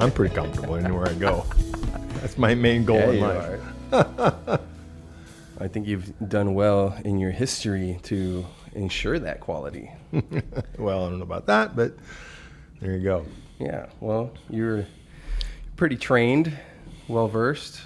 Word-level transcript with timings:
I'm 0.00 0.10
pretty 0.10 0.34
comfortable 0.34 0.76
anywhere 0.76 1.08
I 1.08 1.12
go. 1.12 1.44
That's 2.22 2.38
my 2.38 2.54
main 2.54 2.86
goal 2.86 2.98
in 3.10 3.20
life. 3.20 3.60
I 5.60 5.68
think 5.68 5.86
you've 5.86 6.10
done 6.26 6.54
well 6.54 6.96
in 7.04 7.18
your 7.18 7.30
history 7.30 7.98
to 8.04 8.46
ensure 8.74 9.18
that 9.18 9.40
quality. 9.40 9.92
Well, 10.78 11.04
I 11.04 11.10
don't 11.10 11.18
know 11.18 11.24
about 11.24 11.46
that, 11.46 11.76
but 11.76 11.92
there 12.80 12.96
you 12.96 13.04
go. 13.04 13.26
Yeah, 13.58 13.86
well, 14.00 14.32
you're 14.48 14.86
pretty 15.76 15.96
trained, 15.96 16.56
well 17.06 17.28
versed. 17.28 17.82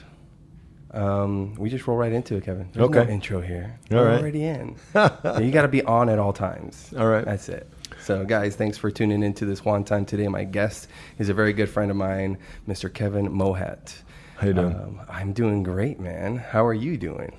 Um, 0.93 1.57
we 1.57 1.69
just 1.69 1.89
roll 1.89 1.97
right 1.97 2.13
into 2.13 2.37
it, 2.37 2.45
Kevin. 2.45 2.69
There's 2.73 2.89
no 2.89 3.03
intro 3.03 3.41
here. 3.41 3.77
All 3.91 3.97
We're 3.97 4.07
right. 4.07 4.21
already 4.21 4.45
in. 4.45 4.77
you 4.95 5.51
got 5.51 5.63
to 5.63 5.69
be 5.69 5.83
on 5.83 6.09
at 6.09 6.21
all 6.21 6.33
times. 6.33 6.95
All 6.97 7.09
right. 7.09 7.25
That's 7.25 7.49
it. 7.49 7.69
So, 8.05 8.23
guys, 8.23 8.55
thanks 8.55 8.77
for 8.77 8.91
tuning 8.91 9.23
into 9.23 9.47
this 9.47 9.65
one 9.65 9.83
time 9.83 10.05
today. 10.05 10.29
My 10.29 10.45
guest 10.45 10.89
is 11.19 11.31
a 11.31 11.35
very 11.35 11.55
good 11.55 11.71
friend 11.71 11.91
of 11.91 11.97
mine, 11.97 12.37
Mr. 12.69 12.93
Kevin 12.93 13.31
Mohat. 13.31 13.95
How 14.37 14.49
you 14.49 14.53
doing? 14.53 14.75
Um, 14.75 15.01
I'm 15.09 15.33
doing 15.33 15.63
great, 15.63 15.99
man. 15.99 16.37
How 16.37 16.67
are 16.67 16.75
you 16.75 16.99
doing? 16.99 17.33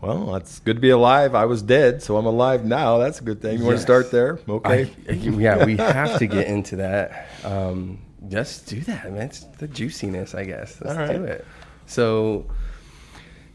Well, 0.00 0.36
it's 0.36 0.60
good 0.60 0.76
to 0.76 0.80
be 0.80 0.90
alive. 0.90 1.34
I 1.34 1.46
was 1.46 1.62
dead, 1.62 2.00
so 2.00 2.16
I'm 2.16 2.26
alive 2.26 2.64
now. 2.64 2.98
That's 2.98 3.18
a 3.20 3.24
good 3.24 3.42
thing. 3.42 3.58
You 3.58 3.64
want 3.64 3.78
to 3.78 3.82
start 3.82 4.12
there? 4.12 4.38
Okay. 4.48 4.88
I- 5.08 5.12
yeah, 5.12 5.64
we 5.64 5.76
have 5.78 6.20
to 6.20 6.28
get 6.28 6.46
into 6.46 6.76
that. 6.76 7.26
Um, 7.42 7.98
just 8.28 8.68
do 8.68 8.80
that, 8.82 9.12
man. 9.12 9.22
It's 9.22 9.40
the 9.58 9.66
juiciness, 9.66 10.32
I 10.32 10.44
guess. 10.44 10.80
Let's 10.80 10.96
All 10.96 11.04
right. 11.06 11.16
do 11.16 11.24
it. 11.24 11.44
So, 11.86 12.46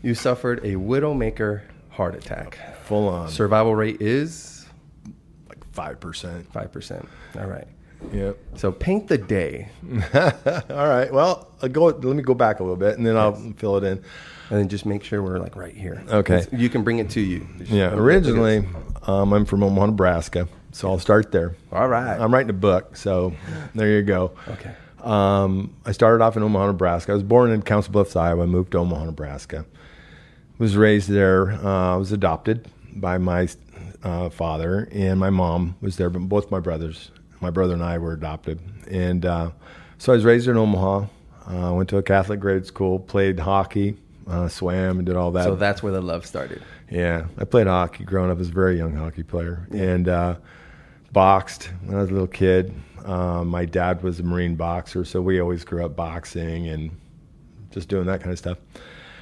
you 0.01 0.13
suffered 0.13 0.59
a 0.65 0.73
widowmaker 0.73 1.61
heart 1.89 2.15
attack. 2.15 2.57
Full 2.83 3.07
on. 3.07 3.29
Survival 3.29 3.75
rate 3.75 4.01
is 4.01 4.52
Like 5.75 5.99
5%. 5.99 6.45
five 6.51 6.71
percent. 6.71 7.07
All 7.39 7.47
right. 7.47 7.67
Yep. 8.11 8.37
So 8.55 8.71
paint 8.71 9.07
the 9.07 9.17
day, 9.17 9.69
All 10.13 10.87
right. 10.89 11.11
Well, 11.11 11.47
I'll 11.61 11.69
go. 11.69 11.85
Let 11.85 12.03
me 12.03 12.21
go 12.21 12.33
back 12.33 12.59
a 12.59 12.63
little 12.63 12.75
bit, 12.75 12.97
and 12.97 13.05
then 13.07 13.15
I'll 13.15 13.33
fill 13.57 13.77
it 13.77 13.83
in. 13.85 13.97
and 14.49 14.59
then 14.59 14.67
just 14.67 14.85
make 14.85 15.03
sure 15.05 15.23
we're 15.23 15.39
like 15.39 15.55
right 15.55 15.73
here. 15.73 16.03
Okay. 16.09 16.45
You 16.51 16.69
can 16.69 16.83
bring 16.83 16.99
it 16.99 17.09
to 17.11 17.21
you. 17.21 17.47
Just- 17.59 17.71
Yeah. 17.71 17.93
Originally, 17.93 18.67
um, 19.07 19.31
I'm 19.31 19.45
from 19.45 19.63
Omaha, 19.63 19.85
Nebraska, 19.87 20.49
so 20.73 20.89
I'll 20.89 20.99
start 20.99 21.31
there. 21.31 21.55
All 21.71 21.87
right. 21.87 22.19
I'm 22.19 22.33
writing 22.33 22.49
a 22.49 22.53
book, 22.53 22.97
so 22.97 23.31
there 23.73 23.87
you 23.89 24.01
go. 24.01 24.33
Okay. 24.49 24.71
Um, 25.01 25.73
I 25.85 25.93
started 25.93 26.21
off 26.23 26.35
in 26.35 26.43
Omaha, 26.43 26.67
Nebraska. 26.67 27.13
I 27.13 27.15
was 27.15 27.23
born 27.23 27.51
in 27.51 27.61
Council 27.61 27.93
Bluffs, 27.93 28.17
Iowa. 28.17 28.45
Moved 28.47 28.73
to 28.73 28.79
Omaha, 28.79 29.05
Nebraska. 29.05 29.65
Was 30.57 30.75
raised 30.75 31.09
there. 31.09 31.51
Uh, 31.53 31.93
I 31.93 31.95
was 31.95 32.11
adopted 32.11 32.67
by 32.95 33.17
my 33.17 33.47
uh, 34.03 34.29
father, 34.29 34.87
and 34.91 35.19
my 35.19 35.29
mom 35.29 35.75
was 35.81 35.97
there. 35.97 36.09
But 36.09 36.19
both 36.19 36.51
my 36.51 36.59
brothers, 36.59 37.11
my 37.41 37.49
brother 37.49 37.73
and 37.73 37.83
I, 37.83 37.97
were 37.97 38.13
adopted. 38.13 38.59
And 38.89 39.25
uh, 39.25 39.51
so 39.97 40.13
I 40.13 40.15
was 40.15 40.25
raised 40.25 40.47
in 40.47 40.57
Omaha. 40.57 41.07
Uh, 41.45 41.73
went 41.73 41.89
to 41.89 41.97
a 41.97 42.03
Catholic 42.03 42.39
grade 42.39 42.65
school. 42.65 42.99
Played 42.99 43.39
hockey, 43.39 43.97
uh, 44.27 44.47
swam, 44.47 44.97
and 44.97 45.05
did 45.05 45.15
all 45.15 45.31
that. 45.31 45.43
So 45.43 45.55
that's 45.55 45.81
where 45.83 45.93
the 45.93 46.01
love 46.01 46.25
started. 46.25 46.61
Yeah, 46.89 47.25
I 47.37 47.45
played 47.45 47.67
hockey 47.67 48.03
growing 48.03 48.29
up 48.29 48.39
as 48.39 48.49
a 48.49 48.51
very 48.51 48.77
young 48.77 48.95
hockey 48.95 49.23
player, 49.23 49.67
and 49.71 50.07
uh, 50.07 50.35
boxed 51.11 51.69
when 51.85 51.97
I 51.97 52.01
was 52.01 52.09
a 52.09 52.13
little 52.13 52.27
kid. 52.27 52.73
Um, 53.05 53.49
my 53.49 53.65
dad 53.65 54.01
was 54.01 54.19
a 54.19 54.23
Marine 54.23 54.55
boxer, 54.55 55.03
so 55.03 55.21
we 55.21 55.39
always 55.39 55.65
grew 55.65 55.83
up 55.83 55.95
boxing 55.95 56.67
and 56.69 56.91
just 57.71 57.89
doing 57.89 58.05
that 58.05 58.21
kind 58.21 58.31
of 58.31 58.39
stuff. 58.39 58.57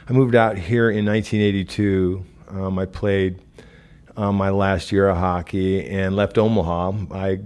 I 0.08 0.14
moved 0.14 0.36
out 0.36 0.58
here 0.58 0.90
in 0.90 1.06
1982. 1.06 2.26
Um, 2.50 2.78
I 2.78 2.86
played 2.86 3.40
um, 4.18 4.36
my 4.36 4.50
last 4.50 4.92
year 4.92 5.10
of 5.10 5.18
hockey 5.18 5.86
and 5.88 6.16
left 6.16 6.38
Omaha. 6.38 6.92
I 7.12 7.40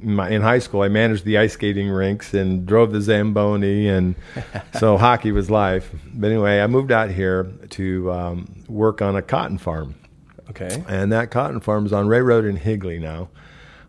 my, 0.00 0.28
in 0.30 0.42
high 0.42 0.60
school, 0.60 0.82
I 0.82 0.88
managed 0.88 1.24
the 1.24 1.38
ice 1.38 1.54
skating 1.54 1.88
rinks 1.88 2.32
and 2.32 2.64
drove 2.66 2.92
the 2.92 3.00
Zamboni, 3.00 3.88
and 3.88 4.14
so 4.78 4.96
hockey 4.96 5.32
was 5.32 5.50
life. 5.50 5.90
But 6.14 6.28
anyway, 6.28 6.60
I 6.60 6.66
moved 6.68 6.92
out 6.92 7.10
here 7.10 7.44
to 7.70 8.12
um, 8.12 8.64
work 8.68 9.02
on 9.02 9.16
a 9.16 9.22
cotton 9.22 9.58
farm, 9.58 9.94
Okay. 10.50 10.84
and 10.88 11.12
that 11.12 11.30
cotton 11.30 11.60
farm 11.60 11.84
is 11.84 11.92
on 11.92 12.06
Ray 12.06 12.20
Road 12.20 12.44
in 12.44 12.56
Higley 12.56 12.98
now. 12.98 13.28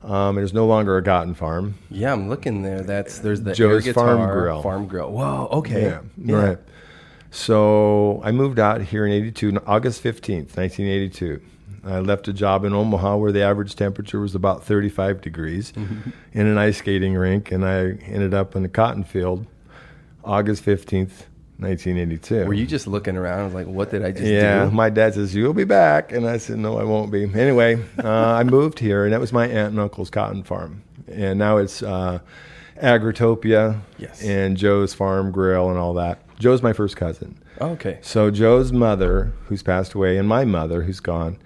Um, 0.01 0.37
it 0.37 0.43
is 0.43 0.53
no 0.53 0.65
longer 0.65 0.97
a 0.97 1.03
cotton 1.03 1.33
farm. 1.35 1.75
Yeah, 1.91 2.13
I'm 2.13 2.29
looking 2.29 2.63
there. 2.63 2.81
That's 2.81 3.19
there's 3.19 3.41
the 3.41 3.53
Joe's 3.53 3.87
Farm 3.89 4.31
Grill. 4.31 4.61
Farm 4.63 4.87
grill. 4.87 5.11
Whoa. 5.11 5.47
Okay. 5.51 5.81
Yeah, 6.17 6.35
right. 6.35 6.57
So 7.31 8.21
I 8.23 8.31
moved 8.31 8.59
out 8.59 8.81
here 8.81 9.05
in 9.05 9.11
82, 9.11 9.61
August 9.67 10.03
15th, 10.03 10.55
1982. 10.57 11.41
I 11.85 11.99
left 11.99 12.27
a 12.27 12.33
job 12.33 12.65
in 12.65 12.73
Omaha 12.73 13.15
where 13.17 13.31
the 13.31 13.41
average 13.41 13.75
temperature 13.75 14.19
was 14.19 14.35
about 14.35 14.63
35 14.63 15.21
degrees 15.21 15.71
in 16.33 16.45
an 16.47 16.57
ice 16.57 16.77
skating 16.77 17.13
rink, 17.15 17.51
and 17.51 17.65
I 17.65 17.91
ended 18.05 18.33
up 18.33 18.55
in 18.55 18.65
a 18.65 18.69
cotton 18.69 19.03
field 19.03 19.45
August 20.23 20.65
15th, 20.65 21.25
1982. 21.57 22.45
Were 22.45 22.53
you 22.53 22.65
just 22.65 22.87
looking 22.87 23.15
around? 23.17 23.39
I 23.39 23.43
was 23.45 23.53
like, 23.53 23.67
what 23.67 23.91
did 23.91 24.03
I 24.03 24.11
just 24.11 24.23
Yeah, 24.23 24.65
do? 24.65 24.71
my 24.71 24.89
dad 24.89 25.13
says 25.13 25.33
you'll 25.35 25.53
be 25.53 25.63
back, 25.65 26.11
and 26.11 26.27
I 26.27 26.37
said 26.37 26.57
no, 26.57 26.77
I 26.77 26.83
won't 26.83 27.11
be. 27.11 27.23
Anyway, 27.33 27.75
uh, 28.03 28.09
I 28.09 28.43
moved 28.43 28.79
here, 28.79 29.03
and 29.05 29.13
that 29.13 29.19
was 29.19 29.31
my 29.33 29.45
aunt 29.47 29.71
and 29.71 29.79
uncle's 29.79 30.09
cotton 30.09 30.43
farm, 30.43 30.83
and 31.07 31.37
now 31.39 31.57
it's 31.57 31.81
uh, 31.83 32.19
Agritopia, 32.81 33.79
Yes. 33.97 34.23
and 34.23 34.57
Joe's 34.57 34.93
Farm 34.93 35.31
Grill 35.31 35.69
and 35.69 35.77
all 35.77 35.93
that. 35.95 36.19
Joe's 36.39 36.63
my 36.63 36.73
first 36.73 36.95
cousin. 36.95 37.37
Oh, 37.61 37.71
okay. 37.71 37.99
So 38.01 38.31
Joe's 38.31 38.71
mother, 38.71 39.33
who's 39.47 39.61
passed 39.63 39.93
away, 39.93 40.17
and 40.17 40.27
my 40.27 40.45
mother, 40.45 40.83
who's 40.83 41.01
gone, 41.01 41.37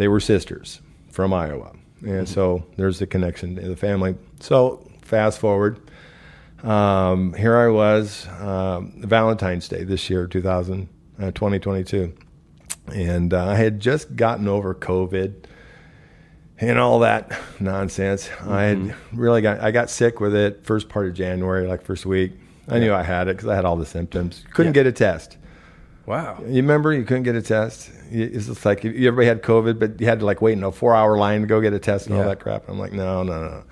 they 0.00 0.08
were 0.08 0.18
sisters 0.18 0.80
from 1.10 1.34
Iowa, 1.34 1.72
and 2.02 2.26
so 2.26 2.64
there's 2.76 2.98
the 3.00 3.06
connection 3.06 3.58
in 3.58 3.68
the 3.68 3.76
family. 3.76 4.14
So 4.40 4.88
fast 5.02 5.38
forward, 5.38 5.78
um, 6.62 7.34
here 7.34 7.54
I 7.56 7.68
was, 7.68 8.26
um, 8.40 8.94
Valentine's 8.96 9.68
Day 9.68 9.84
this 9.84 10.08
year, 10.08 10.26
2000, 10.26 10.88
uh, 11.20 11.30
2022, 11.32 12.14
and 12.94 13.34
uh, 13.34 13.46
I 13.48 13.56
had 13.56 13.78
just 13.78 14.16
gotten 14.16 14.48
over 14.48 14.74
COVID 14.74 15.44
and 16.58 16.78
all 16.78 17.00
that 17.00 17.38
nonsense. 17.60 18.30
I 18.46 18.62
had 18.62 18.94
really 19.12 19.42
got 19.42 19.60
I 19.60 19.70
got 19.70 19.90
sick 19.90 20.18
with 20.18 20.34
it 20.34 20.64
first 20.64 20.88
part 20.88 21.08
of 21.08 21.14
January, 21.14 21.66
like 21.66 21.82
first 21.82 22.06
week. 22.06 22.32
I 22.68 22.78
knew 22.78 22.94
I 22.94 23.02
had 23.02 23.28
it 23.28 23.36
because 23.36 23.48
I 23.48 23.54
had 23.56 23.64
all 23.66 23.76
the 23.76 23.84
symptoms. 23.86 24.44
Couldn't 24.54 24.70
Yeah. 24.74 24.84
get 24.84 24.86
a 24.86 24.92
test. 24.92 25.36
Wow. 26.06 26.38
You 26.46 26.56
remember 26.56 26.92
you 26.92 27.04
couldn't 27.04 27.22
get 27.24 27.36
a 27.36 27.42
test? 27.42 27.90
It's 28.10 28.46
just 28.46 28.64
like 28.64 28.82
you- 28.84 28.90
everybody 29.08 29.26
had 29.26 29.42
COVID, 29.42 29.78
but 29.78 30.00
you 30.00 30.06
had 30.06 30.20
to 30.20 30.24
like 30.26 30.42
wait 30.42 30.54
in 30.54 30.64
a 30.64 30.72
four 30.72 30.94
hour 30.94 31.16
line 31.16 31.42
to 31.42 31.46
go 31.46 31.60
get 31.60 31.72
a 31.72 31.78
test 31.78 32.06
and 32.06 32.16
all 32.16 32.22
that 32.28 32.40
crap. 32.40 32.68
I'm 32.68 32.78
like, 32.78 32.92
no, 32.92 33.22
no, 33.22 33.40
no. 33.48 33.62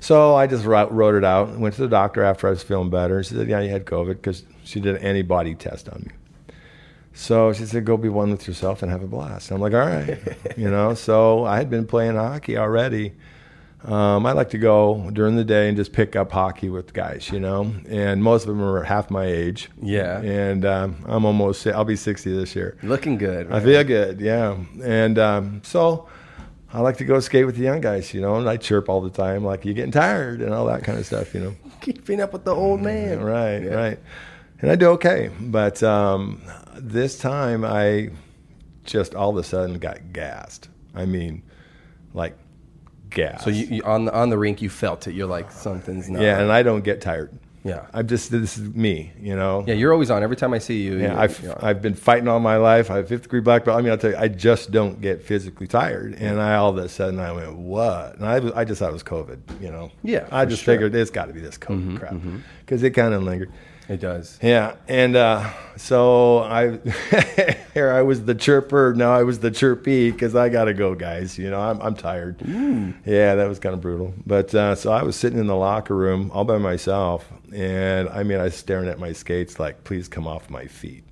So 0.00 0.34
I 0.34 0.46
just 0.46 0.64
wrote, 0.64 0.90
wrote 0.90 1.14
it 1.14 1.24
out. 1.24 1.48
And 1.48 1.60
went 1.60 1.74
to 1.76 1.82
the 1.82 1.88
doctor 1.88 2.22
after 2.24 2.46
I 2.46 2.50
was 2.50 2.62
feeling 2.62 2.90
better. 2.90 3.22
She 3.22 3.34
said, 3.34 3.48
yeah, 3.48 3.60
you 3.60 3.70
had 3.70 3.84
COVID 3.84 4.14
because 4.14 4.44
she 4.64 4.80
did 4.80 4.96
an 4.96 5.02
antibody 5.02 5.54
test 5.54 5.88
on 5.88 6.02
me. 6.08 6.12
So 7.14 7.52
she 7.52 7.66
said, 7.66 7.84
go 7.84 7.96
be 7.98 8.08
one 8.08 8.30
with 8.30 8.48
yourself 8.48 8.82
and 8.82 8.90
have 8.90 9.02
a 9.02 9.06
blast. 9.06 9.50
I'm 9.50 9.60
like, 9.60 9.74
all 9.74 9.80
right, 9.80 10.18
you 10.56 10.70
know. 10.70 10.94
So 10.94 11.44
I 11.44 11.58
had 11.58 11.68
been 11.68 11.86
playing 11.86 12.14
hockey 12.16 12.56
already. 12.56 13.12
Um, 13.84 14.26
I 14.26 14.32
like 14.32 14.50
to 14.50 14.58
go 14.58 15.10
during 15.12 15.34
the 15.36 15.44
day 15.44 15.66
and 15.68 15.76
just 15.76 15.92
pick 15.92 16.14
up 16.14 16.30
hockey 16.30 16.68
with 16.70 16.92
guys, 16.92 17.30
you 17.32 17.40
know. 17.40 17.72
And 17.88 18.22
most 18.22 18.42
of 18.42 18.48
them 18.48 18.62
are 18.62 18.82
half 18.84 19.10
my 19.10 19.24
age. 19.24 19.70
Yeah. 19.80 20.20
And 20.20 20.64
um, 20.64 20.96
I'm 21.06 21.24
almost, 21.24 21.66
I'll 21.66 21.84
be 21.84 21.96
60 21.96 22.32
this 22.36 22.54
year. 22.54 22.76
Looking 22.82 23.18
good. 23.18 23.50
I 23.50 23.60
feel 23.60 23.82
good, 23.82 24.20
yeah. 24.20 24.56
And 24.82 25.18
um, 25.18 25.62
so 25.64 26.08
I 26.72 26.80
like 26.80 26.96
to 26.98 27.04
go 27.04 27.18
skate 27.20 27.44
with 27.44 27.56
the 27.56 27.64
young 27.64 27.80
guys, 27.80 28.14
you 28.14 28.20
know, 28.20 28.36
and 28.36 28.48
I 28.48 28.56
chirp 28.56 28.88
all 28.88 29.00
the 29.00 29.10
time, 29.10 29.44
like, 29.44 29.64
you're 29.64 29.74
getting 29.74 29.90
tired 29.92 30.40
and 30.42 30.54
all 30.54 30.66
that 30.66 30.84
kind 30.84 30.98
of 30.98 31.04
stuff, 31.06 31.34
you 31.34 31.40
know. 31.40 31.54
keeping 31.80 32.20
up 32.20 32.32
with 32.32 32.44
the 32.44 32.54
old 32.54 32.80
man. 32.80 33.20
Right, 33.20 33.58
Yeah. 33.62 33.74
right. 33.74 33.98
And 34.60 34.70
I 34.70 34.76
do 34.76 34.90
okay. 34.90 35.28
But 35.40 35.82
um, 35.82 36.40
this 36.76 37.18
time 37.18 37.64
I 37.64 38.10
just 38.84 39.12
all 39.16 39.30
of 39.30 39.36
a 39.36 39.42
sudden 39.42 39.80
got 39.80 40.12
gassed. 40.12 40.68
I 40.94 41.04
mean, 41.04 41.42
like 42.14 42.38
gassed. 43.14 43.44
So 43.44 43.50
you, 43.50 43.66
you 43.66 43.82
on 43.84 44.06
the 44.06 44.14
on 44.14 44.30
the 44.30 44.38
rink, 44.38 44.62
you 44.62 44.70
felt 44.70 45.06
it. 45.06 45.14
You're 45.14 45.26
like 45.26 45.50
something's 45.50 46.08
not. 46.08 46.22
yeah, 46.22 46.32
right. 46.32 46.42
and 46.42 46.52
I 46.52 46.62
don't 46.62 46.82
get 46.82 47.00
tired. 47.00 47.30
yeah. 47.64 47.86
I'm 47.94 48.08
just, 48.08 48.30
this 48.30 48.58
is 48.58 48.74
me, 48.74 49.12
you 49.20 49.36
know. 49.36 49.64
Yeah, 49.66 49.74
you're 49.74 49.92
always 49.92 50.10
on. 50.10 50.22
Every 50.22 50.36
time 50.36 50.52
I 50.52 50.58
see 50.58 50.82
you, 50.82 50.98
Yeah, 50.98 51.18
I've. 51.18 51.62
I've 51.62 51.80
been 51.80 51.94
fighting 51.94 52.26
all 52.26 52.40
my 52.40 52.56
life. 52.56 52.90
I 52.90 52.96
have 52.96 53.08
fifth 53.08 53.22
degree 53.22 53.40
black 53.40 53.64
belt. 53.64 53.78
I 53.78 53.82
mean, 53.82 53.92
I'll 53.92 53.98
tell 53.98 54.10
you, 54.10 54.16
I 54.16 54.28
just 54.28 54.72
don't 54.72 55.00
get 55.00 55.22
physically 55.22 55.66
tired. 55.68 56.14
And 56.14 56.40
I 56.40 56.56
all 56.56 56.70
of 56.70 56.78
a 56.78 56.88
sudden 56.88 57.20
I 57.20 57.32
went, 57.32 57.56
what? 57.56 58.16
And 58.16 58.26
I 58.26 58.60
I 58.60 58.64
just 58.64 58.80
thought 58.80 58.90
it 58.90 58.92
was 58.92 59.04
COVID. 59.04 59.60
You 59.60 59.70
know. 59.70 59.90
Yeah, 60.02 60.26
I 60.32 60.44
just 60.44 60.64
sure. 60.64 60.74
figured 60.74 60.94
it's 60.94 61.10
got 61.10 61.26
to 61.26 61.32
be 61.32 61.40
this 61.40 61.58
COVID 61.58 61.76
mm-hmm, 61.76 61.96
crap 61.96 62.12
mm-hmm. 62.14 62.38
because 62.60 62.82
it 62.82 62.90
kind 62.90 63.14
of 63.14 63.22
lingered. 63.22 63.52
It 63.88 64.00
does. 64.00 64.38
Yeah, 64.42 64.76
and 64.88 65.16
uh, 65.16 65.50
so 65.76 66.38
I 66.40 66.78
here 67.74 67.90
I 67.92 68.02
was 68.02 68.24
the 68.24 68.34
chirper. 68.34 68.94
Now 68.94 69.12
I 69.12 69.22
was 69.22 69.40
the 69.40 69.50
chirpy 69.50 70.10
because 70.10 70.34
I 70.34 70.48
gotta 70.48 70.74
go, 70.74 70.94
guys. 70.94 71.38
You 71.38 71.50
know 71.50 71.60
I'm 71.60 71.80
I'm 71.82 71.94
tired. 71.94 72.40
Yeah, 73.04 73.34
that 73.34 73.48
was 73.48 73.58
kind 73.58 73.74
of 73.74 73.80
brutal. 73.80 74.14
But 74.26 74.54
uh, 74.54 74.74
so 74.74 74.92
I 74.92 75.02
was 75.02 75.16
sitting 75.16 75.38
in 75.38 75.46
the 75.46 75.56
locker 75.56 75.96
room 75.96 76.30
all 76.32 76.44
by 76.44 76.58
myself, 76.58 77.28
and 77.54 78.08
I 78.08 78.22
mean 78.22 78.38
I 78.38 78.44
was 78.44 78.54
staring 78.54 78.88
at 78.88 78.98
my 78.98 79.12
skates 79.12 79.58
like, 79.58 79.84
please 79.84 80.08
come 80.08 80.26
off 80.26 80.48
my 80.50 80.66
feet. 80.66 81.04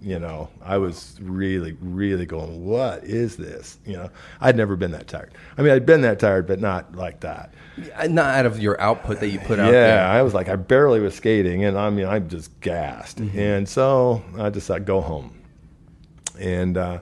you 0.00 0.18
know, 0.18 0.48
I 0.64 0.78
was 0.78 1.16
really, 1.22 1.76
really 1.80 2.26
going, 2.26 2.64
what 2.64 3.04
is 3.04 3.36
this? 3.36 3.78
You 3.86 3.94
know, 3.94 4.10
I'd 4.40 4.56
never 4.56 4.74
been 4.76 4.90
that 4.92 5.06
tired. 5.06 5.32
I 5.56 5.62
mean, 5.62 5.72
I'd 5.72 5.86
been 5.86 6.00
that 6.02 6.18
tired, 6.18 6.46
but 6.46 6.60
not 6.60 6.96
like 6.96 7.20
that. 7.20 7.54
Not 7.76 8.34
out 8.34 8.46
of 8.46 8.60
your 8.60 8.80
output 8.80 9.20
that 9.20 9.28
you 9.28 9.38
put 9.38 9.58
out 9.58 9.66
Yeah, 9.66 9.86
there. 9.86 10.04
I 10.06 10.22
was 10.22 10.34
like, 10.34 10.48
I 10.48 10.56
barely 10.56 11.00
was 11.00 11.14
skating, 11.14 11.64
and 11.64 11.78
I 11.78 11.88
mean, 11.90 12.06
I'm 12.06 12.28
just 12.28 12.60
gassed. 12.60 13.18
Mm-hmm. 13.18 13.38
And 13.38 13.68
so 13.68 14.22
I 14.38 14.50
just 14.50 14.66
thought, 14.66 14.84
go 14.84 15.00
home. 15.00 15.38
And 16.38 16.76
uh, 16.76 16.98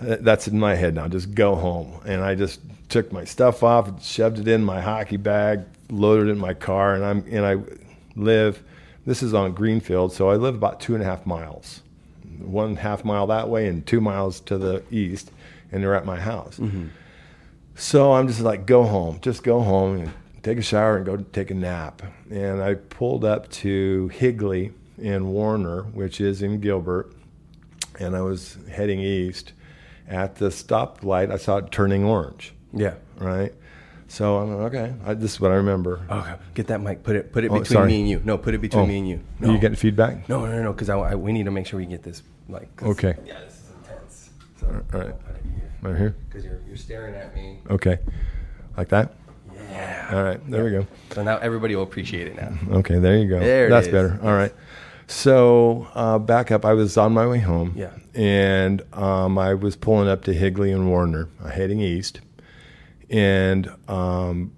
that's 0.00 0.48
in 0.48 0.58
my 0.58 0.74
head 0.74 0.94
now, 0.94 1.08
just 1.08 1.34
go 1.34 1.54
home. 1.54 2.00
And 2.04 2.22
I 2.22 2.34
just 2.34 2.60
took 2.88 3.10
my 3.12 3.24
stuff 3.24 3.62
off, 3.62 4.04
shoved 4.04 4.38
it 4.38 4.48
in 4.48 4.64
my 4.64 4.80
hockey 4.80 5.16
bag, 5.16 5.64
loaded 5.90 6.28
it 6.28 6.32
in 6.32 6.38
my 6.38 6.54
car, 6.54 6.94
and 6.94 7.04
I'm 7.04 7.24
and 7.30 7.46
I 7.46 7.56
live. 8.16 8.62
This 9.06 9.22
is 9.22 9.34
on 9.34 9.52
Greenfield, 9.52 10.12
so 10.12 10.30
I 10.30 10.34
live 10.36 10.56
about 10.56 10.80
two 10.80 10.94
and 10.94 11.02
a 11.02 11.06
half 11.06 11.26
miles, 11.26 11.80
one 12.38 12.74
half 12.76 13.04
mile 13.04 13.28
that 13.28 13.48
way 13.48 13.68
and 13.68 13.86
two 13.86 14.00
miles 14.00 14.40
to 14.40 14.58
the 14.58 14.82
east, 14.90 15.30
and 15.70 15.82
they're 15.82 15.94
at 15.94 16.04
my 16.04 16.18
house. 16.18 16.58
So 17.76 18.12
I'm 18.14 18.26
just 18.26 18.40
like, 18.40 18.66
go 18.66 18.84
home, 18.84 19.18
just 19.20 19.42
go 19.42 19.60
home 19.60 19.98
and 20.00 20.12
take 20.42 20.58
a 20.58 20.62
shower 20.62 20.96
and 20.96 21.04
go 21.06 21.16
take 21.18 21.50
a 21.50 21.54
nap. 21.54 22.02
And 22.30 22.62
I 22.62 22.74
pulled 22.74 23.24
up 23.24 23.48
to 23.50 24.08
Higley 24.08 24.72
in 24.98 25.28
Warner, 25.28 25.82
which 25.82 26.20
is 26.20 26.40
in 26.42 26.60
Gilbert, 26.60 27.12
and 28.00 28.16
I 28.16 28.22
was 28.22 28.56
heading 28.70 29.00
east. 29.00 29.52
At 30.08 30.36
the 30.36 30.50
stoplight, 30.50 31.32
I 31.32 31.36
saw 31.36 31.56
it 31.56 31.72
turning 31.72 32.04
orange, 32.04 32.54
Yeah. 32.72 32.94
right? 33.18 33.52
So 34.08 34.38
I'm 34.38 34.54
like, 34.56 34.72
okay, 34.72 34.94
I, 35.04 35.14
this 35.14 35.32
is 35.32 35.40
what 35.40 35.50
I 35.50 35.56
remember. 35.56 36.00
Okay. 36.08 36.34
Get 36.54 36.68
that 36.68 36.80
mic. 36.80 37.02
Put 37.02 37.16
it. 37.16 37.32
Put 37.32 37.42
it 37.42 37.50
Oh, 37.50 37.54
between 37.58 37.64
sorry. 37.76 37.88
me 37.88 38.00
and 38.02 38.08
you. 38.08 38.22
No. 38.24 38.38
Put 38.38 38.54
it 38.54 38.58
between 38.60 38.84
Oh, 38.84 38.86
me 38.86 38.98
and 38.98 39.08
you. 39.08 39.16
Are 39.16 39.46
No. 39.48 39.52
you 39.52 39.58
getting 39.58 39.74
feedback? 39.74 40.28
No. 40.28 40.46
No. 40.46 40.62
No. 40.62 40.72
Because 40.72 40.88
I, 40.88 40.96
I, 40.96 41.14
we 41.16 41.32
need 41.32 41.46
to 41.46 41.50
make 41.50 41.66
sure 41.66 41.80
we 41.80 41.86
get 41.86 42.04
this 42.04 42.22
like. 42.48 42.68
Okay. 42.84 43.16
Yeah. 43.26 43.40
This 43.40 43.54
is 43.54 43.72
intense. 43.82 44.30
So 44.60 44.66
All 44.94 45.00
right. 45.00 45.08
It 45.08 45.16
here. 45.56 45.65
Right 45.86 45.96
here? 45.96 46.16
Because 46.28 46.44
you're 46.44 46.60
you're 46.66 46.76
staring 46.76 47.14
at 47.14 47.32
me. 47.34 47.60
Okay. 47.70 47.98
Like 48.76 48.88
that? 48.88 49.14
Yeah. 49.54 50.10
All 50.12 50.22
right, 50.22 50.50
there 50.50 50.64
we 50.64 50.70
go. 50.70 50.86
So 51.12 51.22
now 51.22 51.38
everybody 51.38 51.76
will 51.76 51.84
appreciate 51.84 52.26
it 52.26 52.34
now. 52.36 52.56
Okay, 52.78 52.98
there 52.98 53.16
you 53.16 53.28
go. 53.28 53.38
There 53.38 53.66
it 53.68 53.70
That's 53.70 53.86
is. 53.86 53.92
better. 53.92 54.18
All 54.20 54.32
right. 54.32 54.52
So 55.06 55.86
uh, 55.94 56.18
back 56.18 56.50
up. 56.50 56.64
I 56.64 56.72
was 56.72 56.96
on 56.96 57.12
my 57.12 57.26
way 57.26 57.38
home. 57.38 57.72
Yeah. 57.76 57.92
And 58.14 58.82
um, 58.94 59.38
I 59.38 59.54
was 59.54 59.76
pulling 59.76 60.08
up 60.08 60.24
to 60.24 60.32
Higley 60.34 60.72
and 60.72 60.88
Warner, 60.88 61.28
uh, 61.40 61.50
heading 61.50 61.80
east, 61.80 62.20
and 63.08 63.70
um, 63.86 64.52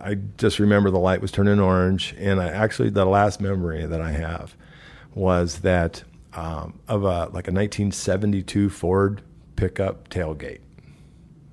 I 0.00 0.14
just 0.36 0.60
remember 0.60 0.90
the 0.90 1.00
light 1.00 1.20
was 1.20 1.32
turning 1.32 1.58
orange. 1.58 2.14
And 2.16 2.40
I 2.40 2.48
actually 2.48 2.90
the 2.90 3.06
last 3.06 3.40
memory 3.40 3.84
that 3.86 4.00
I 4.00 4.12
have 4.12 4.56
was 5.16 5.60
that 5.60 6.04
um, 6.34 6.78
of 6.86 7.02
a 7.02 7.26
like 7.26 7.48
a 7.48 7.52
1972 7.52 8.70
Ford 8.70 9.22
pickup 9.62 10.08
tailgate. 10.08 10.58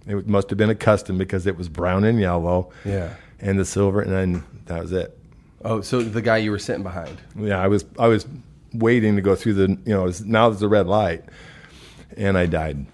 It 0.07 0.27
must 0.27 0.49
have 0.49 0.57
been 0.57 0.71
a 0.71 0.75
custom 0.75 1.19
because 1.19 1.45
it 1.45 1.55
was 1.55 1.69
brown 1.69 2.03
and 2.03 2.19
yellow. 2.19 2.71
Yeah. 2.83 3.13
And 3.39 3.59
the 3.59 3.65
silver, 3.65 4.01
and 4.01 4.11
then 4.11 4.43
that 4.65 4.81
was 4.81 4.91
it. 4.91 5.15
Oh, 5.63 5.81
so 5.81 6.01
the 6.01 6.23
guy 6.23 6.37
you 6.37 6.49
were 6.49 6.57
sitting 6.57 6.81
behind. 6.81 7.21
Yeah, 7.37 7.61
I 7.61 7.67
was 7.67 7.85
I 7.99 8.07
was 8.07 8.25
waiting 8.73 9.15
to 9.15 9.21
go 9.21 9.35
through 9.35 9.53
the 9.53 9.67
you 9.85 9.93
know 9.93 10.11
now 10.25 10.49
there's 10.49 10.63
a 10.63 10.67
red 10.67 10.87
light, 10.87 11.23
and 12.17 12.35
I 12.35 12.47
died. 12.47 12.87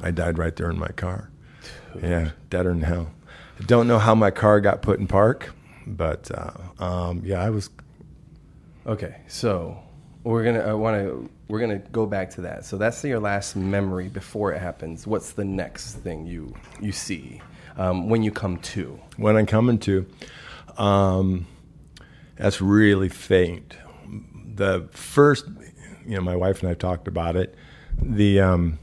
I 0.00 0.10
died 0.10 0.38
right 0.38 0.56
there 0.56 0.70
in 0.70 0.78
my 0.78 0.88
car. 0.88 1.30
Yeah, 2.02 2.30
deader 2.48 2.70
than 2.70 2.82
hell. 2.82 3.12
I 3.60 3.64
don't 3.64 3.86
know 3.86 3.98
how 3.98 4.14
my 4.14 4.30
car 4.30 4.60
got 4.60 4.80
put 4.80 4.98
in 4.98 5.06
park, 5.06 5.52
but 5.86 6.30
uh, 6.34 6.82
um, 6.82 7.20
yeah, 7.24 7.42
I 7.42 7.50
was. 7.50 7.68
Okay, 8.86 9.20
so 9.28 9.78
we're 10.24 10.44
gonna 10.44 10.60
I 10.60 10.72
want 10.72 10.96
to 10.96 11.30
we're 11.50 11.60
gonna 11.60 11.78
go 11.78 12.06
back 12.06 12.30
to 12.30 12.40
that. 12.42 12.64
So 12.64 12.78
that's 12.78 13.02
your 13.04 13.20
last 13.20 13.56
memory 13.56 14.08
before 14.08 14.52
it 14.52 14.60
happens. 14.60 15.06
What's 15.06 15.32
the 15.32 15.44
next 15.44 15.94
thing 15.96 16.26
you 16.26 16.54
you 16.80 16.92
see 16.92 17.42
um, 17.76 18.08
when 18.08 18.22
you 18.22 18.30
come 18.30 18.58
to? 18.58 18.98
when 19.16 19.36
I'm 19.36 19.46
coming 19.46 19.78
to, 19.80 20.06
um, 20.78 21.46
that's 22.36 22.60
really 22.60 23.08
faint. 23.08 23.76
The 24.54 24.88
first, 24.92 25.46
you 26.06 26.14
know, 26.16 26.20
my 26.22 26.36
wife 26.36 26.62
and 26.62 26.70
I 26.70 26.74
talked 26.74 27.08
about 27.08 27.36
it. 27.36 27.54
The 28.00 28.40
um, 28.40 28.78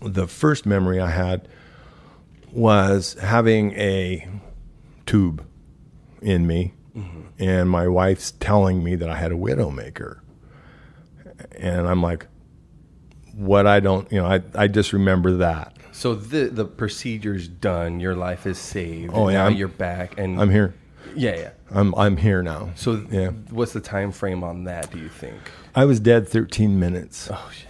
the 0.00 0.26
first 0.26 0.64
memory 0.64 1.00
I 1.00 1.10
had 1.10 1.48
was 2.52 3.14
having 3.14 3.72
a 3.72 4.26
tube 5.06 5.44
in 6.22 6.46
me, 6.46 6.72
and 7.38 7.68
my 7.68 7.88
wife's 7.88 8.32
telling 8.32 8.82
me 8.82 8.94
that 8.96 9.10
I 9.10 9.16
had 9.16 9.32
a 9.32 9.36
widowmaker, 9.36 10.20
and 11.58 11.86
I'm 11.86 12.02
like, 12.02 12.26
what 13.34 13.66
I 13.66 13.80
don't, 13.80 14.10
you 14.12 14.20
know, 14.20 14.26
I 14.26 14.42
I 14.54 14.68
just 14.68 14.92
remember 14.92 15.36
that. 15.38 15.76
So 15.92 16.14
the 16.14 16.44
the 16.46 16.64
procedure's 16.64 17.48
done. 17.48 18.00
Your 18.00 18.14
life 18.14 18.46
is 18.46 18.58
saved. 18.58 19.12
Oh, 19.14 19.28
yeah, 19.28 19.38
now 19.38 19.44
I'm- 19.44 19.54
you're 19.54 19.68
back, 19.68 20.18
and 20.18 20.40
I'm 20.40 20.50
here. 20.50 20.74
Yeah, 21.14 21.36
yeah. 21.36 21.50
I'm 21.70 21.94
I'm 21.94 22.16
here 22.16 22.42
now. 22.42 22.70
So 22.76 23.04
yeah. 23.10 23.28
what's 23.50 23.72
the 23.72 23.80
time 23.80 24.12
frame 24.12 24.44
on 24.44 24.64
that? 24.64 24.90
Do 24.90 24.98
you 24.98 25.08
think? 25.08 25.36
I 25.74 25.84
was 25.84 26.00
dead 26.00 26.28
13 26.28 26.78
minutes. 26.78 27.28
Oh 27.32 27.50
shit. 27.52 27.66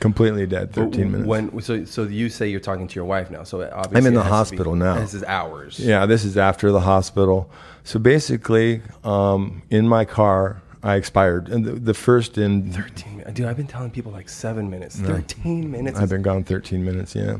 Completely 0.00 0.46
dead 0.46 0.72
13 0.72 1.10
minutes. 1.12 1.28
When 1.28 1.60
so 1.62 1.84
so 1.84 2.04
you 2.04 2.28
say 2.28 2.48
you're 2.48 2.60
talking 2.60 2.88
to 2.88 2.94
your 2.94 3.04
wife 3.04 3.30
now. 3.30 3.44
So 3.44 3.62
obviously 3.62 3.98
I'm 3.98 4.06
in 4.06 4.14
the 4.14 4.20
to 4.20 4.26
be- 4.26 4.30
hospital 4.30 4.74
now. 4.74 4.98
This 4.98 5.14
is 5.14 5.22
hours. 5.24 5.78
yeah, 5.78 6.06
this 6.06 6.24
is 6.24 6.36
after 6.36 6.72
the 6.72 6.80
hospital. 6.80 7.50
So 7.84 7.98
basically, 7.98 8.82
um, 9.04 9.62
in 9.70 9.86
my 9.88 10.04
car, 10.04 10.62
I 10.82 10.96
expired. 10.96 11.48
And 11.48 11.64
the, 11.64 11.72
the 11.72 11.94
first 11.94 12.38
in, 12.38 12.72
13 12.72 13.16
minutes. 13.18 13.32
Dude, 13.34 13.46
I've 13.46 13.56
been 13.56 13.66
telling 13.66 13.90
people 13.90 14.10
like 14.12 14.28
seven 14.28 14.68
minutes. 14.68 14.96
13 14.98 15.70
minutes. 15.70 15.98
I've 15.98 16.08
been 16.08 16.22
gone 16.22 16.42
13 16.44 16.84
minutes. 16.84 17.14
Yeah. 17.14 17.38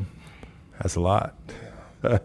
That's 0.81 0.95
a 0.95 1.01
lot. 1.01 1.35
Dude. 2.01 2.21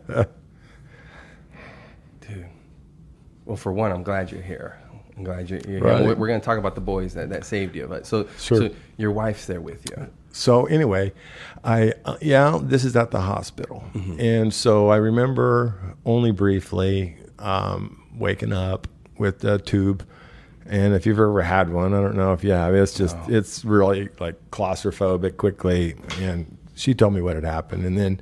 Well, 3.45 3.57
for 3.57 3.73
one, 3.73 3.91
I'm 3.93 4.03
glad 4.03 4.31
you're 4.31 4.43
here. 4.43 4.79
I'm 5.17 5.25
glad 5.25 5.51
you're, 5.51 5.61
you're 5.69 5.81
Right. 5.81 6.01
here. 6.01 6.15
We're, 6.15 6.29
going 6.29 6.41
to 6.41 6.45
talk 6.45 6.59
about 6.59 6.75
the 6.77 6.81
boys 6.81 7.15
that, 7.15 7.31
that 7.31 7.45
saved 7.45 7.75
you. 7.75 7.87
But 7.89 8.07
so, 8.07 8.29
Sure. 8.39 8.59
so 8.59 8.71
your 8.97 9.11
wife's 9.11 9.47
there 9.47 9.61
with 9.61 9.85
you. 9.91 10.07
So 10.31 10.67
anyway, 10.67 11.13
I 11.65 11.95
uh, 12.05 12.17
yeah, 12.21 12.61
this 12.63 12.85
is 12.85 12.95
at 12.95 13.11
the 13.11 13.21
hospital, 13.23 13.83
and 14.19 14.53
so 14.53 14.89
I 14.89 14.97
remember 14.97 15.97
only 16.05 16.31
briefly 16.33 17.17
um, 17.39 18.05
waking 18.15 18.53
up 18.53 18.87
with 19.17 19.43
a 19.45 19.59
tube. 19.59 20.07
And 20.69 20.95
if 20.95 21.07
you've 21.07 21.19
ever 21.19 21.41
had 21.43 21.71
one, 21.73 21.95
I 21.95 22.01
don't 22.01 22.17
know 22.17 22.33
if 22.35 22.45
you 22.45 22.51
have. 22.53 22.75
It's 22.75 22.95
just 22.95 23.17
it's 23.27 23.65
really 23.65 24.11
like 24.21 24.51
claustrophobic 24.51 25.37
quickly. 25.39 25.95
And 26.21 26.57
she 26.75 26.95
told 26.95 27.15
me 27.15 27.21
what 27.23 27.35
had 27.37 27.45
happened, 27.45 27.85
and 27.87 27.97
then 27.99 28.21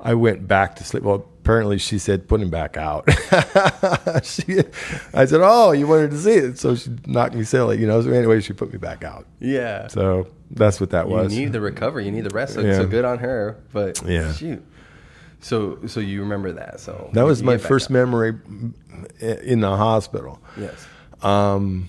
I 0.00 0.14
went 0.14 0.46
back 0.48 0.76
to 0.76 0.84
sleep. 0.84 1.04
Well, 1.04 1.26
apparently 1.42 1.78
she 1.78 1.98
said 1.98 2.26
put 2.28 2.40
him 2.40 2.50
back 2.50 2.76
out. 2.76 3.08
she, 4.24 4.58
I 5.14 5.24
said, 5.26 5.40
oh, 5.42 5.70
you 5.72 5.86
wanted 5.86 6.10
to 6.10 6.18
see 6.18 6.32
it, 6.32 6.58
so 6.58 6.74
she 6.74 6.90
knocked 7.06 7.34
me 7.34 7.44
silly, 7.44 7.78
you 7.80 7.86
know. 7.86 8.02
So 8.02 8.10
anyway, 8.10 8.40
she 8.40 8.52
put 8.52 8.72
me 8.72 8.78
back 8.78 9.04
out. 9.04 9.26
Yeah. 9.40 9.86
So 9.86 10.26
that's 10.50 10.80
what 10.80 10.90
that 10.90 11.06
you 11.06 11.12
was. 11.14 11.32
You 11.34 11.44
need 11.44 11.52
the 11.52 11.60
recovery. 11.60 12.04
You 12.04 12.12
need 12.12 12.24
the 12.24 12.34
rest. 12.34 12.54
So, 12.54 12.60
Yeah. 12.62 12.78
so 12.78 12.86
good 12.86 13.04
on 13.04 13.18
her. 13.20 13.58
But 13.72 14.02
Yeah. 14.04 14.32
shoot. 14.32 14.64
So, 15.40 15.78
so 15.86 16.00
you 16.00 16.20
remember 16.20 16.52
that. 16.52 16.80
So 16.80 17.10
That 17.12 17.24
was 17.24 17.42
my 17.42 17.58
first 17.58 17.86
up. 17.86 17.90
memory 17.92 18.34
in 19.20 19.60
the 19.60 19.76
hospital. 19.76 20.40
Yes. 20.58 20.86
Um, 21.22 21.88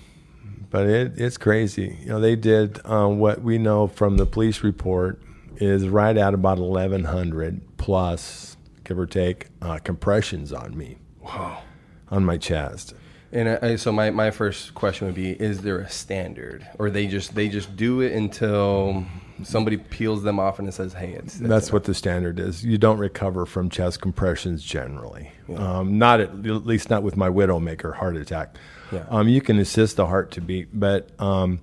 but 0.70 0.86
it, 0.86 1.12
it's 1.18 1.36
crazy. 1.36 1.96
You 2.00 2.06
know, 2.10 2.20
they 2.20 2.36
did 2.36 2.84
um, 2.86 3.18
what 3.18 3.42
we 3.42 3.58
know 3.58 3.86
from 3.86 4.16
the 4.16 4.26
police 4.26 4.62
report 4.62 5.20
is 5.56 5.88
right 5.88 6.16
at 6.16 6.34
about 6.34 6.58
1,100 6.58 7.78
plus, 7.78 8.56
give 8.84 8.98
or 8.98 9.06
take, 9.06 9.46
uh, 9.62 9.78
compressions 9.78 10.52
on 10.52 10.76
me, 10.76 10.98
Wow. 11.22 11.62
on 12.10 12.24
my 12.24 12.36
chest. 12.36 12.94
And 13.32 13.48
I, 13.48 13.76
so 13.76 13.92
my, 13.92 14.10
my 14.10 14.30
first 14.30 14.74
question 14.74 15.06
would 15.06 15.14
be: 15.14 15.32
Is 15.32 15.60
there 15.60 15.80
a 15.80 15.90
standard, 15.90 16.66
or 16.78 16.88
they 16.88 17.06
just 17.06 17.34
they 17.34 17.50
just 17.50 17.76
do 17.76 18.00
it 18.00 18.12
until 18.12 19.04
somebody 19.42 19.76
peels 19.76 20.22
them 20.22 20.38
off 20.40 20.58
and 20.58 20.66
it 20.66 20.72
says, 20.72 20.94
"Hey, 20.94 21.12
it's, 21.12 21.38
it's 21.38 21.46
That's 21.46 21.70
what 21.70 21.84
the 21.84 21.92
standard 21.92 22.40
is. 22.40 22.64
You 22.64 22.78
don't 22.78 22.96
recover 22.96 23.44
from 23.44 23.68
chest 23.68 24.00
compressions 24.00 24.62
generally. 24.64 25.30
Um, 25.54 25.98
not 25.98 26.20
at, 26.20 26.30
at 26.30 26.64
least 26.64 26.88
not 26.88 27.02
with 27.02 27.18
my 27.18 27.28
widowmaker 27.28 27.94
heart 27.96 28.16
attack. 28.16 28.56
Yeah. 28.92 29.04
Um, 29.08 29.28
you 29.28 29.40
can 29.40 29.58
assist 29.58 29.96
the 29.96 30.06
heart 30.06 30.30
to 30.32 30.40
beat, 30.40 30.68
but 30.72 31.10
um, 31.20 31.60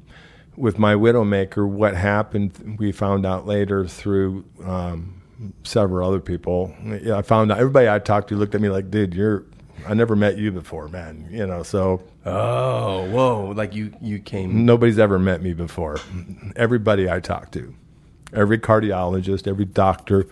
with 0.55 0.77
my 0.77 0.93
widowmaker, 0.93 1.67
what 1.67 1.95
happened? 1.95 2.77
We 2.79 2.91
found 2.91 3.25
out 3.25 3.45
later 3.47 3.87
through 3.87 4.45
um, 4.63 5.21
several 5.63 6.07
other 6.07 6.19
people. 6.19 6.73
Yeah, 7.01 7.17
I 7.17 7.21
found 7.21 7.51
out 7.51 7.59
everybody 7.59 7.89
I 7.89 7.99
talked 7.99 8.29
to 8.29 8.35
looked 8.35 8.55
at 8.55 8.61
me 8.61 8.69
like, 8.69 8.91
"Dude, 8.91 9.13
you're." 9.13 9.43
I 9.87 9.93
never 9.93 10.15
met 10.15 10.37
you 10.37 10.51
before, 10.51 10.87
man. 10.87 11.27
You 11.29 11.45
know, 11.45 11.61
so 11.61 12.01
Oh, 12.25 13.07
whoa! 13.11 13.51
Like 13.55 13.75
you 13.75 13.93
you 14.01 14.17
came. 14.19 14.65
Nobody's 14.65 14.97
ever 14.97 15.19
met 15.19 15.43
me 15.43 15.53
before. 15.53 15.97
Everybody 16.55 17.07
I 17.07 17.19
talk 17.19 17.51
to, 17.51 17.75
every 18.33 18.57
cardiologist, 18.57 19.47
every 19.47 19.65
doctor, 19.65 20.27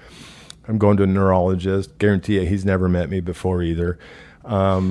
I'm 0.68 0.80
going 0.80 0.98
to 0.98 1.04
a 1.04 1.08
neurologist. 1.08 2.00
Guarantee 2.00 2.40
you, 2.40 2.48
he's 2.48 2.66
never 2.66 2.90
met 2.90 3.12
me 3.12 3.20
before 3.20 3.62
either. 3.62 4.00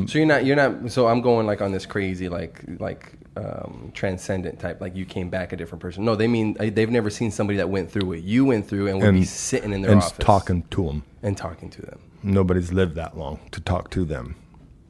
So 0.08 0.18
you're 0.18 0.26
not 0.26 0.44
you're 0.44 0.56
not 0.56 0.90
so 0.90 1.08
I'm 1.08 1.20
going 1.20 1.46
like 1.46 1.60
on 1.60 1.72
this 1.72 1.86
crazy 1.86 2.28
like 2.28 2.62
like 2.78 3.12
um, 3.36 3.90
transcendent 3.94 4.58
type 4.60 4.80
like 4.80 4.94
you 4.94 5.04
came 5.04 5.30
back 5.30 5.52
a 5.52 5.56
different 5.56 5.80
person. 5.80 6.04
No, 6.04 6.14
they 6.14 6.28
mean 6.28 6.54
they've 6.58 6.90
never 6.90 7.10
seen 7.10 7.30
somebody 7.30 7.56
that 7.58 7.68
went 7.68 7.90
through 7.90 8.06
what 8.06 8.22
you 8.22 8.44
went 8.44 8.66
through 8.66 8.88
and 8.88 9.00
would 9.00 9.12
be 9.14 9.24
sitting 9.24 9.72
in 9.72 9.82
their 9.82 9.92
and 9.92 10.02
office 10.02 10.18
talking 10.18 10.64
to 10.70 10.86
them. 10.86 11.02
and 11.22 11.36
talking 11.36 11.70
to 11.70 11.82
them. 11.82 11.98
Nobody's 12.22 12.72
lived 12.72 12.94
that 12.96 13.16
long 13.16 13.40
to 13.50 13.60
talk 13.60 13.90
to 13.90 14.04
them, 14.04 14.36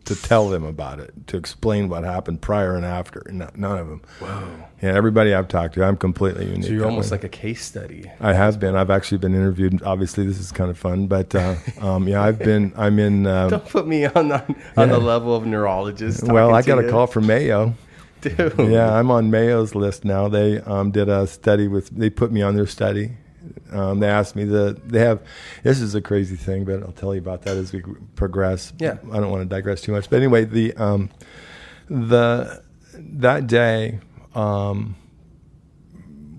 to 0.05 0.21
tell 0.21 0.49
them 0.49 0.65
about 0.65 0.99
it, 1.01 1.27
to 1.29 1.37
explain 1.37 1.89
what 1.89 2.05
happened 2.05 2.41
prior 2.41 2.75
and 2.75 2.85
after. 2.85 3.23
No- 3.31 3.51
None 3.55 3.79
of 3.79 3.89
them. 3.89 4.03
Wow. 4.21 4.49
Yeah, 4.83 4.95
everybody 4.95 5.33
I've 5.33 5.49
talked 5.49 5.75
to, 5.75 5.85
I'm 5.85 5.97
completely 5.97 6.47
unique. 6.47 6.65
So 6.65 6.71
you're 6.73 6.87
almost 6.87 7.11
way. 7.11 7.19
like 7.19 7.25
a 7.25 7.29
case 7.29 7.65
study. 7.65 8.11
I 8.21 8.33
have 8.33 8.59
been. 8.59 8.75
I've 8.75 8.91
actually 8.91 9.19
been 9.19 9.35
interviewed. 9.35 9.83
Obviously, 9.83 10.27
this 10.27 10.39
is 10.39 10.51
kind 10.51 10.71
of 10.71 10.79
fun, 10.79 11.07
but 11.07 11.35
uh, 11.35 11.55
um, 11.81 12.09
yeah, 12.09 12.23
I've 12.23 12.39
been. 12.39 12.73
I'm 12.77 12.99
in. 12.99 13.27
Um, 13.27 13.51
Don't 13.51 13.69
put 13.69 13.87
me 13.87 14.07
on 14.07 14.29
the, 14.29 14.57
on 14.77 14.89
the 14.89 14.99
level 14.99 15.37
of 15.37 15.47
neurologist. 15.47 16.25
well, 16.25 16.55
I 16.55 16.63
got 16.63 16.85
a 16.85 16.91
call 16.91 17.07
from 17.07 17.27
Mayo. 17.27 17.75
Dude. 18.23 18.55
Yeah, 18.59 18.93
I'm 18.95 19.11
on 19.11 19.31
Mayo's 19.31 19.75
list 19.75 20.05
now. 20.05 20.29
They 20.29 20.61
um, 20.61 20.91
did 20.93 21.09
a 21.09 21.27
study 21.27 21.69
with. 21.69 21.91
They 21.91 22.11
put 22.11 22.31
me 22.31 22.43
on 22.43 22.55
their 22.55 22.67
study. 22.67 23.13
Um, 23.71 24.01
they 24.01 24.09
asked 24.09 24.37
me 24.37 24.45
the. 24.45 24.81
They 24.85 25.01
have. 25.01 25.23
This 25.63 25.81
is 25.81 25.95
a 25.95 26.01
crazy 26.01 26.37
thing, 26.37 26.65
but 26.65 26.83
I'll 26.83 26.93
tell 26.93 27.15
you 27.15 27.21
about 27.21 27.43
that 27.43 27.57
as 27.57 27.73
we 27.73 27.83
progress. 28.17 28.73
Yeah. 28.79 28.99
I 29.13 29.21
don't 29.21 29.31
want 29.31 29.43
to 29.43 29.49
digress 29.49 29.81
too 29.81 29.93
much, 29.93 30.11
but 30.11 30.17
anyway, 30.17 30.45
the 30.45 30.75
um, 30.75 31.11
the 31.89 32.63
that 32.95 33.47
day 33.47 34.01
um, 34.35 34.97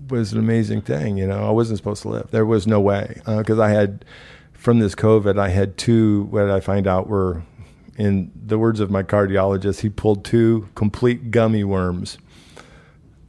was 0.08 0.32
an 0.32 0.38
amazing 0.38 0.82
thing. 0.82 1.16
You 1.16 1.26
know, 1.26 1.46
I 1.46 1.50
wasn't 1.50 1.78
supposed 1.78 2.02
to 2.02 2.08
live. 2.08 2.30
There 2.30 2.46
was 2.46 2.66
no 2.66 2.80
way 2.80 3.20
because 3.26 3.58
I 3.58 3.70
had 3.70 4.04
from 4.52 4.78
this 4.78 4.94
COVID. 4.94 5.38
I 5.38 5.48
had 5.48 5.76
two. 5.76 6.24
What 6.30 6.50
I 6.50 6.60
find 6.60 6.86
out 6.86 7.08
were, 7.08 7.42
in 7.96 8.30
the 8.34 8.58
words 8.58 8.80
of 8.80 8.90
my 8.90 9.02
cardiologist, 9.02 9.80
he 9.80 9.88
pulled 9.88 10.24
two 10.24 10.68
complete 10.74 11.30
gummy 11.30 11.64
worms 11.64 12.18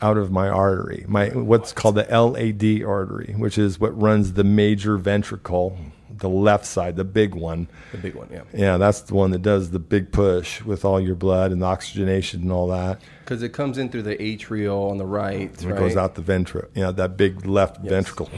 out 0.01 0.17
of 0.17 0.31
my 0.31 0.49
artery. 0.49 1.05
My 1.07 1.29
what's 1.29 1.71
called 1.71 1.95
the 1.95 2.03
LAD 2.03 2.83
artery, 2.83 3.33
which 3.37 3.57
is 3.57 3.79
what 3.79 3.99
runs 3.99 4.33
the 4.33 4.43
major 4.43 4.97
ventricle, 4.97 5.77
the 6.09 6.29
left 6.29 6.65
side, 6.65 6.95
the 6.95 7.03
big 7.03 7.35
one. 7.35 7.67
The 7.91 7.97
big 7.97 8.15
one, 8.15 8.29
yeah. 8.31 8.43
Yeah, 8.53 8.77
that's 8.77 9.01
the 9.01 9.15
one 9.15 9.31
that 9.31 9.41
does 9.41 9.71
the 9.71 9.79
big 9.79 10.11
push 10.11 10.61
with 10.61 10.85
all 10.85 10.99
your 10.99 11.15
blood 11.15 11.51
and 11.51 11.61
the 11.61 11.65
oxygenation 11.65 12.41
and 12.41 12.51
all 12.51 12.67
that. 12.67 13.01
Because 13.23 13.43
it 13.43 13.49
comes 13.49 13.77
in 13.77 13.89
through 13.89 14.03
the 14.03 14.15
atrial 14.17 14.91
on 14.91 14.97
the 14.97 15.05
right. 15.05 15.51
It 15.51 15.63
right? 15.65 15.77
goes 15.77 15.97
out 15.97 16.15
the 16.15 16.21
ventricle, 16.21 16.69
you 16.73 16.81
know, 16.81 16.91
that 16.91 17.17
big 17.17 17.45
left 17.45 17.77
Yes. 17.83 17.89
ventricle, 17.89 18.29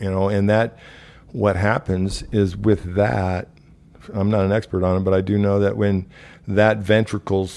you 0.00 0.10
know, 0.10 0.28
and 0.28 0.48
that 0.48 0.78
what 1.32 1.56
happens 1.56 2.22
is 2.32 2.56
with 2.56 2.94
that, 2.94 3.48
I'm 4.12 4.30
not 4.30 4.44
an 4.44 4.52
expert 4.52 4.84
on 4.84 4.98
it, 4.98 5.00
but 5.00 5.14
I 5.14 5.20
do 5.20 5.38
know 5.38 5.58
that 5.60 5.76
when 5.76 6.06
that 6.46 6.78
ventricle 6.78 7.48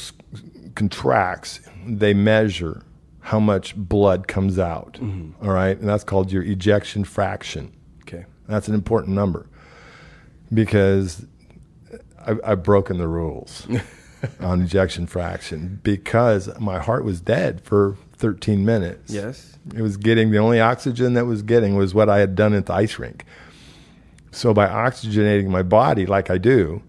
contracts, 0.75 1.59
they 1.85 2.13
measure 2.13 2.83
how 3.25 3.39
much 3.39 3.75
blood 3.75 4.27
comes 4.27 4.59
out. 4.59 4.99
Mm-hmm. 5.01 5.43
all 5.43 5.51
right, 5.51 5.75
and 5.79 5.89
that's 5.89 6.03
called 6.03 6.31
your 6.31 6.43
ejection 6.43 7.03
fraction. 7.03 7.73
Okay. 8.01 8.25
That's 8.47 8.67
an 8.67 8.75
important 8.75 9.15
number 9.15 9.47
because 10.53 11.25
I, 12.23 12.35
I've 12.43 12.61
broken 12.61 12.99
the 12.99 13.07
rules 13.07 13.67
on 14.39 14.61
ejection 14.61 15.07
fraction 15.07 15.79
because 15.81 16.47
my 16.59 16.77
heart 16.77 17.03
was 17.03 17.19
dead 17.19 17.61
for 17.61 17.97
13 18.17 18.63
minutes. 18.63 19.11
Yes. 19.11 19.57
It 19.75 19.81
was 19.81 19.97
getting 19.97 20.29
the 20.29 20.37
only 20.37 20.59
oxygen 20.59 21.15
that 21.15 21.25
was 21.25 21.41
getting 21.41 21.75
was 21.75 21.95
what 21.95 22.09
I 22.09 22.19
had 22.19 22.35
done 22.35 22.53
at 22.53 22.67
the 22.67 22.73
ice 22.73 22.99
rink. 22.99 23.25
So 24.29 24.53
by 24.53 24.67
oxygenating 24.67 25.47
my 25.47 25.63
body 25.63 26.05
like 26.05 26.29
I 26.29 26.37
do, 26.37 26.83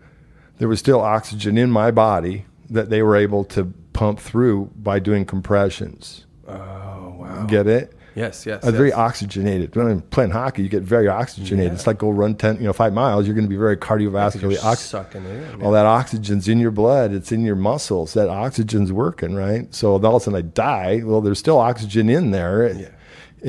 there 0.59 0.69
was 0.69 0.81
still 0.81 1.01
oxygen 1.01 1.57
in 1.57 1.71
my 1.71 1.91
body 1.91 2.45
that 2.69 2.91
they 2.91 3.01
were 3.01 3.17
able 3.17 3.43
to 3.45 3.73
pump 3.95 4.21
through 4.21 4.71
by 4.77 4.99
doing 4.99 5.25
compressions. 5.25 6.26
Oh, 6.49 7.15
wow. 7.19 7.45
Get 7.47 7.67
it? 7.67 7.93
Yes, 8.15 8.47
yes. 8.47 8.63
Was 8.65 8.75
very 8.75 8.95
oxygenated. 8.95 9.77
When 9.77 9.89
I'm 9.89 10.01
playing 10.01 10.31
hockey, 10.31 10.63
you 10.63 10.71
get 10.71 10.83
very 10.83 11.07
oxygenated. 11.07 11.73
Yeah. 11.73 11.75
It's 11.75 11.87
like 11.87 11.99
go 11.99 12.09
run 12.09 12.35
ten, 12.35 12.57
you 12.57 12.63
know, 12.63 12.73
five 12.73 12.95
miles. 12.95 13.27
You're 13.27 13.35
going 13.35 13.45
to 13.45 13.51
be 13.51 13.59
very 13.59 13.77
cardiovascularly 13.77 14.63
ox- 14.65 14.81
sucking 14.81 15.25
in. 15.27 15.63
All 15.63 15.71
that 15.73 15.85
oxygen's 15.85 16.49
in 16.49 16.59
your 16.59 16.71
blood. 16.71 17.13
It's 17.13 17.31
in 17.31 17.45
your 17.45 17.57
muscles. 17.57 18.15
That 18.15 18.31
oxygen's 18.31 18.91
working, 18.91 19.35
right? 19.35 19.73
So 19.75 19.91
all 19.91 19.97
of 19.97 20.15
a 20.15 20.21
sudden 20.21 20.39
I 20.39 20.41
die. 20.43 21.03
Well, 21.05 21.21
there's 21.21 21.39
still 21.39 21.59
oxygen 21.59 22.09
in 22.09 22.31
there. 22.31 22.63
It, 22.65 22.77
Yeah. 22.79 22.89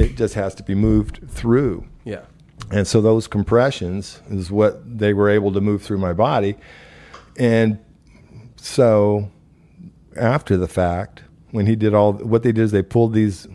it 0.03 0.17
just 0.17 0.33
has 0.33 0.53
to 0.55 0.63
be 0.63 0.75
moved 0.75 1.21
through. 1.29 1.85
Yeah. 2.03 2.23
And 2.69 2.85
so 2.85 2.99
those 2.99 3.25
compressions 3.27 4.21
is 4.29 4.51
what 4.51 4.81
they 4.99 5.13
were 5.13 5.29
able 5.29 5.53
to 5.53 5.61
move 5.61 5.81
through 5.81 5.99
my 5.99 6.11
body. 6.11 6.57
And 7.37 7.79
so 8.57 9.31
after 10.17 10.57
the 10.57 10.67
fact, 10.67 11.23
when 11.57 11.65
he 11.65 11.75
did 11.75 11.93
all 11.93 12.13
what 12.13 12.43
they 12.43 12.51
did 12.53 12.61
is 12.63 12.71
they 12.71 12.83
pulled 12.83 13.13
these 13.13 13.47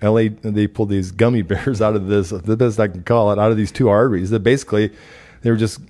LA 0.00 0.28
they 0.42 0.66
pulled 0.66 0.88
these 0.88 1.10
gummy 1.10 1.42
bears 1.42 1.82
out 1.86 1.94
of 1.96 2.06
this 2.06 2.30
the 2.30 2.56
best 2.56 2.78
I 2.80 2.88
can 2.88 3.02
call 3.02 3.32
it, 3.32 3.38
out 3.38 3.50
of 3.50 3.56
these 3.56 3.72
two 3.72 3.88
arteries 3.88 4.30
that 4.30 4.40
basically 4.40 4.92
they 5.42 5.50
were 5.50 5.56
just 5.56 5.80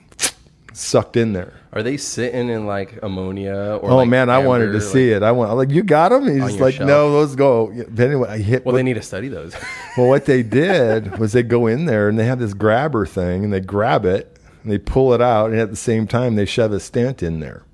sucked 0.73 1.17
in 1.17 1.33
there. 1.33 1.53
Are 1.73 1.83
they 1.83 1.97
sitting 1.97 2.49
in 2.49 2.67
like 2.67 2.99
ammonia 3.03 3.79
or 3.83 3.91
Oh 3.91 3.97
like 3.97 4.09
man, 4.09 4.31
I 4.31 4.39
wanted 4.39 4.67
amber, 4.69 4.79
to 4.79 4.85
see 4.85 5.11
it. 5.11 5.23
I 5.23 5.33
want 5.33 5.55
like 5.57 5.71
you 5.71 5.83
got 5.83 6.09
them. 6.11 6.25
He's 6.27 6.41
On 6.41 6.49
just 6.49 6.57
your 6.59 6.67
like 6.67 6.75
shelf? 6.77 6.89
no, 6.89 7.13
those 7.13 7.37
go. 7.37 7.73
But 7.91 8.07
anyway, 8.07 8.29
I 8.31 8.39
hit. 8.39 8.65
Well, 8.65 8.73
what- 8.73 8.79
they 8.79 8.83
need 8.83 8.95
to 8.95 9.03
study 9.03 9.29
those. 9.29 9.55
well, 9.97 10.09
what 10.09 10.25
they 10.25 10.43
did 10.43 11.19
was 11.19 11.33
they 11.33 11.43
go 11.43 11.67
in 11.67 11.85
there 11.87 12.09
and 12.09 12.19
they 12.19 12.25
have 12.25 12.39
this 12.39 12.55
grabber 12.55 13.05
thing 13.07 13.45
and 13.45 13.53
they 13.53 13.61
grab 13.61 14.05
it 14.07 14.39
and 14.63 14.73
they 14.73 14.79
pull 14.79 15.13
it 15.13 15.21
out 15.21 15.51
and 15.51 15.61
at 15.61 15.71
the 15.71 15.77
same 15.77 16.07
time 16.07 16.37
they 16.37 16.47
shove 16.47 16.73
a 16.73 16.81
stent 16.81 17.23
in 17.23 17.41
there. 17.41 17.65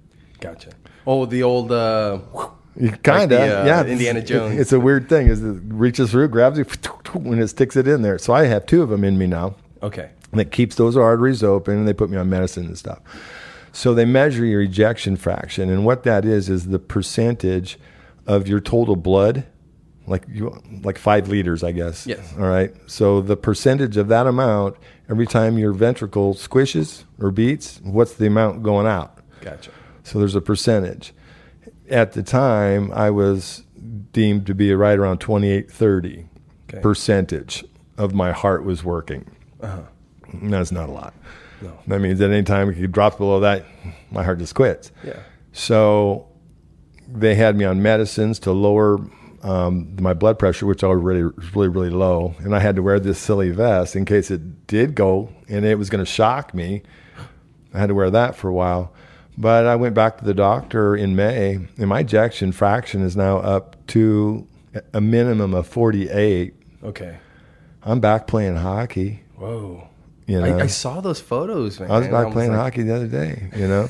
gotcha. 0.40 0.70
Oh, 1.06 1.26
the 1.26 1.42
old. 1.42 1.70
Uh, 1.70 2.18
Kind 3.02 3.24
of, 3.24 3.28
the, 3.30 3.62
uh, 3.62 3.64
yeah. 3.66 3.84
Indiana 3.84 4.22
Jones. 4.22 4.58
It's 4.58 4.72
a 4.72 4.80
weird 4.80 5.08
thing. 5.08 5.28
Is 5.28 5.42
it 5.42 5.60
reaches 5.66 6.10
through, 6.10 6.28
grabs 6.28 6.58
it, 6.58 6.88
and 7.14 7.40
it 7.40 7.48
sticks 7.48 7.76
it 7.76 7.86
in 7.86 8.02
there. 8.02 8.18
So 8.18 8.32
I 8.32 8.46
have 8.46 8.66
two 8.66 8.82
of 8.82 8.88
them 8.88 9.04
in 9.04 9.16
me 9.18 9.26
now. 9.26 9.56
okay. 9.82 10.10
And 10.32 10.40
it 10.40 10.50
keeps 10.50 10.74
those 10.74 10.96
arteries 10.96 11.44
open, 11.44 11.78
and 11.78 11.86
they 11.86 11.92
put 11.92 12.10
me 12.10 12.16
on 12.16 12.28
medicine 12.28 12.66
and 12.66 12.76
stuff. 12.76 12.98
So 13.70 13.94
they 13.94 14.04
measure 14.04 14.44
your 14.44 14.62
ejection 14.62 15.14
fraction, 15.14 15.70
and 15.70 15.84
what 15.84 16.02
that 16.02 16.24
is 16.24 16.48
is 16.48 16.66
the 16.66 16.80
percentage 16.80 17.78
of 18.26 18.48
your 18.48 18.58
total 18.58 18.96
blood, 18.96 19.46
like 20.08 20.24
you, 20.28 20.60
like 20.82 20.98
five 20.98 21.28
liters, 21.28 21.62
I 21.62 21.70
guess. 21.70 22.04
Yes. 22.04 22.34
All 22.36 22.46
right. 22.48 22.74
So 22.86 23.20
the 23.20 23.36
percentage 23.36 23.96
of 23.96 24.08
that 24.08 24.26
amount 24.26 24.76
every 25.08 25.26
time 25.26 25.56
your 25.56 25.72
ventricle 25.72 26.34
squishes 26.34 27.04
or 27.20 27.30
beats, 27.30 27.80
what's 27.84 28.14
the 28.14 28.26
amount 28.26 28.64
going 28.64 28.88
out? 28.88 29.18
Gotcha. 29.40 29.70
So 30.02 30.18
there's 30.18 30.34
a 30.34 30.40
percentage. 30.40 31.12
At 31.90 32.12
the 32.12 32.22
time, 32.22 32.90
I 32.92 33.10
was 33.10 33.62
deemed 34.12 34.46
to 34.46 34.54
be 34.54 34.72
right 34.74 34.98
around 34.98 35.18
28, 35.18 35.70
30 35.70 36.26
Okay. 36.70 36.80
percentage 36.80 37.64
of 37.98 38.14
my 38.14 38.32
heart 38.32 38.64
was 38.64 38.82
working. 38.82 39.30
Uh-huh. 39.60 39.82
That's 40.42 40.72
not 40.72 40.88
a 40.88 40.92
lot. 40.92 41.14
No. 41.60 41.72
That 41.86 42.00
means 42.00 42.20
at 42.20 42.30
any 42.30 42.42
time 42.42 42.68
it 42.70 42.74
could 42.74 42.90
drop 42.90 43.18
below 43.18 43.40
that, 43.40 43.64
my 44.10 44.24
heart 44.24 44.38
just 44.38 44.54
quits. 44.54 44.90
Yeah. 45.04 45.20
So 45.52 46.26
they 47.06 47.34
had 47.34 47.56
me 47.56 47.64
on 47.64 47.82
medicines 47.82 48.38
to 48.40 48.52
lower 48.52 48.98
um, 49.42 49.94
my 50.00 50.14
blood 50.14 50.38
pressure, 50.38 50.64
which 50.66 50.82
already 50.82 51.22
was 51.22 51.54
really, 51.54 51.68
really 51.68 51.90
low. 51.90 52.34
And 52.38 52.56
I 52.56 52.60
had 52.60 52.76
to 52.76 52.82
wear 52.82 52.98
this 52.98 53.18
silly 53.18 53.50
vest 53.50 53.94
in 53.94 54.04
case 54.06 54.30
it 54.30 54.66
did 54.66 54.94
go 54.94 55.30
and 55.48 55.64
it 55.66 55.78
was 55.78 55.90
going 55.90 56.02
to 56.04 56.10
shock 56.10 56.54
me. 56.54 56.82
I 57.74 57.78
had 57.78 57.88
to 57.88 57.94
wear 57.94 58.10
that 58.10 58.36
for 58.36 58.48
a 58.48 58.54
while. 58.54 58.92
But 59.36 59.66
I 59.66 59.74
went 59.76 59.94
back 59.94 60.18
to 60.18 60.24
the 60.24 60.34
doctor 60.34 60.94
in 60.96 61.16
May, 61.16 61.54
and 61.76 61.88
my 61.88 62.00
ejection 62.00 62.52
fraction 62.52 63.02
is 63.02 63.16
now 63.16 63.38
up 63.38 63.76
to 63.88 64.46
a 64.92 65.00
minimum 65.00 65.54
of 65.54 65.66
48. 65.66 66.54
Okay. 66.84 67.16
I'm 67.82 68.00
back 68.00 68.26
playing 68.26 68.56
hockey. 68.56 69.22
Whoa. 69.36 69.88
You 70.26 70.40
know, 70.40 70.56
I, 70.58 70.62
I 70.62 70.66
saw 70.68 71.00
those 71.00 71.20
photos, 71.20 71.80
man. 71.80 71.90
I 71.90 71.98
was 71.98 72.08
back 72.08 72.28
I 72.28 72.30
playing 72.30 72.52
like, 72.52 72.60
hockey 72.60 72.82
the 72.82 72.94
other 72.94 73.08
day. 73.08 73.50
You 73.56 73.68
know, 73.68 73.88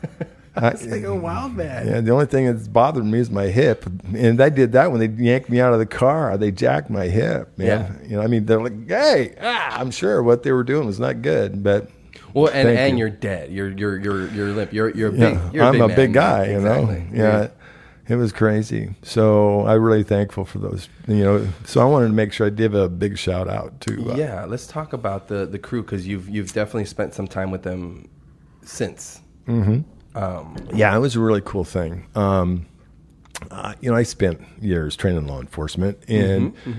I, 0.56 0.68
It's 0.68 0.86
like 0.86 1.02
a 1.02 1.14
wild 1.14 1.56
man. 1.56 1.88
yeah. 1.88 2.00
The 2.00 2.12
only 2.12 2.26
thing 2.26 2.46
that's 2.46 2.68
bothering 2.68 3.10
me 3.10 3.18
is 3.18 3.30
my 3.30 3.46
hip, 3.46 3.86
and 4.14 4.38
they 4.38 4.50
did 4.50 4.72
that 4.72 4.92
when 4.92 5.00
they 5.00 5.24
yanked 5.24 5.48
me 5.48 5.60
out 5.60 5.72
of 5.72 5.78
the 5.80 5.86
car. 5.86 6.36
They 6.36 6.52
jacked 6.52 6.88
my 6.90 7.06
hip, 7.06 7.58
man. 7.58 7.66
Yeah. 8.02 8.08
You 8.08 8.16
know, 8.16 8.22
I 8.22 8.26
mean, 8.28 8.46
they're 8.46 8.62
like, 8.62 8.86
"Hey, 8.86 9.34
ah, 9.40 9.80
I'm 9.80 9.90
sure 9.90 10.22
what 10.22 10.42
they 10.44 10.52
were 10.52 10.62
doing 10.62 10.86
was 10.86 11.00
not 11.00 11.22
good, 11.22 11.64
but 11.64 11.90
Well, 12.34 12.46
and, 12.52 12.66
Thank 12.68 12.78
and 12.78 12.98
you. 12.98 13.04
you're 13.04 13.10
dead. 13.10 13.50
You're 13.50 13.70
you're 13.70 13.98
you're 13.98 14.28
you're 14.28 14.48
limp. 14.52 14.72
You're 14.72 14.90
you're 14.90 15.10
a 15.10 15.12
yeah, 15.14 15.30
big. 15.44 15.54
You're 15.54 15.64
I'm 15.64 15.80
a 15.80 15.88
man. 15.88 15.96
big 15.96 16.12
guy. 16.12 16.46
You 16.50 16.56
Exactly. 16.58 17.00
know, 17.10 17.24
yeah." 17.24 17.48
It 18.08 18.16
was 18.16 18.32
crazy. 18.32 18.94
So 19.02 19.64
I'm 19.66 19.80
really 19.80 20.02
thankful 20.02 20.44
for 20.44 20.58
those. 20.58 20.88
You 21.06 21.22
know, 21.22 21.48
so 21.64 21.80
I 21.80 21.84
wanted 21.84 22.08
to 22.08 22.12
make 22.12 22.32
sure 22.32 22.48
I 22.48 22.50
give 22.50 22.74
a 22.74 22.88
big 22.88 23.16
shout 23.16 23.48
out 23.48 23.80
to. 23.82 24.10
Uh, 24.10 24.16
Yeah, 24.16 24.44
let's 24.44 24.66
talk 24.66 24.92
about 24.92 25.28
the 25.28 25.46
the 25.46 25.58
crew 25.58 25.82
because 25.82 26.06
you've 26.06 26.28
you've 26.28 26.52
definitely 26.52 26.84
spent 26.86 27.14
some 27.14 27.28
time 27.28 27.50
with 27.52 27.62
them 27.62 28.08
since. 28.64 29.20
Mm-hmm. 29.46 30.18
Um, 30.18 30.56
Yeah, 30.74 30.94
it 30.96 30.98
was 31.00 31.14
a 31.16 31.20
really 31.20 31.42
cool 31.44 31.64
thing. 31.64 32.06
Um, 32.16 32.66
uh, 33.50 33.74
you 33.80 33.90
know, 33.90 33.96
I 33.96 34.02
spent 34.02 34.40
years 34.60 34.96
training 34.96 35.26
law 35.26 35.40
enforcement, 35.40 35.98
and 36.08 36.54
I- 36.66 36.70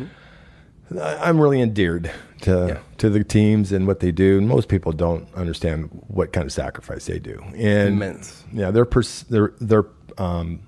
I'm 1.01 1.39
really 1.39 1.61
endeared 1.61 2.11
to 2.41 2.65
Yeah. 2.67 2.77
to 2.97 3.09
the 3.09 3.23
teams 3.23 3.71
and 3.71 3.87
what 3.87 3.99
they 3.99 4.11
do. 4.11 4.37
And 4.37 4.47
most 4.47 4.67
people 4.69 4.91
don't 4.91 5.27
understand 5.35 5.89
what 6.07 6.33
kind 6.33 6.45
of 6.45 6.51
sacrifice 6.51 7.05
they 7.05 7.19
do. 7.19 7.41
And 7.55 7.95
Immense. 7.95 8.43
yeah, 8.53 8.71
their 8.71 8.85
pers- 8.85 9.23
their 9.23 9.53
their 9.61 9.85
um, 10.17 10.59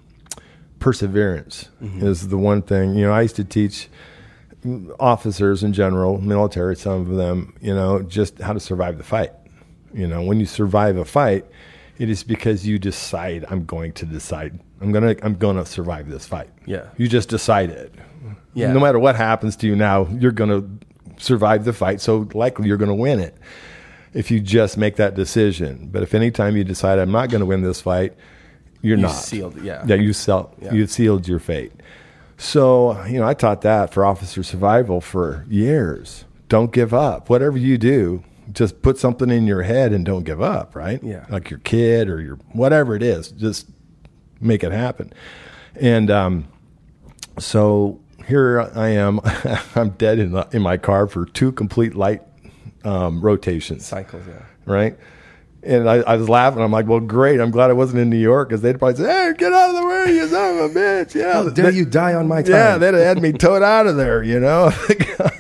perseverance 0.80 1.70
is 1.82 2.28
the 2.30 2.38
one 2.38 2.62
thing. 2.62 2.96
You 2.96 3.06
know, 3.06 3.12
I 3.14 3.22
used 3.24 3.36
to 3.38 3.44
teach 3.44 3.90
officers 5.00 5.64
in 5.64 5.74
general, 5.74 6.20
military, 6.20 6.76
some 6.76 7.02
of 7.02 7.16
them, 7.16 7.54
you 7.62 7.74
know, 7.74 8.02
just 8.02 8.40
how 8.40 8.54
to 8.54 8.60
survive 8.60 8.98
the 8.98 9.04
fight. 9.04 9.32
You 9.94 10.08
know, 10.08 10.22
when 10.24 10.40
you 10.40 10.46
survive 10.46 10.98
a 10.98 11.06
fight, 11.06 11.46
it 11.98 12.10
is 12.10 12.24
because 12.24 12.68
you 12.68 12.80
decide 12.80 13.46
I'm 13.50 13.66
going 13.66 13.94
to 13.94 14.06
decide. 14.06 14.60
I'm 14.82 14.92
gonna 14.92 15.16
I'm 15.24 15.36
gonna 15.36 15.66
survive 15.66 16.10
this 16.10 16.26
fight. 16.26 16.50
Yeah. 16.66 16.88
You 16.98 17.08
just 17.08 17.30
decide 17.30 17.70
it. 17.70 17.94
Yeah. 18.54 18.72
No 18.74 18.80
matter 18.80 19.00
what 19.00 19.16
happens 19.16 19.56
to 19.58 19.68
you 19.68 19.76
now, 19.76 20.08
you're 20.08 20.32
gonna 20.32 20.64
survive 21.18 21.66
the 21.66 21.74
fight. 21.74 22.02
So 22.02 22.28
likely 22.34 22.68
you're 22.68 22.78
gonna 22.78 22.96
win 22.96 23.20
it 23.20 23.38
if 24.14 24.32
you 24.32 24.40
just 24.40 24.78
make 24.78 24.96
that 24.98 25.16
decision. 25.16 25.90
But 25.92 26.04
if 26.04 26.14
anytime 26.14 26.56
you 26.58 26.64
decide 26.64 27.00
I'm 27.00 27.12
not 27.12 27.30
gonna 27.30 27.46
win 27.46 27.62
this 27.62 27.82
fight, 27.82 28.14
you're 28.82 28.98
You 28.98 29.04
not 29.04 29.12
sealed, 29.12 29.62
yeah. 29.62 29.84
Yeah, 29.88 29.96
you 29.96 30.14
sell 30.14 30.54
Yeah. 30.62 30.74
you 30.74 30.88
sealed 30.88 31.28
your 31.28 31.40
fate. 31.40 31.72
So, 32.38 33.02
you 33.06 33.20
know, 33.20 33.28
I 33.28 33.34
taught 33.34 33.62
that 33.62 33.94
for 33.94 34.06
officer 34.06 34.44
survival 34.44 35.00
for 35.02 35.46
years. 35.50 36.26
Don't 36.50 36.72
give 36.72 36.94
up. 36.94 37.30
Whatever 37.30 37.58
you 37.58 37.78
do, 37.78 38.24
just 38.52 38.82
put 38.82 38.98
something 38.98 39.30
in 39.30 39.48
your 39.48 39.64
head 39.64 39.94
and 39.94 40.06
don't 40.06 40.24
give 40.24 40.42
up, 40.42 40.76
right? 40.76 41.02
Yeah. 41.02 41.26
Like 41.30 41.50
your 41.50 41.60
kid 41.60 42.10
or 42.10 42.22
your 42.22 42.36
whatever 42.52 42.96
it 42.96 43.02
is, 43.02 43.30
just 43.32 43.68
make 44.42 44.64
it 44.64 44.72
happen. 44.72 45.12
And 45.80 46.12
um, 46.12 46.48
so 47.40 48.00
here 48.28 48.62
I 48.76 48.90
am. 48.90 49.20
I'm 49.76 49.90
dead 49.92 50.20
in, 50.20 50.32
the, 50.32 50.48
in 50.52 50.62
my 50.62 50.78
car 50.78 51.08
for 51.08 51.26
two 51.26 51.52
complete 51.52 51.96
light 51.96 52.22
um, 52.84 53.22
rotations 53.22 53.86
Cycles, 53.86 54.24
yeah. 54.28 54.44
right? 54.66 54.98
And 55.64 55.90
I, 55.90 55.96
I 55.96 56.16
was 56.18 56.30
laughing. 56.30 56.62
I'm 56.62 56.72
like, 56.72 56.86
well, 56.86 57.00
great. 57.00 57.40
I'm 57.40 57.50
glad 57.50 57.72
I 57.72 57.74
wasn't 57.74 58.00
in 58.00 58.12
New 58.12 58.20
York 58.20 58.50
because 58.50 58.62
they'd 58.62 58.78
probably 58.78 59.04
say, 59.04 59.12
hey, 59.12 59.34
get 59.36 59.52
out 59.52 59.70
of 59.72 59.76
the 59.82 59.88
way, 59.88 60.14
you 60.16 60.28
son 60.28 60.60
of 60.60 60.72
a 60.76 60.80
bitch. 60.80 61.16
Yeah. 61.16 61.34
How 61.34 61.50
dare 61.50 61.72
They- 61.72 61.78
you 61.78 61.86
die 61.86 62.14
on 62.14 62.28
my 62.28 62.44
time? 62.44 62.52
Yeah, 62.52 62.78
they'd 62.78 62.94
have 62.94 63.04
had 63.04 63.22
me 63.22 63.32
towed 63.32 63.64
out 63.64 63.88
of 63.88 63.96
there, 63.96 64.22
you 64.22 64.40
know. 64.40 64.72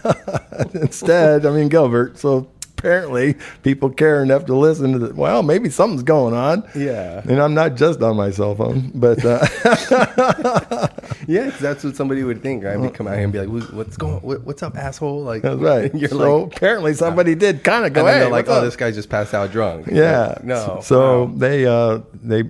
Instead, 0.74 1.46
I 1.46 1.52
mean, 1.52 1.70
Gilbert. 1.70 2.18
So 2.18 2.50
apparently, 2.78 3.36
people 3.64 3.90
care 3.90 4.22
enough 4.24 4.46
to 4.46 4.56
listen 4.56 4.92
to 4.94 5.00
the. 5.00 5.14
Well, 5.14 5.44
maybe 5.44 5.70
something's 5.70 6.04
going 6.04 6.34
on. 6.34 6.64
Yeah. 6.76 7.22
And 7.28 7.42
I'm 7.42 7.54
not 7.54 7.76
just 7.76 8.02
on 8.02 8.16
my 8.18 8.32
cell 8.32 8.56
phone, 8.56 8.92
but 8.94 9.24
uh, 9.26 9.40
Yeah, 11.28 11.50
'cause 11.50 11.60
that's 11.60 11.84
what 11.84 11.96
somebody 11.96 12.24
would 12.24 12.42
think. 12.44 12.66
I'd 12.66 12.82
be 12.82 12.90
come 12.90 13.08
out 13.08 13.16
here 13.16 13.24
and 13.24 13.34
be 13.34 13.44
like, 13.44 13.72
"What's 13.74 13.98
going? 13.98 14.20
What, 14.22 14.42
what's 14.44 14.62
up, 14.64 14.78
asshole?" 14.78 15.24
Like 15.24 15.42
that's 15.42 15.60
right. 15.60 15.94
You're 15.96 16.10
so 16.10 16.44
like, 16.44 16.56
apparently, 16.58 16.94
somebody 16.94 17.34
did 17.36 17.64
kind 17.64 17.86
of 17.86 17.94
go. 17.94 18.06
and 18.06 18.24
hey, 18.24 18.26
like, 18.28 18.48
"Oh, 18.48 18.54
up?" 18.56 18.64
this 18.64 18.76
guy 18.76 18.92
just 18.92 19.10
passed 19.10 19.34
out 19.34 19.52
drunk." 19.52 19.88
Yeah. 19.92 20.28
Like, 20.28 20.44
no. 20.44 20.80
So 20.84 21.24
Wow. 21.26 21.32
they 21.36 21.66
uh, 21.66 22.00
they 22.14 22.44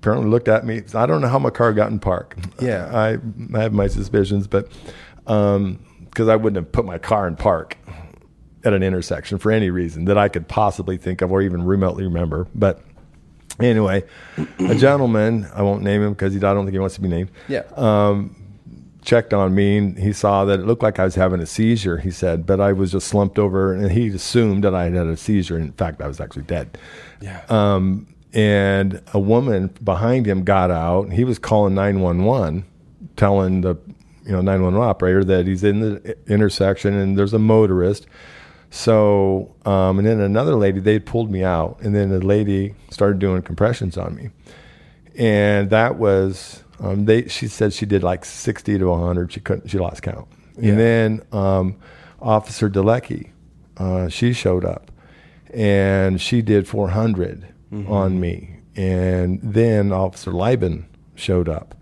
apparently 0.00 0.28
looked 0.28 0.48
at 0.48 0.66
me. 0.66 0.82
I 0.94 1.06
don't 1.06 1.20
know 1.20 1.28
how 1.28 1.38
my 1.38 1.50
car 1.50 1.72
got 1.72 1.90
in 1.90 1.98
park. 1.98 2.36
Yeah. 2.60 2.90
I 2.92 3.18
I 3.56 3.62
have 3.62 3.72
my 3.72 3.86
suspicions, 3.86 4.46
but 4.46 4.68
because 5.24 6.28
I 6.28 6.36
wouldn't 6.36 6.56
have 6.56 6.72
put 6.72 6.84
my 6.84 6.98
car 6.98 7.26
in 7.28 7.36
park 7.36 7.76
at 8.64 8.72
an 8.72 8.82
intersection 8.82 9.38
for 9.38 9.50
any 9.50 9.70
reason 9.70 10.04
that 10.06 10.18
I 10.18 10.28
could 10.28 10.48
possibly 10.48 10.96
think 10.96 11.22
of 11.22 11.32
or 11.32 11.42
even 11.42 11.64
remotely 11.64 12.04
remember. 12.04 12.46
But 12.54 12.82
anyway, 13.58 14.04
a 14.58 14.74
gentleman 14.74 15.48
I 15.54 15.62
won't 15.62 15.82
name 15.82 16.02
him 16.02 16.12
because 16.12 16.36
I 16.36 16.38
don't 16.38 16.64
think 16.64 16.72
he 16.72 16.78
wants 16.78 16.96
to 16.96 17.00
be 17.00 17.08
named 17.08 17.30
yeah. 17.48 17.62
checked 19.02 19.32
on 19.32 19.54
me 19.54 19.78
and 19.78 19.98
he 19.98 20.12
saw 20.12 20.44
that 20.44 20.60
it 20.60 20.66
looked 20.66 20.82
like 20.82 20.98
I 20.98 21.04
was 21.04 21.14
having 21.14 21.40
a 21.40 21.46
seizure, 21.46 21.98
he 21.98 22.10
said, 22.10 22.44
but 22.44 22.60
I 22.60 22.72
was 22.72 22.92
just 22.92 23.08
slumped 23.08 23.38
over 23.38 23.72
and 23.72 23.90
he 23.90 24.08
assumed 24.08 24.64
that 24.64 24.74
I 24.74 24.84
had 24.84 24.94
had 24.94 25.06
a 25.06 25.16
seizure. 25.16 25.58
In 25.58 25.72
fact, 25.72 26.02
I 26.02 26.06
was 26.06 26.20
actually 26.20 26.42
dead. 26.42 26.76
yeah. 27.20 27.42
Um, 27.48 28.06
and 28.32 29.02
a 29.12 29.18
woman 29.18 29.68
behind 29.82 30.26
him 30.26 30.44
got 30.44 30.70
out. 30.70 31.04
And 31.04 31.12
he 31.12 31.24
was 31.24 31.38
calling 31.38 31.74
911, 31.74 32.64
telling 33.16 33.62
the 33.62 33.76
you 34.24 34.32
know 34.32 34.40
911 34.40 34.88
operator 34.88 35.24
that 35.24 35.46
he's 35.46 35.64
in 35.64 35.80
the 35.80 36.16
intersection 36.26 36.94
and 36.94 37.18
there's 37.18 37.34
a 37.34 37.38
motorist. 37.38 38.06
So, 38.70 39.54
um, 39.64 39.98
and 39.98 40.06
then 40.06 40.20
another 40.20 40.54
lady, 40.54 40.78
they 40.78 41.00
pulled 41.00 41.30
me 41.30 41.42
out, 41.42 41.78
and 41.82 41.94
then 41.94 42.10
the 42.10 42.24
lady 42.24 42.74
started 42.90 43.18
doing 43.18 43.42
compressions 43.42 43.98
on 43.98 44.14
me, 44.14 44.30
and 45.16 45.70
that 45.70 45.96
was 45.96 46.62
um, 46.78 47.04
they. 47.04 47.26
She 47.26 47.48
said 47.48 47.72
she 47.72 47.84
did 47.84 48.04
like 48.04 48.24
60 48.24 48.78
to 48.78 48.84
100. 48.86 49.32
She 49.32 49.40
couldn't. 49.40 49.68
She 49.68 49.78
lost 49.78 50.02
count. 50.02 50.28
Yeah. 50.56 50.70
And 50.70 50.78
then 50.78 51.22
um, 51.32 51.76
Officer 52.20 52.70
Delecki, 52.70 53.30
uh, 53.76 54.08
she 54.08 54.32
showed 54.32 54.64
up, 54.64 54.90
and 55.52 56.20
she 56.20 56.40
did 56.40 56.68
400 56.68 57.48
on 57.88 58.20
me, 58.20 58.56
and 58.76 59.40
then 59.42 59.92
Officer 59.92 60.32
Lieben 60.32 60.88
showed 61.14 61.48
up, 61.48 61.74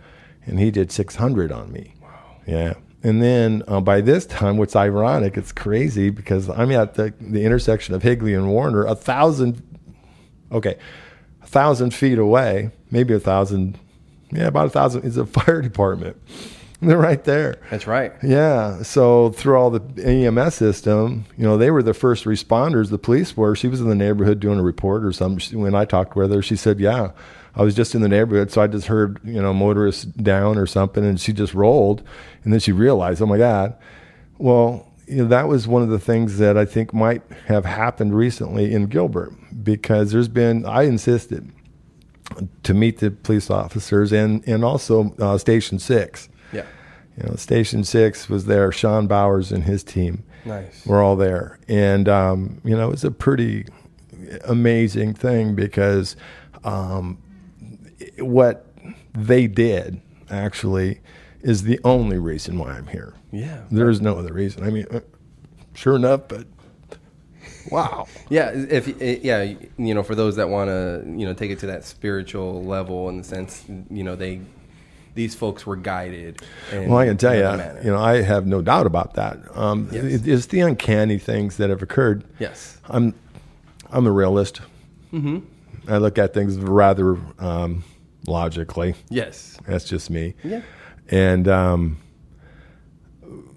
and 0.46 0.58
he 0.58 0.70
did 0.70 0.90
600 0.90 1.52
on 1.52 1.72
me. 1.72 1.94
Wow. 2.02 2.36
Yeah. 2.46 2.74
And 3.08 3.22
then 3.22 3.62
uh, 3.66 3.80
by 3.80 4.02
this 4.02 4.26
time, 4.26 4.58
what's 4.58 4.76
ironic, 4.76 5.38
it's 5.38 5.50
crazy 5.50 6.10
because 6.10 6.50
I'm 6.50 6.70
at 6.72 6.94
the, 6.94 7.14
the 7.18 7.42
intersection 7.42 7.94
of 7.94 8.02
Higley 8.02 8.34
and 8.34 8.48
Warner, 8.50 8.84
a 8.84 8.94
thousand, 8.94 9.62
okay, 10.52 10.76
a 11.42 11.46
thousand 11.46 11.94
feet 11.94 12.18
away, 12.18 12.70
maybe 12.90 13.14
a 13.14 13.18
thousand, 13.18 13.78
yeah, 14.30 14.48
about 14.48 14.66
a 14.66 14.70
thousand 14.70 15.04
is 15.04 15.16
a 15.16 15.24
fire 15.38 15.62
department. 15.62 16.18
They're 16.82 16.98
right 16.98 17.24
there. 17.24 17.60
That's 17.70 17.86
right. 17.86 18.12
Yeah. 18.22 18.82
So 18.82 19.30
through 19.30 19.56
all 19.56 19.70
the 19.70 20.04
EMS 20.04 20.54
system, 20.54 21.24
you 21.38 21.44
know, 21.44 21.56
they 21.56 21.70
were 21.70 21.82
the 21.82 21.94
first 21.94 22.24
responders. 22.24 22.90
The 22.90 22.98
police 22.98 23.36
were. 23.36 23.56
She 23.56 23.68
was 23.68 23.80
in 23.80 23.88
the 23.88 23.96
neighborhood 23.96 24.38
doing 24.38 24.60
a 24.60 24.62
report 24.62 25.02
or 25.02 25.12
something. 25.12 25.38
She, 25.38 25.56
when 25.56 25.74
I 25.74 25.86
talked 25.86 26.14
with 26.14 26.30
her, 26.30 26.40
she 26.40 26.54
said, 26.54 26.78
"Yeah, 26.78 27.10
I 27.58 27.62
was 27.62 27.74
just 27.74 27.94
in 27.94 28.00
the 28.00 28.08
neighborhood, 28.08 28.50
so 28.52 28.62
I 28.62 28.66
just 28.68 28.86
heard 28.86 29.20
you 29.24 29.42
know 29.42 29.52
motorists 29.52 30.04
down 30.04 30.56
or 30.56 30.66
something, 30.66 31.04
and 31.04 31.20
she 31.20 31.32
just 31.32 31.52
rolled, 31.54 32.02
and 32.44 32.52
then 32.52 32.60
she 32.60 32.72
realized, 32.72 33.20
oh 33.22 33.26
my 33.26 33.38
god, 33.38 33.74
well." 34.38 34.84
You 35.10 35.22
know, 35.22 35.28
that 35.28 35.48
was 35.48 35.66
one 35.66 35.80
of 35.80 35.88
the 35.88 35.98
things 35.98 36.36
that 36.36 36.58
I 36.58 36.66
think 36.66 36.92
might 36.92 37.22
have 37.46 37.64
happened 37.64 38.14
recently 38.14 38.74
in 38.74 38.88
Gilbert 38.88 39.32
because 39.64 40.12
there's 40.12 40.28
been, 40.28 40.66
I 40.66 40.82
insisted 40.82 41.50
to 42.64 42.74
meet 42.74 42.98
the 42.98 43.10
police 43.10 43.48
officers 43.48 44.12
and, 44.12 44.46
and 44.46 44.62
also 44.62 45.14
uh, 45.18 45.38
Station 45.38 45.78
6 45.78 46.28
Yeah. 46.52 46.66
you 47.16 47.22
know, 47.26 47.36
Station 47.36 47.84
Six 47.84 48.28
was 48.28 48.44
there. 48.44 48.70
Sean 48.70 49.06
Bowers 49.06 49.50
and 49.50 49.64
his 49.64 49.82
team 49.82 50.24
Nice. 50.44 50.84
We're 50.84 51.02
all 51.02 51.16
there, 51.16 51.58
and 51.68 52.06
um, 52.06 52.60
you 52.62 52.76
know, 52.76 52.88
it 52.88 52.90
was 52.90 53.04
a 53.04 53.10
pretty 53.10 53.64
amazing 54.44 55.14
thing 55.14 55.54
because 55.54 56.16
um, 56.64 57.16
what 58.20 58.66
they 59.14 59.46
did 59.46 60.00
actually 60.30 61.00
is 61.42 61.62
the 61.62 61.78
only 61.84 62.18
reason 62.18 62.58
why 62.58 62.72
I'm 62.72 62.86
here. 62.88 63.14
Yeah. 63.30 63.62
There's 63.70 64.00
no 64.00 64.16
other 64.18 64.32
reason. 64.32 64.64
I 64.64 64.70
mean, 64.70 64.86
uh, 64.90 65.00
sure 65.74 65.96
enough, 65.96 66.22
but 66.28 66.46
wow. 67.70 68.06
Yeah, 68.30 68.50
if 68.54 68.88
eh, 69.00 69.18
yeah, 69.22 69.54
you 69.78 69.94
know, 69.94 70.02
for 70.02 70.14
those 70.14 70.36
that 70.36 70.48
want 70.48 70.68
to, 70.68 71.02
you 71.06 71.26
know, 71.26 71.32
take 71.34 71.50
it 71.50 71.58
to 71.60 71.66
that 71.66 71.84
spiritual 71.84 72.62
level 72.64 73.08
in 73.08 73.16
the 73.18 73.24
sense, 73.24 73.64
you 73.90 74.04
know, 74.04 74.16
they 74.16 74.40
these 75.14 75.34
folks 75.34 75.66
were 75.66 75.74
guided. 75.76 76.40
Well, 76.72 76.96
I 76.98 77.06
can 77.06 77.16
tell 77.16 77.34
you, 77.34 77.42
manner. 77.42 77.80
you 77.82 77.90
know, 77.90 77.98
I 77.98 78.22
have 78.22 78.46
no 78.46 78.62
doubt 78.62 78.86
about 78.86 79.14
that. 79.14 79.38
Um, 79.56 79.88
Yes. 79.90 80.04
it- 80.04 80.28
it's 80.28 80.46
the 80.46 80.60
uncanny 80.60 81.18
things 81.18 81.56
that 81.56 81.70
have 81.70 81.82
occurred. 81.82 82.24
Yes. 82.38 82.78
I'm 82.88 83.14
I'm 83.90 84.06
a 84.06 84.12
realist. 84.12 84.60
Mm-hmm. 85.12 85.38
I 85.90 85.96
look 85.98 86.18
at 86.18 86.34
things 86.34 86.56
rather 86.58 87.16
um, 87.38 87.82
logically. 88.28 88.94
Yes. 89.08 89.58
That's 89.66 89.84
just 89.84 90.10
me. 90.10 90.34
Yeah. 90.44 90.62
And 91.10 91.48
um, 91.48 91.98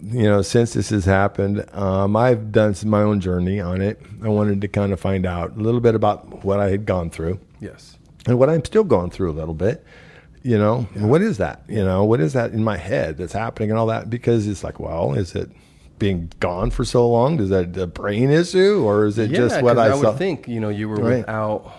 you 0.04 0.24
know, 0.24 0.42
since 0.42 0.74
this 0.74 0.90
has 0.90 1.06
happened, 1.06 1.64
um, 1.74 2.16
I've 2.16 2.52
done 2.52 2.74
some, 2.74 2.90
my 2.90 3.02
own 3.02 3.20
journey 3.20 3.60
on 3.60 3.82
it. 3.82 4.02
I 4.24 4.28
wanted 4.30 4.62
to 4.62 4.68
kind 4.68 4.92
of 4.94 5.00
find 5.00 5.26
out 5.26 5.56
a 5.56 5.60
little 5.60 5.80
bit 5.80 5.96
about 5.96 6.44
what 6.44 6.60
I 6.60 6.70
had 6.70 6.86
gone 6.86 7.10
through 7.10 7.40
Yes. 7.60 7.98
and 8.26 8.40
what 8.40 8.50
I'm 8.50 8.66
still 8.66 8.84
going 8.84 9.12
through 9.12 9.32
a 9.32 9.34
little 9.34 9.54
bit. 9.54 9.86
You 10.44 10.58
know, 10.58 10.82
what 10.96 11.22
is 11.22 11.38
that? 11.38 11.64
You 11.68 11.84
know, 11.86 12.04
what 12.04 12.20
is 12.20 12.34
that 12.34 12.52
in 12.52 12.64
my 12.64 12.78
head 12.78 13.18
that's 13.18 13.34
happening 13.34 13.70
and 13.70 13.78
all 13.78 13.86
that? 13.88 14.10
Because 14.10 14.48
it's 14.48 14.64
like, 14.64 14.80
well, 14.80 15.14
is 15.14 15.36
it 15.36 15.52
being 16.00 16.32
gone 16.40 16.72
for 16.72 16.84
so 16.84 17.08
long? 17.08 17.40
Is 17.40 17.50
that 17.50 17.78
a 17.78 17.86
brain 17.86 18.32
issue 18.32 18.82
or 18.84 19.06
is 19.06 19.20
it 19.20 19.30
Yeah, 19.30 19.38
just 19.38 19.62
what 19.62 19.78
I, 19.78 19.90
I 19.90 19.92
saw? 19.92 20.10
would 20.10 20.18
think, 20.18 20.48
you 20.48 20.60
know, 20.60 20.70
you 20.70 20.90
were 20.90 20.96
Right. 20.96 21.18
without 21.20 21.72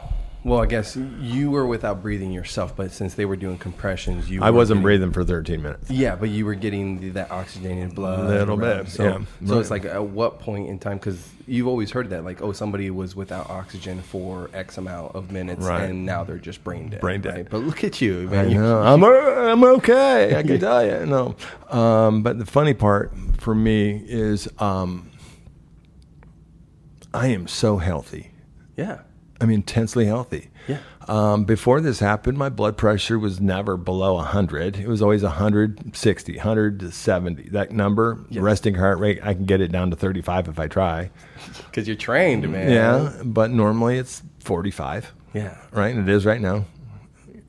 Well, 0.44 0.60
I 0.60 0.66
guess 0.66 0.96
you 1.20 1.52
were 1.52 1.64
without 1.68 2.02
breathing 2.02 2.32
yourself, 2.32 2.74
but 2.74 2.90
since 2.90 3.14
they 3.14 3.24
were 3.24 3.36
doing 3.36 3.58
compressions, 3.58 4.28
you 4.28 4.42
I 4.42 4.50
wasn't 4.50 4.78
getting- 4.78 4.82
breathing 4.82 5.12
for 5.12 5.22
13 5.22 5.62
minutes. 5.62 5.88
Yeah, 5.88 6.16
but 6.16 6.30
you 6.30 6.44
were 6.44 6.56
getting 6.56 6.98
the, 7.00 7.10
that 7.10 7.30
oxygenated 7.30 7.94
blood. 7.94 8.18
A 8.18 8.28
little 8.28 8.56
bit, 8.56 8.88
So, 8.88 9.04
yeah. 9.04 9.18
so 9.46 9.54
Right. 9.54 9.60
it's 9.60 9.70
like 9.70 9.84
at 9.84 10.02
what 10.04 10.40
point 10.40 10.68
in 10.68 10.80
time? 10.80 10.98
Because 10.98 11.28
you've 11.46 11.68
always 11.68 11.92
heard 11.92 12.10
that, 12.10 12.24
like, 12.24 12.42
oh, 12.42 12.50
somebody 12.50 12.90
was 12.90 13.14
without 13.14 13.48
oxygen 13.50 14.00
for 14.02 14.50
X 14.52 14.78
amount 14.78 15.14
of 15.14 15.30
minutes, 15.30 15.64
Right. 15.64 15.88
and 15.88 16.04
now 16.04 16.24
they're 16.24 16.38
just 16.38 16.64
brain 16.64 16.88
dead. 16.88 17.00
Brain 17.00 17.20
dead. 17.20 17.34
right? 17.36 17.48
But 17.48 17.58
look 17.58 17.84
at 17.84 18.00
you, 18.00 18.22
I 18.22 18.30
man. 18.32 18.50
You- 18.50 18.58
know. 18.58 18.82
I'm, 18.82 19.04
I'm 19.04 19.62
okay. 19.76 20.34
I 20.36 20.42
can 20.42 20.58
tell 20.68 20.84
you. 20.84 21.06
No. 21.06 21.36
Um, 21.70 22.24
but 22.24 22.40
the 22.40 22.46
funny 22.46 22.74
part 22.74 23.12
for 23.38 23.54
me 23.54 24.02
is 24.08 24.48
um, 24.58 25.08
I 27.14 27.28
am 27.28 27.46
so 27.46 27.76
healthy. 27.78 28.32
yeah, 28.76 29.02
I'm 29.42 29.50
intensely 29.50 30.06
healthy. 30.06 30.50
yeah, 30.68 30.78
Um, 31.08 31.44
before 31.44 31.80
this 31.80 31.98
happened, 31.98 32.38
my 32.38 32.48
blood 32.48 32.76
pressure 32.76 33.18
was 33.18 33.40
never 33.40 33.76
below 33.76 34.14
100. 34.14 34.76
It 34.78 34.86
was 34.86 35.02
always 35.02 35.24
160, 35.24 36.36
170. 36.36 37.48
That 37.50 37.72
number, 37.72 38.24
Yes. 38.30 38.40
resting 38.42 38.74
heart 38.76 39.00
rate, 39.00 39.18
I 39.22 39.34
can 39.34 39.44
get 39.44 39.60
it 39.60 39.72
down 39.72 39.90
to 39.90 39.96
35 39.96 40.46
if 40.48 40.58
I 40.60 40.68
try. 40.68 41.10
because 41.66 41.88
you're 41.88 41.96
trained, 41.96 42.48
man. 42.50 42.70
Yeah, 42.70 43.22
but 43.24 43.50
normally 43.50 43.98
it's 43.98 44.22
45, 44.44 45.12
yeah. 45.34 45.56
right? 45.72 45.92
And 45.94 46.08
it 46.08 46.12
is 46.14 46.24
right 46.24 46.40
now. 46.40 46.66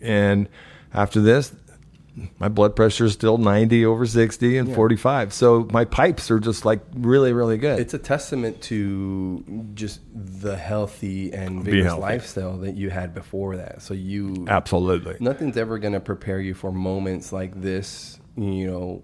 And 0.01 0.49
after 0.93 1.21
this, 1.21 1.53
my 2.39 2.47
blood 2.47 2.75
pressure 2.75 3.05
is 3.05 3.13
still 3.13 3.37
90 3.37 3.85
over 3.85 4.05
60 4.05 4.57
and 4.57 4.69
Yeah. 4.69 4.75
45. 4.75 5.33
So 5.33 5.67
my 5.71 5.83
pipes 5.85 6.29
are 6.29 6.39
just 6.39 6.63
like 6.65 6.81
really, 6.95 7.33
really 7.33 7.57
good. 7.57 7.79
It's 7.79 7.93
a 7.93 7.99
testament 7.99 8.61
to 8.63 9.43
just 9.73 9.99
the 10.13 10.55
healthy 10.55 11.33
and 11.33 11.63
vigorous 11.63 11.85
healthy. 11.85 12.01
lifestyle 12.01 12.57
that 12.59 12.75
you 12.75 12.89
had 12.91 13.13
before 13.15 13.57
that. 13.57 13.81
So 13.81 13.93
you 13.93 14.45
Absolutely. 14.47 15.15
nothing's 15.19 15.57
ever 15.57 15.79
going 15.79 15.93
to 15.93 15.99
prepare 15.99 16.39
you 16.39 16.53
for 16.53 16.71
moments 16.71 17.33
like 17.33 17.59
this, 17.59 18.19
you 18.37 18.67
know, 18.67 19.03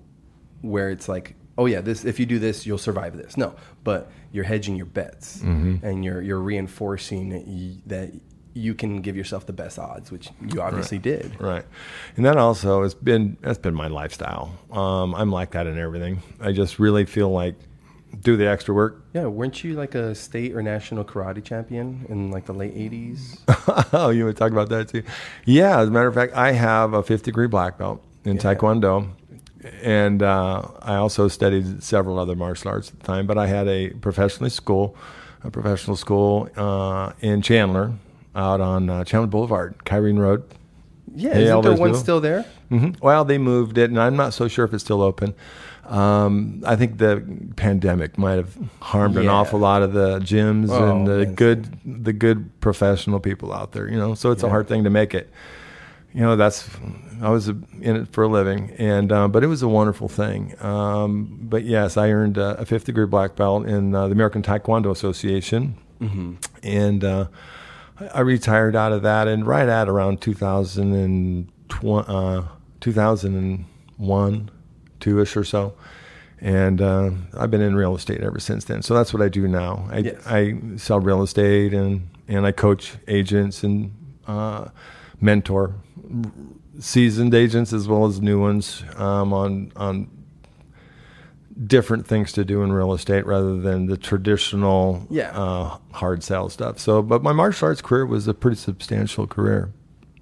where 0.62 0.90
it's 0.92 1.10
like, 1.10 1.36
oh 1.58 1.66
yeah, 1.66 1.82
this 1.82 2.06
if 2.06 2.20
you 2.20 2.26
do 2.26 2.38
this, 2.40 2.66
you'll 2.66 2.78
survive 2.78 3.18
this. 3.18 3.38
No, 3.38 3.56
but 3.84 4.12
you're 4.32 4.44
hedging 4.44 4.76
your 4.76 4.86
bets 4.86 5.40
Mm-hmm. 5.40 5.84
and 5.86 6.06
you're 6.06 6.22
you're 6.22 6.40
reinforcing 6.40 7.82
that 7.88 8.14
you, 8.54 8.74
can 8.74 9.02
give 9.02 9.16
yourself 9.16 9.46
the 9.46 9.54
best 9.54 9.78
odds, 9.80 10.12
which 10.12 10.30
you 10.48 10.62
obviously 10.62 10.98
did. 10.98 11.40
Right, 11.40 11.66
and 12.16 12.26
that 12.26 12.38
also 12.38 12.84
has 12.84 12.94
been 12.94 13.38
that's 13.42 13.60
been 13.60 13.76
my 13.76 13.88
lifestyle. 13.88 14.58
Um, 14.72 15.14
I'm 15.16 15.32
like 15.32 15.52
that 15.52 15.68
in 15.68 15.78
everything. 15.78 16.22
I 16.42 16.52
just 16.52 16.80
really 16.80 17.06
feel 17.06 17.30
like 17.30 17.56
do 18.22 18.36
the 18.36 18.48
extra 18.48 18.74
work. 18.74 19.04
Yeah, 19.14 19.26
weren't 19.28 19.64
you 19.64 19.76
like 19.76 19.94
a 19.94 20.16
state 20.16 20.56
or 20.56 20.64
national 20.64 21.06
karate 21.06 21.44
champion 21.44 22.06
in 22.10 22.32
like 22.32 22.46
the 22.46 22.54
late 22.54 22.76
'80s? 22.76 23.38
oh, 23.94 24.10
you 24.10 24.26
would 24.26 24.36
talk 24.38 24.52
about 24.52 24.70
that 24.70 24.90
too? 24.90 25.04
Yeah, 25.46 25.80
as 25.80 25.88
a 25.90 25.92
matter 25.92 26.08
of 26.08 26.16
fact, 26.16 26.34
I 26.34 26.52
have 26.54 26.94
a 26.94 27.04
fifth 27.04 27.24
degree 27.24 27.48
black 27.48 27.78
belt 27.78 28.04
in 28.26 28.36
Yeah. 28.36 28.42
Taekwondo, 28.42 29.10
and 29.84 30.24
uh, 30.24 30.64
I 30.82 30.96
also 30.96 31.28
studied 31.28 31.84
several 31.84 32.18
other 32.20 32.36
martial 32.36 32.72
arts 32.72 32.90
at 32.90 33.00
the 33.00 33.06
time. 33.06 33.28
But 33.28 33.38
I 33.38 33.48
had 33.48 33.68
a 33.68 33.90
professional 33.92 34.50
school, 34.50 34.96
a 35.44 35.52
professional 35.52 35.96
school 35.96 36.50
uh, 36.58 37.14
in 37.22 37.42
Chandler, 37.44 37.94
out 38.36 38.62
on 38.62 38.90
uh, 38.90 39.04
Chandler 39.04 39.28
Boulevard, 39.28 39.76
Kyrene 39.86 40.20
Road. 40.20 40.44
Yeah, 41.16 41.34
Hey, 41.34 41.44
isn't 41.46 41.62
there 41.62 41.74
one 41.76 41.96
still 41.96 42.22
there? 42.22 42.44
hmm 42.70 42.92
Well, 43.02 43.26
they 43.26 43.38
moved 43.40 43.78
it, 43.78 43.90
and 43.90 44.00
I'm 44.00 44.16
not 44.16 44.34
so 44.34 44.48
sure 44.48 44.64
if 44.66 44.74
it's 44.74 44.84
still 44.84 45.02
open. 45.02 45.34
Um, 45.88 46.62
I 46.68 46.76
think 46.76 47.00
the 47.00 47.24
pandemic 47.56 48.18
might 48.20 48.36
have 48.36 48.56
harmed 48.80 49.18
an 49.18 49.28
awful 49.28 49.58
lot 49.60 49.82
of 49.82 49.94
the 49.94 50.20
gyms 50.20 50.70
Oh, 50.70 50.92
and 50.98 51.08
the 51.08 51.26
good, 51.26 51.68
the 51.84 52.14
good 52.14 52.60
professional 52.62 53.20
people 53.20 53.52
out 53.52 53.72
there. 53.72 53.90
You 53.90 53.98
know, 53.98 54.14
so 54.14 54.30
it's 54.32 54.44
a 54.44 54.50
hard 54.50 54.68
thing 54.68 54.84
to 54.84 54.92
make 54.92 55.16
it. 55.16 55.32
You 56.14 56.22
know, 56.22 56.36
that's 56.36 56.70
I 57.22 57.30
was 57.30 57.48
in 57.50 57.66
it 57.82 58.08
for 58.10 58.24
a 58.24 58.28
living, 58.28 58.72
and 58.78 59.12
uh, 59.12 59.28
but 59.28 59.44
it 59.44 59.48
was 59.48 59.64
a 59.64 59.68
wonderful 59.68 60.08
thing. 60.08 60.54
Um, 60.64 61.40
but 61.42 61.64
yes, 61.64 61.98
I 61.98 62.12
earned 62.12 62.38
a, 62.38 62.60
a 62.60 62.66
fifth 62.66 62.86
degree 62.86 63.06
black 63.08 63.36
belt 63.36 63.66
in 63.66 63.96
uh, 63.96 64.08
the 64.08 64.14
American 64.14 64.44
Taekwondo 64.44 64.92
Association, 64.92 65.76
Mm-hmm. 66.00 66.36
and 66.64 67.04
uh, 67.04 67.28
I 68.14 68.22
retired 68.22 68.76
out 68.76 68.92
of 68.92 69.02
that, 69.04 69.28
and 69.28 69.46
right 69.46 69.68
at 69.68 69.90
around 69.90 70.22
2020, 70.22 72.08
uh, 72.08 72.44
2001, 72.80 74.52
two 75.00 75.22
ish 75.22 75.38
or 75.38 75.44
so. 75.44 75.74
And 76.42 76.82
uh, 76.82 77.12
I've 77.38 77.52
been 77.52 77.62
in 77.62 77.76
real 77.76 77.96
estate 77.96 78.22
ever 78.22 78.40
since 78.40 78.64
then. 78.64 78.82
So 78.82 78.94
that's 78.94 79.14
what 79.14 79.22
I 79.22 79.28
do 79.28 79.48
now. 79.48 79.88
I, 79.92 79.98
Yes. 79.98 80.26
I 80.26 80.56
sell 80.78 81.02
real 81.02 81.22
estate 81.22 81.74
and, 81.74 82.10
and 82.30 82.46
I 82.46 82.54
coach 82.54 82.94
agents 83.10 83.62
and 83.64 83.92
uh, 84.26 84.70
mentor 85.20 85.76
seasoned 86.80 87.34
agents 87.34 87.74
as 87.74 87.88
well 87.88 88.06
as 88.06 88.22
new 88.22 88.40
ones 88.40 88.84
um, 88.96 89.34
on 89.34 89.72
on 89.76 90.10
different 91.66 92.08
things 92.08 92.32
to 92.34 92.46
do 92.46 92.64
in 92.64 92.72
real 92.72 92.94
estate 92.94 93.26
rather 93.26 93.60
than 93.60 93.88
the 93.88 93.98
traditional 93.98 95.06
Yeah. 95.10 95.32
uh, 95.38 95.78
hard 95.92 96.24
sell 96.24 96.50
stuff. 96.50 96.80
So, 96.80 97.02
but 97.02 97.22
my 97.24 97.34
martial 97.34 97.68
arts 97.68 97.82
career 97.82 98.06
was 98.06 98.28
a 98.28 98.34
pretty 98.34 98.58
substantial 98.58 99.28
career. 99.28 99.72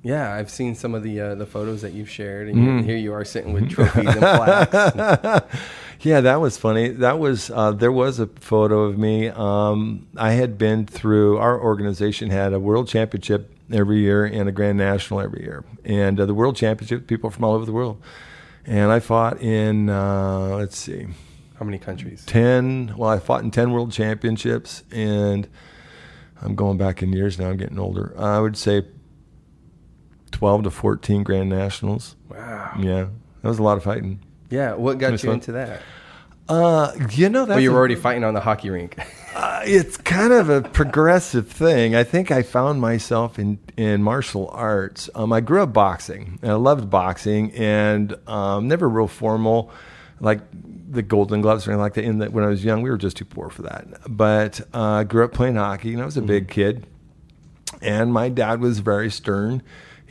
Yeah, 0.03 0.33
I've 0.33 0.49
seen 0.49 0.73
some 0.73 0.95
of 0.95 1.03
the 1.03 1.19
uh, 1.19 1.35
the 1.35 1.45
photos 1.45 1.81
that 1.81 1.91
you've 1.93 2.09
shared, 2.09 2.47
and 2.47 2.57
Mm-hmm. 2.57 2.85
here 2.87 2.95
you 2.95 3.13
are 3.13 3.25
sitting 3.25 3.51
with 3.53 3.69
trophies 3.69 4.07
and 4.07 4.19
plaques. 4.19 5.45
Yeah, 6.01 6.21
that 6.21 6.39
was 6.39 6.57
funny. 6.59 6.89
That 6.89 7.17
was 7.17 7.49
uh, 7.49 7.71
there 7.71 7.91
was 7.91 8.19
a 8.19 8.27
photo 8.27 8.83
of 8.83 8.99
me. 8.99 9.29
Um, 9.29 10.05
I 10.15 10.33
had 10.33 10.55
been 10.59 10.85
through 10.85 11.39
our 11.39 11.59
organization 11.59 12.29
had 12.29 12.53
a 12.53 12.59
world 12.59 12.87
championship 12.87 13.51
every 13.73 13.97
year 13.99 14.23
and 14.23 14.47
a 14.47 14.51
grand 14.51 14.77
national 14.77 15.21
every 15.21 15.41
year, 15.41 15.65
and 15.83 16.19
uh, 16.19 16.25
the 16.27 16.35
world 16.35 16.55
championship 16.55 17.07
people 17.07 17.31
from 17.31 17.43
all 17.45 17.55
over 17.55 17.65
the 17.65 17.71
world. 17.73 17.99
And 18.65 18.91
I 18.91 18.99
fought 18.99 19.41
in 19.41 19.89
uh, 19.89 20.55
let's 20.57 20.77
see, 20.77 21.07
How 21.59 21.65
many 21.65 21.79
countries? 21.79 22.23
ten. 22.25 22.93
Well, 22.97 23.09
I 23.09 23.19
fought 23.19 23.43
in 23.43 23.51
ten 23.51 23.71
world 23.71 23.91
championships, 23.91 24.83
and 24.91 25.47
I'm 26.41 26.55
going 26.55 26.77
back 26.77 27.01
in 27.01 27.13
years 27.13 27.39
now. 27.39 27.49
I'm 27.49 27.57
getting 27.57 27.79
older. 27.79 28.13
I 28.17 28.39
would 28.39 28.57
say 28.57 28.85
twelve 30.31 30.63
to 30.63 30.69
fourteen 30.71 31.23
grand 31.23 31.49
nationals. 31.49 32.15
Wow. 32.29 32.73
Yeah, 32.79 33.07
that 33.41 33.47
was 33.49 33.59
a 33.59 33.63
lot 33.63 33.77
of 33.77 33.83
fighting. 33.83 34.19
Yeah, 34.49 34.73
what 34.75 34.97
got 34.97 35.21
you 35.23 35.29
one. 35.29 35.35
into 35.35 35.53
that? 35.53 35.81
Uh, 36.49 36.93
you 37.11 37.27
know, 37.29 37.41
that's 37.41 37.55
Well, 37.55 37.59
you 37.59 37.71
were 37.71 37.77
already 37.77 37.95
fighting 37.95 38.23
on 38.23 38.33
the 38.33 38.39
hockey 38.41 38.69
rink. 38.69 38.97
Uh, 39.37 39.61
it's 39.65 39.97
kind 39.97 40.33
of 40.33 40.49
a 40.49 40.63
progressive 40.63 41.47
thing. 41.47 41.95
I 41.95 42.03
think 42.03 42.31
I 42.31 42.41
found 42.41 42.81
myself 42.81 43.37
in, 43.37 43.59
in 43.77 44.01
martial 44.01 44.49
arts. 44.51 45.11
Um, 45.13 45.31
I 45.31 45.41
grew 45.41 45.61
up 45.61 45.73
boxing, 45.73 46.39
and 46.41 46.49
I 46.49 46.55
loved 46.55 46.89
boxing, 46.89 47.51
and 47.51 48.15
um, 48.25 48.67
never 48.67 48.89
real 48.89 49.07
formal, 49.07 49.69
like 50.19 50.39
the 50.89 51.01
Golden 51.01 51.41
Gloves 51.41 51.67
or 51.67 51.71
anything 51.71 51.81
like 51.81 51.93
that. 51.95 52.03
In 52.03 52.19
that, 52.19 52.31
when 52.31 52.43
I 52.43 52.47
was 52.47 52.63
young, 52.63 52.81
we 52.81 52.89
were 52.89 52.97
just 52.97 53.17
too 53.17 53.25
poor 53.25 53.49
for 53.49 53.63
that. 53.63 53.87
But 54.07 54.61
uh, 54.73 54.81
I 54.81 55.03
grew 55.03 55.23
up 55.25 55.33
playing 55.33 55.55
hockey, 55.55 55.93
and 55.93 56.01
I 56.01 56.05
was 56.05 56.17
a 56.17 56.21
big 56.21 56.47
kid, 56.47 56.85
and 57.81 58.13
my 58.13 58.29
dad 58.29 58.59
was 58.61 58.79
very 58.79 59.11
stern 59.11 59.61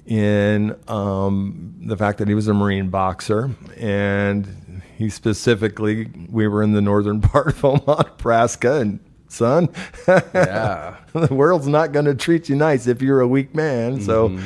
in 0.06 0.76
um, 0.88 1.74
the 1.80 1.96
fact 1.96 2.18
that 2.18 2.28
he 2.28 2.34
was 2.34 2.46
a 2.46 2.54
Marine 2.54 2.90
boxer, 2.90 3.50
and 3.76 4.82
he 4.96 5.08
specifically, 5.10 6.08
we 6.30 6.46
were 6.46 6.62
in 6.62 6.72
the 6.72 6.80
northern 6.80 7.20
part 7.22 7.48
of 7.48 7.64
Omaha, 7.64 8.02
Nebraska, 8.02 8.74
and 8.80 9.00
son, 9.28 9.68
Yeah. 10.08 10.96
the 11.12 11.34
world's 11.34 11.66
not 11.66 11.92
going 11.92 12.04
to 12.06 12.14
treat 12.14 12.48
you 12.48 12.54
nice 12.56 12.86
if 12.86 13.02
you're 13.02 13.20
a 13.20 13.26
weak 13.28 13.54
man. 13.54 14.00
So 14.00 14.38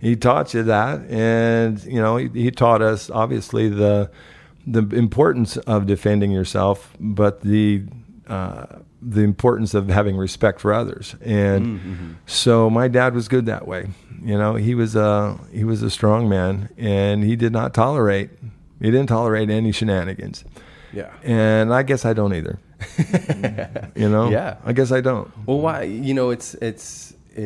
he 0.00 0.16
taught 0.16 0.52
you 0.54 0.64
that, 0.64 1.00
and 1.08 1.82
you 1.84 2.00
know 2.00 2.16
he, 2.16 2.28
he 2.28 2.50
taught 2.50 2.82
us 2.82 3.08
obviously 3.10 3.68
the 3.68 4.10
the 4.66 4.82
importance 4.96 5.56
of 5.56 5.86
defending 5.86 6.30
yourself, 6.30 6.94
but 6.98 7.42
the 7.42 7.84
uh, 8.26 8.66
the 9.02 9.20
importance 9.20 9.74
of 9.74 9.88
having 9.88 10.16
respect 10.16 10.60
for 10.60 10.72
others. 10.72 11.14
And 11.20 12.16
so 12.26 12.70
my 12.70 12.88
dad 12.88 13.14
was 13.14 13.28
good 13.28 13.46
that 13.46 13.68
way. 13.68 13.88
You 14.22 14.38
know, 14.38 14.54
he 14.54 14.74
was 14.74 14.96
a 14.96 15.38
he 15.52 15.64
was 15.64 15.82
a 15.82 15.90
strong 15.90 16.28
man, 16.28 16.70
and 16.78 17.22
he 17.22 17.36
did 17.36 17.52
not 17.52 17.74
tolerate 17.74 18.30
he 18.80 18.90
didn't 18.90 19.06
tolerate 19.06 19.50
any 19.50 19.72
shenanigans. 19.72 20.44
Yeah. 20.92 21.10
And 21.22 21.72
I 21.72 21.82
guess 21.82 22.04
I 22.04 22.12
don't 22.12 22.34
either. 22.34 22.58
you 23.96 24.08
know? 24.08 24.28
Yeah. 24.28 24.58
I 24.64 24.72
guess 24.72 24.92
I 24.92 25.00
don't. 25.00 25.30
Well, 25.46 25.60
why? 25.60 25.82
You 25.84 26.12
know, 26.14 26.30
it's 26.30 26.54
it's 26.54 27.14
uh, 27.36 27.40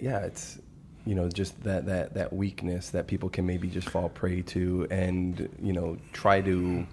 yeah, 0.00 0.20
it's 0.20 0.58
you 1.06 1.14
know 1.14 1.28
just 1.28 1.62
that 1.62 1.86
that 1.86 2.14
that 2.14 2.32
weakness 2.32 2.90
that 2.90 3.06
people 3.06 3.28
can 3.28 3.46
maybe 3.46 3.68
just 3.68 3.88
fall 3.88 4.08
prey 4.08 4.42
to, 4.42 4.86
and 4.90 5.48
you 5.62 5.72
know 5.72 5.96
try 6.12 6.40
to 6.40 6.86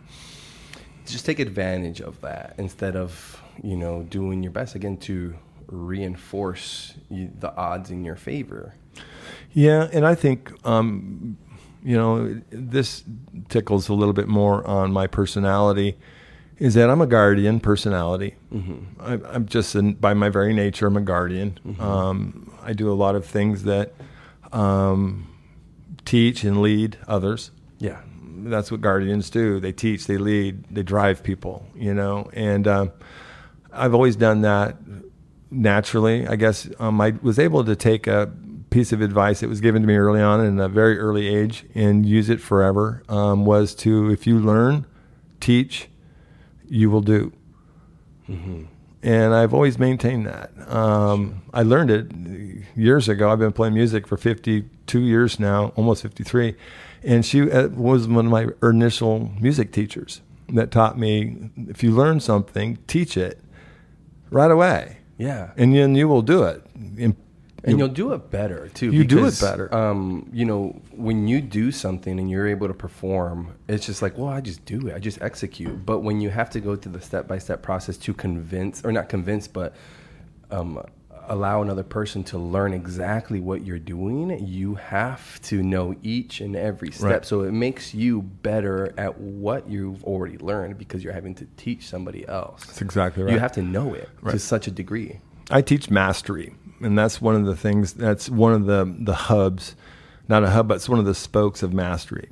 just 1.05 1.25
take 1.25 1.39
advantage 1.39 1.99
of 1.99 2.21
that 2.21 2.53
instead 2.57 2.95
of 2.95 3.41
you 3.61 3.75
know 3.75 4.03
doing 4.03 4.43
your 4.43 4.51
best 4.51 4.75
again 4.75 4.97
to 4.97 5.33
reinforce 5.67 6.93
the 7.09 7.53
odds 7.55 7.89
in 7.89 8.05
your 8.05 8.15
favor. 8.15 8.75
Yeah, 9.51 9.89
and 9.91 10.05
I 10.05 10.15
think 10.15 10.51
um, 10.65 11.37
you 11.83 11.97
know 11.97 12.39
this 12.51 13.03
tickles 13.49 13.89
a 13.89 13.93
little 13.93 14.13
bit 14.13 14.27
more 14.27 14.65
on 14.67 14.91
my 14.93 15.07
personality. 15.07 15.97
Is 16.59 16.75
that 16.75 16.89
I'm 16.89 17.01
a 17.01 17.07
guardian 17.07 17.59
personality. 17.59 18.35
I, 18.99 19.13
I'm 19.25 19.47
just 19.47 19.73
an, 19.73 19.93
by 19.93 20.13
my 20.13 20.29
very 20.29 20.53
nature 20.53 20.85
I'm 20.85 20.95
a 20.95 21.01
guardian. 21.01 21.59
Um, 21.79 22.52
I 22.63 22.73
do 22.73 22.91
a 22.91 22.95
lot 22.95 23.15
of 23.15 23.25
things 23.25 23.63
that 23.63 23.93
um, 24.51 25.27
teach 26.05 26.43
and 26.43 26.61
lead 26.61 26.97
others. 27.07 27.51
Yeah. 27.79 28.01
That's 28.45 28.71
what 28.71 28.81
guardians 28.81 29.29
do. 29.29 29.59
They 29.59 29.71
teach, 29.71 30.05
they 30.07 30.17
lead, 30.17 30.65
they 30.69 30.83
drive 30.83 31.23
people. 31.23 31.65
You 31.75 31.93
know, 31.93 32.29
and 32.33 32.67
um, 32.67 32.91
I've 33.71 33.93
always 33.93 34.15
done 34.15 34.41
that 34.41 34.77
naturally. 35.49 36.27
I 36.27 36.35
guess 36.35 36.69
um, 36.79 36.99
I 36.99 37.13
was 37.21 37.39
able 37.39 37.63
to 37.63 37.75
take 37.75 38.07
a 38.07 38.31
piece 38.69 38.91
of 38.91 39.01
advice 39.01 39.41
that 39.41 39.49
was 39.49 39.61
given 39.61 39.83
to 39.83 39.87
me 39.87 39.95
early 39.95 40.19
on 40.19 40.43
in 40.43 40.59
a 40.59 40.67
very 40.67 40.97
early 40.99 41.27
age 41.33 41.65
and 41.75 42.05
use 42.05 42.29
it 42.29 42.41
forever. 42.41 43.03
Um, 43.07 43.45
was 43.45 43.75
to 43.75 44.09
if 44.09 44.25
you 44.25 44.39
learn, 44.39 44.85
teach, 45.39 45.89
you 46.67 46.89
will 46.89 47.01
do. 47.01 47.31
Mm-hmm. 48.27 48.65
And 49.03 49.33
I've 49.33 49.53
always 49.53 49.77
maintained 49.77 50.25
that. 50.27 50.51
Um, 50.73 51.41
I 51.53 51.61
learned 51.63 51.91
it 51.91 52.65
years 52.75 53.09
ago. 53.09 53.29
I've 53.29 53.39
been 53.39 53.51
playing 53.51 53.73
music 53.73 54.07
for 54.07 54.15
52 54.15 54.99
years 55.01 55.41
now, 55.41 55.73
almost 55.75 56.01
53. 56.03 56.55
And 57.03 57.25
she 57.25 57.51
uh, 57.51 57.67
was 57.67 58.07
one 58.07 58.27
of 58.27 58.31
my 58.31 58.47
initial 58.67 59.29
music 59.41 59.73
teachers 59.73 60.21
that 60.49 60.71
taught 60.71 60.97
me 60.97 61.51
if 61.67 61.83
you 61.83 61.91
learn 61.91 62.21
something, 62.21 62.77
teach 62.87 63.17
it 63.17 63.41
right 64.31 64.49
away. 64.49 64.99
Yeah. 65.17 65.51
And 65.57 65.75
then 65.75 65.95
you 65.95 66.07
will 66.07 66.21
do 66.21 66.43
it. 66.43 66.65
And 66.73 67.15
and 67.63 67.79
you'll 67.79 67.87
do 67.87 68.13
it 68.13 68.29
better 68.29 68.69
too. 68.69 68.91
You 68.91 69.03
do 69.03 69.25
it 69.25 69.39
better. 69.39 69.73
Um, 69.73 70.29
you 70.33 70.45
know, 70.45 70.81
when 70.91 71.27
you 71.27 71.41
do 71.41 71.71
something 71.71 72.19
and 72.19 72.29
you're 72.29 72.47
able 72.47 72.67
to 72.67 72.73
perform, 72.73 73.55
it's 73.67 73.85
just 73.85 74.01
like, 74.01 74.17
well, 74.17 74.29
I 74.29 74.41
just 74.41 74.65
do 74.65 74.87
it. 74.87 74.95
I 74.95 74.99
just 74.99 75.21
execute. 75.21 75.85
But 75.85 75.99
when 75.99 76.19
you 76.21 76.29
have 76.29 76.49
to 76.51 76.59
go 76.59 76.75
through 76.75 76.91
the 76.93 77.01
step 77.01 77.27
by 77.27 77.37
step 77.37 77.61
process 77.61 77.97
to 77.97 78.13
convince, 78.13 78.83
or 78.83 78.91
not 78.91 79.09
convince, 79.09 79.47
but 79.47 79.75
um, 80.51 80.83
allow 81.27 81.61
another 81.61 81.83
person 81.83 82.23
to 82.23 82.37
learn 82.37 82.73
exactly 82.73 83.39
what 83.39 83.65
you're 83.65 83.79
doing, 83.79 84.45
you 84.45 84.75
have 84.75 85.41
to 85.43 85.63
know 85.63 85.95
each 86.03 86.41
and 86.41 86.55
every 86.55 86.91
step. 86.91 87.09
Right. 87.09 87.25
So 87.25 87.43
it 87.43 87.51
makes 87.51 87.93
you 87.93 88.21
better 88.21 88.93
at 88.97 89.17
what 89.19 89.69
you've 89.69 90.03
already 90.03 90.37
learned 90.37 90.77
because 90.77 91.03
you're 91.03 91.13
having 91.13 91.35
to 91.35 91.47
teach 91.57 91.87
somebody 91.87 92.27
else. 92.27 92.65
That's 92.65 92.81
exactly 92.81 93.23
right. 93.23 93.33
You 93.33 93.39
have 93.39 93.53
to 93.53 93.61
know 93.61 93.93
it 93.93 94.09
to 94.29 94.39
such 94.39 94.67
a 94.67 94.71
degree. 94.71 95.19
I 95.51 95.61
teach 95.61 95.89
mastery, 95.89 96.55
and 96.83 96.97
that's 96.97 97.21
one 97.21 97.35
of 97.35 97.45
the 97.45 97.55
things. 97.55 97.93
That's 97.93 98.29
one 98.29 98.53
of 98.53 98.65
the 98.65 98.93
the 98.99 99.13
hubs, 99.13 99.75
not 100.27 100.43
a 100.43 100.49
hub, 100.49 100.67
but 100.67 100.75
it's 100.75 100.89
one 100.89 100.99
of 100.99 101.05
the 101.05 101.15
spokes 101.15 101.63
of 101.63 101.73
mastery. 101.73 102.29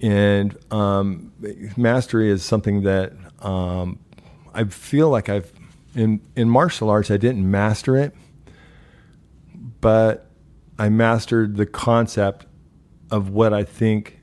And 0.00 0.56
um, 0.70 1.32
mastery 1.76 2.28
is 2.30 2.42
something 2.42 2.82
that 2.82 3.12
um, 3.40 3.98
I 4.52 4.64
feel 4.64 5.08
like 5.08 5.28
I've 5.28 5.52
in 5.94 6.20
in 6.36 6.50
martial 6.50 6.90
arts. 6.90 7.10
I 7.10 7.16
didn't 7.16 7.48
master 7.50 7.96
it, 7.96 8.14
but 9.80 10.30
I 10.78 10.88
mastered 10.88 11.56
the 11.56 11.66
concept 11.66 12.46
of 13.10 13.30
what 13.30 13.52
I 13.52 13.62
think 13.64 14.20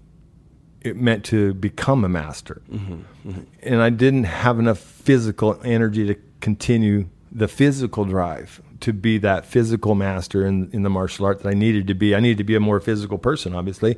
it 0.82 0.98
meant 0.98 1.24
to 1.26 1.54
become 1.54 2.04
a 2.04 2.10
master. 2.10 2.62
And 3.62 3.82
I 3.82 3.90
didn't 3.92 4.24
have 4.24 4.60
enough 4.60 4.80
physical 4.80 5.60
energy 5.64 6.08
to 6.08 6.16
continue 6.42 7.08
the 7.32 7.48
physical 7.48 8.04
drive 8.04 8.62
to 8.82 8.94
be 8.94 9.18
that 9.20 9.46
physical 9.46 9.96
master 9.96 10.46
in, 10.46 10.70
in 10.74 10.84
the 10.84 10.90
martial 10.90 11.26
art 11.26 11.42
that 11.44 11.50
I 11.50 11.54
needed 11.54 11.88
to 11.88 11.94
be. 11.94 12.16
I 12.16 12.20
needed 12.20 12.38
to 12.40 12.44
be 12.44 12.56
a 12.56 12.60
more 12.60 12.80
physical 12.80 13.18
person, 13.18 13.56
obviously, 13.56 13.98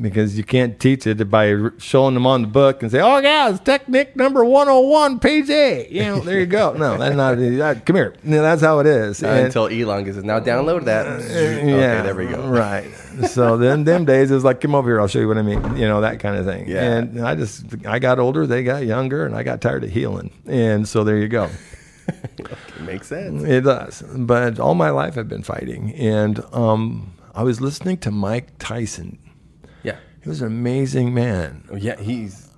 because 0.00 0.38
you 0.38 0.44
can't 0.44 0.78
teach 0.78 1.06
it 1.06 1.28
by 1.30 1.54
showing 1.78 2.14
them 2.14 2.26
on 2.26 2.42
the 2.42 2.48
book 2.48 2.82
and 2.82 2.90
say, 2.90 3.00
"Oh 3.00 3.18
yeah, 3.18 3.50
it's 3.50 3.58
technique 3.60 4.14
number 4.16 4.44
one 4.44 4.68
hundred 4.68 4.88
one, 4.88 5.18
page 5.18 5.50
eight. 5.50 5.90
You 5.90 6.02
know, 6.02 6.20
there 6.20 6.38
you 6.38 6.46
go. 6.46 6.72
No, 6.78 6.96
that's 6.96 7.16
not. 7.16 7.36
That, 7.38 7.84
come 7.84 7.96
here. 7.96 8.14
You 8.22 8.30
know, 8.30 8.42
that's 8.42 8.62
how 8.62 8.78
it 8.78 8.86
is. 8.86 9.22
Uh, 9.22 9.26
And- 9.28 9.46
until 9.46 9.66
Elon 9.66 10.06
it. 10.06 10.24
Now 10.24 10.38
download 10.40 10.84
that. 10.84 11.06
okay, 11.06 11.68
yeah, 11.68 12.02
there 12.02 12.14
we 12.14 12.26
go. 12.26 12.46
Right. 12.46 12.90
So 13.28 13.56
then, 13.56 13.84
them 13.84 14.04
days 14.04 14.30
it 14.30 14.34
was 14.34 14.44
like, 14.44 14.60
come 14.60 14.74
over 14.74 14.88
here, 14.90 15.00
I'll 15.00 15.08
show 15.08 15.18
you 15.20 15.28
what 15.28 15.38
I 15.38 15.42
mean. 15.42 15.62
You 15.76 15.88
know 15.88 16.02
that 16.02 16.20
kind 16.20 16.36
of 16.36 16.44
thing. 16.44 16.68
Yeah. 16.68 16.82
And 16.98 17.26
I 17.26 17.34
just, 17.34 17.64
I 17.86 17.98
got 17.98 18.18
older, 18.18 18.46
they 18.46 18.62
got 18.62 18.84
younger, 18.84 19.24
and 19.24 19.34
I 19.34 19.42
got 19.42 19.60
tired 19.62 19.84
of 19.84 19.90
healing. 19.90 20.30
And 20.46 20.86
so 20.86 21.02
there 21.02 21.16
you 21.16 21.28
go. 21.28 21.48
It 22.08 22.80
makes 22.82 23.06
sense. 23.08 23.42
It 23.42 23.62
does. 23.62 24.02
But 24.16 24.58
all 24.60 24.74
my 24.74 24.90
life 24.90 25.16
I've 25.18 25.28
been 25.28 25.42
fighting, 25.42 25.92
and 25.94 26.42
um, 26.52 27.14
I 27.34 27.42
was 27.42 27.60
listening 27.60 27.98
to 27.98 28.10
Mike 28.10 28.58
Tyson. 28.58 29.18
Yeah. 29.82 29.96
He 30.22 30.28
was 30.28 30.40
an 30.42 30.48
amazing 30.48 31.14
man. 31.14 31.64
Yeah, 31.76 32.00
he's 32.00 32.50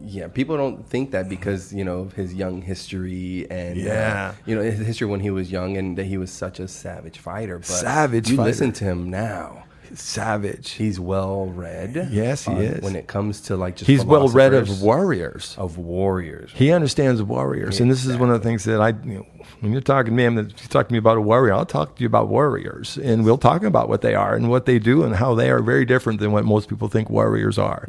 yeah. 0.00 0.26
People 0.26 0.56
don't 0.56 0.84
think 0.88 1.12
that 1.12 1.28
because 1.28 1.72
you 1.72 1.84
know 1.84 2.00
of 2.00 2.14
his 2.14 2.34
young 2.34 2.62
history 2.62 3.46
and 3.50 3.78
uh, 3.78 3.82
Yeah. 3.84 4.34
you 4.46 4.56
know 4.56 4.62
his 4.62 4.80
history 4.80 5.06
when 5.06 5.20
he 5.20 5.30
was 5.30 5.52
young 5.52 5.76
and 5.76 5.96
that 5.98 6.04
he 6.06 6.18
was 6.18 6.30
such 6.32 6.58
a 6.58 6.66
savage 6.66 7.18
fighter. 7.18 7.58
But 7.58 7.66
Savage 7.66 8.28
You 8.30 8.36
fighter. 8.38 8.48
listen 8.48 8.72
to 8.72 8.84
him 8.84 9.08
now. 9.10 9.64
Savage. 9.94 10.70
He's 10.70 10.98
well 10.98 11.46
read. 11.46 12.08
Yes, 12.10 12.44
he 12.46 12.52
is. 12.54 12.82
When 12.82 12.96
it 12.96 13.06
comes 13.06 13.40
to 13.42 13.56
like 13.56 13.76
just 13.76 13.88
He's 13.90 14.04
well 14.04 14.28
read 14.28 14.54
of 14.54 14.82
warriors. 14.82 15.54
of 15.58 15.78
warriors. 15.78 16.50
He 16.54 16.70
understands 16.72 17.22
warriors, 17.22 17.80
and 17.80 17.90
this 17.90 18.04
is 18.04 18.16
one 18.16 18.30
of 18.30 18.40
the 18.42 18.48
things 18.48 18.64
that 18.64 18.80
I, 18.80 18.88
you 19.04 19.18
know, 19.18 19.26
when 19.60 19.72
you're 19.72 19.80
talking 19.80 20.12
to 20.12 20.16
me, 20.16 20.24
I'm- 20.24 20.38
if 20.38 20.62
you 20.62 20.68
talk 20.68 20.88
to 20.88 20.92
me 20.92 20.98
about 20.98 21.16
a 21.18 21.20
warrior, 21.20 21.52
I'll 21.54 21.66
talk 21.66 21.96
to 21.96 22.00
you 22.02 22.06
about 22.06 22.28
warriors, 22.28 22.96
and 22.98 23.24
we'll 23.24 23.38
talk 23.38 23.62
about 23.64 23.88
what 23.88 24.00
they 24.02 24.14
are 24.14 24.34
and 24.34 24.48
what 24.50 24.66
they 24.66 24.78
do 24.78 25.02
and 25.04 25.16
how 25.16 25.34
they 25.34 25.50
are 25.50 25.60
very 25.62 25.84
different 25.84 26.20
than 26.20 26.32
what 26.32 26.44
most 26.44 26.68
people 26.68 26.88
think 26.88 27.10
warriors 27.10 27.58
are. 27.58 27.86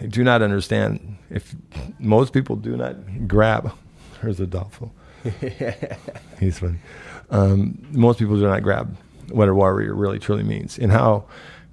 They 0.00 0.06
do 0.08 0.24
not 0.24 0.42
understand. 0.42 1.16
If 1.30 1.54
most 1.98 2.32
people 2.32 2.56
do 2.56 2.76
not 2.76 3.28
grab, 3.28 3.72
there's 4.22 4.40
a 4.40 4.46
doubtful. 4.46 4.92
He's 6.40 6.58
funny. 6.58 6.78
Um, 7.30 7.78
most 7.92 8.18
people 8.18 8.36
do 8.36 8.42
not 8.46 8.62
grab 8.62 8.96
what 9.30 9.48
a 9.48 9.54
warrior 9.54 9.94
really 9.94 10.18
truly 10.18 10.42
means 10.42 10.78
and 10.78 10.92
how 10.92 11.24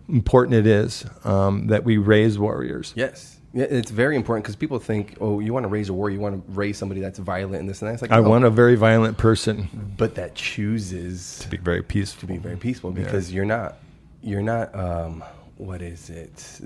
important 0.10 0.56
it 0.56 0.68
is 0.68 1.06
um, 1.24 1.68
that 1.68 1.84
we 1.84 1.98
raise 1.98 2.38
warriors. 2.38 2.94
Yes. 2.96 3.38
Yeah, 3.54 3.66
it's 3.66 3.92
very 3.92 4.16
important 4.16 4.46
because 4.46 4.56
people 4.56 4.80
think, 4.80 5.18
oh, 5.20 5.42
you 5.42 5.52
want 5.54 5.66
to 5.66 5.68
raise 5.68 5.90
a 5.90 5.94
warrior, 5.94 6.16
you 6.16 6.22
want 6.22 6.36
to 6.36 6.52
raise 6.54 6.78
somebody 6.78 7.02
that's 7.02 7.20
violent 7.20 7.60
and 7.60 7.70
this 7.70 7.82
and 7.82 7.90
that. 7.90 7.94
It's 7.94 8.02
like, 8.02 8.12
I 8.12 8.22
no, 8.22 8.30
want 8.30 8.46
a 8.46 8.50
very 8.50 8.76
violent 8.76 9.18
person 9.18 9.68
but 9.98 10.16
that 10.16 10.36
chooses 10.36 11.40
to 11.40 11.50
be 11.50 11.58
very 11.58 11.84
peaceful. 11.84 12.22
to 12.22 12.28
be 12.28 12.38
very 12.38 12.56
peaceful 12.56 12.92
because 12.92 13.34
you're 13.34 13.46
not 13.46 13.78
you're 14.24 14.42
not 14.42 14.74
um 14.74 15.24
what 15.58 15.82
is 15.82 16.10
it 16.10 16.62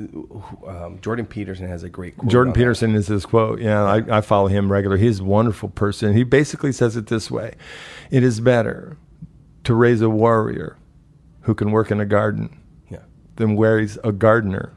um, 0.67 0.99
jordan 1.01 1.25
peterson 1.25 1.67
has 1.67 1.83
a 1.83 1.89
great 1.89 2.15
quote 2.17 2.31
Jordan. 2.31 2.53
Peterson 2.53 2.95
is 2.95 3.07
his 3.07 3.25
quote. 3.25 3.59
Yeah, 3.59 3.83
I, 3.83 4.17
I 4.17 4.21
follow 4.21 4.47
him 4.47 4.71
regularly. 4.71 5.01
He's 5.01 5.19
a 5.19 5.23
wonderful 5.23 5.69
person. 5.69 6.15
He 6.15 6.23
basically 6.23 6.71
says 6.71 6.95
it 6.95 7.07
this 7.07 7.31
way 7.31 7.55
It 8.11 8.23
is 8.23 8.39
better 8.39 8.97
to 9.65 9.73
raise 9.75 10.01
a 10.01 10.09
warrior 10.09 10.77
who 11.41 11.53
can 11.53 11.71
work 11.71 11.91
in 11.91 11.99
a 11.99 12.05
garden 12.05 12.57
yeah 12.89 12.99
than 13.35 13.57
raise 13.57 13.97
a 14.03 14.11
gardener 14.11 14.73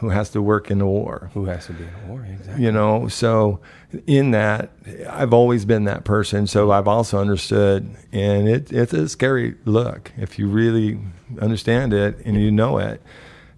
who 0.00 0.10
has 0.10 0.30
to 0.30 0.42
work 0.42 0.70
in 0.70 0.80
a 0.80 0.86
war. 0.86 1.30
who 1.34 1.46
has 1.46 1.66
to 1.66 1.72
be 1.72 1.84
in 1.84 1.90
a 2.04 2.08
war 2.08 2.26
exactly 2.30 2.64
You 2.64 2.72
know, 2.72 3.08
so 3.08 3.60
in 4.06 4.32
that, 4.32 4.70
I've 5.08 5.32
always 5.32 5.64
been 5.64 5.84
that 5.84 6.04
person. 6.04 6.46
So 6.46 6.70
I've 6.70 6.88
also 6.88 7.18
understood, 7.18 7.96
and 8.12 8.48
it, 8.48 8.72
it's 8.72 8.92
a 8.92 9.08
scary 9.08 9.54
look 9.64 10.12
if 10.16 10.38
you 10.38 10.48
really 10.48 11.00
understand 11.40 11.94
it 11.94 12.18
and 12.24 12.36
you 12.36 12.50
know 12.50 12.78
it. 12.78 13.00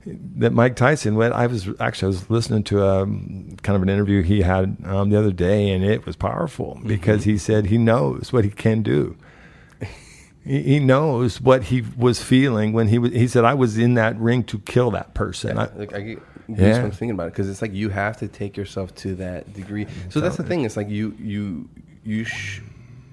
That 0.07 0.53
Mike 0.53 0.77
Tyson, 0.77 1.17
when 1.17 1.33
I 1.33 1.47
was 1.49 1.69
actually 1.81 2.07
I 2.07 2.09
was 2.09 2.31
listening 2.31 2.63
to 2.65 2.83
a 2.83 3.05
kind 3.05 3.77
of 3.77 3.83
an 3.83 3.89
interview 3.89 4.23
he 4.23 4.43
had 4.43 4.77
um, 4.85 5.11
the 5.11 5.19
other 5.19 5.33
day, 5.33 5.71
and 5.71 5.85
it 5.85 6.07
was 6.07 6.17
powerful 6.17 6.81
because 6.87 7.25
he 7.25 7.37
said 7.37 7.67
he 7.67 7.77
knows 7.79 8.33
what 8.33 8.45
he 8.45 8.51
can 8.51 8.83
do. 8.83 9.17
He 10.49 10.63
he 10.63 10.79
knows 10.81 11.41
what 11.41 11.65
he 11.65 11.83
was 11.97 12.23
feeling 12.23 12.73
when 12.73 12.89
he 12.89 12.99
was. 12.99 13.13
He 13.13 13.29
said, 13.29 13.45
"I 13.45 13.55
was 13.55 13.77
in 13.79 13.95
that 13.95 14.19
ring 14.19 14.43
to 14.45 14.59
kill 14.61 14.91
that 14.93 15.15
person." 15.15 15.59
I, 15.59 15.69
like 15.77 15.93
I 15.95 16.01
get 16.01 16.19
Yeah. 16.49 16.81
thinking 16.89 17.11
about 17.11 17.27
it 17.29 17.33
because 17.35 17.49
it's 17.51 17.61
like 17.63 17.75
you 17.75 17.91
have 17.91 18.17
to 18.19 18.29
take 18.29 18.57
yourself 18.57 18.95
to 18.97 19.15
that 19.17 19.53
degree. 19.53 19.87
So 20.09 20.21
that's 20.21 20.37
the 20.37 20.43
thing. 20.45 20.65
It's 20.65 20.77
like 20.77 20.89
you 20.89 21.15
you 21.19 21.69
you 22.05 22.25
sh- 22.25 22.61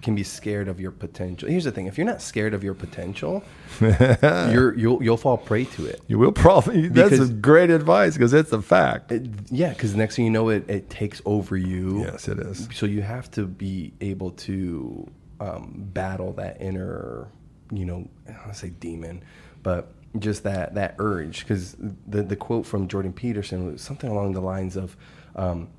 can 0.02 0.14
be 0.16 0.24
scared 0.24 0.68
of 0.68 0.80
your 0.80 0.92
potential. 0.92 1.50
Here's 1.50 1.64
the 1.66 1.72
thing: 1.72 1.88
if 1.88 1.98
you're 1.98 2.08
not 2.08 2.22
scared 2.22 2.54
of 2.54 2.64
your 2.64 2.76
potential, 2.76 3.44
you're 3.82 4.74
you'll 4.78 5.04
you'll 5.04 5.18
fall 5.18 5.38
prey 5.38 5.66
to 5.66 5.86
it. 5.86 6.02
You 6.08 6.18
will 6.20 6.32
probably. 6.32 6.88
That's 6.90 7.10
Because- 7.12 7.30
a 7.30 7.34
great 7.34 7.70
advice 7.70 8.14
because 8.14 8.34
it's 8.34 8.52
a 8.52 8.62
fact. 8.62 9.12
It- 9.12 9.28
yeah, 9.50 9.70
because 9.70 9.96
next 9.96 10.16
thing 10.16 10.26
you 10.26 10.32
know, 10.32 10.50
it, 10.50 10.70
it 10.70 10.90
takes 10.90 11.22
over 11.26 11.58
you. 11.58 12.02
Yes, 12.02 12.28
it 12.28 12.40
is. 12.40 12.70
So 12.74 12.86
you 12.86 13.02
have 13.02 13.30
to 13.32 13.46
be 13.46 13.94
able 14.02 14.32
to 14.32 15.08
um, 15.40 15.90
battle 15.94 16.34
that 16.34 16.62
inner, 16.62 17.28
you 17.72 17.86
know, 17.86 18.08
I 18.28 18.34
don't 18.46 18.56
say 18.56 18.70
demon, 18.70 19.24
but 19.64 19.92
just 20.20 20.44
that 20.44 20.76
that 20.76 20.96
urge. 21.00 21.40
Because 21.40 21.76
the 22.08 22.24
the 22.24 22.36
quote 22.36 22.66
from 22.66 22.88
Jordan 22.88 23.14
Peterson 23.14 23.72
was 23.72 23.82
something 23.82 24.10
along 24.10 24.34
the 24.34 24.42
lines 24.42 24.76
of, 24.76 24.96
um, 25.36 25.70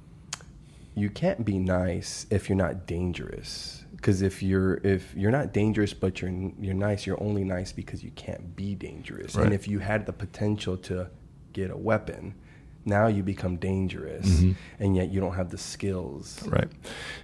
"You 0.94 1.10
can't 1.10 1.44
be 1.44 1.58
nice 1.58 2.26
if 2.30 2.48
you're 2.48 2.56
not 2.56 2.86
dangerous." 2.86 3.84
Because 3.96 4.22
if 4.22 4.42
you're 4.42 4.74
if 4.84 5.14
you're 5.16 5.30
not 5.30 5.52
dangerous 5.52 5.94
but 5.94 6.20
you're 6.20 6.30
you're 6.60 6.74
nice, 6.74 7.06
you're 7.06 7.22
only 7.22 7.44
nice 7.44 7.72
because 7.72 8.04
you 8.04 8.10
can't 8.10 8.54
be 8.54 8.74
dangerous. 8.74 9.34
Right. 9.34 9.46
And 9.46 9.54
if 9.54 9.66
you 9.66 9.78
had 9.78 10.06
the 10.06 10.12
potential 10.12 10.76
to 10.78 11.08
get 11.52 11.70
a 11.70 11.76
weapon, 11.76 12.34
now 12.86 13.08
you 13.08 13.22
become 13.22 13.56
dangerous, 13.56 14.26
Mm-hmm. 14.26 14.52
and 14.82 14.96
yet 14.96 15.10
you 15.12 15.20
don't 15.20 15.34
have 15.34 15.50
the 15.50 15.58
skills. 15.58 16.40
Right. 16.46 16.68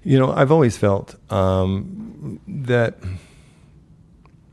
You 0.05 0.19
know, 0.19 0.33
I've 0.33 0.51
always 0.53 0.77
felt 0.77 1.15
um, 1.33 2.41
that 2.67 2.99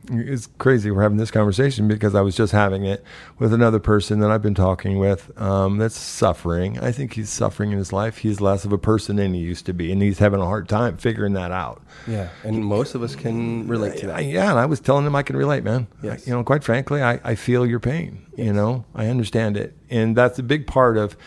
it's 0.10 0.48
crazy 0.58 0.92
we're 0.92 1.02
having 1.02 1.18
this 1.18 1.32
conversation 1.32 1.88
because 1.88 2.16
I 2.16 2.22
was 2.22 2.36
just 2.36 2.52
having 2.52 2.86
it 2.86 3.04
with 3.38 3.54
another 3.54 3.80
person 3.80 4.20
that 4.20 4.32
I've 4.32 4.42
been 4.42 4.56
talking 4.56 4.98
with 4.98 5.40
um, 5.40 5.78
that's 5.78 5.98
suffering. 5.98 6.80
I 6.80 6.92
think 6.92 7.14
he's 7.14 7.30
suffering 7.30 7.72
in 7.72 7.78
his 7.78 7.94
life. 7.94 8.18
He's 8.18 8.42
less 8.42 8.66
of 8.66 8.74
a 8.74 8.78
person 8.78 9.18
than 9.18 9.34
he 9.34 9.42
used 9.42 9.66
to 9.68 9.74
be, 9.74 9.92
and 9.92 10.02
he's 10.02 10.20
having 10.20 10.42
a 10.42 10.46
hard 10.46 10.68
time 10.68 10.98
figuring 10.98 11.34
that 11.34 11.52
out. 11.52 11.82
Yeah, 12.08 12.30
and 12.44 12.64
most 12.64 12.96
of 12.96 13.04
us 13.04 13.16
can 13.16 13.68
relate 13.68 13.98
to 13.98 14.08
that. 14.08 14.26
Yeah, 14.26 14.50
and 14.50 14.60
I 14.60 14.66
was 14.66 14.80
telling 14.80 15.06
him 15.06 15.16
I 15.16 15.24
can 15.24 15.38
relate, 15.38 15.64
man. 15.64 15.88
Yes. 16.02 16.28
You 16.28 16.34
know, 16.34 16.44
quite 16.44 16.64
frankly, 16.64 17.02
I, 17.02 17.20
I 17.24 17.36
feel 17.36 17.66
your 17.66 17.80
pain. 17.80 18.26
You 18.36 18.54
know, 18.54 18.86
I 18.96 19.08
understand 19.08 19.58
it. 19.58 19.76
And 19.90 20.16
that's 20.16 20.40
a 20.40 20.44
big 20.44 20.66
part 20.66 20.98
of 20.98 21.18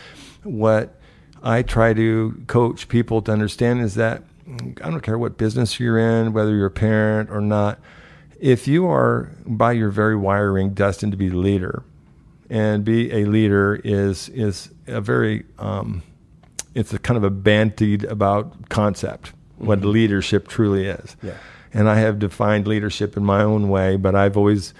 what 0.43 0.99
I 1.43 1.61
try 1.61 1.93
to 1.93 2.43
coach 2.47 2.87
people 2.87 3.21
to 3.23 3.31
understand 3.31 3.81
is 3.81 3.95
that 3.95 4.23
I 4.47 4.89
don't 4.89 5.01
care 5.01 5.17
what 5.17 5.37
business 5.37 5.79
you're 5.79 5.99
in, 5.99 6.33
whether 6.33 6.55
you're 6.55 6.67
a 6.67 6.71
parent 6.71 7.29
or 7.29 7.41
not. 7.41 7.79
If 8.43 8.67
you 8.67 8.87
are, 8.87 9.31
by 9.45 9.71
your 9.71 9.89
very 9.89 10.17
wiring, 10.17 10.73
destined 10.73 11.13
to 11.13 11.17
be 11.17 11.29
a 11.29 11.33
leader, 11.33 11.85
and 12.49 12.83
be 12.83 13.09
a 13.13 13.23
leader 13.23 13.79
is 13.85 14.27
is 14.27 14.69
a 14.85 14.99
very 14.99 15.45
um, 15.57 16.03
it's 16.75 16.93
a 16.93 16.99
kind 16.99 17.17
of 17.17 17.23
a 17.23 17.29
bandied 17.29 18.03
about 18.03 18.67
concept 18.67 19.31
what 19.57 19.79
leadership 19.81 20.49
truly 20.49 20.87
is. 20.87 21.15
Yeah. 21.21 21.37
And 21.73 21.89
I 21.89 21.95
have 21.99 22.19
defined 22.19 22.67
leadership 22.67 23.15
in 23.15 23.23
my 23.23 23.41
own 23.41 23.69
way, 23.69 23.95
but 23.95 24.13
I've 24.13 24.35
always 24.35 24.73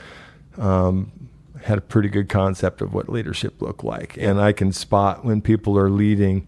um, 0.57 1.29
had 1.61 1.77
a 1.77 1.81
pretty 1.81 2.09
good 2.09 2.27
concept 2.27 2.81
of 2.81 2.93
what 2.93 3.07
leadership 3.07 3.61
looked 3.61 3.85
like. 3.85 4.17
And 4.17 4.41
I 4.41 4.51
can 4.51 4.73
spot 4.73 5.23
when 5.23 5.39
people 5.41 5.79
are 5.79 5.89
leading 5.89 6.47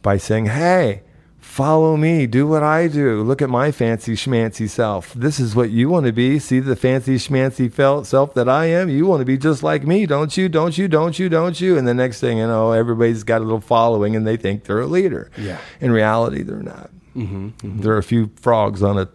by 0.00 0.16
saying, 0.16 0.46
hey, 0.46 1.02
follow 1.46 1.96
me, 1.96 2.26
do 2.26 2.46
what 2.46 2.62
I 2.62 2.88
do. 2.88 3.22
Look 3.22 3.40
at 3.40 3.48
my 3.48 3.72
fancy 3.72 4.14
schmancy 4.14 4.68
self. 4.68 5.14
This 5.14 5.40
is 5.40 5.54
what 5.54 5.70
you 5.70 5.88
want 5.88 6.06
to 6.06 6.12
be. 6.12 6.38
See 6.38 6.60
the 6.60 6.76
fancy 6.76 7.16
schmancy 7.16 7.72
self 8.04 8.34
that 8.34 8.48
I 8.48 8.66
am. 8.66 8.90
You 8.90 9.06
want 9.06 9.20
to 9.20 9.24
be 9.24 9.38
just 9.38 9.62
like 9.62 9.86
me, 9.86 10.06
don't 10.06 10.36
you? 10.36 10.48
Don't 10.48 10.76
you? 10.76 10.88
Don't 10.88 11.18
you? 11.18 11.28
Don't 11.28 11.60
you? 11.60 11.78
And 11.78 11.88
the 11.88 11.94
next 11.94 12.20
thing 12.20 12.38
you 12.38 12.46
know, 12.46 12.72
everybody's 12.72 13.22
got 13.22 13.40
a 13.40 13.44
little 13.44 13.60
following 13.60 14.14
and 14.14 14.26
they 14.26 14.36
think 14.36 14.64
they're 14.64 14.80
a 14.80 14.86
leader. 14.86 15.30
Yeah. 15.38 15.58
In 15.80 15.92
reality, 15.92 16.42
they're 16.42 16.62
not. 16.62 16.90
Mm-hmm. 17.16 17.80
There 17.80 17.94
are 17.94 17.98
a 17.98 18.02
few 18.02 18.30
frogs 18.36 18.82
on 18.82 18.98
a 18.98 19.08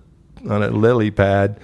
on 0.50 0.64
a 0.64 0.70
lily 0.70 1.12
pad, 1.12 1.60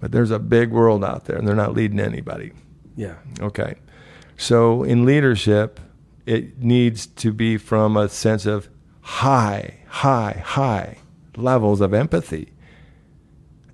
but 0.00 0.12
there's 0.12 0.30
a 0.30 0.38
big 0.38 0.70
world 0.70 1.04
out 1.04 1.26
there, 1.26 1.36
and 1.36 1.46
they're 1.46 1.54
not 1.54 1.74
leading 1.74 2.00
anybody. 2.00 2.52
Yeah. 2.96 3.16
Okay, 3.40 3.74
so 4.38 4.82
in 4.82 5.04
leadership, 5.04 5.80
it 6.24 6.58
needs 6.58 7.06
to 7.06 7.32
be 7.32 7.58
from 7.58 7.98
a 7.98 8.08
sense 8.08 8.46
of 8.46 8.70
high, 9.02 9.80
high, 9.94 10.42
high 10.44 10.98
levels 11.36 11.80
of 11.80 11.94
empathy, 11.94 12.52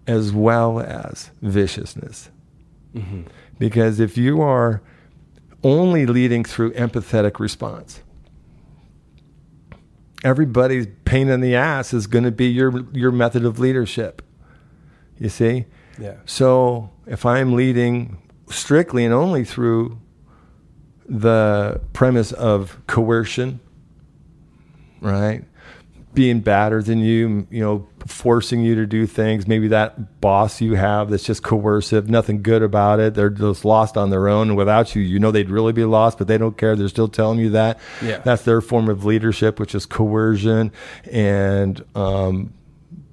as 0.06 0.32
well 0.32 0.78
as 0.78 1.30
viciousness. 1.40 2.30
Mm-hmm. 2.94 3.22
Because 3.58 4.00
if 4.00 4.18
you 4.18 4.42
are 4.42 4.82
only 5.64 6.04
leading 6.04 6.44
through 6.44 6.72
empathetic 6.72 7.38
response, 7.38 8.02
everybody's 10.22 10.88
pain 11.06 11.30
in 11.30 11.40
the 11.40 11.54
ass 11.54 11.94
is 11.94 12.06
going 12.06 12.24
to 12.24 12.30
be 12.30 12.46
your 12.46 12.84
your 12.92 13.12
method 13.12 13.46
of 13.46 13.58
leadership. 13.58 14.20
You 15.18 15.30
see? 15.30 15.64
Yeah. 15.98 16.16
So 16.26 16.90
if 17.06 17.24
I'm 17.24 17.54
leading 17.54 18.18
strictly 18.50 19.06
and 19.06 19.14
only 19.14 19.44
through 19.44 19.98
the 21.08 21.80
premise 21.94 22.32
of 22.32 22.78
coercion, 22.86 23.60
right? 25.00 25.44
Being 26.12 26.40
badder 26.40 26.82
than 26.82 26.98
you, 26.98 27.46
you 27.50 27.60
know, 27.60 27.86
forcing 28.06 28.62
you 28.62 28.74
to 28.74 28.86
do 28.86 29.06
things. 29.06 29.46
Maybe 29.46 29.68
that 29.68 30.20
boss 30.20 30.60
you 30.60 30.74
have 30.74 31.08
that's 31.10 31.22
just 31.22 31.42
coercive, 31.42 32.10
nothing 32.10 32.42
good 32.42 32.62
about 32.62 32.98
it. 32.98 33.14
They're 33.14 33.30
just 33.30 33.64
lost 33.64 33.96
on 33.96 34.10
their 34.10 34.26
own. 34.26 34.48
And 34.48 34.56
without 34.56 34.96
you, 34.96 35.02
you 35.02 35.18
know 35.20 35.30
they'd 35.30 35.50
really 35.50 35.72
be 35.72 35.84
lost, 35.84 36.18
but 36.18 36.26
they 36.26 36.36
don't 36.36 36.58
care. 36.58 36.74
They're 36.74 36.88
still 36.88 37.08
telling 37.08 37.38
you 37.38 37.50
that. 37.50 37.78
Yeah. 38.02 38.18
That's 38.18 38.42
their 38.42 38.60
form 38.60 38.88
of 38.88 39.04
leadership, 39.04 39.60
which 39.60 39.74
is 39.74 39.86
coercion 39.86 40.72
and 41.10 41.84
um, 41.94 42.52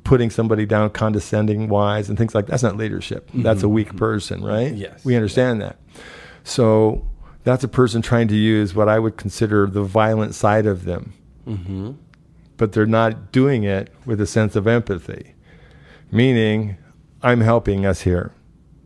putting 0.03 0.29
somebody 0.29 0.65
down 0.65 0.89
condescending 0.89 1.67
wise 1.67 2.09
and 2.09 2.17
things 2.17 2.33
like 2.33 2.45
that. 2.45 2.51
that's 2.51 2.63
not 2.63 2.77
leadership. 2.77 3.29
That's 3.33 3.61
a 3.61 3.69
weak 3.69 3.95
person, 3.97 4.43
right? 4.43 4.73
Yes. 4.73 5.05
We 5.05 5.15
understand 5.15 5.61
that. 5.61 5.77
So 6.43 7.05
that's 7.43 7.63
a 7.63 7.67
person 7.67 8.01
trying 8.01 8.29
to 8.29 8.35
use 8.35 8.73
what 8.73 8.89
I 8.89 8.99
would 8.99 9.17
consider 9.17 9.67
the 9.67 9.83
violent 9.83 10.33
side 10.33 10.65
of 10.65 10.85
them. 10.85 11.13
Mm-hmm. 11.45 11.91
But 12.57 12.71
they're 12.73 12.85
not 12.85 13.31
doing 13.31 13.63
it 13.63 13.93
with 14.05 14.19
a 14.19 14.25
sense 14.27 14.55
of 14.55 14.67
empathy. 14.67 15.35
Meaning, 16.11 16.77
I'm 17.21 17.41
helping 17.41 17.85
us 17.85 18.01
here. 18.01 18.31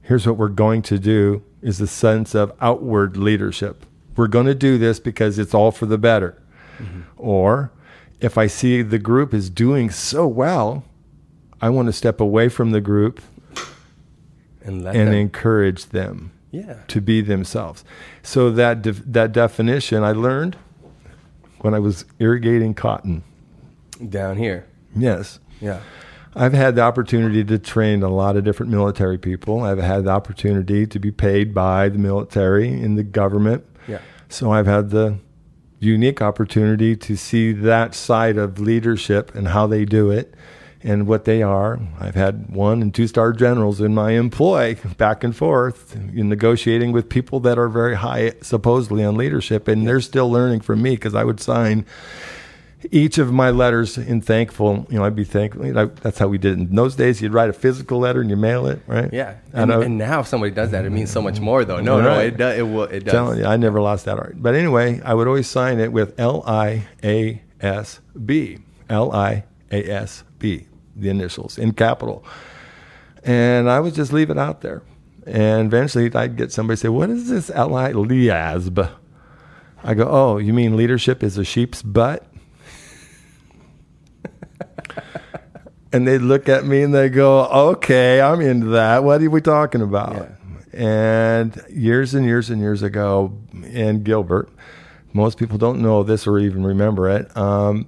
Here's 0.02 0.28
what 0.28 0.38
we're 0.38 0.50
going 0.50 0.82
to 0.84 1.00
do 1.00 1.44
is 1.62 1.80
a 1.80 1.88
sense 1.88 2.36
of 2.36 2.52
outward 2.60 3.16
leadership. 3.18 3.86
We're 4.16 4.28
going 4.28 4.48
to 4.48 4.56
do 4.56 4.78
this 4.78 5.00
because 5.00 5.40
it's 5.40 5.54
all 5.54 5.72
for 5.72 5.86
the 5.86 5.98
better. 5.98 6.42
Mm-hmm. 6.80 7.02
Or 7.18 7.72
if 8.20 8.38
I 8.38 8.48
see 8.48 8.82
the 8.82 9.00
group 9.00 9.34
is 9.34 9.50
doing 9.50 9.90
so 9.90 10.28
well, 10.28 10.84
I 11.62 11.70
want 11.70 11.88
to 11.88 11.94
step 11.94 12.20
away 12.20 12.50
from 12.50 12.72
the 12.72 12.82
group 12.82 13.22
And 14.64 14.84
let 14.84 14.96
and 14.96 15.10
them. 15.10 15.14
encourage 15.16 15.86
them 15.88 16.32
yeah. 16.50 16.80
to 16.88 17.00
be 17.00 17.22
themselves. 17.22 17.86
So 18.24 18.50
that 18.52 18.82
def- 18.82 19.04
that 19.06 19.32
definition 19.32 20.04
I 20.04 20.12
learned 20.12 20.58
when 21.60 21.74
I 21.76 21.80
was 21.80 22.06
irrigating 22.20 22.74
cotton. 22.74 23.24
Down 24.10 24.38
here. 24.38 24.68
Yes. 24.96 25.40
Yeah. 25.60 25.82
I've 26.36 26.54
had 26.54 26.76
the 26.76 26.82
opportunity 26.82 27.44
to 27.44 27.60
train 27.60 28.04
a 28.04 28.10
lot 28.10 28.38
of 28.38 28.44
different 28.44 28.72
military 28.72 29.18
people. 29.18 29.62
I've 29.62 29.80
had 29.80 30.06
the 30.06 30.12
opportunity 30.12 30.88
to 30.88 31.00
be 31.00 31.12
paid 31.12 31.54
by 31.54 31.90
the 31.90 31.98
military 31.98 32.70
in 32.70 32.96
the 32.96 33.04
government. 33.04 33.66
Yeah. 33.88 34.00
So 34.30 34.52
I've 34.52 34.66
had 34.66 34.92
the 34.92 35.18
unique 35.80 36.22
opportunity 36.22 36.96
to 36.96 37.18
see 37.18 37.52
that 37.52 37.94
side 37.96 38.38
of 38.38 38.60
leadership 38.60 39.36
and 39.36 39.50
how 39.50 39.68
they 39.68 39.84
do 39.84 40.10
it 40.10 40.34
and 40.84 41.06
what 41.06 41.26
they 41.26 41.44
are. 41.44 41.80
I've 42.00 42.16
had 42.16 42.50
one 42.56 42.82
and 42.82 42.94
two 42.94 43.08
star 43.08 43.34
generals 43.34 43.82
in 43.82 43.94
my 43.94 44.12
employ 44.12 44.78
back 44.98 45.24
and 45.24 45.36
forth 45.36 45.96
in 45.96 46.30
negotiating 46.30 46.92
with 46.92 47.10
people 47.10 47.40
that 47.42 47.58
are 47.60 47.68
very 47.68 47.96
high 47.96 48.34
supposedly 48.42 49.04
on 49.04 49.16
leadership 49.16 49.68
and 49.68 49.88
they're 49.88 50.02
still 50.02 50.32
learning 50.32 50.62
from 50.62 50.82
me 50.82 50.92
because 50.92 51.16
I 51.16 51.24
would 51.24 51.40
sign 51.40 51.86
each 52.90 53.18
of 53.18 53.32
my 53.32 53.52
letters 53.52 53.98
in 53.98 54.22
thankful, 54.22 54.88
you 54.90 54.98
know, 54.98 55.06
I'd 55.06 55.16
be 55.16 55.24
thankful. 55.24 55.66
You 55.66 55.74
know, 55.74 55.86
that's 55.86 56.18
how 56.18 56.28
we 56.28 56.38
did 56.38 56.54
it. 56.54 56.70
In 56.70 56.76
those 56.76 56.96
days, 56.96 57.22
you'd 57.22 57.34
write 57.34 57.50
a 57.50 57.54
physical 57.54 58.00
letter 58.00 58.22
and 58.22 58.30
you 58.30 58.36
mail 58.36 58.66
it, 58.66 58.82
right? 58.88 59.12
Yeah. 59.14 59.36
And, 59.54 59.72
and 59.72 59.98
now 59.98 60.22
if 60.22 60.28
somebody 60.28 60.52
does 60.52 60.72
that, 60.72 60.86
it 60.86 60.90
means 60.90 61.12
so 61.12 61.22
much 61.22 61.40
more, 61.40 61.64
though. 61.64 61.80
No, 61.80 62.02
no, 62.02 62.20
it 62.20 62.38
does. 62.38 62.58
It, 62.58 62.64
will, 62.64 62.84
it 62.84 63.06
does. 63.06 63.12
telling 63.12 63.40
you, 63.40 63.46
I 63.46 63.58
never 63.58 63.82
lost 63.82 64.06
that 64.06 64.18
art. 64.18 64.42
But 64.42 64.56
anyway, 64.56 65.02
I 65.04 65.14
would 65.14 65.28
always 65.28 65.48
sign 65.48 65.80
it 65.80 65.92
with 65.92 66.20
L 66.20 66.44
I 66.48 66.88
A 67.04 67.42
S 67.60 68.00
B. 68.26 68.60
L 68.90 69.12
I 69.12 69.46
A 69.72 69.90
S 69.90 70.24
B, 70.40 70.68
the 70.96 71.10
initials 71.10 71.58
in 71.58 71.74
capital. 71.74 72.26
And 73.24 73.70
I 73.70 73.80
would 73.80 73.94
just 73.94 74.12
leave 74.12 74.30
it 74.30 74.38
out 74.38 74.62
there. 74.62 74.82
And 75.26 75.68
eventually 75.68 76.14
I'd 76.14 76.36
get 76.36 76.52
somebody 76.52 76.78
say, 76.78 76.90
What 76.90 77.10
is 77.10 77.30
this 77.30 77.50
L 77.52 77.76
I 77.76 77.92
Liasb? 77.94 78.92
I 79.84 79.94
go, 79.94 80.08
Oh, 80.10 80.38
you 80.38 80.54
mean 80.54 80.76
leadership 80.76 81.24
is 81.24 81.38
a 81.38 81.44
sheep's 81.44 81.82
butt? 81.82 82.31
and 85.94 86.08
they 86.08 86.18
look 86.18 86.50
at 86.50 86.66
me 86.66 86.84
and 86.84 86.94
they 86.94 87.10
go, 87.10 87.46
"Okay, 87.46 88.22
I'm 88.22 88.42
into 88.42 88.68
that. 88.68 89.04
What 89.04 89.22
are 89.22 89.30
we 89.30 89.42
talking 89.42 89.82
about?" 89.82 90.16
Yeah. 90.16 90.28
And 90.74 91.62
years 91.70 92.14
and 92.14 92.26
years 92.26 92.50
and 92.50 92.62
years 92.62 92.82
ago 92.82 93.38
in 93.64 94.04
Gilbert, 94.04 94.50
most 95.14 95.38
people 95.38 95.58
don't 95.58 95.82
know 95.82 96.04
this 96.04 96.26
or 96.26 96.40
even 96.40 96.66
remember 96.66 97.10
it. 97.10 97.36
Um, 97.36 97.88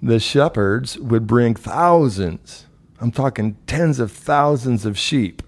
the 0.00 0.20
shepherds 0.20 0.96
would 0.98 1.26
bring 1.26 1.54
thousands, 1.56 2.66
I'm 3.00 3.10
talking 3.10 3.56
tens 3.66 3.98
of 3.98 4.12
thousands 4.12 4.84
of 4.86 4.96
sheep 4.98 5.42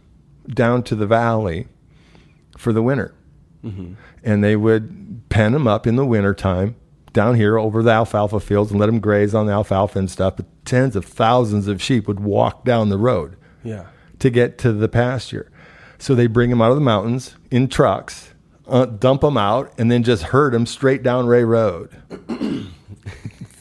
down 0.49 0.83
to 0.85 0.97
the 0.97 1.07
valley 1.07 1.69
for 2.57 2.73
the 2.73 2.83
winter. 2.83 3.15
And 4.25 4.43
they 4.43 4.57
would 4.57 5.23
pen 5.29 5.53
them 5.53 5.67
up 5.69 5.87
in 5.87 5.97
the 5.97 6.05
wintertime 6.07 6.75
down 7.13 7.35
here 7.35 7.59
over 7.59 7.83
the 7.83 7.91
alfalfa 7.91 8.41
fields 8.41 8.71
and 8.71 8.79
let 8.81 8.87
them 8.87 9.01
graze 9.01 9.35
on 9.35 9.47
the 9.47 9.53
alfalfa 9.53 9.99
and 9.99 10.11
stuff. 10.11 10.37
But 10.37 10.47
tens 10.65 10.95
of 10.97 11.05
thousands 11.05 11.67
of 11.69 11.83
sheep 11.83 12.07
would 12.09 12.21
walk 12.21 12.65
down 12.65 12.89
the 12.89 12.99
road 12.99 13.37
Yeah. 13.65 13.85
to 14.21 14.31
get 14.31 14.59
to 14.59 14.73
the 14.73 14.89
pasture. 14.89 15.51
So 15.99 16.15
they 16.15 16.27
bring 16.27 16.51
them 16.51 16.63
out 16.63 16.71
of 16.71 16.77
the 16.77 16.83
mountains 16.83 17.35
in 17.51 17.69
trucks, 17.69 18.33
uh, 18.69 18.87
dump 18.87 19.21
them 19.23 19.37
out, 19.37 19.73
and 19.77 19.91
then 19.91 20.03
just 20.03 20.23
herd 20.25 20.53
them 20.55 20.65
straight 20.67 21.03
down 21.03 21.27
Ray 21.27 21.45
Road. 21.45 21.91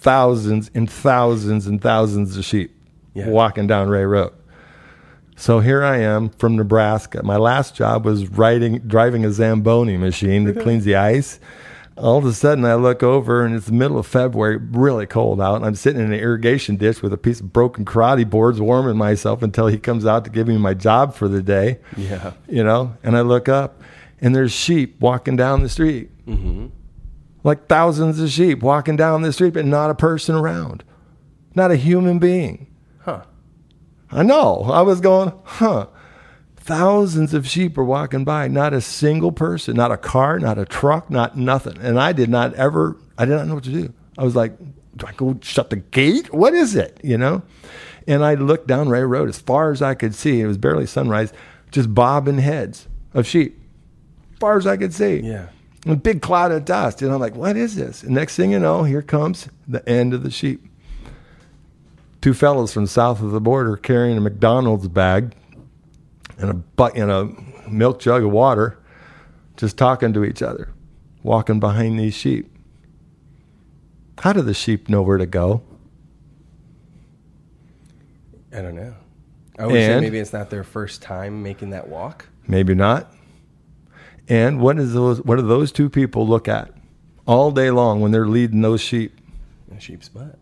thousands 0.02 0.72
and 0.74 0.90
thousands 0.90 1.68
and 1.68 1.82
thousands 1.82 2.38
of 2.38 2.46
sheep 2.46 2.76
Yeah. 3.14 3.28
walking 3.28 3.68
down 3.68 3.90
Ray 3.90 4.06
Road. 4.06 4.32
So 5.36 5.60
here 5.62 5.84
I 5.84 5.98
am 5.98 6.30
from 6.30 6.56
Nebraska. 6.58 7.24
My 7.24 7.38
last 7.38 7.76
job 7.76 8.06
was 8.06 8.28
riding, 8.30 8.80
driving 8.80 9.26
a 9.26 9.32
Zamboni 9.32 9.98
machine 9.98 10.44
that 10.46 10.60
cleans 10.64 10.84
the 10.86 10.96
ice. 10.96 11.40
All 12.00 12.18
of 12.18 12.26
a 12.26 12.34
sudden 12.34 12.66
I 12.66 12.76
look 12.76 13.04
over 13.04 13.46
and 13.46 13.56
it's 13.56 13.68
the 13.68 13.74
middle 13.74 14.00
of 14.00 14.08
February, 14.08 14.58
really 14.58 15.06
cold 15.06 15.42
out, 15.42 15.56
and 15.56 15.66
I'm 15.66 15.76
sitting 15.76 16.02
in 16.02 16.12
an 16.12 16.20
irrigation 16.20 16.78
ditch 16.78 17.02
with 17.02 17.14
a 17.14 17.18
piece 17.18 17.40
of 17.40 17.54
broken 17.54 17.86
karate 17.86 18.30
boards, 18.30 18.60
warming 18.62 18.98
myself 18.98 19.44
until 19.44 19.68
he 19.68 19.78
comes 19.78 20.06
out 20.06 20.24
to 20.26 20.30
give 20.30 20.48
me 20.48 20.58
my 20.58 20.74
job 20.74 21.14
for 21.14 21.28
the 21.28 21.42
day. 21.42 21.80
Yeah. 21.98 22.34
You 22.48 22.64
know, 22.64 22.96
and 23.04 23.18
I 23.18 23.22
look 23.22 23.50
up 23.50 23.82
and 24.22 24.36
there's 24.36 24.52
sheep 24.52 25.00
walking 25.00 25.36
down 25.36 25.64
the 25.64 25.70
street. 25.70 26.10
Mm-hmm. 26.26 26.68
Like 27.44 27.68
thousands 27.68 28.20
of 28.20 28.30
sheep 28.30 28.62
walking 28.62 28.96
down 28.96 29.22
the 29.22 29.32
street, 29.32 29.54
but 29.54 29.66
not 29.66 29.90
a 29.90 29.96
person 29.96 30.36
around. 30.36 30.84
Not 31.56 31.72
a 31.72 31.76
human 31.76 32.20
being. 32.20 32.68
Huh. 33.00 33.24
I 34.12 34.24
know. 34.24 34.64
I 34.72 34.82
was 34.82 35.02
going, 35.02 35.34
huh. 35.44 35.88
Thousands 36.70 37.34
of 37.34 37.48
sheep 37.48 37.80
are 37.80 37.84
walking 37.84 38.24
by, 38.24 38.48
not 38.48 38.74
a 38.74 38.80
single 38.80 39.32
person, 39.32 39.76
not 39.76 39.92
a 39.92 39.98
car, 39.98 40.38
not 40.38 40.60
a 40.60 40.66
truck, 40.66 41.10
not 41.10 41.36
nothing. 41.36 41.80
And 41.80 42.00
I 42.00 42.14
did 42.14 42.30
not 42.30 42.54
ever, 42.54 42.96
I 43.18 43.26
did 43.26 43.32
not 43.32 43.48
know 43.48 43.56
what 43.56 43.64
to 43.64 43.72
do. 43.72 43.92
I 44.20 44.24
was 44.24 44.36
like, 44.36 44.56
do 44.96 45.08
I 45.08 45.14
go 45.14 45.40
shut 45.42 45.72
the 45.72 45.78
gate? 45.78 46.32
What 46.32 46.54
is 46.54 46.76
it? 46.76 47.02
You 47.04 47.18
know? 47.18 47.42
And 48.06 48.24
I 48.24 48.36
looked 48.36 48.68
down 48.68 48.88
Ray 48.88 49.02
Road 49.02 49.30
as 49.30 49.40
far 49.40 49.72
as 49.72 49.82
I 49.82 49.96
could 49.96 50.14
see. 50.14 50.42
It 50.42 50.46
was 50.46 50.60
barely 50.60 50.86
sunrise, 50.86 51.34
just 51.72 51.92
bobbing 51.96 52.38
heads 52.38 52.88
of 53.16 53.26
sheep, 53.26 53.60
as 54.34 54.38
far 54.38 54.56
as 54.56 54.68
I 54.68 54.78
could 54.78 54.94
see. 54.94 55.22
Yeah. 55.22 55.48
A 55.88 55.96
big 55.96 56.22
cloud 56.22 56.52
of 56.52 56.66
dust. 56.66 57.02
And 57.02 57.12
I'm 57.12 57.20
like, 57.20 57.34
what 57.34 57.58
is 57.58 57.78
this? 57.78 58.04
And 58.04 58.14
next 58.14 58.36
thing 58.36 58.52
you 58.52 58.60
know, 58.60 58.84
here 58.84 59.02
comes 59.02 59.50
the 59.68 59.90
end 59.90 60.14
of 60.14 60.22
the 60.22 60.30
sheep. 60.30 60.64
Two 62.22 62.36
fellows 62.36 62.72
from 62.72 62.86
south 62.86 63.24
of 63.24 63.32
the 63.32 63.42
border 63.42 63.76
carrying 63.76 64.20
a 64.20 64.22
McDonald's 64.22 64.88
bag 64.88 65.34
and 66.40 66.50
a 66.50 66.54
butt 66.54 66.96
and 66.96 67.12
a 67.12 67.30
milk 67.70 68.00
jug 68.00 68.24
of 68.24 68.32
water, 68.32 68.80
just 69.58 69.78
talking 69.78 70.14
to 70.14 70.24
each 70.24 70.42
other, 70.42 70.70
walking 71.22 71.60
behind 71.60 72.00
these 72.00 72.14
sheep. 72.14 72.52
How 74.20 74.34
do 74.34 74.42
the 74.42 74.54
sheep 74.54 74.90
know 74.90 75.02
where 75.02 75.18
to 75.18 75.26
go? 75.26 75.62
I 78.52 78.62
don't 78.62 78.76
know. 78.76 78.96
I 79.58 79.66
would 79.66 79.74
say 79.74 80.00
maybe 80.00 80.20
it's 80.20 80.34
not 80.34 80.50
their 80.50 80.64
first 80.64 81.02
time 81.02 81.44
making 81.44 81.72
that 81.72 81.90
walk. 81.90 82.28
Maybe 82.48 82.74
not. 82.74 83.14
And 84.28 84.62
what 84.62 84.80
is 84.80 84.94
those 84.94 85.22
what 85.24 85.36
do 85.36 85.42
those 85.42 85.72
two 85.72 85.90
people 85.90 86.28
look 86.28 86.48
at 86.48 86.72
all 87.26 87.52
day 87.52 87.70
long 87.70 88.00
when 88.00 88.12
they're 88.12 88.28
leading 88.28 88.62
those 88.62 88.82
sheep? 88.82 89.20
A 89.76 89.80
sheep's 89.80 90.08
butt. 90.08 90.40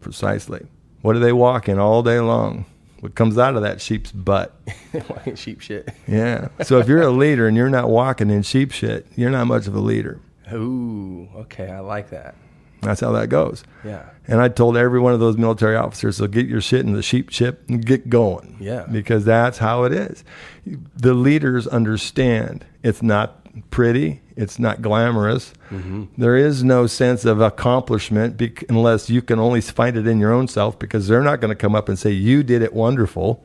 Precisely. 0.00 0.66
What 1.02 1.14
do 1.14 1.18
they 1.18 1.32
walk 1.32 1.68
in 1.68 1.78
all 1.78 2.02
day 2.02 2.20
long? 2.20 2.66
What 3.00 3.14
comes 3.14 3.38
out 3.38 3.54
of 3.54 3.62
that 3.62 3.80
sheep's 3.80 4.10
butt? 4.10 4.54
Walking 5.08 5.36
sheep 5.36 5.60
shit. 5.60 5.88
Yeah. 6.06 6.48
So 6.62 6.78
if 6.78 6.88
you're 6.88 7.02
a 7.02 7.10
leader 7.10 7.46
and 7.46 7.56
you're 7.56 7.70
not 7.70 7.88
walking 7.88 8.30
in 8.30 8.42
sheep 8.42 8.72
shit, 8.72 9.06
you're 9.14 9.30
not 9.30 9.46
much 9.46 9.66
of 9.66 9.74
a 9.74 9.80
leader. 9.80 10.20
Ooh, 10.52 11.28
okay, 11.36 11.68
I 11.70 11.80
like 11.80 12.10
that. 12.10 12.34
That's 12.80 13.00
how 13.00 13.12
that 13.12 13.28
goes. 13.28 13.64
Yeah. 13.84 14.08
And 14.26 14.40
I 14.40 14.48
told 14.48 14.76
every 14.76 15.00
one 15.00 15.12
of 15.12 15.20
those 15.20 15.36
military 15.36 15.76
officers, 15.76 16.16
so 16.16 16.26
get 16.26 16.46
your 16.46 16.60
shit 16.60 16.86
in 16.86 16.92
the 16.92 17.02
sheep 17.02 17.30
chip 17.30 17.68
and 17.68 17.84
get 17.84 18.08
going. 18.08 18.56
Yeah. 18.60 18.86
Because 18.90 19.24
that's 19.24 19.58
how 19.58 19.84
it 19.84 19.92
is. 19.92 20.24
The 20.64 21.14
leaders 21.14 21.66
understand 21.66 22.64
it's 22.82 23.02
not 23.02 23.47
pretty, 23.70 24.20
it's 24.36 24.58
not 24.58 24.82
glamorous. 24.82 25.52
Mm-hmm. 25.70 26.04
There 26.16 26.36
is 26.36 26.62
no 26.62 26.86
sense 26.86 27.24
of 27.24 27.40
accomplishment 27.40 28.36
bec- 28.36 28.64
unless 28.68 29.10
you 29.10 29.22
can 29.22 29.38
only 29.38 29.60
find 29.60 29.96
it 29.96 30.06
in 30.06 30.18
your 30.18 30.32
own 30.32 30.48
self 30.48 30.78
because 30.78 31.08
they're 31.08 31.22
not 31.22 31.40
going 31.40 31.50
to 31.50 31.56
come 31.56 31.74
up 31.74 31.88
and 31.88 31.98
say, 31.98 32.10
You 32.10 32.42
did 32.42 32.62
it 32.62 32.72
wonderful. 32.72 33.44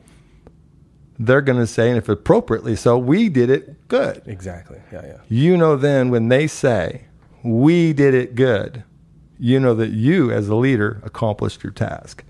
They're 1.18 1.40
going 1.42 1.58
to 1.58 1.66
say, 1.66 1.88
and 1.88 1.98
if 1.98 2.08
appropriately 2.08 2.74
so, 2.74 2.98
we 2.98 3.28
did 3.28 3.48
it 3.48 3.86
good. 3.88 4.22
Exactly. 4.26 4.80
Yeah, 4.92 5.06
yeah. 5.06 5.18
You 5.28 5.56
know, 5.56 5.76
then 5.76 6.10
when 6.10 6.28
they 6.28 6.46
say, 6.46 7.06
We 7.42 7.92
did 7.92 8.14
it 8.14 8.34
good, 8.34 8.84
you 9.38 9.60
know 9.60 9.74
that 9.74 9.90
you, 9.90 10.30
as 10.30 10.48
a 10.48 10.54
leader, 10.54 11.00
accomplished 11.04 11.62
your 11.62 11.72
task. 11.72 12.24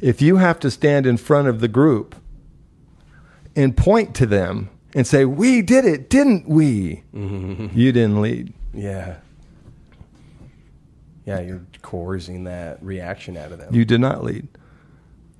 If 0.00 0.22
you 0.22 0.36
have 0.36 0.60
to 0.60 0.70
stand 0.70 1.06
in 1.06 1.16
front 1.16 1.48
of 1.48 1.60
the 1.60 1.68
group 1.68 2.14
and 3.56 3.76
point 3.76 4.14
to 4.16 4.26
them 4.26 4.70
and 4.94 5.06
say, 5.06 5.24
We 5.24 5.62
did 5.62 5.84
it, 5.84 6.10
didn't 6.10 6.48
we? 6.48 7.02
Mm-hmm. 7.14 7.78
You 7.78 7.92
didn't 7.92 8.20
lead. 8.20 8.52
Yeah. 8.72 9.16
Yeah, 11.24 11.40
you're 11.40 11.66
coercing 11.82 12.44
that 12.44 12.82
reaction 12.82 13.36
out 13.36 13.52
of 13.52 13.58
them. 13.58 13.74
You 13.74 13.84
did 13.84 14.00
not 14.00 14.24
lead. 14.24 14.48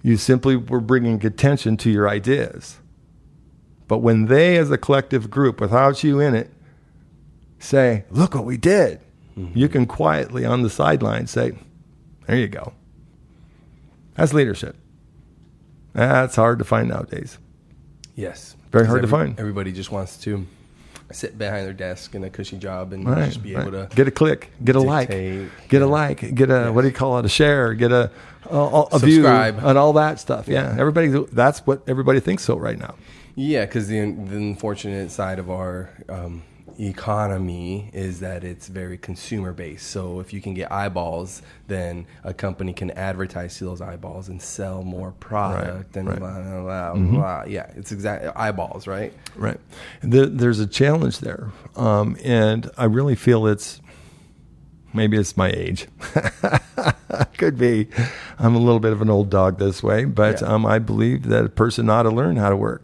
You 0.02 0.16
simply 0.16 0.54
were 0.54 0.80
bringing 0.80 1.24
attention 1.24 1.76
to 1.78 1.90
your 1.90 2.08
ideas. 2.08 2.78
But 3.86 3.98
when 3.98 4.26
they, 4.26 4.58
as 4.58 4.70
a 4.70 4.76
collective 4.76 5.30
group, 5.30 5.60
without 5.60 6.04
you 6.04 6.20
in 6.20 6.34
it, 6.34 6.52
say, 7.58 8.04
Look 8.10 8.34
what 8.34 8.44
we 8.44 8.58
did, 8.58 9.00
mm-hmm. 9.36 9.56
you 9.56 9.68
can 9.68 9.86
quietly 9.86 10.44
on 10.44 10.62
the 10.62 10.70
sideline 10.70 11.26
say, 11.26 11.52
There 12.26 12.36
you 12.36 12.48
go. 12.48 12.74
That's 14.14 14.34
leadership. 14.34 14.76
That's 15.94 16.36
hard 16.36 16.58
to 16.58 16.64
find 16.64 16.88
nowadays. 16.88 17.38
yes. 18.14 18.56
Very 18.70 18.86
hard 18.86 19.02
to 19.02 19.08
find. 19.08 19.38
Everybody 19.38 19.72
just 19.72 19.90
wants 19.90 20.16
to 20.18 20.46
sit 21.10 21.38
behind 21.38 21.64
their 21.66 21.72
desk 21.72 22.14
in 22.14 22.22
a 22.22 22.28
cushy 22.30 22.58
job 22.58 22.92
and 22.92 23.08
Right, 23.08 23.24
just 23.26 23.42
be 23.42 23.54
right. 23.54 23.62
able 23.66 23.72
to 23.72 23.88
get 23.96 24.06
a 24.08 24.10
click, 24.10 24.50
get 24.62 24.76
a 24.76 24.80
like, 24.80 25.08
dictate, 25.08 25.48
get 25.68 25.80
a 25.82 25.86
like, 25.86 26.34
get 26.34 26.50
a 26.50 26.70
what 26.70 26.82
do 26.82 26.88
you 26.88 26.92
call 26.94 27.18
it? 27.18 27.24
A 27.24 27.28
share, 27.30 27.72
get 27.74 27.92
a 27.92 28.10
a, 28.50 28.56
a 28.92 28.98
view, 28.98 29.14
Subscribe. 29.22 29.58
and 29.62 29.78
all 29.78 29.94
that 29.94 30.20
stuff. 30.20 30.48
Yeah, 30.48 30.74
everybody. 30.78 31.08
That's 31.32 31.60
what 31.66 31.82
everybody 31.88 32.20
thinks 32.20 32.44
so 32.44 32.56
right 32.58 32.78
now. 32.78 32.94
Yeah, 33.34 33.64
because 33.66 33.88
the, 33.88 34.00
the 34.00 34.36
unfortunate 34.36 35.10
side 35.10 35.38
of 35.38 35.48
our 35.50 35.90
um, 36.08 36.42
economy 36.78 37.90
is 37.92 38.20
that 38.20 38.44
it's 38.44 38.68
very 38.68 38.96
consumer 38.96 39.52
based. 39.52 39.88
So 39.88 40.20
if 40.20 40.32
you 40.32 40.40
can 40.40 40.54
get 40.54 40.70
eyeballs, 40.70 41.42
then 41.66 42.06
a 42.24 42.32
company 42.32 42.72
can 42.72 42.90
advertise 42.92 43.58
to 43.58 43.64
those 43.64 43.80
eyeballs 43.80 44.28
and 44.28 44.40
sell 44.40 44.82
more 44.82 45.12
product 45.12 45.96
and 45.96 46.08
right. 46.08 46.18
blah, 46.18 46.40
blah, 46.40 46.92
blah, 46.92 46.94
blah. 46.94 47.44
Yeah, 47.46 47.70
it's 47.76 47.90
exactly 47.92 48.30
eyeballs, 48.36 48.86
right? 48.86 49.12
Right. 49.36 49.58
The, 50.02 50.26
there's 50.26 50.60
a 50.60 50.66
challenge 50.66 51.18
there. 51.18 51.50
Um, 51.76 52.16
and 52.22 52.70
I 52.78 52.84
really 52.84 53.16
feel 53.16 53.46
it's 53.46 53.80
maybe 54.94 55.16
it's 55.16 55.36
my 55.36 55.50
age. 55.50 55.88
Could 57.38 57.58
be. 57.58 57.88
I'm 58.38 58.54
a 58.54 58.58
little 58.58 58.80
bit 58.80 58.92
of 58.92 59.02
an 59.02 59.10
old 59.10 59.30
dog 59.30 59.58
this 59.58 59.82
way, 59.82 60.04
but 60.04 60.40
Yeah. 60.40 60.48
um, 60.48 60.66
I 60.66 60.78
believe 60.78 61.24
that 61.24 61.44
a 61.44 61.48
person 61.48 61.88
ought 61.90 62.02
to 62.04 62.10
learn 62.10 62.36
how 62.36 62.50
to 62.50 62.56
work. 62.56 62.82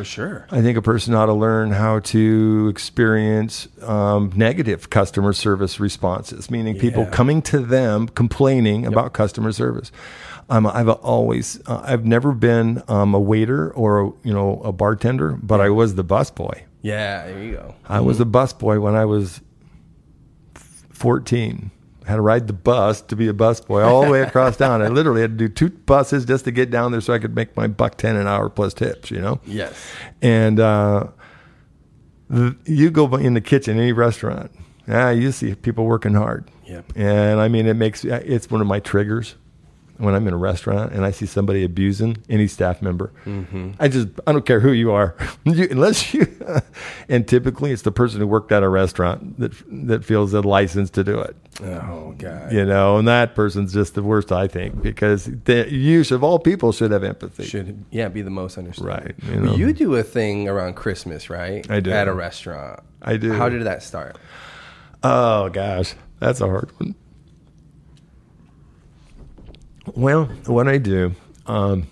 For 0.00 0.04
sure. 0.04 0.46
I 0.50 0.62
think 0.62 0.78
a 0.78 0.82
person 0.82 1.12
ought 1.12 1.26
to 1.26 1.34
learn 1.34 1.72
how 1.72 1.98
to 1.98 2.68
experience 2.70 3.68
um, 3.82 4.32
negative 4.34 4.88
customer 4.88 5.34
service 5.34 5.78
responses, 5.78 6.50
meaning 6.50 6.78
people 6.78 7.04
coming 7.04 7.42
to 7.42 7.58
them 7.58 8.08
complaining 8.08 8.86
about 8.86 9.12
customer 9.12 9.52
service. 9.52 9.92
Um, 10.48 10.66
I've 10.66 10.88
always, 10.88 11.60
uh, 11.66 11.82
I've 11.84 12.06
never 12.06 12.32
been 12.32 12.82
um, 12.88 13.12
a 13.12 13.20
waiter 13.20 13.70
or 13.72 14.14
you 14.24 14.32
know 14.32 14.62
a 14.64 14.72
bartender, 14.72 15.38
but 15.42 15.60
I 15.60 15.68
was 15.68 15.96
the 15.96 16.04
busboy. 16.04 16.62
Yeah, 16.80 17.26
there 17.26 17.42
you 17.42 17.52
go. 17.52 17.74
I 17.86 18.00
was 18.00 18.20
a 18.20 18.24
busboy 18.24 18.80
when 18.80 18.94
I 18.94 19.04
was 19.04 19.42
14. 20.54 21.70
Had 22.06 22.16
to 22.16 22.22
ride 22.22 22.46
the 22.46 22.52
bus 22.52 23.02
to 23.02 23.16
be 23.16 23.28
a 23.28 23.34
bus 23.34 23.60
boy 23.60 23.82
all 23.82 24.04
the 24.04 24.10
way 24.10 24.22
across 24.22 24.56
town. 24.56 24.82
I 24.82 24.88
literally 24.88 25.20
had 25.20 25.38
to 25.38 25.48
do 25.48 25.48
two 25.48 25.70
buses 25.70 26.24
just 26.24 26.44
to 26.46 26.50
get 26.50 26.70
down 26.70 26.92
there 26.92 27.00
so 27.00 27.12
I 27.12 27.18
could 27.18 27.34
make 27.34 27.56
my 27.56 27.66
buck 27.66 27.96
10 27.96 28.16
an 28.16 28.26
hour 28.26 28.48
plus 28.48 28.74
tips, 28.74 29.10
you 29.10 29.20
know? 29.20 29.40
Yes. 29.44 29.74
And 30.22 30.58
uh, 30.58 31.08
the, 32.28 32.56
you 32.64 32.90
go 32.90 33.14
in 33.16 33.34
the 33.34 33.40
kitchen, 33.40 33.78
any 33.78 33.92
restaurant, 33.92 34.50
ah, 34.88 35.10
you 35.10 35.30
see 35.30 35.54
people 35.54 35.84
working 35.84 36.14
hard. 36.14 36.50
Yep. 36.66 36.92
And 36.96 37.40
I 37.40 37.48
mean, 37.48 37.66
it 37.66 37.74
makes 37.74 38.04
it's 38.04 38.50
one 38.50 38.60
of 38.60 38.66
my 38.66 38.80
triggers 38.80 39.34
when 40.00 40.14
I'm 40.14 40.26
in 40.26 40.34
a 40.34 40.38
restaurant 40.38 40.92
and 40.92 41.04
I 41.04 41.10
see 41.10 41.26
somebody 41.26 41.62
abusing 41.64 42.16
any 42.28 42.46
staff 42.46 42.82
member. 42.82 43.12
Mm-hmm. 43.24 43.72
I 43.78 43.88
just 43.88 44.08
I 44.26 44.32
don't 44.32 44.44
care 44.46 44.60
who 44.60 44.72
you 44.72 44.90
are, 44.92 45.14
you, 45.44 45.68
unless 45.70 46.12
you. 46.14 46.26
and 47.08 47.26
typically, 47.28 47.70
it's 47.72 47.82
the 47.82 47.92
person 47.92 48.20
who 48.20 48.26
worked 48.26 48.50
at 48.52 48.62
a 48.62 48.68
restaurant 48.68 49.38
that 49.38 49.52
that 49.88 50.04
feels 50.04 50.32
a 50.34 50.40
license 50.40 50.90
to 50.90 51.04
do 51.04 51.20
it. 51.20 51.36
Oh 51.62 52.14
God. 52.16 52.52
You 52.52 52.64
know, 52.64 52.96
and 52.96 53.06
that 53.06 53.34
person's 53.34 53.72
just 53.74 53.94
the 53.94 54.02
worst, 54.02 54.32
I 54.32 54.48
think, 54.48 54.80
because 54.82 55.26
the, 55.44 55.66
you, 55.70 56.00
of 56.10 56.24
all 56.24 56.38
people, 56.38 56.72
should 56.72 56.90
have 56.90 57.04
empathy. 57.04 57.44
Should 57.44 57.84
yeah 57.90 58.08
be 58.08 58.22
the 58.22 58.30
most 58.30 58.56
understanding. 58.56 58.96
Right, 58.96 59.14
you 59.28 59.34
You, 59.34 59.40
know. 59.40 59.54
you 59.56 59.72
do 59.74 59.94
a 59.96 60.02
thing 60.02 60.48
around 60.48 60.74
Christmas, 60.74 61.28
right? 61.28 61.68
I 61.70 61.80
do. 61.80 61.90
at 61.90 62.08
a 62.08 62.14
restaurant. 62.14 62.80
I 63.02 63.16
do. 63.18 63.32
How 63.32 63.48
did 63.48 63.62
that 63.64 63.82
start? 63.82 64.16
Oh 65.02 65.48
gosh, 65.50 65.94
that's 66.18 66.40
a 66.40 66.46
hard 66.46 66.70
one. 66.78 66.94
Well, 69.94 70.26
what 70.46 70.68
I 70.68 70.78
do, 70.78 71.14
um, 71.46 71.86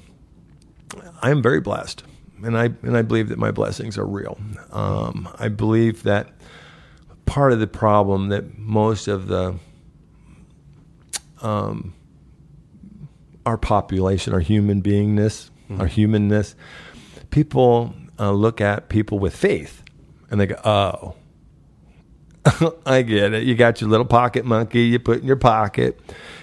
I 1.23 1.31
am 1.31 1.43
very 1.43 1.61
blessed, 1.61 2.05
and 2.45 2.57
I 2.57 2.65
and 2.83 2.97
I 2.97 3.03
believe 3.03 3.29
that 3.31 3.39
my 3.39 3.51
blessings 3.51 3.99
are 3.99 4.07
real. 4.07 4.39
Um, 4.71 5.29
I 5.39 5.49
believe 5.49 6.03
that 6.05 6.29
part 7.27 7.53
of 7.53 7.61
the 7.61 7.67
problem 7.67 8.29
that 8.29 8.59
most 8.59 9.09
of 9.09 9.27
the 9.27 9.57
um, 11.41 11.95
our 13.47 13.57
population, 13.59 14.33
our 14.33 14.41
human 14.41 14.83
beingness, 14.83 15.51
our 15.79 15.87
humanness, 15.87 16.55
people 17.31 17.95
uh, 18.19 18.33
look 18.33 18.61
at 18.61 18.89
people 18.89 19.19
with 19.19 19.35
faith, 19.35 19.83
and 20.31 20.41
they 20.41 20.47
go, 20.47 20.61
"Oh." 20.65 21.15
I 22.87 23.03
get 23.03 23.33
it. 23.33 23.45
You 23.45 23.55
got 23.55 23.81
your 23.81 23.91
little 23.91 24.07
pocket 24.07 24.45
monkey 24.45 24.83
you 24.83 24.99
put 24.99 25.21
in 25.21 25.27
your 25.27 25.37
pocket, 25.37 25.99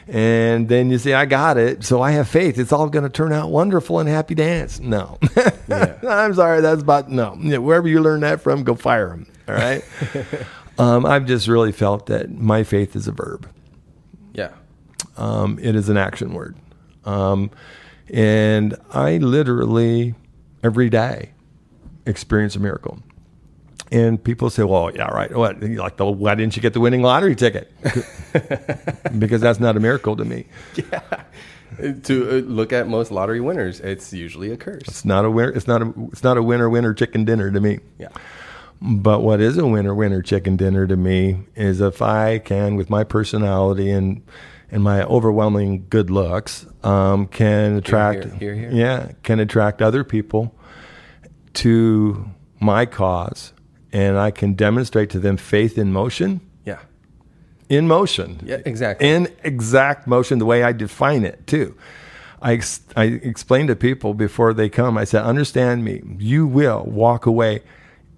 and 0.07 0.67
then 0.69 0.89
you 0.89 0.97
say, 0.97 1.13
I 1.13 1.25
got 1.25 1.57
it. 1.57 1.83
So 1.83 2.01
I 2.01 2.11
have 2.11 2.27
faith. 2.27 2.57
It's 2.59 2.71
all 2.71 2.89
going 2.89 3.03
to 3.03 3.09
turn 3.09 3.31
out 3.33 3.49
wonderful 3.49 3.99
and 3.99 4.09
happy 4.09 4.35
dance. 4.35 4.79
No. 4.79 5.17
Yeah. 5.67 5.97
I'm 6.07 6.33
sorry. 6.33 6.61
That's 6.61 6.81
about, 6.81 7.09
no. 7.09 7.37
Yeah, 7.39 7.57
Wherever 7.57 7.87
you 7.87 8.01
learn 8.01 8.21
that 8.21 8.41
from, 8.41 8.63
go 8.63 8.75
fire 8.75 9.09
him. 9.09 9.27
All 9.47 9.55
right. 9.55 9.83
um, 10.79 11.05
I've 11.05 11.25
just 11.25 11.47
really 11.47 11.71
felt 11.71 12.07
that 12.07 12.31
my 12.31 12.63
faith 12.63 12.95
is 12.95 13.07
a 13.07 13.11
verb, 13.11 13.49
Yeah. 14.33 14.51
um, 15.17 15.57
it 15.61 15.75
is 15.75 15.89
an 15.89 15.97
action 15.97 16.33
word. 16.33 16.55
Um, 17.05 17.51
and 18.11 18.75
I 18.91 19.17
literally, 19.17 20.15
every 20.63 20.89
day, 20.89 21.31
experience 22.05 22.55
a 22.55 22.59
miracle. 22.59 22.99
And 23.91 24.23
people 24.23 24.49
say, 24.49 24.63
"Well, 24.63 24.91
yeah, 24.95 25.07
right. 25.07 25.33
What? 25.35 25.61
Like, 25.61 25.97
the, 25.97 26.05
why 26.05 26.35
didn't 26.35 26.55
you 26.55 26.61
get 26.61 26.73
the 26.73 26.79
winning 26.79 27.01
lottery 27.01 27.35
ticket?" 27.35 27.71
because 29.19 29.41
that's 29.41 29.59
not 29.59 29.77
a 29.77 29.79
miracle 29.79 30.15
to 30.15 30.25
me. 30.25 30.45
Yeah. 30.91 31.23
To 32.03 32.29
uh, 32.29 32.33
look 32.43 32.71
at 32.71 32.87
most 32.87 33.11
lottery 33.11 33.41
winners, 33.41 33.81
it's 33.81 34.13
usually 34.13 34.49
a 34.49 34.55
curse. 34.55 34.83
It's 34.87 35.03
not 35.03 35.25
a 35.25 35.31
winner. 35.31 35.51
It's 35.51 35.67
not 35.67 35.81
a. 35.81 35.93
It's 36.11 36.23
not 36.23 36.37
a 36.37 36.43
winner 36.43 36.69
winner 36.69 36.93
chicken 36.93 37.25
dinner 37.25 37.51
to 37.51 37.59
me. 37.59 37.79
Yeah. 37.97 38.09
But 38.81 39.21
what 39.23 39.41
is 39.41 39.57
a 39.57 39.67
winner 39.67 39.93
winner 39.93 40.21
chicken 40.21 40.55
dinner 40.55 40.87
to 40.87 40.95
me 40.95 41.39
is 41.55 41.81
if 41.81 42.01
I 42.01 42.39
can, 42.39 42.75
with 42.75 42.89
my 42.89 43.03
personality 43.03 43.91
and 43.91 44.21
and 44.71 44.83
my 44.83 45.03
overwhelming 45.03 45.87
good 45.89 46.09
looks, 46.09 46.65
um, 46.83 47.27
can 47.27 47.75
attract, 47.75 48.25
hear, 48.39 48.53
hear. 48.55 48.71
yeah, 48.71 49.11
can 49.23 49.39
attract 49.39 49.81
other 49.81 50.03
people 50.03 50.55
to 51.55 52.29
my 52.59 52.85
cause, 52.85 53.53
and 53.95 54.17
I 54.27 54.31
can 54.31 54.53
demonstrate 54.55 55.09
to 55.11 55.19
them 55.19 55.37
faith 55.37 55.77
in 55.77 55.91
motion, 55.93 56.41
Yeah. 56.65 56.79
in 57.69 57.87
motion, 57.87 58.39
Yeah, 58.45 58.57
exactly. 58.65 59.07
in 59.07 59.27
exact 59.43 60.05
motion, 60.05 60.39
the 60.39 60.45
way 60.45 60.63
I 60.63 60.73
define 60.73 61.23
it 61.23 61.47
too. 61.47 61.75
I, 62.41 62.53
ex- 62.53 62.81
I 62.97 63.05
explain 63.05 63.67
to 63.67 63.75
people 63.75 64.13
before 64.13 64.53
they 64.53 64.69
come, 64.69 64.97
I 64.97 65.05
said, 65.05 65.23
understand 65.23 65.83
me. 65.85 66.01
You 66.19 66.45
will 66.45 66.83
walk 66.85 67.25
away 67.25 67.61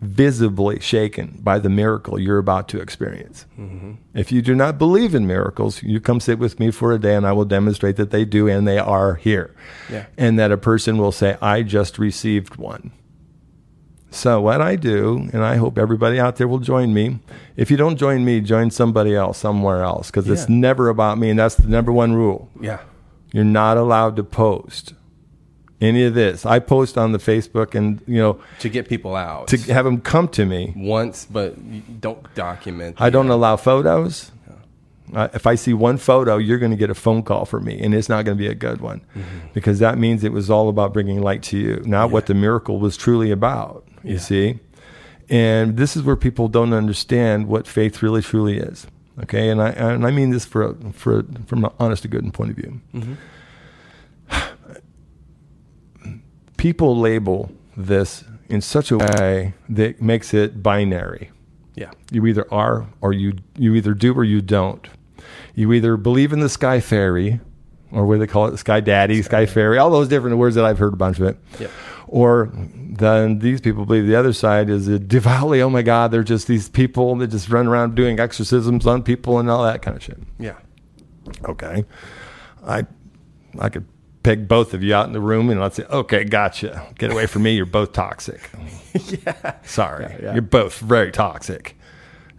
visibly 0.02 0.80
shaken 0.80 1.40
by 1.44 1.60
the 1.60 1.70
miracle 1.70 2.20
you're 2.20 2.38
about 2.40 2.68
to 2.70 2.80
experience. 2.80 3.46
Mm-hmm. 3.60 3.92
If 4.14 4.32
you 4.32 4.42
do 4.42 4.54
not 4.56 4.78
believe 4.78 5.16
in 5.16 5.26
miracles, 5.28 5.82
you 5.84 6.00
come 6.00 6.20
sit 6.20 6.40
with 6.40 6.60
me 6.60 6.72
for 6.72 6.92
a 6.92 7.00
day 7.00 7.16
and 7.16 7.26
I 7.26 7.32
will 7.34 7.46
demonstrate 7.46 7.96
that 7.98 8.12
they 8.12 8.26
do 8.26 8.48
and 8.48 8.68
they 8.68 8.78
are 8.80 9.16
here. 9.16 9.56
Yeah. 9.92 10.06
And 10.18 10.38
that 10.40 10.52
a 10.52 10.58
person 10.58 10.98
will 10.98 11.12
say, 11.12 11.38
I 11.42 11.62
just 11.64 11.98
received 12.00 12.58
one. 12.58 12.92
So 14.10 14.40
what 14.42 14.62
I 14.62 14.76
do, 14.78 15.30
and 15.34 15.44
I 15.44 15.58
hope 15.58 15.78
everybody 15.78 16.20
out 16.20 16.38
there 16.38 16.48
will 16.48 16.60
join 16.60 16.94
me. 16.94 17.20
If 17.58 17.70
you 17.70 17.78
don't 17.78 17.98
join 17.98 18.24
me, 18.24 18.40
join 18.42 18.72
somebody 18.72 19.16
else 19.16 19.38
somewhere 19.38 19.84
else 19.84 20.08
because 20.10 20.30
it's 20.30 20.48
never 20.48 20.90
about 20.90 21.18
me, 21.18 21.30
and 21.30 21.38
that's 21.38 21.56
the 21.56 21.68
number 21.68 21.92
one 21.92 22.14
rule. 22.14 22.50
Yeah. 22.60 22.80
You're 23.34 23.44
not 23.44 23.76
allowed 23.78 24.16
to 24.16 24.24
post 24.24 24.94
any 25.82 26.04
of 26.06 26.14
this. 26.14 26.46
I 26.46 26.60
post 26.60 26.98
on 26.98 27.12
the 27.12 27.18
Facebook, 27.20 27.76
and 27.76 28.02
you 28.08 28.18
know 28.18 28.40
To 28.60 28.70
get 28.70 28.88
people 28.88 29.16
out. 29.16 29.50
to 29.50 29.58
have 29.74 29.84
them 29.86 30.00
come 30.02 30.30
to 30.30 30.46
me. 30.46 30.74
once, 30.76 31.28
but 31.30 31.56
don't 32.02 32.34
document. 32.34 32.96
I 33.00 33.10
don't 33.10 33.30
allow 33.30 33.58
photos. 33.58 34.32
Uh, 35.14 35.30
if 35.34 35.48
I 35.48 35.56
see 35.56 35.74
one 35.74 35.98
photo, 35.98 36.36
you're 36.38 36.58
going 36.58 36.72
to 36.72 36.78
get 36.78 36.90
a 36.90 36.94
phone 36.96 37.24
call 37.24 37.46
from 37.46 37.64
me, 37.64 37.80
and 37.80 37.94
it's 37.94 38.10
not 38.10 38.26
going 38.26 38.38
to 38.38 38.42
be 38.42 38.48
a 38.50 38.56
good 38.56 38.82
one, 38.82 39.00
because 39.54 39.80
that 39.80 39.98
means 39.98 40.24
it 40.24 40.34
was 40.34 40.50
all 40.50 40.68
about 40.68 40.92
bringing 40.94 41.22
light 41.22 41.44
to 41.44 41.58
you, 41.58 41.82
not 41.86 42.10
what 42.12 42.26
the 42.26 42.34
miracle 42.34 42.78
was 42.80 42.98
truly 42.98 43.32
about. 43.32 43.86
You 44.08 44.14
Yeah. 44.14 44.20
see, 44.20 44.60
and 45.30 45.78
this 45.78 45.96
is 45.98 46.04
where 46.04 46.16
people 46.16 46.48
don't 46.48 46.74
understand 46.74 47.48
what 47.48 47.68
faith 47.68 48.02
really 48.02 48.22
truly 48.22 48.58
is. 48.58 48.88
Okay, 49.24 49.50
and 49.50 49.62
I 49.62 49.70
and 49.70 50.06
I 50.06 50.12
mean 50.12 50.30
this 50.30 50.46
for 50.46 50.76
for 50.94 51.24
from 51.46 51.66
an 51.66 51.72
honest 51.80 52.04
to 52.04 52.08
good 52.08 52.32
point 52.34 52.52
of 52.52 52.56
view. 52.56 52.82
Mm-hmm. 52.94 53.14
People 56.58 56.98
label 56.98 57.52
this 57.76 58.24
in 58.50 58.62
such 58.62 58.92
a 58.92 58.98
way 58.98 59.54
that 59.70 60.02
makes 60.02 60.34
it 60.34 60.64
binary. 60.64 61.30
Yeah. 61.76 61.92
You 62.12 62.26
either 62.26 62.52
are 62.52 62.88
or 63.02 63.14
you 63.14 63.34
you 63.56 63.76
either 63.76 63.94
do 63.94 64.14
or 64.14 64.24
you 64.24 64.42
don't. 64.42 64.88
You 65.54 65.72
either 65.74 65.98
believe 65.98 66.34
in 66.34 66.40
the 66.40 66.50
sky 66.50 66.80
fairy, 66.80 67.40
or 67.92 68.06
what 68.06 68.16
do 68.16 68.20
they 68.20 68.28
call 68.28 68.48
it, 68.48 68.58
sky 68.58 68.80
daddy, 68.80 69.22
sky 69.22 69.46
fairy, 69.46 69.78
all 69.78 69.90
those 69.90 70.08
different 70.08 70.38
words 70.38 70.56
that 70.56 70.66
I've 70.66 70.78
heard 70.80 70.94
a 70.94 70.98
bunch 70.98 71.20
of 71.20 71.26
it. 71.26 71.38
Yep. 71.60 71.72
Or 72.08 72.50
then 72.54 73.40
these 73.40 73.60
people 73.60 73.86
believe 73.86 74.08
the 74.08 74.16
other 74.16 74.34
side 74.34 74.70
is 74.70 74.88
a 74.88 74.98
devoutly, 74.98 75.62
oh 75.62 75.70
my 75.70 75.82
God, 75.82 76.12
they're 76.12 76.24
just 76.24 76.48
these 76.48 76.70
people 76.70 77.16
that 77.18 77.28
just 77.28 77.50
run 77.50 77.68
around 77.68 77.96
doing 77.96 78.20
exorcisms 78.20 78.88
on 78.88 79.04
people 79.04 79.40
and 79.40 79.50
all 79.50 79.64
that 79.64 79.82
kind 79.82 79.98
of 79.98 80.04
shit. 80.04 80.20
Yeah. 80.40 80.58
Okay. 81.46 81.84
I 82.66 82.86
I 83.60 83.70
could 83.70 83.86
peg 84.24 84.48
both 84.48 84.74
of 84.74 84.84
you 84.84 84.94
out 84.94 85.08
in 85.08 85.14
the 85.14 85.22
room 85.22 85.50
and 85.50 85.62
I'd 85.62 85.74
say, 85.74 85.84
okay, 85.86 86.24
gotcha. 86.24 86.86
Get 86.98 87.12
away 87.12 87.28
from 87.28 87.44
me. 87.44 87.56
You're 87.56 87.66
both 87.66 87.94
toxic. 87.94 88.50
yeah. 88.94 89.56
Sorry. 89.64 90.06
Yeah, 90.06 90.18
yeah. 90.22 90.34
You're 90.34 90.42
both 90.42 90.80
very 90.80 91.12
toxic. 91.12 91.78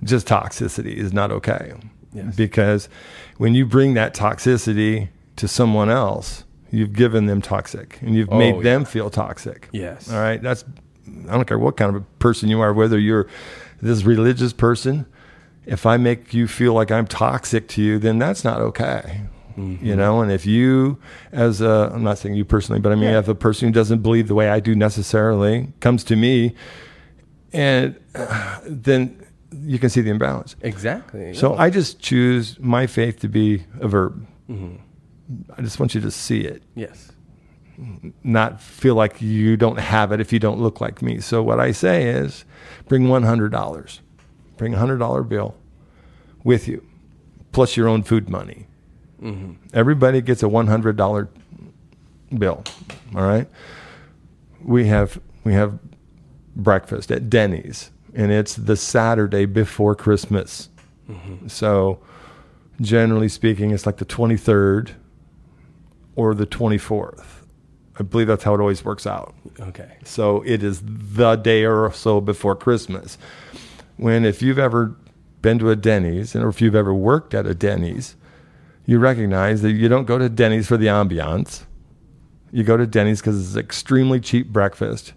Just 0.02 0.28
toxicity 0.28 0.94
is 0.94 1.12
not 1.12 1.30
okay. 1.32 1.72
Yes. 2.12 2.36
Because 2.36 2.88
when 3.36 3.54
you 3.54 3.66
bring 3.66 3.94
that 3.94 4.14
toxicity 4.14 5.08
to 5.36 5.48
someone 5.48 5.90
else, 5.90 6.44
you've 6.70 6.92
given 6.92 7.26
them 7.26 7.40
toxic 7.40 7.98
and 8.02 8.14
you've 8.14 8.28
Oh, 8.30 8.38
made 8.38 8.56
yeah. 8.56 8.62
them 8.62 8.84
feel 8.84 9.10
toxic. 9.10 9.68
Yes. 9.72 10.10
All 10.12 10.20
right. 10.20 10.42
That's, 10.42 10.64
I 11.28 11.32
don't 11.32 11.46
care 11.46 11.58
what 11.58 11.76
kind 11.76 11.94
of 11.94 12.02
a 12.02 12.04
person 12.18 12.48
you 12.48 12.60
are, 12.60 12.72
whether 12.72 12.98
you're 12.98 13.26
this 13.80 14.02
religious 14.04 14.52
person. 14.52 15.06
If 15.66 15.84
I 15.86 15.96
make 15.98 16.32
you 16.34 16.46
feel 16.48 16.72
like 16.74 16.90
I'm 16.90 17.06
toxic 17.06 17.68
to 17.68 17.82
you, 17.82 17.98
then 17.98 18.18
that's 18.18 18.42
not 18.44 18.60
okay. 18.60 19.22
Mm-hmm. 19.56 19.84
You 19.84 19.96
know, 19.96 20.20
and 20.22 20.30
if 20.30 20.46
you, 20.46 20.98
as 21.32 21.60
a, 21.60 21.90
I'm 21.92 22.02
not 22.04 22.18
saying 22.18 22.36
you 22.36 22.44
personally, 22.44 22.80
but 22.80 22.92
I 22.92 22.94
mean, 22.94 23.10
Yeah. 23.10 23.18
if 23.18 23.28
a 23.28 23.34
person 23.34 23.68
who 23.68 23.72
doesn't 23.74 24.02
believe 24.02 24.28
the 24.28 24.34
way 24.34 24.48
I 24.48 24.60
do 24.60 24.74
necessarily 24.76 25.72
comes 25.80 26.04
to 26.04 26.16
me, 26.16 26.54
and 27.52 27.98
uh, 28.14 28.60
then 28.64 29.26
you 29.62 29.78
can 29.78 29.88
see 29.90 30.00
the 30.00 30.10
imbalance. 30.10 30.54
Exactly. 30.60 31.34
So 31.34 31.50
No. 31.50 31.58
I 31.58 31.70
just 31.70 31.98
choose 32.00 32.58
my 32.60 32.86
faith 32.86 33.18
to 33.20 33.28
be 33.28 33.64
a 33.80 33.88
verb. 33.88 34.26
Mm-hmm. 34.48 34.76
I 35.56 35.62
just 35.62 35.78
want 35.78 35.94
you 35.94 36.00
to 36.00 36.10
see 36.10 36.40
it, 36.40 36.62
yes. 36.74 37.12
not 38.24 38.60
feel 38.60 38.94
like 38.94 39.22
you 39.22 39.56
don't 39.56 39.78
have 39.78 40.12
it 40.12 40.20
if 40.20 40.32
you 40.32 40.38
don't 40.38 40.60
look 40.60 40.80
like 40.80 41.00
me. 41.02 41.20
So 41.20 41.42
what 41.42 41.60
I 41.60 41.72
say 41.72 42.08
is, 42.08 42.44
bring 42.88 43.08
one 43.08 43.22
hundred 43.22 43.52
dollars, 43.52 44.00
bring 44.56 44.74
a 44.74 44.78
hundred 44.78 44.98
dollar 44.98 45.22
bill 45.22 45.56
with 46.44 46.66
you, 46.66 46.84
plus 47.52 47.76
your 47.76 47.88
own 47.88 48.02
food 48.02 48.28
money. 48.28 48.66
Mm-hmm. 49.22 49.52
Everybody 49.72 50.20
gets 50.20 50.42
a 50.42 50.48
one 50.48 50.66
hundred 50.66 50.96
dollar 50.96 51.28
bill. 52.36 52.64
All 53.14 53.22
right. 53.22 53.48
We 54.60 54.86
have 54.86 55.20
we 55.44 55.52
have 55.54 55.78
breakfast 56.56 57.12
at 57.12 57.30
Denny's, 57.30 57.90
and 58.14 58.32
it's 58.32 58.56
the 58.56 58.76
Saturday 58.76 59.46
before 59.46 59.94
Christmas. 59.94 60.68
So, 61.46 62.00
generally 62.82 63.30
speaking, 63.30 63.70
it's 63.70 63.86
like 63.86 63.96
the 63.96 64.04
twenty 64.04 64.36
third 64.36 64.94
or 66.18 66.34
the 66.34 66.46
twenty 66.46 66.78
fourth. 66.78 67.46
I 67.98 68.02
believe 68.02 68.26
that's 68.26 68.42
how 68.42 68.54
it 68.54 68.60
always 68.60 68.84
works 68.84 69.06
out. 69.06 69.34
Okay. 69.60 69.96
So 70.04 70.42
it 70.42 70.64
is 70.64 70.82
the 70.84 71.36
day 71.36 71.64
or 71.64 71.92
so 71.92 72.20
before 72.20 72.56
Christmas. 72.56 73.18
When 73.96 74.24
if 74.24 74.42
you've 74.42 74.58
ever 74.58 74.96
been 75.42 75.60
to 75.60 75.70
a 75.70 75.76
Denny's 75.76 76.34
and 76.34 76.44
or 76.44 76.48
if 76.48 76.60
you've 76.60 76.74
ever 76.74 76.92
worked 76.92 77.34
at 77.34 77.46
a 77.46 77.54
Denny's, 77.54 78.16
you 78.84 78.98
recognize 78.98 79.62
that 79.62 79.72
you 79.72 79.88
don't 79.88 80.06
go 80.06 80.18
to 80.18 80.28
Denny's 80.28 80.66
for 80.66 80.76
the 80.76 80.86
ambiance. 80.86 81.64
You 82.50 82.64
go 82.64 82.76
to 82.76 82.86
Denny's 82.86 83.20
because 83.20 83.48
it's 83.48 83.56
extremely 83.56 84.18
cheap 84.18 84.48
breakfast. 84.48 85.12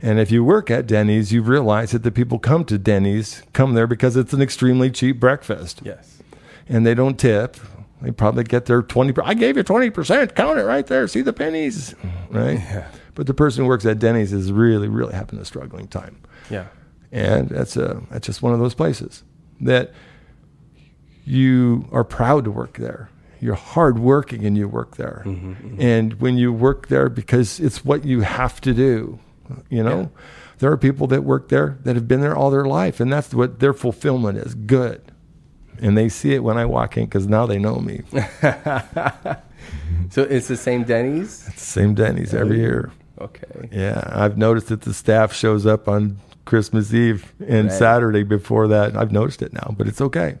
And 0.00 0.20
if 0.20 0.30
you 0.30 0.44
work 0.44 0.70
at 0.70 0.86
Denny's, 0.86 1.32
you 1.32 1.42
realize 1.42 1.90
that 1.90 2.04
the 2.04 2.12
people 2.12 2.38
come 2.38 2.64
to 2.66 2.78
Denny's 2.78 3.42
come 3.52 3.74
there 3.74 3.88
because 3.88 4.16
it's 4.16 4.32
an 4.32 4.40
extremely 4.40 4.90
cheap 4.90 5.18
breakfast. 5.18 5.80
Yes. 5.84 6.22
And 6.68 6.86
they 6.86 6.94
don't 6.94 7.18
tip. 7.18 7.56
They 8.00 8.10
probably 8.12 8.44
get 8.44 8.66
their 8.66 8.82
20%. 8.82 9.20
I 9.24 9.34
gave 9.34 9.56
you 9.56 9.64
20%. 9.64 10.34
Count 10.34 10.58
it 10.58 10.62
right 10.64 10.86
there. 10.86 11.08
See 11.08 11.22
the 11.22 11.32
pennies. 11.32 11.94
Right? 12.30 12.58
Yeah. 12.70 12.88
But 13.14 13.26
the 13.26 13.34
person 13.34 13.64
who 13.64 13.68
works 13.68 13.84
at 13.84 13.98
Denny's 13.98 14.32
is 14.32 14.52
really, 14.52 14.86
really 14.86 15.12
having 15.12 15.40
a 15.40 15.44
struggling 15.44 15.88
time. 15.88 16.20
Yeah. 16.50 16.66
And 17.10 17.48
that's 17.48 17.76
a 17.76 18.00
that's 18.10 18.26
just 18.26 18.42
one 18.42 18.52
of 18.52 18.60
those 18.60 18.74
places 18.74 19.24
that 19.60 19.92
you 21.24 21.88
are 21.92 22.04
proud 22.04 22.44
to 22.44 22.50
work 22.50 22.78
there. 22.78 23.10
You're 23.40 23.54
hardworking 23.54 24.44
and 24.44 24.56
you 24.56 24.68
work 24.68 24.96
there. 24.96 25.22
Mm-hmm, 25.26 25.50
mm-hmm. 25.52 25.80
And 25.80 26.20
when 26.20 26.38
you 26.38 26.52
work 26.52 26.88
there 26.88 27.08
because 27.08 27.60
it's 27.60 27.84
what 27.84 28.04
you 28.04 28.20
have 28.22 28.60
to 28.62 28.74
do, 28.74 29.18
you 29.68 29.82
know, 29.82 30.00
Yeah. 30.00 30.06
there 30.58 30.72
are 30.72 30.76
people 30.76 31.06
that 31.08 31.24
work 31.24 31.48
there 31.48 31.78
that 31.84 31.94
have 31.96 32.08
been 32.08 32.20
there 32.20 32.36
all 32.36 32.50
their 32.50 32.64
life, 32.66 33.00
and 33.00 33.12
that's 33.12 33.32
what 33.34 33.60
their 33.60 33.72
fulfillment 33.72 34.38
is. 34.38 34.54
Good. 34.54 35.12
And 35.80 35.96
they 35.96 36.08
see 36.08 36.34
it 36.34 36.42
when 36.42 36.56
I 36.58 36.64
walk 36.64 36.96
in 36.96 37.04
because 37.04 37.26
now 37.26 37.46
they 37.46 37.58
know 37.58 37.76
me. 37.76 38.02
So 40.10 40.22
it's 40.22 40.48
the 40.48 40.56
same 40.56 40.84
Denny's. 40.84 41.30
Same 41.56 41.94
Denny's 41.94 42.32
every 42.32 42.58
year. 42.58 42.90
Okay. 43.20 43.68
Yeah, 43.70 44.02
I've 44.10 44.38
noticed 44.38 44.68
that 44.68 44.82
the 44.82 44.94
staff 44.94 45.34
shows 45.34 45.66
up 45.66 45.86
on 45.88 46.18
Christmas 46.46 46.94
Eve 46.94 47.34
and 47.46 47.68
Right. 47.68 47.78
Saturday 47.78 48.22
before 48.22 48.68
that. 48.68 48.96
I've 48.96 49.12
noticed 49.12 49.42
it 49.42 49.52
now, 49.52 49.74
but 49.76 49.86
it's 49.86 50.00
okay 50.00 50.38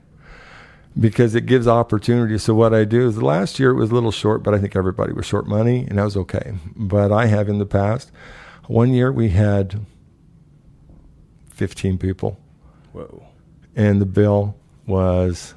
because 0.98 1.34
it 1.34 1.44
gives 1.44 1.66
opportunity. 1.68 2.38
So 2.38 2.54
what 2.54 2.72
I 2.72 2.84
do 2.84 3.06
is 3.06 3.20
last 3.22 3.58
year 3.58 3.70
it 3.70 3.74
was 3.74 3.90
a 3.90 3.94
little 3.94 4.12
short, 4.12 4.42
but 4.42 4.54
I 4.54 4.58
think 4.58 4.74
everybody 4.74 5.12
was 5.12 5.26
short 5.26 5.46
money, 5.46 5.84
and 5.86 5.98
that 5.98 6.04
was 6.04 6.16
okay. 6.16 6.54
But 6.74 7.12
I 7.12 7.26
have 7.26 7.48
in 7.48 7.58
the 7.58 7.66
past, 7.66 8.10
one 8.68 8.94
year 8.94 9.12
we 9.12 9.30
had 9.30 9.80
fifteen 11.50 11.98
people, 11.98 12.38
Whoa. 12.92 13.26
and 13.76 14.00
the 14.00 14.06
bill 14.06 14.56
was 14.88 15.54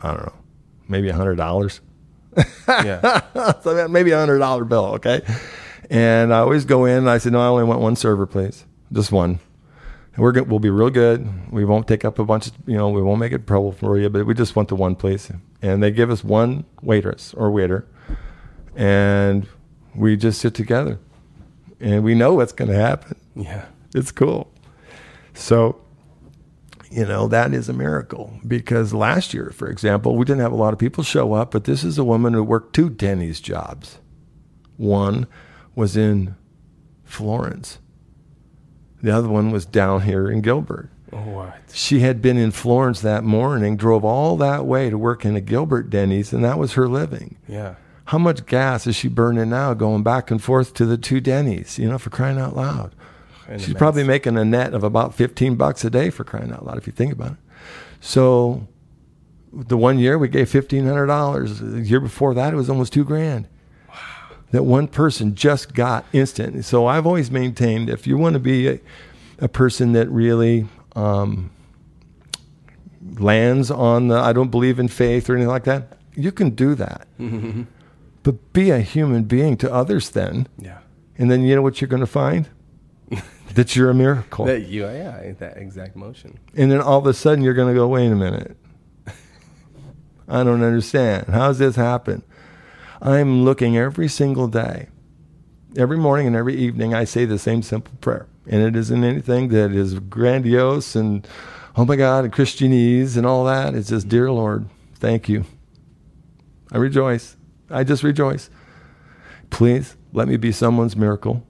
I 0.00 0.12
don't 0.12 0.26
know, 0.26 0.34
maybe 0.88 1.08
a 1.08 1.14
hundred 1.14 1.36
dollars. 1.36 1.80
Yeah. 2.68 3.22
so 3.62 3.88
maybe 3.88 4.12
a 4.12 4.18
hundred 4.18 4.38
dollar 4.38 4.64
bill, 4.64 4.94
okay? 4.96 5.22
And 5.90 6.32
I 6.32 6.38
always 6.38 6.64
go 6.64 6.84
in 6.84 6.98
and 6.98 7.10
I 7.10 7.18
said, 7.18 7.32
No, 7.32 7.40
I 7.40 7.46
only 7.46 7.64
want 7.64 7.80
one 7.80 7.96
server, 7.96 8.26
please. 8.26 8.64
Just 8.92 9.12
one. 9.12 9.40
And 10.14 10.22
we're 10.22 10.32
good 10.32 10.48
we'll 10.48 10.60
be 10.60 10.70
real 10.70 10.90
good. 10.90 11.52
We 11.52 11.64
won't 11.64 11.86
take 11.88 12.04
up 12.04 12.18
a 12.18 12.24
bunch 12.24 12.46
of 12.46 12.54
you 12.66 12.76
know, 12.76 12.88
we 12.88 13.02
won't 13.02 13.20
make 13.20 13.32
it 13.32 13.46
trouble 13.46 13.72
for 13.72 13.98
you, 13.98 14.08
but 14.08 14.26
we 14.26 14.34
just 14.34 14.56
want 14.56 14.68
the 14.68 14.76
one 14.76 14.94
please. 14.94 15.30
And 15.60 15.82
they 15.82 15.90
give 15.90 16.10
us 16.10 16.22
one 16.22 16.64
waitress 16.82 17.34
or 17.34 17.50
waiter 17.50 17.86
and 18.76 19.48
we 19.94 20.16
just 20.16 20.40
sit 20.40 20.54
together. 20.54 20.98
And 21.80 22.04
we 22.04 22.14
know 22.14 22.34
what's 22.34 22.52
gonna 22.52 22.74
happen. 22.74 23.16
Yeah. 23.34 23.66
It's 23.94 24.12
cool. 24.12 24.52
So, 25.34 25.80
you 26.96 27.04
know, 27.04 27.28
that 27.28 27.52
is 27.52 27.68
a 27.68 27.74
miracle 27.74 28.40
because 28.48 28.94
last 28.94 29.34
year, 29.34 29.50
for 29.54 29.68
example, 29.68 30.16
we 30.16 30.24
didn't 30.24 30.40
have 30.40 30.52
a 30.52 30.56
lot 30.56 30.72
of 30.72 30.78
people 30.78 31.04
show 31.04 31.34
up, 31.34 31.50
but 31.50 31.64
this 31.64 31.84
is 31.84 31.98
a 31.98 32.04
woman 32.04 32.32
who 32.32 32.42
worked 32.42 32.74
two 32.74 32.88
Denny's 32.88 33.38
jobs. 33.38 33.98
One 34.78 35.26
was 35.74 35.94
in 35.94 36.36
Florence, 37.04 37.80
the 39.02 39.10
other 39.10 39.28
one 39.28 39.50
was 39.50 39.66
down 39.66 40.02
here 40.02 40.30
in 40.30 40.40
Gilbert. 40.40 40.88
What? 41.10 41.54
She 41.70 42.00
had 42.00 42.22
been 42.22 42.38
in 42.38 42.50
Florence 42.50 43.02
that 43.02 43.22
morning, 43.24 43.76
drove 43.76 44.04
all 44.04 44.38
that 44.38 44.64
way 44.64 44.88
to 44.88 44.96
work 44.96 45.26
in 45.26 45.36
a 45.36 45.40
Gilbert 45.42 45.90
Denny's, 45.90 46.32
and 46.32 46.42
that 46.44 46.58
was 46.58 46.72
her 46.72 46.88
living. 46.88 47.36
Yeah. 47.46 47.74
How 48.06 48.18
much 48.18 48.46
gas 48.46 48.86
is 48.86 48.96
she 48.96 49.08
burning 49.08 49.50
now 49.50 49.74
going 49.74 50.02
back 50.02 50.30
and 50.30 50.42
forth 50.42 50.72
to 50.74 50.86
the 50.86 50.96
two 50.96 51.20
Denny's, 51.20 51.78
you 51.78 51.88
know, 51.90 51.98
for 51.98 52.08
crying 52.10 52.38
out 52.38 52.56
loud? 52.56 52.94
She's 53.58 53.74
probably 53.74 54.04
making 54.04 54.36
a 54.36 54.44
net 54.44 54.74
of 54.74 54.82
about 54.82 55.14
15 55.14 55.54
bucks 55.56 55.84
a 55.84 55.90
day 55.90 56.10
for 56.10 56.24
crying 56.24 56.52
out 56.52 56.64
loud 56.66 56.78
if 56.78 56.86
you 56.86 56.92
think 56.92 57.12
about 57.12 57.32
it. 57.32 57.38
So 58.00 58.66
the 59.52 59.76
one 59.76 59.98
year 59.98 60.18
we 60.18 60.28
gave 60.28 60.50
$1500. 60.50 61.74
The 61.74 61.80
year 61.80 62.00
before 62.00 62.34
that 62.34 62.52
it 62.52 62.56
was 62.56 62.68
almost 62.68 62.92
2 62.92 63.04
grand. 63.04 63.48
That 64.50 64.62
one 64.62 64.86
person 64.88 65.34
just 65.34 65.74
got 65.74 66.04
instant. 66.12 66.64
So 66.64 66.86
I've 66.86 67.06
always 67.06 67.30
maintained 67.30 67.90
if 67.90 68.06
you 68.06 68.16
want 68.16 68.34
to 68.34 68.38
be 68.40 68.68
a, 68.68 68.80
a 69.38 69.48
person 69.48 69.92
that 69.92 70.08
really 70.08 70.66
um, 70.94 71.50
lands 73.18 73.70
on 73.70 74.08
the 74.08 74.16
I 74.16 74.32
don't 74.32 74.50
believe 74.50 74.78
in 74.78 74.88
faith 74.88 75.28
or 75.28 75.34
anything 75.34 75.48
like 75.50 75.64
that, 75.64 75.98
you 76.14 76.32
can 76.32 76.50
do 76.50 76.74
that. 76.76 77.06
But 78.22 78.52
be 78.52 78.70
a 78.70 78.80
human 78.80 79.24
being 79.24 79.56
to 79.58 79.72
others 79.72 80.10
then. 80.10 80.48
Yeah. 80.58 80.78
And 81.18 81.30
then 81.30 81.42
you 81.42 81.54
know 81.54 81.62
what 81.62 81.80
you're 81.80 81.88
going 81.88 82.00
to 82.00 82.06
find? 82.06 82.48
That 83.54 83.74
you're 83.76 83.90
a 83.90 83.94
miracle. 83.94 84.44
That 84.44 84.66
you 84.66 84.84
yeah, 84.84 85.32
that 85.38 85.56
exact 85.56 85.96
motion. 85.96 86.38
and 86.54 86.70
then 86.70 86.80
all 86.80 86.98
of 86.98 87.06
a 87.06 87.14
sudden 87.14 87.42
you're 87.42 87.54
going 87.54 87.72
to 87.72 87.78
go, 87.78 87.88
wait 87.88 88.10
a 88.10 88.16
minute. 88.16 88.56
I 90.28 90.42
don't 90.42 90.62
understand. 90.62 91.26
How's 91.28 91.58
this 91.58 91.76
happen? 91.76 92.22
I'm 93.00 93.44
looking 93.44 93.76
every 93.76 94.08
single 94.08 94.48
day. 94.48 94.88
Every 95.76 95.98
morning 95.98 96.26
and 96.26 96.34
every 96.34 96.56
evening, 96.56 96.94
I 96.94 97.04
say 97.04 97.26
the 97.26 97.38
same 97.38 97.62
simple 97.62 97.92
prayer. 98.00 98.26
And 98.46 98.62
it 98.62 98.74
isn't 98.74 99.04
anything 99.04 99.48
that 99.48 99.72
is 99.72 99.98
grandiose 99.98 100.96
and, 100.96 101.26
oh 101.76 101.84
my 101.84 101.96
God, 101.96 102.24
and 102.24 102.32
Christianese 102.32 103.16
and 103.16 103.26
all 103.26 103.44
that. 103.44 103.74
It's 103.74 103.90
just, 103.90 104.08
dear 104.08 104.32
Lord, 104.32 104.68
thank 104.94 105.28
you. 105.28 105.44
I 106.72 106.78
rejoice. 106.78 107.36
I 107.70 107.84
just 107.84 108.02
rejoice. 108.02 108.50
Please 109.50 109.96
let 110.12 110.28
me 110.28 110.36
be 110.36 110.50
someone's 110.50 110.96
miracle. 110.96 111.46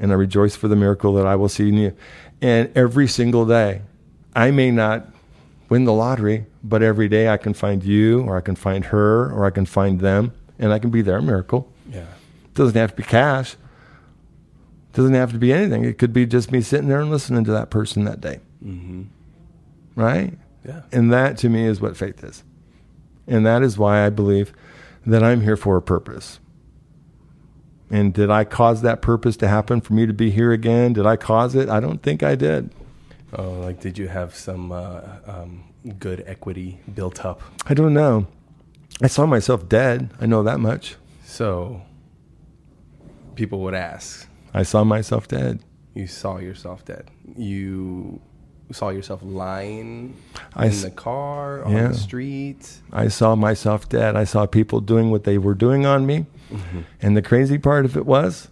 And 0.00 0.12
I 0.12 0.14
rejoice 0.14 0.54
for 0.54 0.68
the 0.68 0.76
miracle 0.76 1.14
that 1.14 1.26
I 1.26 1.36
will 1.36 1.48
see 1.48 1.68
in 1.68 1.74
you. 1.74 1.96
And 2.40 2.70
every 2.76 3.08
single 3.08 3.46
day, 3.46 3.82
I 4.34 4.50
may 4.50 4.70
not 4.70 5.08
win 5.68 5.84
the 5.84 5.92
lottery, 5.92 6.46
but 6.62 6.82
every 6.82 7.08
day 7.08 7.28
I 7.28 7.36
can 7.36 7.52
find 7.54 7.82
you, 7.82 8.22
or 8.22 8.36
I 8.36 8.40
can 8.40 8.54
find 8.54 8.86
her, 8.86 9.30
or 9.32 9.44
I 9.44 9.50
can 9.50 9.66
find 9.66 10.00
them, 10.00 10.32
and 10.58 10.72
I 10.72 10.78
can 10.78 10.90
be 10.90 11.02
their 11.02 11.20
miracle. 11.20 11.70
Yeah. 11.90 12.06
doesn't 12.54 12.76
have 12.76 12.90
to 12.90 12.96
be 12.96 13.02
cash. 13.02 13.56
doesn't 14.92 15.14
have 15.14 15.32
to 15.32 15.38
be 15.38 15.52
anything. 15.52 15.84
It 15.84 15.98
could 15.98 16.12
be 16.12 16.26
just 16.26 16.50
me 16.50 16.60
sitting 16.60 16.88
there 16.88 17.00
and 17.00 17.10
listening 17.10 17.44
to 17.44 17.52
that 17.52 17.70
person 17.70 18.04
that 18.04 18.20
day. 18.20 18.40
Mm-hmm. 18.64 19.04
Right? 19.94 20.38
Yeah. 20.64 20.82
And 20.92 21.12
that 21.12 21.38
to 21.38 21.48
me 21.48 21.64
is 21.64 21.80
what 21.80 21.96
faith 21.96 22.22
is. 22.24 22.44
And 23.26 23.44
that 23.46 23.62
is 23.62 23.78
why 23.78 24.06
I 24.06 24.10
believe 24.10 24.52
that 25.06 25.22
I'm 25.22 25.42
here 25.42 25.56
for 25.56 25.76
a 25.76 25.82
purpose. 25.82 26.40
And 27.90 28.12
did 28.12 28.30
I 28.30 28.44
cause 28.44 28.82
that 28.82 29.00
purpose 29.00 29.36
to 29.38 29.48
happen 29.48 29.80
for 29.80 29.94
me 29.94 30.04
to 30.06 30.12
be 30.12 30.30
here 30.30 30.52
again? 30.52 30.92
Did 30.92 31.06
I 31.06 31.16
cause 31.16 31.54
it? 31.54 31.68
I 31.68 31.80
don't 31.80 32.02
think 32.02 32.22
I 32.22 32.34
did. 32.34 32.70
Oh, 33.32 33.52
like 33.60 33.80
did 33.80 33.96
you 33.98 34.08
have 34.08 34.34
some 34.34 34.72
uh, 34.72 35.00
um, 35.26 35.64
good 35.98 36.22
equity 36.26 36.80
built 36.94 37.24
up? 37.24 37.40
I 37.66 37.74
don't 37.74 37.94
know. 37.94 38.26
I 39.02 39.06
saw 39.06 39.26
myself 39.26 39.68
dead. 39.68 40.10
I 40.20 40.26
know 40.26 40.42
that 40.42 40.60
much. 40.60 40.96
So 41.24 41.82
people 43.34 43.60
would 43.60 43.74
ask, 43.74 44.26
I 44.54 44.62
saw 44.62 44.84
myself 44.84 45.28
dead. 45.28 45.60
you 45.94 46.06
saw 46.06 46.38
yourself 46.38 46.84
dead. 46.84 47.10
You 47.36 48.20
saw 48.72 48.88
yourself 48.90 49.20
lying 49.22 50.14
I 50.54 50.66
in 50.66 50.80
the 50.82 50.90
car, 50.90 51.64
on 51.64 51.72
Yeah. 51.72 51.88
the 51.88 51.94
street. 51.94 52.78
I 52.92 53.08
saw 53.08 53.34
myself 53.34 53.88
dead. 53.88 54.16
I 54.16 54.24
saw 54.24 54.46
people 54.46 54.80
doing 54.80 55.10
what 55.10 55.24
they 55.24 55.38
were 55.38 55.54
doing 55.54 55.86
on 55.86 56.06
me. 56.06 56.26
Mm-hmm. 56.50 56.80
And 57.00 57.16
the 57.16 57.22
crazy 57.22 57.58
part 57.58 57.84
of 57.84 57.96
it 57.96 58.06
was, 58.06 58.48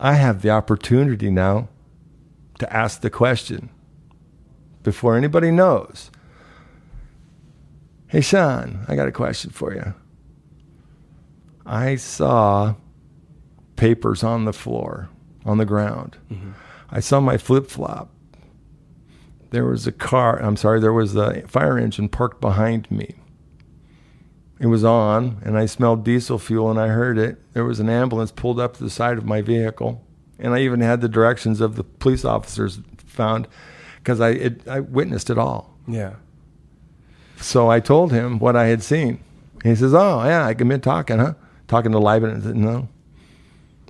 I 0.00 0.14
have 0.14 0.42
the 0.42 0.50
opportunity 0.50 1.30
now 1.30 1.68
to 2.58 2.72
ask 2.72 3.00
the 3.00 3.10
question 3.10 3.70
before 4.82 5.16
anybody 5.16 5.50
knows. 5.50 6.10
Hey, 8.08 8.20
Sean, 8.20 8.84
I 8.86 8.96
got 8.96 9.08
a 9.08 9.12
question 9.12 9.50
for 9.50 9.74
you. 9.74 9.94
I 11.66 11.96
saw 11.96 12.74
papers 13.76 14.22
on 14.22 14.44
the 14.44 14.52
floor, 14.52 15.08
on 15.44 15.58
the 15.58 15.64
ground. 15.64 16.18
I 16.90 17.00
saw 17.00 17.20
my 17.20 17.38
flip 17.38 17.66
flop. 17.68 18.10
There 19.50 19.64
was 19.64 19.86
a 19.86 19.92
car, 19.92 20.40
I'm 20.42 20.56
sorry, 20.56 20.80
there 20.80 20.92
was 20.92 21.16
a 21.16 21.42
fire 21.48 21.78
engine 21.78 22.08
parked 22.08 22.40
behind 22.40 22.90
me. 22.90 23.14
It 24.60 24.66
was 24.66 24.84
on, 24.84 25.40
and 25.44 25.58
I 25.58 25.66
smelled 25.66 26.04
diesel 26.04 26.38
fuel, 26.38 26.70
and 26.70 26.78
I 26.78 26.88
heard 26.88 27.18
it. 27.18 27.40
There 27.54 27.64
was 27.64 27.80
an 27.80 27.88
ambulance 27.88 28.30
pulled 28.30 28.60
up 28.60 28.76
to 28.76 28.84
the 28.84 28.90
side 28.90 29.18
of 29.18 29.24
my 29.24 29.42
vehicle, 29.42 30.04
and 30.38 30.54
I 30.54 30.60
even 30.60 30.80
had 30.80 31.00
the 31.00 31.08
directions 31.08 31.60
of 31.60 31.76
the 31.76 31.84
police 31.84 32.24
officers 32.24 32.80
found 32.98 33.48
because 33.98 34.20
I 34.20 34.30
it, 34.30 34.68
I 34.68 34.80
witnessed 34.80 35.30
it 35.30 35.38
all. 35.38 35.76
Yeah. 35.88 36.14
So 37.36 37.68
I 37.70 37.80
told 37.80 38.12
him 38.12 38.38
what 38.38 38.54
I 38.54 38.66
had 38.66 38.82
seen. 38.82 39.20
He 39.62 39.74
says, 39.74 39.92
"Oh 39.94 40.22
yeah, 40.24 40.46
I 40.46 40.54
can 40.54 40.68
been 40.68 40.80
talking, 40.80 41.18
huh? 41.18 41.34
Talking 41.66 41.92
to 41.92 41.98
Liban." 41.98 42.36
I 42.36 42.40
said, 42.40 42.56
"No, 42.56 42.88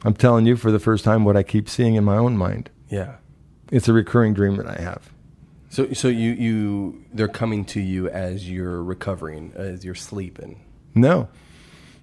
I'm 0.03 0.15
telling 0.15 0.47
you 0.47 0.57
for 0.57 0.71
the 0.71 0.79
first 0.79 1.05
time 1.05 1.25
what 1.25 1.37
I 1.37 1.43
keep 1.43 1.69
seeing 1.69 1.95
in 1.95 2.05
my 2.05 2.17
own 2.17 2.37
mind. 2.37 2.71
Yeah. 2.89 3.17
It's 3.71 3.89
a 3.89 3.93
recurring 3.93 4.35
dream 4.35 4.57
that 4.57 4.67
I 4.67 4.81
have." 4.81 5.13
So, 5.75 5.93
so 5.93 6.07
you, 6.07 6.31
you, 6.31 7.05
they're 7.13 7.27
coming 7.27 7.65
to 7.65 7.81
you 7.81 8.09
as 8.09 8.49
you're 8.49 8.81
recovering, 8.81 9.53
as 9.57 9.85
you're 9.85 9.97
sleeping. 9.97 10.61
No, 10.95 11.29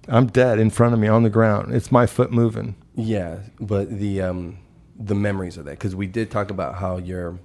I'm 0.08 0.26
dead 0.26 0.58
in 0.58 0.68
front 0.68 0.92
of 0.92 1.00
me 1.00 1.08
on 1.08 1.22
the 1.22 1.30
ground. 1.30 1.74
It's 1.74 1.90
my 1.90 2.04
foot 2.04 2.30
moving. 2.30 2.76
Yeah, 2.94 3.38
but 3.58 3.88
the 3.88 4.20
um, 4.20 4.58
the 4.98 5.14
memories 5.14 5.56
of 5.56 5.64
that 5.64 5.70
because 5.70 5.96
we 5.96 6.06
did 6.06 6.30
talk 6.30 6.50
about 6.50 6.74
how 6.74 6.98
your 6.98 7.38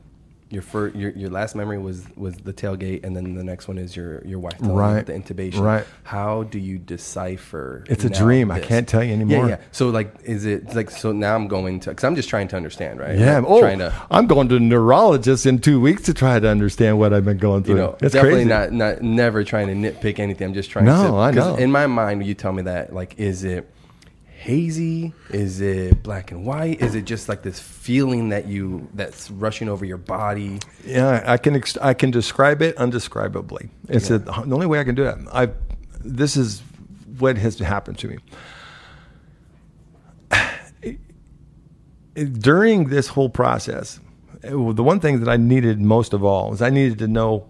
your 0.50 0.62
first 0.62 0.96
your 0.96 1.12
your 1.12 1.30
last 1.30 1.56
memory 1.56 1.78
was 1.78 2.06
was 2.16 2.36
the 2.38 2.54
tailgate, 2.54 3.04
and 3.04 3.16
then 3.16 3.34
the 3.36 3.44
next 3.44 3.68
one 3.68 3.78
is 3.78 3.96
your 3.96 4.26
your 4.26 4.40
wife 4.40 4.58
telling 4.58 4.74
you 4.76 4.80
Right. 4.80 5.06
the 5.06 5.14
intubation. 5.14 5.60
Right. 5.62 5.86
How 6.04 6.44
do 6.44 6.58
you 6.60 6.78
decipher? 6.78 7.84
It's 7.90 8.04
a 8.06 8.10
dream. 8.10 8.52
I 8.52 8.60
can't 8.60 8.88
tell 8.88 9.04
you 9.04 9.12
anymore. 9.14 9.50
yeah. 9.50 9.58
So 9.72 9.90
like, 9.90 10.14
is 10.24 10.46
it 10.46 10.74
like 10.76 10.90
so? 10.90 11.12
Now 11.12 11.36
I'm 11.36 11.48
going 11.48 11.80
to 11.82 11.90
because 11.90 12.04
I'm 12.04 12.16
just 12.16 12.30
trying 12.30 12.48
to 12.50 12.56
understand, 12.56 13.00
right? 13.00 13.18
Yeah. 13.18 13.40
Like, 13.40 13.46
Oh, 13.50 13.60
trying 13.60 13.80
to. 13.80 13.94
I'm 14.10 14.28
going 14.28 14.48
to 14.50 14.56
a 14.56 14.60
neurologist 14.60 15.46
in 15.46 15.60
two 15.60 15.82
weeks 15.82 16.04
to 16.04 16.14
try 16.14 16.40
to 16.40 16.48
understand 16.48 16.98
what 17.00 17.14
I've 17.14 17.26
been 17.26 17.38
going 17.38 17.64
through. 17.64 17.76
You 17.76 17.82
know, 17.82 17.98
it's 18.02 18.14
definitely 18.14 18.46
crazy. 18.46 18.50
not, 18.50 18.72
not, 18.72 19.02
never 19.02 19.44
trying 19.44 19.68
to 19.68 19.74
nitpick 19.74 20.20
anything. 20.20 20.48
I'm 20.48 20.54
just 20.54 20.70
trying 20.70 20.86
No, 20.86 21.12
to. 21.12 21.18
I 21.18 21.32
know. 21.32 21.56
In 21.56 21.72
my 21.72 21.88
mind, 21.88 22.26
you 22.26 22.34
tell 22.34 22.54
me 22.54 22.64
that, 22.64 22.94
like, 22.94 23.20
is 23.20 23.44
it 23.44 23.70
hazy? 24.38 25.14
Is 25.32 25.62
it 25.62 26.04
black 26.04 26.32
and 26.32 26.46
white? 26.46 26.80
Is 26.82 26.94
it 26.96 27.06
just 27.06 27.28
like 27.28 27.42
this 27.42 27.60
feeling 27.60 28.30
that 28.30 28.48
you 28.48 28.88
that's 28.94 29.32
rushing 29.32 29.68
over 29.68 29.84
your 29.84 29.98
body? 29.98 30.60
Yeah, 30.86 31.24
I 31.26 31.38
can 31.38 31.56
ex- 31.56 31.78
I 31.78 31.94
can 31.94 32.12
describe 32.12 32.62
it 32.62 32.76
undescribably. 32.78 33.70
It's 33.90 34.10
Yeah. 34.10 34.18
a, 34.18 34.20
the 34.20 34.54
only 34.54 34.68
way 34.68 34.80
I 34.80 34.84
can 34.84 34.96
do 34.96 35.06
it. 35.06 35.18
I 35.34 35.50
this 36.04 36.38
is 36.38 36.62
what 37.18 37.38
has 37.38 37.58
happened 37.60 37.98
to 38.00 38.08
me. 38.08 38.18
during 42.40 42.90
this 42.90 43.08
whole 43.08 43.30
process, 43.30 44.00
the 44.42 44.84
one 44.84 45.00
thing 45.00 45.20
that 45.20 45.30
I 45.30 45.38
needed 45.38 45.82
most 45.82 46.14
of 46.14 46.24
all 46.24 46.54
is 46.54 46.62
I 46.62 46.70
needed 46.70 47.00
to 47.00 47.08
know 47.08 47.48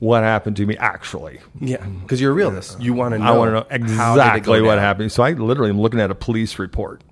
what 0.00 0.22
happened 0.24 0.56
to 0.56 0.66
me 0.66 0.76
actually. 0.78 1.40
Yeah, 1.60 1.84
because 1.86 2.20
you're 2.20 2.32
a 2.32 2.34
realist. 2.34 2.80
You 2.80 2.92
want 2.94 3.12
to 3.12 3.18
know. 3.18 3.24
I 3.24 3.36
want 3.38 3.68
to 3.70 3.78
know 3.78 3.94
how 3.96 4.14
did 4.16 4.22
it 4.22 4.24
go 4.24 4.24
exactly 4.24 4.60
what 4.62 4.74
down. 4.74 4.78
happened. 4.82 5.12
So 5.12 5.22
I 5.22 5.32
literally 5.32 5.70
am 5.70 5.80
looking 5.80 6.00
at 6.00 6.10
a 6.10 6.14
police 6.14 6.58
report. 6.58 7.02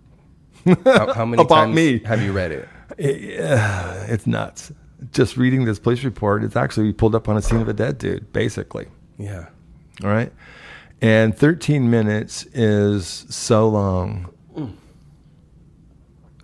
How, 0.84 1.14
how 1.14 1.24
many 1.24 1.40
About 1.42 1.54
times 1.66 1.76
me. 1.76 2.00
have 2.00 2.20
you 2.22 2.32
read 2.32 2.50
it? 2.52 2.68
Yeah, 2.98 4.04
it's 4.08 4.26
nuts. 4.26 4.72
Just 5.12 5.36
reading 5.36 5.64
this 5.64 5.78
police 5.78 6.02
report, 6.02 6.42
it's 6.42 6.56
actually 6.56 6.92
pulled 6.92 7.14
up 7.14 7.28
on 7.28 7.36
a 7.36 7.42
scene 7.42 7.60
of 7.60 7.68
a 7.68 7.72
dead 7.72 7.96
dude, 7.98 8.32
basically. 8.32 8.88
Yeah. 9.16 9.46
All 10.02 10.10
right. 10.10 10.32
And 11.00 11.36
13 11.36 11.88
minutes 11.88 12.44
is 12.52 13.06
so 13.28 13.68
long. 13.68 14.32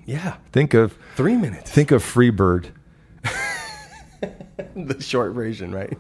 Yeah. 0.07 0.37
Think 0.53 0.75
of 0.75 0.97
Three 1.17 1.37
minutes. 1.37 1.71
think 1.71 1.91
of 1.91 2.03
Freebird, 2.05 2.67
the 4.77 5.01
short 5.01 5.33
version, 5.33 5.73
right? 5.75 5.97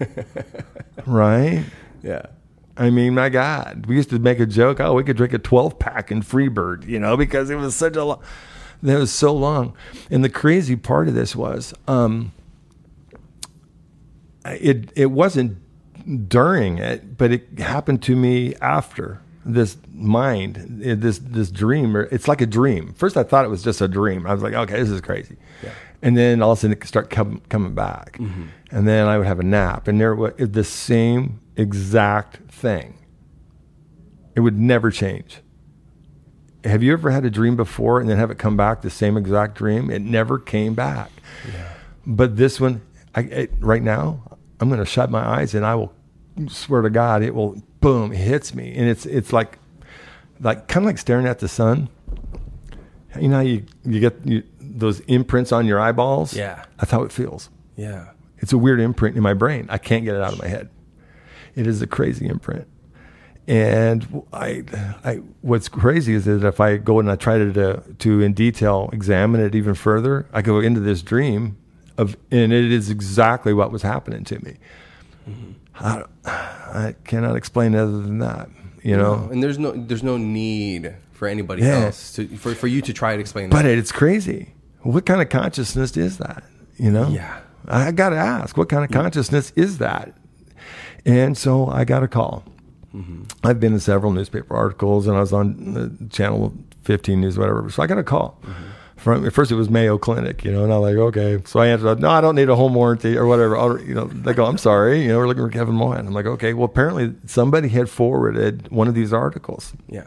right? 1.06 1.64
Yeah. 2.02 2.22
I 2.76 2.88
mean, 2.90 3.14
my 3.14 3.28
God, 3.28 3.86
we 3.86 3.96
used 3.96 4.10
to 4.10 4.18
make 4.18 4.40
a 4.40 4.46
joke. 4.46 4.80
Oh, 4.80 4.94
we 4.94 5.04
could 5.04 5.16
drink 5.16 5.32
a 5.34 5.38
12 5.38 5.78
pack 5.78 6.10
in 6.10 6.22
Freebird, 6.22 6.86
you 6.86 6.98
know, 6.98 7.16
because 7.16 7.50
it 7.50 7.56
was 7.56 7.74
such 7.74 7.96
a 7.96 8.04
long, 8.04 8.20
that 8.82 8.98
was 8.98 9.12
so 9.12 9.34
long. 9.34 9.74
And 10.10 10.24
the 10.24 10.30
crazy 10.30 10.76
part 10.76 11.06
of 11.08 11.14
this 11.14 11.36
was, 11.36 11.74
um, 11.86 12.32
it 14.46 14.90
it 14.96 15.06
wasn't 15.10 15.58
during 16.28 16.78
it, 16.78 17.18
but 17.18 17.30
it 17.32 17.58
happened 17.58 18.02
to 18.04 18.16
me 18.16 18.54
after 18.56 19.20
this 19.44 19.76
mind, 19.92 20.80
eh, 20.82 20.94
this 20.96 21.18
this 21.18 21.50
dream. 21.50 21.96
or- 21.96 22.08
It's 22.10 22.26
like 22.28 22.40
a 22.40 22.46
dream. 22.46 22.94
First, 22.94 23.16
I 23.16 23.22
thought 23.22 23.44
it 23.44 23.48
was 23.48 23.62
just 23.62 23.80
a 23.80 23.88
dream. 23.88 24.26
I 24.26 24.32
was 24.32 24.42
like, 24.42 24.54
okay, 24.54 24.80
this 24.80 24.88
is 24.90 25.00
crazy. 25.02 25.36
Yeah. 25.62 25.70
And 26.02 26.16
then 26.16 26.42
all 26.42 26.52
of 26.52 26.58
a 26.58 26.60
sudden, 26.60 26.72
it 26.72 26.80
could 26.80 26.88
start 26.88 27.10
com- 27.10 27.42
coming 27.50 27.74
back, 27.74 28.16
mm-hmm. 28.18 28.44
and 28.70 28.88
then 28.88 29.06
I 29.06 29.18
would 29.18 29.26
have 29.26 29.38
a 29.38 29.44
nap, 29.44 29.86
and 29.86 30.00
there 30.00 30.14
was 30.14 30.32
the 30.38 30.64
same 30.64 31.40
exact 31.56 32.50
thing. 32.50 32.96
It 34.34 34.40
would 34.40 34.58
never 34.58 34.90
change. 34.90 35.42
Have 36.64 36.82
you 36.82 36.92
ever 36.92 37.10
had 37.10 37.24
a 37.24 37.30
dream 37.30 37.56
before 37.56 38.00
and 38.00 38.08
then 38.08 38.18
have 38.18 38.30
it 38.30 38.38
come 38.38 38.56
back 38.56 38.82
the 38.82 38.90
same 38.90 39.16
exact 39.16 39.56
dream? 39.56 39.90
It 39.90 40.02
never 40.02 40.38
came 40.38 40.74
back. 40.74 41.10
But 42.06 42.36
this 42.36 42.60
one, 42.60 42.82
I, 43.14 43.20
it, 43.22 43.52
right 43.60 43.82
now, 43.82 44.22
I'm 44.60 44.68
going 44.68 44.80
to 44.80 44.86
shut 44.86 45.10
my 45.10 45.26
eyes 45.26 45.54
and 45.54 45.64
I 45.64 45.74
will 45.74 45.92
swear 46.48 46.82
to 46.82 46.90
God, 46.90 47.22
it 47.22 47.34
will 47.34 47.62
boom, 47.80 48.12
it 48.12 48.18
hits 48.18 48.54
me, 48.54 48.74
and 48.74 48.88
it's 48.88 49.06
it's 49.06 49.32
like 49.32 49.58
like 50.40 50.68
kind 50.68 50.84
of 50.84 50.88
like 50.88 50.98
staring 50.98 51.26
at 51.26 51.38
the 51.38 51.48
sun. 51.48 51.88
You 53.18 53.28
know, 53.28 53.36
how 53.36 53.42
you 53.42 53.64
you 53.84 54.00
get 54.00 54.24
you, 54.24 54.42
those 54.78 55.00
imprints 55.00 55.52
on 55.52 55.66
your 55.66 55.80
eyeballs. 55.80 56.34
Yeah. 56.34 56.64
that's 56.78 56.90
how 56.90 57.02
it 57.02 57.12
feels. 57.12 57.50
Yeah. 57.76 58.10
It's 58.38 58.52
a 58.52 58.58
weird 58.58 58.80
imprint 58.80 59.16
in 59.16 59.22
my 59.22 59.34
brain. 59.34 59.66
I 59.68 59.78
can't 59.78 60.04
get 60.04 60.14
it 60.14 60.22
out 60.22 60.32
of 60.32 60.38
my 60.38 60.48
head. 60.48 60.70
It 61.54 61.66
is 61.66 61.82
a 61.82 61.86
crazy 61.86 62.26
imprint. 62.26 62.66
And 63.46 64.22
I, 64.32 64.64
I, 65.04 65.14
what's 65.40 65.68
crazy 65.68 66.14
is 66.14 66.24
that 66.26 66.44
if 66.44 66.60
I 66.60 66.76
go 66.76 67.00
and 67.00 67.10
I 67.10 67.16
try 67.16 67.38
to, 67.38 67.52
to, 67.52 67.82
to 67.98 68.20
in 68.20 68.32
detail 68.32 68.88
examine 68.92 69.40
it 69.40 69.54
even 69.54 69.74
further, 69.74 70.26
I 70.32 70.40
go 70.42 70.60
into 70.60 70.80
this 70.80 71.02
dream 71.02 71.56
of, 71.98 72.16
and 72.30 72.52
it 72.52 72.70
is 72.70 72.90
exactly 72.90 73.52
what 73.52 73.72
was 73.72 73.82
happening 73.82 74.24
to 74.24 74.38
me. 74.44 74.56
Mm-hmm. 75.28 75.52
I, 75.74 76.04
I 76.24 76.94
cannot 77.04 77.36
explain 77.36 77.74
other 77.74 77.90
than 78.00 78.18
that, 78.18 78.48
you 78.82 78.96
know. 78.96 79.28
And 79.32 79.42
there's 79.42 79.58
no 79.58 79.72
there's 79.72 80.02
no 80.02 80.16
need 80.16 80.94
for 81.12 81.26
anybody 81.26 81.62
Yeah. 81.62 81.86
else 81.86 82.12
to 82.14 82.26
for, 82.36 82.54
for 82.54 82.66
you 82.68 82.82
to 82.82 82.92
try 82.92 83.14
to 83.16 83.20
explain 83.20 83.50
that. 83.50 83.56
But 83.56 83.62
that. 83.62 83.78
it's 83.78 83.90
crazy. 83.92 84.54
What 84.82 85.06
kind 85.06 85.20
of 85.20 85.28
consciousness 85.28 85.96
is 85.96 86.18
that? 86.18 86.44
You 86.76 86.90
know? 86.90 87.08
Yeah. 87.08 87.40
I 87.68 87.92
got 87.92 88.10
to 88.10 88.16
ask, 88.16 88.56
what 88.56 88.68
kind 88.68 88.84
of 88.84 88.90
consciousness 88.90 89.52
is 89.54 89.78
that? 89.78 90.14
And 91.04 91.36
so 91.36 91.68
I 91.68 91.84
got 91.84 92.02
a 92.02 92.08
call. 92.08 92.44
Mm-hmm. 92.94 93.24
I've 93.44 93.60
been 93.60 93.72
in 93.72 93.80
several 93.80 94.12
newspaper 94.12 94.54
articles 94.56 95.06
and 95.06 95.16
I 95.16 95.20
was 95.20 95.32
on 95.32 95.74
the 95.74 96.08
channel 96.10 96.52
15 96.82 97.20
news, 97.20 97.38
whatever. 97.38 97.70
So 97.70 97.82
I 97.82 97.86
got 97.86 97.98
a 97.98 98.02
call. 98.02 98.38
Mm-hmm. 98.42 98.64
From 98.96 99.26
at 99.26 99.32
first 99.32 99.50
it 99.50 99.54
was 99.54 99.70
Mayo 99.70 99.96
Clinic, 99.96 100.44
you 100.44 100.52
know, 100.52 100.62
and 100.62 100.72
I'm 100.72 100.82
like, 100.82 100.96
okay. 100.96 101.40
So 101.46 101.58
I 101.60 101.68
answered, 101.68 102.00
no, 102.00 102.10
I 102.10 102.20
don't 102.20 102.34
need 102.34 102.50
a 102.50 102.56
home 102.56 102.74
warranty 102.74 103.16
or 103.16 103.26
whatever. 103.26 103.56
I'll, 103.56 103.80
you 103.80 103.94
know, 103.94 104.04
they 104.04 104.34
go, 104.34 104.44
I'm 104.44 104.58
sorry, 104.58 105.00
you 105.00 105.08
know, 105.08 105.16
we're 105.16 105.26
looking 105.26 105.44
for 105.44 105.50
Kevin 105.50 105.74
Mohan. 105.74 106.06
I'm 106.06 106.12
like, 106.12 106.26
okay. 106.26 106.52
Well, 106.52 106.66
apparently 106.66 107.14
somebody 107.24 107.68
had 107.68 107.88
forwarded 107.88 108.70
one 108.70 108.88
of 108.88 108.94
these 108.94 109.12
articles 109.12 109.72
yeah. 109.88 110.06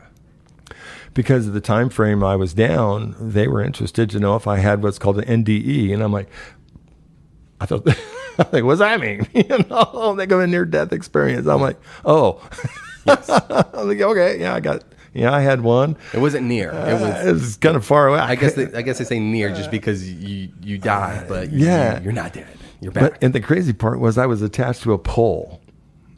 Because 1.14 1.48
of 1.48 1.54
the 1.54 1.62
time 1.62 1.90
frame 1.90 2.24
I 2.24 2.36
was 2.36 2.54
down, 2.54 3.16
they 3.20 3.48
were 3.48 3.62
interested 3.62 4.10
to 4.12 4.20
know 4.20 4.36
if 4.36 4.48
I 4.48 4.58
had 4.58 4.82
what's 4.84 5.00
called 5.00 5.20
an 5.20 5.44
NDE, 5.44 5.94
and 5.94 6.02
I'm 6.04 6.12
like, 6.12 6.30
I 7.62 7.66
thought, 7.66 7.88
I'm 8.40 8.46
like, 8.52 8.64
what's 8.64 8.80
that 8.80 9.00
mean? 9.00 9.28
you 9.34 9.44
know, 9.70 10.16
they 10.18 10.26
go 10.26 10.40
a 10.40 10.48
near 10.48 10.66
death 10.66 10.92
experience. 10.92 11.48
I'm 11.48 11.62
like, 11.62 11.80
oh, 12.06 12.42
I'm 13.08 13.88
like, 13.88 14.02
okay, 14.02 14.40
yeah, 14.40 14.56
I 14.56 14.60
got, 14.60 14.84
yeah, 15.14 15.32
I 15.32 15.42
had 15.42 15.62
one. 15.62 15.96
It 16.14 16.20
wasn't 16.20 16.48
near. 16.48 16.72
It 16.72 16.76
Uh, 16.76 17.00
was. 17.00 17.26
it 17.28 17.34
was 17.34 17.58
kind 17.58 17.76
of 17.76 17.86
far 17.86 18.08
away. 18.08 18.20
I 18.20 18.36
guess 18.36 18.54
they, 18.56 18.74
I 18.74 18.82
guess 18.82 18.98
they 18.98 19.04
say 19.06 19.20
near 19.20 19.50
just 19.50 19.72
because 19.72 20.10
you 20.12 20.50
you 20.62 20.78
died, 20.78 21.28
but 21.28 21.52
yeah. 21.52 22.02
you're 22.02 22.14
not 22.14 22.34
dead. 22.34 22.48
You're 22.82 22.92
back. 22.92 23.12
But 23.12 23.24
and 23.24 23.34
the 23.34 23.40
crazy 23.40 23.72
part 23.74 24.00
was 24.00 24.18
I 24.18 24.26
was 24.26 24.42
attached 24.42 24.82
to 24.84 24.94
a 24.94 24.98
pole 24.98 25.62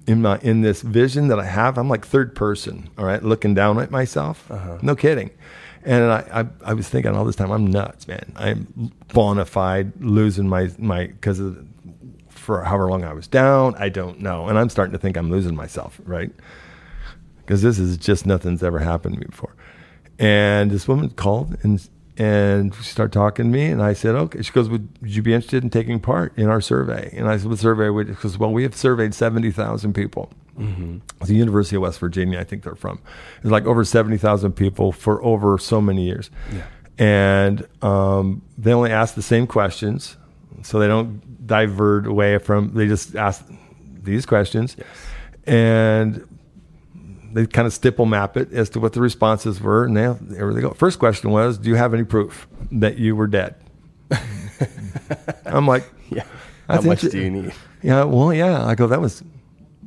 in 0.08 0.22
my 0.22 0.39
in 0.39 0.62
this 0.62 0.82
vision 0.82 1.28
that 1.30 1.39
I 1.39 1.45
have. 1.45 1.78
I'm 1.78 1.89
like 1.89 2.06
third 2.06 2.36
person, 2.36 2.89
all 2.97 3.06
right, 3.06 3.24
looking 3.24 3.53
down 3.53 3.80
at 3.80 3.91
myself. 3.91 4.49
Uh-huh. 4.51 4.78
No 4.82 4.95
kidding. 4.95 5.32
And 5.84 6.03
I, 6.12 6.41
I 6.41 6.72
I 6.72 6.74
was 6.74 6.89
thinking 6.89 7.16
all 7.16 7.26
this 7.26 7.36
time, 7.36 7.51
I'm 7.51 7.68
nuts, 7.68 8.08
man. 8.08 8.32
I'm 8.36 8.91
bona 9.14 9.45
fide 9.45 9.93
losing 10.01 10.47
my 10.47 10.72
my 10.78 11.08
because 11.08 11.39
of 11.39 11.66
for 12.30 12.64
however 12.64 12.89
long 12.89 13.03
I 13.03 13.14
was 13.14 13.28
down. 13.28 13.76
I 13.78 13.89
don't 13.89 14.20
know, 14.20 14.47
and 14.47 14.58
I'm 14.58 14.70
starting 14.70 14.93
to 14.93 14.99
think 14.99 15.18
I'm 15.18 15.32
losing 15.32 15.56
myself, 15.56 15.99
right? 16.06 16.32
Because 17.38 17.62
this 17.62 17.80
is 17.80 17.97
just 17.97 18.26
nothing's 18.26 18.64
ever 18.64 18.80
happened 18.80 19.16
to 19.16 19.20
me 19.22 19.28
before. 19.28 19.56
And 20.18 20.72
this 20.72 20.88
woman 20.88 21.10
called 21.12 21.58
and 21.64 21.88
and 22.18 22.74
she 22.76 22.84
started 22.84 23.11
talking 23.13 23.45
to 23.45 23.51
me, 23.51 23.66
and 23.66 23.82
I 23.82 23.93
said, 23.93 24.16
"Okay." 24.16 24.41
She 24.41 24.51
goes, 24.51 24.70
"Would 24.70 24.88
you 25.03 25.22
be 25.22 25.34
interested 25.34 25.63
in 25.63 25.70
taking 25.70 25.99
part 25.99 26.38
in 26.38 26.47
our 26.47 26.61
survey?" 26.61 27.13
And 27.18 27.28
I 27.28 27.38
said, 27.38 27.49
"What 27.49 27.59
survey?" 27.59 27.89
would-" 27.89 28.07
She 28.07 28.13
goes, 28.13 28.38
"Well, 28.38 28.51
we 28.51 28.63
have 28.63 28.76
surveyed 28.76 29.13
seventy 29.13 29.51
thousand 29.51 29.93
people." 29.93 30.32
Mm-hmm. 30.59 30.97
It's 31.20 31.28
the 31.30 31.36
University 31.36 31.76
of 31.76 31.82
West 31.82 31.99
Virginia, 31.99 32.39
I 32.39 32.45
think 32.45 32.63
they're 32.63 32.76
from. 32.76 32.99
It's 33.41 33.51
like 33.51 33.66
over 33.66 33.84
seventy 33.84 34.18
thousand 34.18 34.53
people 34.53 34.91
for 34.93 35.22
over 35.24 35.57
so 35.57 35.82
many 35.82 36.05
years, 36.05 36.30
Yeah. 36.53 36.63
and 36.97 37.68
um, 37.82 38.41
they 38.57 38.72
only 38.74 38.91
ask 38.91 39.16
the 39.16 39.22
same 39.22 39.47
questions, 39.47 40.16
so 40.63 40.80
they 40.80 40.88
don't 40.88 41.45
divert 41.45 42.07
away 42.07 42.38
from. 42.38 42.74
They 42.74 42.88
just 42.88 43.16
ask 43.18 43.45
these 44.01 44.26
questions, 44.26 44.78
and 45.45 46.26
they 47.36 47.45
kind 47.45 47.65
of 47.65 47.73
stipple 47.73 48.05
map 48.05 48.38
it 48.38 48.53
as 48.53 48.69
to 48.69 48.79
what 48.79 48.93
the 48.93 49.01
responses 49.01 49.59
were, 49.59 49.83
and 49.83 49.97
they, 49.97 50.15
there 50.21 50.53
they 50.53 50.61
go. 50.61 50.71
First 50.71 50.99
question 50.99 51.31
was, 51.31 51.57
"Do 51.57 51.69
you 51.69 51.75
have 51.75 51.93
any 51.93 52.05
proof 52.05 52.47
that 52.71 52.97
you 52.97 53.13
were 53.13 53.27
dead?" 53.27 53.55
I'm 55.45 55.67
like, 55.67 55.83
yeah. 56.09 56.23
How 56.69 56.79
much 56.79 57.01
do 57.01 57.19
you 57.19 57.29
need? 57.29 57.53
"Yeah, 57.83 58.05
well, 58.05 58.33
yeah." 58.33 58.65
I 58.65 58.75
go, 58.75 58.88
"That 58.88 59.01
was 59.01 59.21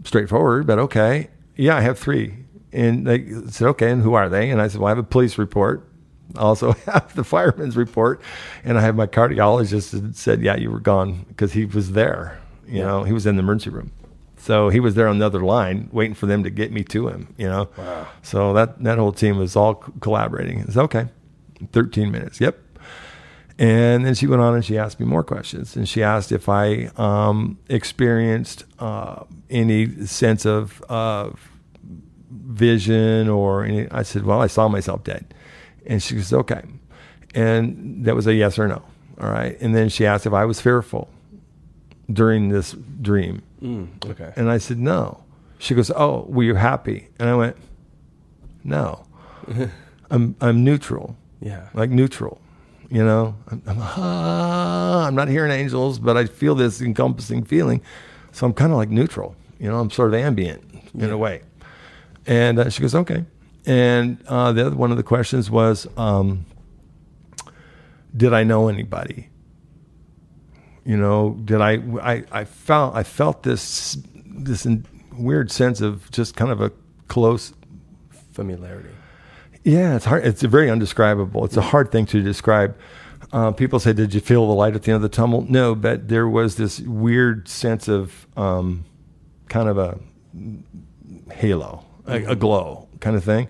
straightforward, 0.04 0.66
but 0.66 0.78
okay." 0.78 1.30
Yeah, 1.56 1.74
I 1.74 1.80
have 1.80 1.98
three, 1.98 2.34
and 2.70 3.06
they 3.06 3.30
said, 3.48 3.68
"Okay, 3.68 3.90
and 3.90 4.02
who 4.02 4.12
are 4.12 4.28
they?" 4.28 4.50
And 4.50 4.60
I 4.60 4.68
said, 4.68 4.82
"Well, 4.82 4.88
I 4.88 4.90
have 4.90 4.98
a 4.98 5.02
police 5.02 5.38
report." 5.38 5.88
I 6.36 6.40
also 6.40 6.72
have 6.84 7.14
the 7.14 7.24
fireman's 7.24 7.78
report, 7.78 8.20
and 8.62 8.76
I 8.76 8.82
have 8.82 8.94
my 8.94 9.06
cardiologist 9.06 9.98
that 9.98 10.16
said, 10.16 10.42
"Yeah, 10.42 10.56
you 10.56 10.70
were 10.70 10.80
gone," 10.80 11.24
because 11.28 11.54
he 11.54 11.64
was 11.64 11.92
there. 11.92 12.38
You 12.66 12.82
know, 12.82 13.04
he 13.04 13.14
was 13.14 13.24
in 13.24 13.36
the 13.36 13.42
emergency 13.42 13.70
room. 13.70 13.90
So 14.48 14.70
he 14.70 14.80
was 14.80 14.94
there 14.94 15.08
on 15.08 15.18
the 15.18 15.26
other 15.26 15.42
line, 15.42 15.90
waiting 15.92 16.14
for 16.14 16.24
them 16.26 16.42
to 16.44 16.50
get 16.50 16.72
me 16.72 16.82
to 16.84 17.08
him. 17.08 17.34
You 17.36 17.48
know, 17.52 17.68
Wow. 17.76 18.06
so 18.22 18.54
that 18.54 18.82
that 18.82 18.96
whole 18.96 19.12
team 19.12 19.36
was 19.36 19.54
all 19.56 19.74
collaborating. 20.00 20.60
It's 20.60 20.76
okay, 20.76 21.04
thirteen 21.72 22.10
minutes. 22.10 22.40
Yep. 22.40 22.56
And 23.58 24.06
then 24.06 24.14
she 24.14 24.26
went 24.26 24.40
on 24.40 24.54
and 24.54 24.64
she 24.64 24.78
asked 24.78 25.00
me 25.00 25.06
more 25.06 25.22
questions. 25.24 25.76
And 25.76 25.86
she 25.86 26.02
asked 26.02 26.32
if 26.32 26.48
I 26.48 26.90
um, 26.96 27.58
experienced 27.68 28.64
uh, 28.78 29.24
any 29.50 30.06
sense 30.06 30.46
of 30.46 30.80
of 30.88 31.38
vision 32.30 33.28
or 33.28 33.64
any. 33.64 33.86
I 33.90 34.02
said, 34.02 34.22
well, 34.24 34.40
I 34.40 34.46
saw 34.48 34.68
myself 34.68 35.04
dead. 35.04 35.24
And 35.86 36.02
she 36.02 36.14
goes, 36.14 36.32
okay. 36.32 36.62
And 37.34 38.04
that 38.06 38.14
was 38.14 38.26
a 38.26 38.32
yes 38.34 38.58
or 38.58 38.66
no. 38.68 38.80
All 39.20 39.30
right. 39.30 39.60
And 39.60 39.74
then 39.74 39.88
she 39.90 40.06
asked 40.06 40.24
if 40.26 40.32
I 40.32 40.44
was 40.46 40.60
fearful 40.60 41.08
during 42.10 42.48
this 42.48 42.72
dream. 43.02 43.42
Mm, 43.62 44.04
okay. 44.10 44.32
And 44.36 44.50
I 44.50 44.58
said, 44.58 44.78
no. 44.78 45.22
She 45.58 45.74
goes, 45.74 45.90
oh, 45.90 46.24
were 46.28 46.44
you 46.44 46.54
happy? 46.54 47.08
And 47.18 47.28
I 47.28 47.34
went, 47.34 47.56
no. 48.64 49.04
I'm, 50.10 50.36
I'm 50.40 50.64
neutral, 50.64 51.16
Yeah. 51.40 51.68
like 51.74 51.90
neutral. 51.90 52.40
You 52.90 53.04
know, 53.04 53.34
I'm, 53.50 53.62
I'm, 53.66 53.76
ah, 53.80 55.06
I'm 55.06 55.14
not 55.14 55.28
hearing 55.28 55.50
angels, 55.52 55.98
but 55.98 56.16
I 56.16 56.24
feel 56.26 56.54
this 56.54 56.80
encompassing 56.80 57.44
feeling. 57.44 57.82
So 58.32 58.46
I'm 58.46 58.54
kind 58.54 58.72
of 58.72 58.78
like 58.78 58.88
neutral. 58.90 59.34
You 59.58 59.68
know, 59.68 59.78
I'm 59.80 59.90
sort 59.90 60.14
of 60.14 60.20
ambient 60.20 60.62
in 60.94 61.00
Yeah. 61.00 61.08
a 61.08 61.16
way. 61.18 61.42
And 62.26 62.58
uh, 62.58 62.70
she 62.70 62.80
goes, 62.80 62.94
okay. 62.94 63.24
And 63.66 64.22
uh, 64.28 64.52
the 64.52 64.66
other 64.66 64.76
one 64.76 64.90
of 64.90 64.96
the 64.96 65.02
questions 65.02 65.50
was, 65.50 65.86
um, 65.98 66.46
did 68.16 68.32
I 68.32 68.44
know 68.44 68.68
anybody? 68.68 69.28
You 70.88 70.96
know, 70.96 71.36
did 71.44 71.60
I, 71.60 71.72
I? 72.00 72.24
I 72.32 72.44
felt 72.46 72.94
I 72.96 73.02
felt 73.02 73.42
this 73.42 73.98
this 74.24 74.66
weird 75.12 75.50
sense 75.50 75.82
of 75.82 76.10
just 76.10 76.34
kind 76.34 76.50
of 76.50 76.62
a 76.62 76.72
close 77.08 77.52
Familiarity. 78.32 78.88
yeah, 79.64 79.96
it's 79.96 80.06
hard. 80.06 80.24
It's 80.24 80.40
very 80.40 80.70
undescribable. 80.70 81.44
It's 81.44 81.58
a 81.58 81.60
hard 81.60 81.92
thing 81.92 82.06
to 82.06 82.22
describe. 82.22 82.74
Uh, 83.34 83.50
people 83.50 83.78
say, 83.80 83.92
"Did 83.92 84.14
you 84.14 84.20
feel 84.22 84.46
the 84.46 84.54
light 84.54 84.74
at 84.74 84.84
the 84.84 84.92
end 84.92 84.96
of 84.96 85.02
the 85.02 85.14
tunnel?" 85.14 85.44
No, 85.46 85.74
but 85.74 86.08
there 86.08 86.26
was 86.26 86.56
this 86.56 86.80
weird 86.80 87.48
sense 87.48 87.86
of 87.86 88.26
um, 88.38 88.86
kind 89.50 89.68
of 89.68 89.76
a 89.76 89.98
halo, 91.34 91.84
a, 92.06 92.32
a 92.32 92.34
glow 92.34 92.88
kind 93.00 93.14
of 93.14 93.24
thing, 93.24 93.48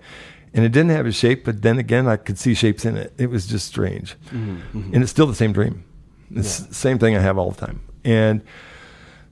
and 0.53 0.65
it 0.65 0.73
didn't 0.73 0.91
have 0.91 1.05
a 1.05 1.13
shape. 1.13 1.45
But 1.45 1.61
then 1.61 1.77
again, 1.79 2.05
I 2.05 2.17
could 2.17 2.37
see 2.37 2.53
shapes 2.53 2.83
in 2.83 2.97
it. 2.97 3.13
It 3.17 3.29
was 3.29 3.47
just 3.47 3.65
strange, 3.67 4.17
and 4.31 4.97
it's 5.01 5.11
still 5.11 5.27
the 5.27 5.35
same 5.35 5.53
dream. 5.53 5.85
It's 6.31 6.59
the 6.59 6.73
same 6.73 6.99
thing 6.99 7.15
I 7.15 7.19
have 7.21 7.37
all 7.37 7.51
the 7.51 7.65
time, 7.65 7.81
and 8.03 8.41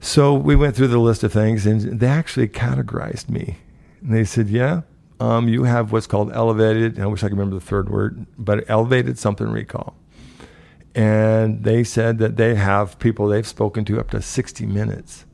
so 0.00 0.34
we 0.34 0.56
went 0.56 0.76
through 0.76 0.88
the 0.88 0.98
list 0.98 1.22
of 1.24 1.32
things, 1.32 1.66
and 1.66 2.00
they 2.00 2.06
actually 2.06 2.48
categorized 2.48 3.28
me. 3.28 3.58
And 4.00 4.12
they 4.12 4.24
said, 4.24 4.48
"Yeah, 4.48 4.82
um, 5.20 5.48
you 5.48 5.64
have 5.64 5.92
what's 5.92 6.06
called 6.06 6.32
elevated. 6.32 6.94
And 6.94 7.04
I 7.04 7.06
wish 7.06 7.22
I 7.22 7.28
could 7.28 7.36
remember 7.38 7.54
the 7.56 7.64
third 7.64 7.88
word, 7.88 8.26
but 8.36 8.64
elevated 8.68 9.18
something 9.18 9.48
recall." 9.48 9.94
And 10.94 11.64
they 11.64 11.84
said 11.84 12.18
that 12.18 12.36
they 12.36 12.54
have 12.56 12.98
people 12.98 13.28
they've 13.28 13.46
spoken 13.46 13.84
to 13.86 14.00
up 14.00 14.10
to 14.10 14.22
sixty 14.22 14.66
minutes 14.66 15.24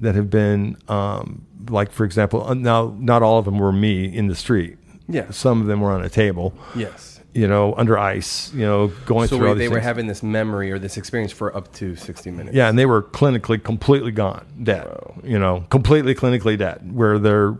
that 0.00 0.14
have 0.14 0.28
been, 0.30 0.76
um, 0.88 1.46
like 1.70 1.90
for 1.90 2.04
example, 2.04 2.46
uh, 2.46 2.54
now 2.54 2.94
not 2.98 3.22
all 3.22 3.38
of 3.38 3.46
them 3.46 3.58
were 3.58 3.72
me 3.72 4.04
in 4.04 4.26
the 4.28 4.34
street. 4.34 4.76
Yeah. 5.08 5.30
Some 5.30 5.60
of 5.60 5.66
them 5.66 5.80
were 5.80 5.90
on 5.92 6.02
a 6.04 6.08
table, 6.08 6.52
Yes. 6.74 7.15
You 7.36 7.46
know, 7.46 7.74
under 7.76 7.98
ice, 7.98 8.52
you 8.54 8.64
know, 8.64 8.88
going 9.04 9.28
So 9.28 9.36
through 9.36 9.54
these 9.54 9.58
they 9.58 9.68
were 9.68 9.80
having 9.80 10.06
this 10.06 10.22
memory 10.22 10.72
or 10.72 10.78
this 10.78 10.96
experience 10.96 11.32
for 11.32 11.54
up 11.56 11.72
to 11.74 11.94
60 11.94 12.30
minutes. 12.30 12.56
Yeah, 12.56 12.68
and 12.68 12.78
they 12.78 12.86
were 12.86 13.02
clinically 13.02 13.62
completely 13.62 14.10
gone, 14.12 14.46
dead. 14.62 14.86
Wow. 14.86 15.14
You 15.22 15.38
know, 15.38 15.64
completely 15.68 16.14
clinically 16.14 16.56
dead, 16.58 16.90
where 16.94 17.18
they're 17.18 17.56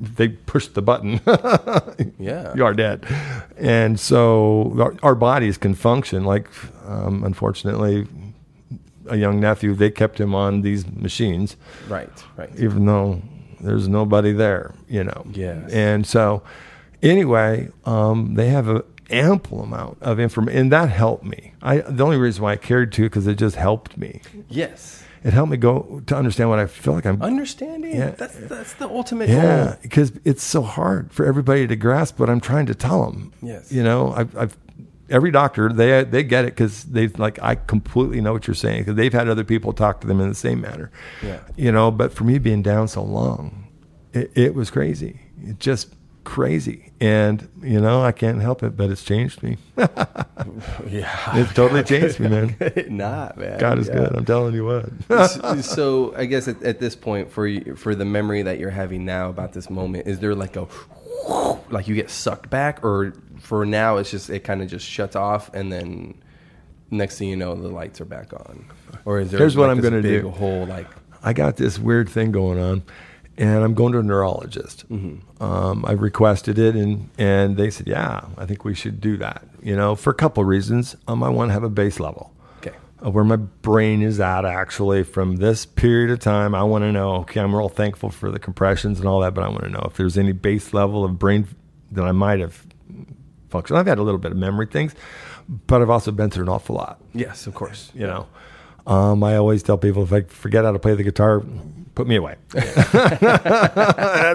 they 0.00 0.28
pushed 0.28 0.74
the 0.74 0.82
button, 0.82 1.20
Yeah. 2.18 2.52
you 2.54 2.64
are 2.64 2.74
dead. 2.74 3.06
And 3.56 3.98
so 3.98 4.74
our, 4.78 4.94
our 5.02 5.14
bodies 5.14 5.56
can 5.56 5.74
function. 5.74 6.24
Like, 6.24 6.48
um, 6.86 7.24
unfortunately, 7.24 8.06
a 9.08 9.16
young 9.16 9.40
nephew, 9.40 9.72
they 9.74 9.90
kept 9.90 10.20
him 10.20 10.34
on 10.34 10.60
these 10.62 10.86
machines, 10.86 11.56
Right. 11.88 12.10
Right. 12.36 12.50
even 12.58 12.84
though 12.86 13.22
there's 13.60 13.88
nobody 13.88 14.32
there. 14.32 14.74
You 14.88 15.04
know. 15.04 15.24
Yeah. 15.32 15.66
And 15.70 16.06
so, 16.06 16.42
anyway, 17.04 17.68
um, 17.84 18.34
they 18.34 18.48
have 18.48 18.68
an 18.68 18.82
ample 19.10 19.62
amount 19.62 20.02
of 20.02 20.18
information, 20.18 20.58
and 20.58 20.72
that 20.72 20.88
helped 20.88 21.24
me. 21.24 21.52
I 21.62 21.78
the 21.78 22.04
only 22.04 22.16
reason 22.16 22.42
why 22.42 22.52
I 22.52 22.56
cared 22.56 22.92
to 22.92 23.02
because 23.02 23.26
it 23.26 23.36
just 23.36 23.56
helped 23.56 23.96
me. 23.96 24.20
Yes. 24.48 25.02
It 25.22 25.32
helped 25.32 25.50
me 25.50 25.56
go 25.56 26.02
to 26.06 26.14
understand 26.14 26.50
what 26.50 26.58
I 26.58 26.66
feel 26.66 26.92
like 26.92 27.06
I'm. 27.06 27.22
Understanding. 27.22 27.96
Yeah. 27.96 28.10
That's 28.10 28.36
that's 28.36 28.74
the 28.74 28.88
ultimate 28.88 29.30
yeah, 29.30 29.64
goal. 29.64 29.76
because 29.80 30.12
it's 30.24 30.42
so 30.42 30.60
hard 30.60 31.12
for 31.12 31.24
everybody 31.24 31.66
to 31.66 31.76
grasp 31.76 32.20
what 32.20 32.28
I'm 32.28 32.40
trying 32.40 32.66
to 32.66 32.74
tell 32.74 33.10
them. 33.10 33.32
Yes. 33.40 33.72
You 33.72 33.82
know, 33.82 34.12
I've, 34.12 34.36
I've 34.36 34.56
every 35.08 35.30
doctor 35.30 35.72
they 35.72 36.04
they 36.04 36.22
get 36.22 36.44
it 36.44 36.48
because 36.48 36.84
they 36.84 37.08
like 37.08 37.42
I 37.42 37.54
completely 37.54 38.20
know 38.20 38.34
what 38.34 38.46
you're 38.46 38.54
saying 38.54 38.80
because 38.82 38.96
they've 38.96 39.12
had 39.12 39.28
other 39.28 39.44
people 39.44 39.72
talk 39.72 40.02
to 40.02 40.06
them 40.06 40.20
in 40.20 40.28
the 40.28 40.34
same 40.34 40.60
manner. 40.60 40.90
Yeah. 41.22 41.40
You 41.56 41.72
know, 41.72 41.90
but 41.90 42.12
for 42.12 42.24
me 42.24 42.38
being 42.38 42.62
down 42.62 42.88
so 42.88 43.02
long, 43.02 43.68
it, 44.12 44.30
it 44.34 44.54
was 44.54 44.70
crazy. 44.70 45.20
It 45.42 45.58
just 45.58 45.94
crazy, 46.24 46.92
and 47.00 47.48
you 47.62 47.80
know 47.80 48.02
I 48.02 48.12
can't 48.12 48.40
help 48.40 48.62
it, 48.62 48.76
but 48.76 48.90
it's 48.90 49.04
changed 49.04 49.42
me. 49.42 49.58
Yeah. 50.90 51.10
It's 51.36 51.52
totally 51.54 51.82
changed 51.84 52.20
me, 52.20 52.28
man. 52.28 52.56
Not 52.90 53.36
man. 53.38 53.58
God 53.58 53.78
is 53.78 53.88
Yeah. 53.88 53.94
good. 53.94 54.16
I'm 54.16 54.24
telling 54.24 54.54
you 54.54 54.64
what. 54.64 55.64
so, 55.64 56.14
I 56.16 56.24
guess 56.26 56.48
at, 56.48 56.62
at 56.62 56.80
this 56.80 56.94
point, 56.96 57.30
for 57.30 57.46
you, 57.46 57.76
for 57.76 57.94
the 57.94 58.04
memory 58.04 58.42
that 58.42 58.58
you're 58.58 58.70
having 58.70 59.04
now 59.04 59.28
about 59.30 59.52
this 59.52 59.70
moment, 59.70 60.06
is 60.06 60.18
there 60.20 60.34
like 60.34 60.56
a 60.56 60.66
like 61.70 61.88
you 61.88 61.94
get 61.94 62.10
sucked 62.10 62.50
back, 62.50 62.84
or 62.84 63.14
for 63.40 63.64
now 63.64 63.96
it's 63.96 64.10
just 64.10 64.28
it 64.30 64.40
kind 64.44 64.62
of 64.62 64.68
just 64.68 64.86
shuts 64.86 65.16
off, 65.16 65.52
and 65.54 65.72
then 65.72 66.14
next 66.90 67.18
thing 67.18 67.28
you 67.28 67.36
know 67.36 67.54
the 67.54 67.68
lights 67.68 68.00
are 68.00 68.04
back 68.06 68.32
on, 68.32 68.66
or 69.04 69.20
is 69.20 69.30
there? 69.30 69.38
Here's 69.38 69.56
what 69.56 69.70
I'm 69.70 69.80
gonna 69.80 70.02
big 70.02 70.22
do. 70.22 70.30
Whole 70.30 70.66
like 70.66 70.88
I 71.22 71.32
got 71.32 71.56
this 71.56 71.78
weird 71.78 72.08
thing 72.08 72.32
going 72.32 72.58
on, 72.58 72.82
and 73.36 73.64
I'm 73.64 73.74
going 73.74 73.92
to 73.92 73.98
a 73.98 74.02
neurologist. 74.02 74.84
Um, 75.40 75.84
I 75.86 75.92
requested 75.92 76.58
it, 76.58 76.76
and 76.76 77.10
and 77.18 77.56
they 77.56 77.70
said, 77.70 77.86
yeah, 77.86 78.26
I 78.38 78.46
think 78.46 78.64
we 78.64 78.74
should 78.74 79.00
do 79.00 79.16
that. 79.18 79.46
You 79.62 79.76
know, 79.76 79.94
for 79.94 80.10
a 80.10 80.14
couple 80.14 80.42
of 80.42 80.48
reasons. 80.48 80.96
Um, 81.08 81.22
I 81.22 81.28
want 81.28 81.48
to 81.48 81.52
have 81.52 81.64
a 81.64 81.70
base 81.70 81.98
level 82.00 82.32
okay, 82.58 82.76
of 83.00 83.14
where 83.14 83.24
my 83.24 83.36
brain 83.36 84.02
is 84.02 84.20
at 84.20 84.44
actually 84.44 85.02
from 85.02 85.36
this 85.36 85.66
period 85.66 86.10
of 86.10 86.18
time. 86.20 86.54
I 86.54 86.62
want 86.62 86.82
to 86.82 86.92
know. 86.92 87.14
Okay, 87.16 87.40
I'm 87.40 87.54
real 87.54 87.68
thankful 87.68 88.10
for 88.10 88.30
the 88.30 88.38
compressions 88.38 88.98
and 88.98 89.08
all 89.08 89.20
that, 89.20 89.34
but 89.34 89.44
I 89.44 89.48
want 89.48 89.64
to 89.64 89.70
know 89.70 89.84
if 89.86 89.96
there's 89.96 90.16
any 90.18 90.32
base 90.32 90.72
level 90.72 91.04
of 91.04 91.18
brain 91.18 91.46
that 91.92 92.04
I 92.04 92.12
might 92.12 92.40
have 92.40 92.66
functioned. 93.50 93.78
I've 93.78 93.86
had 93.86 93.98
a 93.98 94.02
little 94.02 94.18
bit 94.18 94.32
of 94.32 94.38
memory 94.38 94.66
things, 94.66 94.94
but 95.48 95.80
I've 95.80 95.90
also 95.90 96.10
been 96.10 96.30
through 96.30 96.44
an 96.44 96.48
awful 96.48 96.76
lot 96.76 97.00
yes, 97.14 97.46
of 97.46 97.54
course, 97.54 97.90
you 97.94 98.06
know. 98.06 98.26
Um, 98.86 99.22
I 99.24 99.36
always 99.36 99.62
tell 99.62 99.78
people 99.78 100.02
if 100.02 100.12
I 100.12 100.22
forget 100.22 100.64
how 100.64 100.72
to 100.72 100.78
play 100.78 100.94
the 100.94 101.02
guitar, 101.02 101.42
put 101.94 102.06
me 102.06 102.16
away. 102.16 102.36
That's 102.50 102.92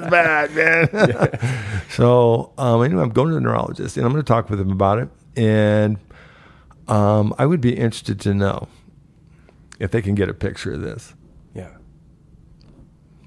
bad, 0.09 0.55
man. 0.55 1.79
so 1.89 2.53
um, 2.57 2.83
anyway, 2.83 3.03
I'm 3.03 3.09
going 3.09 3.29
to 3.29 3.35
the 3.35 3.41
neurologist 3.41 3.97
and 3.97 4.05
I'm 4.05 4.11
going 4.11 4.23
to 4.23 4.27
talk 4.27 4.49
with 4.49 4.59
him 4.59 4.71
about 4.71 4.99
it. 4.99 5.09
And 5.35 5.97
um, 6.87 7.33
I 7.37 7.45
would 7.45 7.61
be 7.61 7.75
interested 7.75 8.19
to 8.21 8.33
know 8.33 8.67
if 9.79 9.91
they 9.91 10.01
can 10.01 10.15
get 10.15 10.29
a 10.29 10.33
picture 10.33 10.73
of 10.73 10.81
this. 10.81 11.13
yeah, 11.53 11.69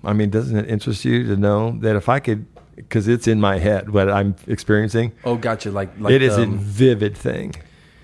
I 0.05 0.13
mean, 0.13 0.31
doesn't 0.31 0.57
it 0.57 0.69
interest 0.69 1.05
you 1.05 1.25
to 1.27 1.37
know 1.37 1.79
that 1.81 1.97
if 1.97 2.09
I 2.09 2.19
could, 2.21 2.47
because 2.77 3.09
it's 3.09 3.29
in 3.29 3.41
my 3.41 3.59
head 3.59 3.91
what 3.91 4.11
I'm 4.11 4.35
experiencing, 4.47 5.13
oh, 5.25 5.37
gotcha, 5.37 5.71
like 5.71 5.91
like 5.99 6.13
it 6.13 6.23
is 6.23 6.37
a 6.37 6.43
um, 6.43 6.59
vivid 6.59 7.17
thing. 7.17 7.55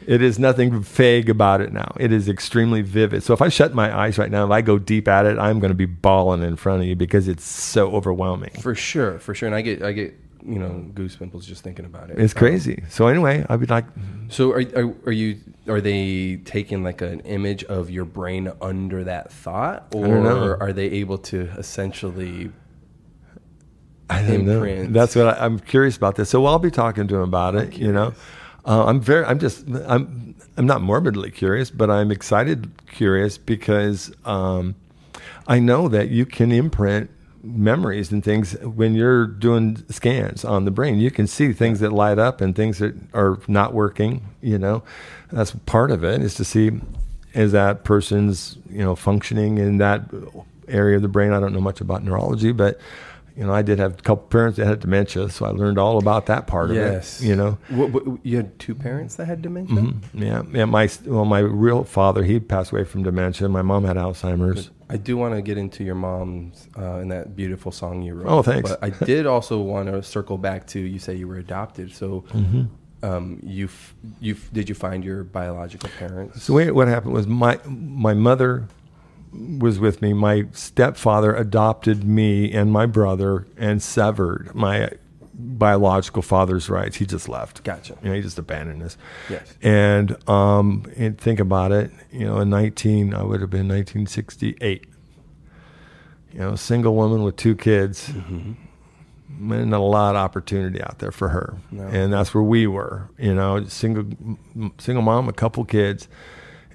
It 0.08 0.22
is 0.22 0.38
nothing 0.38 0.80
vague 0.80 1.28
about 1.28 1.60
it 1.60 1.70
now. 1.70 1.92
It 2.00 2.12
is 2.12 2.30
extremely 2.30 2.80
vivid. 2.80 3.22
So 3.22 3.34
if 3.34 3.42
I 3.42 3.50
shut 3.50 3.74
my 3.74 3.94
eyes 3.94 4.16
right 4.16 4.30
now, 4.30 4.46
if 4.46 4.50
I 4.50 4.62
go 4.62 4.78
deep 4.78 5.06
at 5.06 5.26
it, 5.26 5.38
I'm 5.38 5.60
going 5.60 5.68
to 5.70 5.74
be 5.76 5.84
bawling 5.84 6.42
in 6.42 6.56
front 6.56 6.80
of 6.80 6.88
you 6.88 6.96
because 6.96 7.28
it's 7.28 7.44
so 7.44 7.90
overwhelming. 7.92 8.52
for 8.62 8.74
sure, 8.74 9.18
for 9.18 9.34
sure, 9.34 9.46
and 9.46 9.54
I 9.54 9.60
get 9.60 9.82
I 9.82 9.92
get 9.92 10.14
you 10.46 10.58
know 10.58 10.86
goosebumps 10.94 11.44
just 11.44 11.62
thinking 11.62 11.84
about 11.84 12.08
it. 12.10 12.18
It's 12.18 12.32
Um, 12.34 12.38
crazy. 12.38 12.84
So 12.88 13.06
anyway, 13.08 13.44
I'd 13.50 13.60
be 13.60 13.66
like, 13.66 13.84
So 14.30 14.52
are, 14.52 14.62
are 14.76 14.94
are 15.06 15.12
you 15.12 15.36
are 15.68 15.82
they 15.82 16.36
taking 16.44 16.82
like 16.82 17.02
an 17.02 17.20
image 17.20 17.64
of 17.64 17.90
your 17.90 18.06
brain 18.06 18.50
under 18.62 19.04
that 19.04 19.30
thought, 19.30 19.94
or 19.94 20.56
are 20.62 20.72
they 20.72 20.86
able 20.86 21.18
to 21.18 21.50
essentially? 21.58 22.50
I 24.10 24.22
don't 24.22 24.46
know. 24.46 24.86
That's 24.86 25.14
what 25.14 25.26
I, 25.38 25.44
I'm 25.44 25.58
curious 25.58 25.98
about 25.98 26.16
this. 26.16 26.30
So 26.30 26.46
I'll 26.46 26.58
be 26.58 26.70
talking 26.70 27.08
to 27.08 27.16
him 27.16 27.20
about 27.20 27.54
it. 27.56 27.76
You 27.76 27.92
know, 27.92 28.14
uh, 28.64 28.86
I'm 28.86 29.00
very. 29.00 29.24
I'm 29.24 29.38
just. 29.38 29.66
I'm. 29.86 30.34
I'm 30.56 30.66
not 30.66 30.82
morbidly 30.82 31.30
curious, 31.30 31.70
but 31.70 31.90
I'm 31.90 32.10
excited 32.10 32.70
curious 32.88 33.38
because 33.38 34.12
um, 34.24 34.74
I 35.46 35.60
know 35.60 35.88
that 35.88 36.08
you 36.08 36.26
can 36.26 36.50
imprint 36.50 37.10
memories 37.42 38.10
and 38.10 38.22
things 38.24 38.52
when 38.62 38.94
you're 38.94 39.26
doing 39.26 39.82
scans 39.88 40.44
on 40.44 40.64
the 40.64 40.70
brain. 40.70 40.98
You 40.98 41.10
can 41.10 41.26
see 41.26 41.52
things 41.52 41.80
that 41.80 41.92
light 41.92 42.18
up 42.18 42.40
and 42.40 42.54
things 42.54 42.78
that 42.78 42.94
are 43.14 43.38
not 43.46 43.72
working. 43.72 44.28
You 44.42 44.58
know, 44.58 44.82
that's 45.30 45.52
part 45.66 45.90
of 45.90 46.04
it 46.04 46.20
is 46.22 46.34
to 46.34 46.44
see 46.44 46.72
is 47.34 47.52
that 47.52 47.84
person's 47.84 48.58
you 48.68 48.82
know 48.82 48.96
functioning 48.96 49.58
in 49.58 49.78
that 49.78 50.02
area 50.66 50.96
of 50.96 51.02
the 51.02 51.08
brain. 51.08 51.32
I 51.32 51.40
don't 51.40 51.52
know 51.52 51.60
much 51.60 51.80
about 51.80 52.02
neurology, 52.04 52.52
but 52.52 52.78
you 53.38 53.46
know, 53.46 53.52
I 53.54 53.62
did 53.62 53.78
have 53.78 53.92
a 54.00 54.02
couple 54.02 54.26
parents 54.26 54.56
that 54.58 54.66
had 54.66 54.80
dementia, 54.80 55.28
so 55.30 55.46
I 55.46 55.50
learned 55.50 55.78
all 55.78 55.96
about 55.98 56.26
that 56.26 56.48
part 56.48 56.70
Yes, 56.72 57.20
of 57.20 57.24
it. 57.24 57.28
You 57.28 57.36
know, 57.36 57.58
What, 57.68 57.90
what, 57.92 58.04
you 58.24 58.36
had 58.36 58.58
two 58.58 58.74
parents 58.74 59.14
that 59.16 59.26
had 59.26 59.42
dementia. 59.42 59.76
Mhm. 59.76 59.94
yeah, 60.12 60.42
yeah. 60.52 60.64
My 60.64 60.88
well, 61.06 61.24
my 61.24 61.38
real 61.38 61.84
father 61.84 62.24
he 62.24 62.40
passed 62.40 62.72
away 62.72 62.82
from 62.84 63.04
dementia. 63.04 63.48
My 63.48 63.62
mom 63.62 63.84
had 63.84 63.96
Alzheimer's. 63.96 64.70
I 64.90 64.96
do 64.96 65.16
want 65.16 65.34
to 65.34 65.42
get 65.42 65.56
into 65.56 65.84
your 65.84 65.94
mom's 65.94 66.66
uh, 66.76 66.94
and 67.00 67.12
that 67.12 67.36
beautiful 67.36 67.70
song 67.70 68.02
you 68.02 68.14
wrote. 68.14 68.26
Oh, 68.26 68.42
thanks. 68.42 68.70
But 68.70 68.82
I 68.82 68.90
did 69.04 69.24
also 69.26 69.60
want 69.60 69.86
to 69.88 70.02
circle 70.02 70.36
back 70.38 70.66
to 70.68 70.80
you 70.80 70.98
say 70.98 71.14
you 71.14 71.28
were 71.28 71.36
adopted. 71.38 71.92
So, 71.94 72.24
Mm-hmm. 72.34 72.62
um, 73.04 73.38
you 73.44 73.68
you 74.20 74.34
did 74.52 74.68
you 74.68 74.74
find 74.74 75.04
your 75.04 75.22
biological 75.22 75.90
parents? 75.98 76.42
So 76.42 76.54
what 76.72 76.88
happened 76.88 77.12
was 77.14 77.26
my 77.28 77.60
my 77.66 78.14
mother 78.14 78.66
was 79.32 79.78
with 79.78 80.00
me. 80.02 80.12
My 80.12 80.46
stepfather 80.52 81.34
adopted 81.34 82.04
me 82.04 82.52
and 82.52 82.72
my 82.72 82.86
brother 82.86 83.46
and 83.56 83.82
severed 83.82 84.54
my 84.54 84.90
biological 85.34 86.22
father's 86.22 86.68
rights. 86.68 86.96
He 86.96 87.06
just 87.06 87.28
left. 87.28 87.62
Gotcha. 87.62 87.96
You 88.02 88.08
know, 88.08 88.14
he 88.16 88.22
just 88.22 88.38
abandoned 88.38 88.82
us. 88.82 88.96
Yes. 89.30 89.54
And 89.62 90.16
um, 90.28 90.84
and 90.96 91.18
think 91.18 91.40
about 91.40 91.72
it. 91.72 91.90
You 92.10 92.26
know, 92.26 92.40
in 92.40 92.50
nineteen, 92.50 93.14
I 93.14 93.22
would 93.22 93.40
have 93.40 93.50
been 93.50 93.68
nineteen 93.68 94.06
sixty 94.06 94.56
eight. 94.60 94.86
You 96.32 96.40
know, 96.40 96.56
single 96.56 96.94
woman 96.94 97.22
with 97.22 97.36
two 97.36 97.54
kids. 97.56 98.08
and 99.40 99.72
a 99.72 99.78
lot 99.78 100.10
of 100.10 100.16
opportunity 100.16 100.82
out 100.82 100.98
there 100.98 101.12
for 101.12 101.28
her, 101.28 101.56
No. 101.70 101.84
and 101.84 102.12
that's 102.12 102.34
where 102.34 102.42
we 102.42 102.66
were. 102.66 103.08
You 103.18 103.34
know, 103.34 103.64
single 103.66 104.04
single 104.78 105.02
mom, 105.02 105.28
a 105.28 105.32
couple 105.32 105.64
kids, 105.64 106.08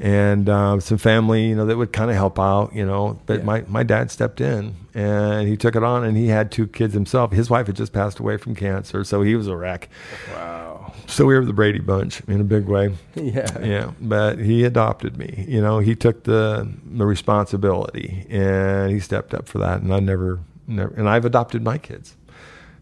and 0.04 0.49
um, 0.49 0.82
some 0.82 0.97
family. 0.99 1.47
You 1.47 1.56
know, 1.56 1.66
that 1.66 1.78
would 1.78 1.93
kind 1.93 2.12
of 2.12 2.16
help 2.18 2.38
out. 2.38 2.76
You 2.76 2.86
know, 2.86 3.20
but 3.26 3.39
Yeah. 3.39 3.45
my 3.45 3.64
my 3.68 3.84
dad 3.84 4.12
stepped 4.12 4.39
in 4.41 4.76
and 4.93 5.47
he 5.47 5.56
took 5.58 5.76
it 5.76 5.84
on, 5.84 6.04
and 6.04 6.16
he 6.18 6.28
had 6.28 6.51
two 6.51 6.68
kids 6.68 6.93
himself. 6.93 7.32
His 7.32 7.49
wife 7.49 7.66
had 7.68 7.76
just 7.76 7.93
passed 7.93 8.20
away 8.20 8.38
from 8.38 8.54
cancer, 8.54 9.04
so 9.04 9.22
he 9.24 9.36
was 9.36 9.47
a 9.47 9.56
wreck. 9.56 9.89
Wow. 10.36 10.93
So 11.08 11.26
we 11.26 11.34
were 11.36 11.45
the 11.45 11.54
Brady 11.54 11.80
Bunch 11.80 12.22
in 12.28 12.39
a 12.41 12.43
big 12.43 12.66
way. 12.68 12.93
Yeah. 13.16 13.60
Yeah, 13.62 13.91
but 14.01 14.39
he 14.39 14.64
adopted 14.66 15.18
me. 15.18 15.45
You 15.47 15.62
know, 15.62 15.80
he 15.80 15.95
took 15.95 16.24
the 16.24 16.68
the 16.86 17.06
responsibility 17.06 18.26
and 18.30 18.91
he 18.91 18.99
stepped 18.99 19.34
up 19.34 19.47
for 19.47 19.60
that. 19.60 19.82
And 19.82 19.93
I 19.93 19.99
never, 19.99 20.39
never, 20.68 20.93
and 20.95 21.08
I've 21.10 21.26
adopted 21.26 21.64
my 21.64 21.78
kids. 21.78 22.16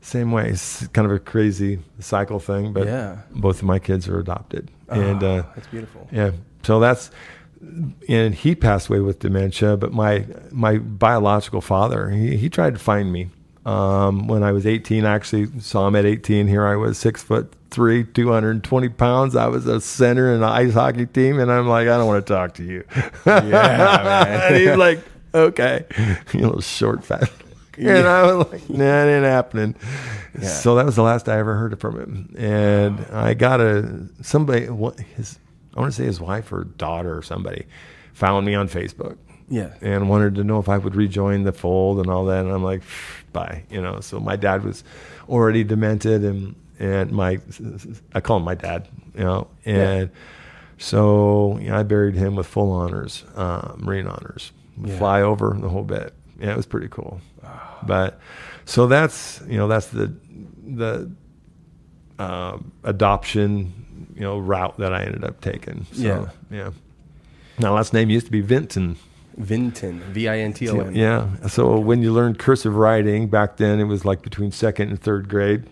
Same 0.01 0.31
way. 0.31 0.49
It's 0.49 0.87
kind 0.87 1.05
of 1.05 1.11
a 1.11 1.19
crazy 1.19 1.79
cycle 1.99 2.39
thing, 2.39 2.73
but 2.73 2.87
Yeah. 2.87 3.17
both 3.35 3.57
of 3.59 3.65
my 3.65 3.79
kids 3.79 4.07
are 4.07 4.17
adopted. 4.19 4.69
and 4.89 5.23
Ah, 5.23 5.27
uh, 5.27 5.43
that's 5.55 5.67
beautiful. 5.67 6.07
yeah, 6.11 6.31
so 6.63 6.79
that's, 6.79 7.11
and 8.07 8.33
he 8.33 8.55
passed 8.55 8.89
away 8.89 8.99
with 8.99 9.19
dementia. 9.19 9.77
But 9.77 9.93
my 9.93 10.25
my 10.51 10.77
biological 10.77 11.61
father, 11.61 12.09
he 12.09 12.37
he 12.37 12.49
tried 12.49 12.73
to 12.73 12.79
find 12.79 13.11
me. 13.11 13.29
Um, 13.63 14.27
when 14.27 14.41
I 14.41 14.51
was 14.51 14.65
18, 14.65 15.05
I 15.05 15.13
actually 15.13 15.59
saw 15.59 15.87
him 15.87 15.95
at 15.95 16.03
18. 16.03 16.47
Here 16.47 16.65
I 16.65 16.75
was, 16.75 16.97
six 16.97 17.21
foot 17.21 17.53
three, 17.71 18.03
220 18.03 18.89
pounds. 18.89 19.35
I 19.35 19.47
was 19.47 19.65
a 19.65 19.81
center 19.81 20.29
in 20.29 20.37
an 20.37 20.43
ice 20.43 20.73
hockey 20.73 21.05
team, 21.05 21.39
and 21.39 21.51
I'm 21.51 21.67
like, 21.67 21.87
I 21.87 21.97
don't 21.97 22.05
want 22.05 22.25
to 22.25 22.33
talk 22.33 22.53
to 22.55 22.63
you. 22.63 22.83
man. 23.25 23.47
and 24.51 24.55
he's 24.55 24.75
like, 24.75 24.99
okay, 25.33 25.85
you 26.33 26.41
little 26.41 26.61
short 26.61 27.03
fat. 27.03 27.31
And 27.77 28.07
I 28.07 28.33
was 28.33 28.51
like, 28.51 28.69
nah, 28.69 29.05
it 29.05 29.15
ain't 29.15 29.25
happening. 29.25 29.75
Yeah. 30.39 30.47
So 30.47 30.75
that 30.75 30.85
was 30.85 30.97
the 30.97 31.03
last 31.03 31.27
I 31.27 31.39
ever 31.39 31.55
heard 31.55 31.79
from 31.79 31.99
him. 31.99 32.35
And 32.37 32.99
I 33.11 33.33
got 33.33 33.59
a 33.59 34.07
somebody, 34.21 34.69
what 34.69 34.99
his, 34.99 35.39
I 35.75 35.79
want 35.79 35.91
to 35.91 35.95
say 35.97 36.05
his 36.05 36.19
wife 36.19 36.51
or 36.51 36.63
daughter 36.65 37.17
or 37.17 37.21
somebody, 37.21 37.65
found 38.13 38.45
me 38.45 38.53
on 38.55 38.67
Facebook 38.67 39.17
Yeah. 39.49 39.73
and 39.81 40.09
wanted 40.09 40.35
to 40.35 40.43
know 40.43 40.59
if 40.59 40.67
I 40.69 40.77
would 40.77 40.95
rejoin 40.95 41.43
the 41.43 41.53
fold 41.53 41.99
and 41.99 42.09
all 42.09 42.25
that. 42.25 42.43
And 42.45 42.53
I'm 42.53 42.63
like, 42.63 42.81
bye, 43.31 43.63
you 43.69 43.81
know. 43.81 43.99
So 44.01 44.19
my 44.19 44.35
dad 44.35 44.63
was 44.63 44.83
already 45.29 45.63
demented, 45.63 46.23
and 46.23 46.55
and 46.79 47.11
my 47.11 47.39
I 48.13 48.19
call 48.21 48.37
him 48.37 48.43
my 48.43 48.55
dad, 48.55 48.87
you 49.15 49.23
know, 49.23 49.47
and 49.65 50.09
so 50.77 51.57
you 51.61 51.69
know, 51.69 51.77
I 51.77 51.83
buried 51.83 52.15
him 52.15 52.35
with 52.35 52.47
full 52.47 52.71
honors, 52.71 53.23
uh, 53.35 53.73
Marine 53.77 54.07
honors, 54.07 54.51
Yeah. 54.83 54.97
fly 54.97 55.21
over 55.21 55.55
the 55.59 55.69
whole 55.69 55.83
bit. 55.83 56.13
Yeah, 56.39 56.51
it 56.51 56.57
was 56.57 56.65
pretty 56.65 56.87
cool. 56.89 57.21
But 57.85 58.19
so 58.65 58.87
that's 58.87 59.41
you 59.47 59.57
know 59.57 59.67
that's 59.67 59.87
the 59.87 60.11
the 60.67 61.11
uh, 62.19 62.57
adoption 62.83 63.80
you 64.21 64.27
know 64.27 64.37
route 64.37 64.77
that 64.77 64.93
I 64.93 65.01
ended 65.03 65.23
up 65.23 65.41
taking. 65.41 65.85
So, 65.93 66.01
Yeah. 66.03 66.29
yeah. 66.55 66.69
Now 67.57 67.73
last 67.73 67.91
name 67.91 68.09
used 68.11 68.27
to 68.27 68.31
be 68.31 68.41
Vinton. 68.41 68.97
Vinton. 69.35 69.99
V 70.13 70.27
I 70.27 70.37
N 70.39 70.53
T 70.53 70.69
O 70.69 70.79
N. 70.79 70.93
Yeah. 70.95 71.47
So 71.47 71.79
when 71.79 72.03
you 72.03 72.13
learned 72.13 72.37
cursive 72.37 72.75
writing 72.75 73.27
back 73.29 73.57
then, 73.57 73.79
it 73.79 73.85
was 73.85 74.05
like 74.05 74.21
between 74.21 74.51
second 74.51 74.89
and 74.89 75.01
third 75.01 75.27
grade. 75.27 75.63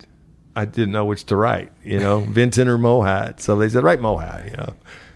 I 0.56 0.66
didn't 0.66 0.92
know 0.92 1.06
which 1.06 1.26
to 1.26 1.36
write, 1.36 1.72
you 1.84 2.00
know, 2.00 2.22
Vinton 2.38 2.68
or 2.68 2.78
Mohat. 2.80 3.40
So 3.40 3.56
they 3.56 3.70
said, 3.70 3.84
write 3.84 4.00
Mohat, 4.00 4.50
you 4.50 4.58
know. 4.58 4.74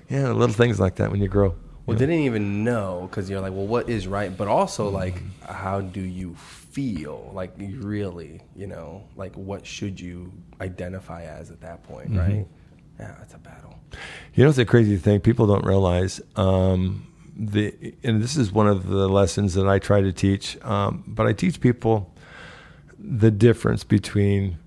Yeah, 0.10 0.32
little 0.32 0.54
things 0.56 0.80
like 0.80 0.96
that 0.98 1.10
when 1.12 1.22
you 1.22 1.28
grow. 1.28 1.56
Well, 1.86 1.96
know. 1.96 2.00
didn't 2.00 2.20
even 2.26 2.64
know 2.64 3.08
because 3.10 3.30
you're 3.32 3.42
like, 3.42 3.52
well, 3.54 3.66
what 3.66 3.90
is 3.90 4.06
right? 4.08 4.36
But 4.38 4.48
also, 4.48 4.90
like, 4.90 5.16
how 5.42 5.82
do 5.82 6.02
you 6.02 6.36
feel? 6.36 7.32
Like, 7.34 7.54
really, 7.58 8.42
you 8.56 8.68
know, 8.68 9.04
like, 9.18 9.36
what 9.36 9.66
should 9.66 10.00
you 10.00 10.32
identify 10.62 11.24
as 11.24 11.50
at 11.52 11.62
that 11.62 11.82
point, 11.84 12.12
Mm-hmm. 12.12 12.20
right? 12.20 12.48
Yeah, 13.04 13.22
it's 13.22 13.34
a 13.34 13.38
battle. 13.38 13.76
You 14.34 14.44
know, 14.44 14.50
it's 14.50 14.58
a 14.58 14.66
crazy 14.66 14.98
thing. 14.98 15.20
People 15.20 15.46
don't 15.46 15.66
realize. 15.66 16.22
Um, 16.36 17.08
the 17.36 17.96
and 18.04 18.22
this 18.22 18.38
is 18.38 18.52
one 18.52 18.68
of 18.68 18.88
the 18.88 19.10
lessons 19.10 19.56
that 19.56 19.68
I 19.68 19.80
try 19.80 20.02
to 20.02 20.14
teach. 20.14 20.58
Um, 20.64 21.04
but 21.06 21.28
I 21.28 21.34
teach 21.34 21.60
people 21.60 22.14
the 22.98 23.32
difference 23.32 23.84
between 23.84 24.58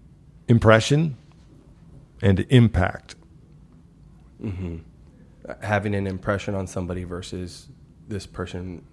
impression 0.48 1.16
and 2.20 2.44
impact. 2.50 3.14
Uh, 4.44 5.54
Having 5.62 5.94
an 5.94 6.06
impression 6.06 6.54
on 6.54 6.66
somebody 6.66 7.04
versus 7.04 7.68
this 8.08 8.26
person, 8.26 8.84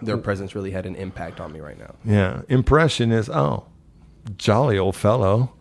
their 0.00 0.16
presence 0.16 0.54
really 0.54 0.70
had 0.70 0.86
an 0.86 0.94
impact 0.94 1.40
on 1.40 1.52
me 1.52 1.60
right 1.60 1.78
now. 1.78 1.94
Yeah, 2.04 2.42
impression 2.48 3.12
is 3.12 3.28
oh, 3.28 3.66
jolly 4.36 4.78
old 4.78 4.96
fellow, 4.96 5.52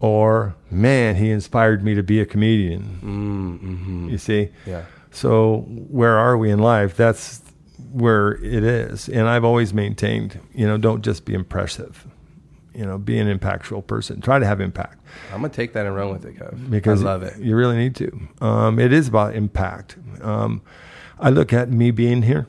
or 0.00 0.54
man, 0.70 1.16
he 1.16 1.30
inspired 1.30 1.82
me 1.82 1.94
to 1.94 2.02
be 2.02 2.20
a 2.20 2.26
comedian. 2.26 2.82
Mm-hmm. 3.02 4.08
You 4.10 4.18
see, 4.18 4.50
Yeah. 4.66 4.84
So 5.10 5.64
where 5.68 6.18
are 6.18 6.36
we 6.36 6.50
in 6.50 6.58
life? 6.58 6.96
That's 6.96 7.40
where 7.90 8.32
it 8.44 8.62
is. 8.62 9.08
And 9.08 9.26
I've 9.26 9.44
always 9.44 9.72
maintained, 9.72 10.38
you 10.54 10.66
know, 10.66 10.76
don't 10.76 11.02
just 11.02 11.24
be 11.24 11.34
impressive. 11.34 12.06
You 12.74 12.84
know, 12.84 12.98
be 12.98 13.18
an 13.18 13.26
impactful 13.26 13.86
person. 13.88 14.20
Try 14.20 14.38
to 14.38 14.46
have 14.46 14.60
impact 14.60 14.98
I'm 15.32 15.40
gonna 15.40 15.52
take 15.52 15.72
that 15.72 15.86
and 15.86 15.94
run 15.94 16.10
with 16.10 16.24
it, 16.24 16.36
Kev. 16.36 16.70
because 16.70 17.02
I 17.02 17.06
love 17.06 17.22
it. 17.22 17.38
You 17.38 17.56
really 17.56 17.76
need 17.76 17.94
to. 17.96 18.20
Um, 18.40 18.78
it 18.78 18.92
is 18.92 19.08
about 19.08 19.34
impact. 19.34 19.96
Um, 20.20 20.62
I 21.18 21.30
look 21.30 21.52
at 21.52 21.70
me 21.70 21.90
being 21.90 22.22
here. 22.22 22.46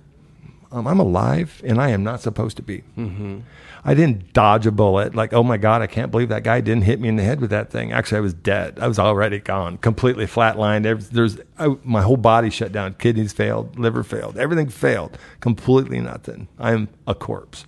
Um, 0.71 0.85
I'm 0.85 0.99
alive, 0.99 1.61
and 1.65 1.81
I 1.81 1.89
am 1.89 2.03
not 2.03 2.21
supposed 2.21 2.57
to 2.57 2.63
be. 2.63 2.83
Mm-hmm. 2.97 3.39
I 3.83 3.93
didn't 3.93 4.33
dodge 4.33 4.67
a 4.67 4.71
bullet. 4.71 5.15
Like, 5.15 5.33
oh 5.33 5.43
my 5.43 5.57
God, 5.57 5.81
I 5.81 5.87
can't 5.87 6.11
believe 6.11 6.29
that 6.29 6.43
guy 6.43 6.61
didn't 6.61 6.83
hit 6.83 6.99
me 6.99 7.07
in 7.07 7.15
the 7.15 7.23
head 7.23 7.39
with 7.39 7.49
that 7.51 7.69
thing. 7.69 7.91
Actually, 7.91 8.17
I 8.17 8.21
was 8.21 8.33
dead. 8.33 8.79
I 8.79 8.87
was 8.87 8.99
already 8.99 9.39
gone, 9.39 9.77
completely 9.77 10.25
flatlined. 10.25 11.09
There's 11.11 11.39
I, 11.57 11.75
my 11.83 12.01
whole 12.01 12.17
body 12.17 12.49
shut 12.49 12.71
down. 12.71 12.95
Kidneys 12.95 13.33
failed, 13.33 13.79
liver 13.79 14.03
failed, 14.03 14.37
everything 14.37 14.69
failed. 14.69 15.17
Completely 15.39 15.99
nothing. 15.99 16.47
I'm 16.59 16.89
a 17.07 17.15
corpse, 17.15 17.65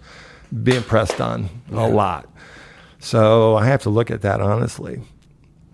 being 0.64 0.84
pressed 0.84 1.22
on 1.22 1.50
a 1.72 1.88
lot. 1.88 2.30
So 3.00 3.56
I 3.56 3.66
have 3.66 3.82
to 3.84 3.90
look 3.90 4.12
at 4.12 4.22
that 4.22 4.42
honestly 4.42 5.02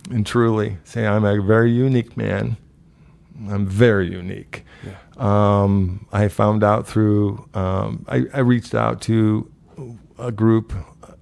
and 0.09 0.25
truly 0.25 0.77
say 0.83 1.05
I'm 1.05 1.25
a 1.25 1.41
very 1.41 1.71
unique 1.71 2.15
man. 2.15 2.57
I'm 3.49 3.67
very 3.67 4.09
unique. 4.09 4.63
Um, 5.17 6.07
I 6.11 6.27
found 6.27 6.63
out 6.63 6.87
through 6.87 7.47
um, 7.53 8.05
I, 8.07 8.25
I 8.33 8.39
reached 8.39 8.73
out 8.73 9.01
to 9.03 9.51
a 10.17 10.31
group 10.31 10.73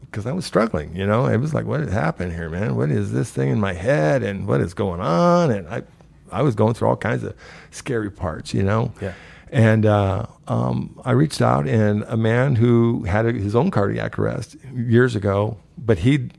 because 0.02 0.26
I 0.26 0.32
was 0.32 0.46
struggling. 0.46 0.96
You 0.96 1.06
know, 1.06 1.26
it 1.26 1.38
was 1.38 1.54
like, 1.54 1.66
what 1.66 1.82
happened 1.90 2.34
here, 2.34 2.50
man? 2.50 2.76
What 2.76 2.90
is 2.90 3.12
this 3.12 3.32
thing 3.32 3.50
in 3.50 3.60
my 3.60 3.74
head, 3.74 4.24
and 4.24 4.48
what 4.48 4.62
is 4.62 4.74
going 4.74 5.02
on? 5.02 5.52
And 5.52 5.68
I, 5.68 5.84
I 6.32 6.42
was 6.42 6.56
going 6.56 6.74
through 6.74 6.88
all 6.88 6.96
kinds 6.96 7.24
of 7.24 7.36
scary 7.72 8.12
parts. 8.12 8.54
You 8.54 8.64
know. 8.64 8.94
Yeah. 9.02 9.14
And 9.52 9.86
uh, 9.86 10.26
um, 10.48 11.00
I 11.06 11.12
reached 11.12 11.42
out, 11.42 11.68
and 11.68 12.04
a 12.04 12.18
man 12.18 12.56
who 12.56 13.04
had 13.04 13.26
a, 13.26 13.32
his 13.32 13.56
own 13.56 13.72
cardiac 13.72 14.18
arrest 14.18 14.56
years 14.74 15.16
ago, 15.16 15.58
but 15.78 16.00
he 16.00 16.30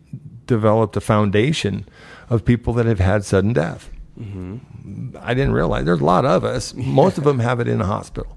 developed 0.46 0.96
a 0.96 1.00
foundation 1.00 1.86
of 2.28 2.44
people 2.44 2.72
that 2.74 2.86
have 2.86 2.98
had 2.98 3.24
sudden 3.24 3.52
death. 3.52 3.90
I 5.20 5.34
didn't 5.34 5.52
realize 5.52 5.84
there's 5.84 6.00
a 6.00 6.04
lot 6.04 6.24
of 6.24 6.44
us. 6.44 6.74
Most 6.74 7.18
of 7.18 7.24
them 7.28 7.38
have 7.38 7.60
it 7.60 7.68
in 7.68 7.80
a 7.80 7.86
hospital, 7.86 8.36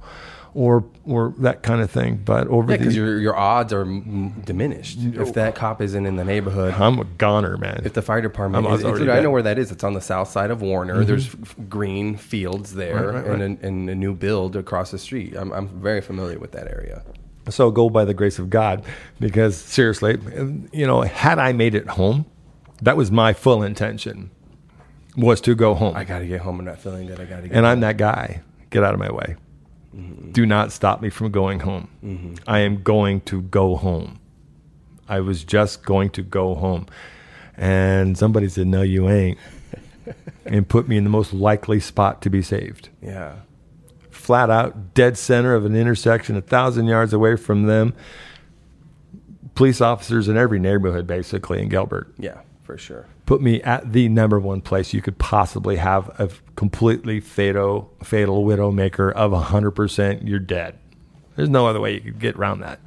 or 0.54 0.84
or 1.06 1.34
that 1.40 1.64
kind 1.64 1.82
of 1.82 1.92
thing. 1.92 2.22
But 2.24 2.48
over 2.48 2.72
Yeah, 2.72 2.78
the 2.78 2.84
because 2.84 2.96
your 2.96 3.20
your 3.20 3.36
odds 3.36 3.72
are 3.74 3.86
mm, 3.86 4.44
diminished 4.46 5.00
if 5.02 5.34
that 5.34 5.56
cop 5.56 5.82
isn't 5.82 6.06
in 6.06 6.16
the 6.16 6.26
neighborhood. 6.26 6.74
I'm 6.74 7.00
a 7.00 7.04
goner, 7.04 7.58
man. 7.58 7.82
If 7.86 7.94
the 7.94 8.02
fire 8.02 8.22
department, 8.22 8.66
I'm 8.66 8.74
is, 8.74 9.08
I 9.08 9.20
know 9.22 9.32
where 9.32 9.44
that 9.44 9.60
is. 9.60 9.72
It's 9.72 9.84
on 9.84 9.94
the 9.94 10.02
south 10.02 10.30
side 10.30 10.52
of 10.52 10.62
Warner. 10.62 11.04
There's 11.06 11.28
f- 11.28 11.56
green 11.70 12.18
fields 12.18 12.74
there 12.76 13.12
Right, 13.12 13.26
right, 13.26 13.42
And, 13.42 13.60
a, 13.64 13.68
and 13.68 13.90
a 13.90 13.96
new 13.96 14.14
build 14.16 14.56
across 14.56 14.92
the 14.92 14.98
street. 15.00 15.36
I'm, 15.36 15.52
I'm 15.52 15.68
very 15.82 16.02
familiar 16.02 16.40
with 16.40 16.52
that 16.54 16.68
area. 16.68 17.04
so 17.50 17.72
go 17.72 17.90
by 17.90 18.06
the 18.06 18.14
grace 18.14 18.40
of 18.40 18.50
God, 18.50 18.84
because 19.20 19.56
seriously, 19.58 20.18
you 20.72 20.86
know, 20.88 21.02
had 21.02 21.40
I 21.40 21.54
made 21.54 21.76
it 21.76 21.88
home, 21.88 22.26
that 22.82 22.98
was 22.98 23.12
my 23.12 23.34
full 23.34 23.62
intention, 23.64 24.32
was 25.18 25.42
to 25.42 25.54
go 25.56 25.74
home. 25.76 25.96
I 25.96 26.04
got 26.06 26.20
to 26.20 26.28
get 26.28 26.42
home 26.42 26.60
I'm 26.60 26.66
not 26.66 26.80
feeling 26.80 27.08
that 27.08 27.20
I 27.20 27.26
got 27.26 27.42
to 27.42 27.48
get. 27.48 27.58
and 27.58 27.66
I'm 27.68 27.80
that 27.82 27.98
guy. 27.98 28.42
Get 28.70 28.84
out 28.84 28.94
of 28.94 29.00
my 29.00 29.12
way. 29.12 29.36
Mm-hmm. 30.00 30.32
Do 30.32 30.46
not 30.46 30.72
stop 30.72 31.02
me 31.02 31.10
from 31.10 31.32
going 31.32 31.62
home. 31.62 31.90
Mm-hmm. 32.04 32.36
I 32.48 32.60
am 32.60 32.82
going 32.82 33.22
to 33.22 33.42
go 33.42 33.76
home. 33.76 34.20
I 35.08 35.20
was 35.20 35.44
just 35.44 35.84
going 35.84 36.12
to 36.12 36.22
go 36.22 36.56
home. 36.56 36.88
And 37.58 38.18
somebody 38.18 38.48
said, 38.48 38.68
No, 38.68 38.82
you 38.82 39.10
ain't. 39.10 39.38
and 40.46 40.68
put 40.68 40.88
me 40.88 40.98
in 40.98 41.04
the 41.04 41.10
most 41.10 41.34
likely 41.34 41.80
spot 41.80 42.22
to 42.22 42.30
be 42.30 42.42
saved. 42.42 42.90
Yeah. 43.02 43.36
Flat 44.10 44.50
out, 44.50 44.94
dead 44.94 45.18
center 45.18 45.56
of 45.56 45.66
an 45.66 45.76
intersection, 45.76 46.36
a 46.36 46.42
thousand 46.42 46.88
yards 46.88 47.14
away 47.14 47.36
from 47.36 47.64
them. 47.64 47.94
Police 49.56 49.82
officers 49.82 50.28
in 50.28 50.38
every 50.38 50.60
neighborhood, 50.60 51.06
basically, 51.06 51.62
in 51.62 51.68
Gilbert 51.70 52.14
Yeah, 52.18 52.42
for 52.64 52.78
sure. 52.78 53.08
Put 53.30 53.42
me 53.42 53.62
at 53.62 53.94
the 53.94 54.10
number 54.10 54.40
one 54.40 54.60
place 54.60 54.92
you 54.92 55.04
could 55.04 55.20
possibly 55.20 55.76
have 55.76 56.10
a 56.20 56.28
completely 56.56 57.20
fatal 57.20 57.94
fatal 58.04 58.44
widow 58.44 58.72
maker 58.72 59.12
of 59.12 59.32
100% 59.32 60.28
you're 60.28 60.40
dead 60.40 60.76
there's 61.36 61.48
no 61.48 61.68
other 61.68 61.80
way 61.80 61.94
you 61.94 62.02
could 62.02 62.18
get 62.18 62.36
around 62.36 62.60
that 62.60 62.80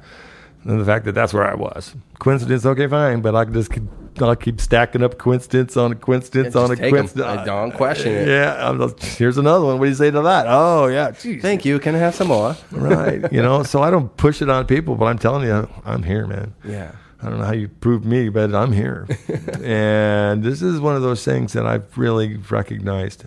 And 0.65 0.79
the 0.79 0.85
fact 0.85 1.05
that 1.05 1.13
that's 1.13 1.33
where 1.33 1.49
I 1.49 1.55
was. 1.55 1.95
Coincidence, 2.19 2.65
okay, 2.65 2.87
fine, 2.87 3.21
but 3.21 3.35
I 3.35 3.45
just 3.45 3.71
keep, 3.71 3.83
I'll 4.21 4.35
keep 4.35 4.61
stacking 4.61 5.03
up 5.03 5.17
coincidence 5.17 5.75
on 5.75 5.91
a 5.91 5.95
coincidence 5.95 6.55
Yeah, 6.55 6.61
on 6.61 6.71
a 6.71 6.75
coincidence. 6.75 7.25
I 7.25 7.45
don't 7.45 7.71
question 7.71 8.13
it. 8.13 8.27
Yeah, 8.27 8.69
I'm 8.69 8.79
just, 8.79 9.17
here's 9.17 9.37
another 9.37 9.65
one. 9.65 9.79
What 9.79 9.85
do 9.85 9.89
you 9.89 9.95
say 9.95 10.11
to 10.11 10.21
that? 10.21 10.45
Oh, 10.47 10.87
yeah, 10.87 11.11
geez. 11.11 11.41
Thank 11.41 11.65
you. 11.65 11.79
Can 11.79 11.95
I 11.95 11.99
have 11.99 12.15
some 12.15 12.27
more? 12.29 12.55
right. 12.71 13.31
You 13.31 13.41
know, 13.41 13.63
so 13.63 13.81
I 13.81 13.89
don't 13.91 14.15
push 14.15 14.41
it 14.41 14.49
on 14.49 14.65
people, 14.65 14.95
but 14.95 15.05
I'm 15.05 15.19
telling 15.19 15.47
you, 15.47 15.67
I'm 15.83 16.03
here, 16.03 16.27
man. 16.27 16.53
Yeah. 16.63 16.91
I 17.23 17.29
don't 17.29 17.39
know 17.39 17.45
how 17.45 17.53
you 17.53 17.69
proved 17.69 18.05
me, 18.05 18.29
but 18.29 18.53
I'm 18.53 18.71
here. 18.73 19.07
and 19.63 20.43
this 20.43 20.61
is 20.61 20.79
one 20.79 20.95
of 20.95 21.01
those 21.01 21.23
things 21.23 21.53
that 21.53 21.65
I've 21.65 21.97
really 21.97 22.35
recognized. 22.37 23.25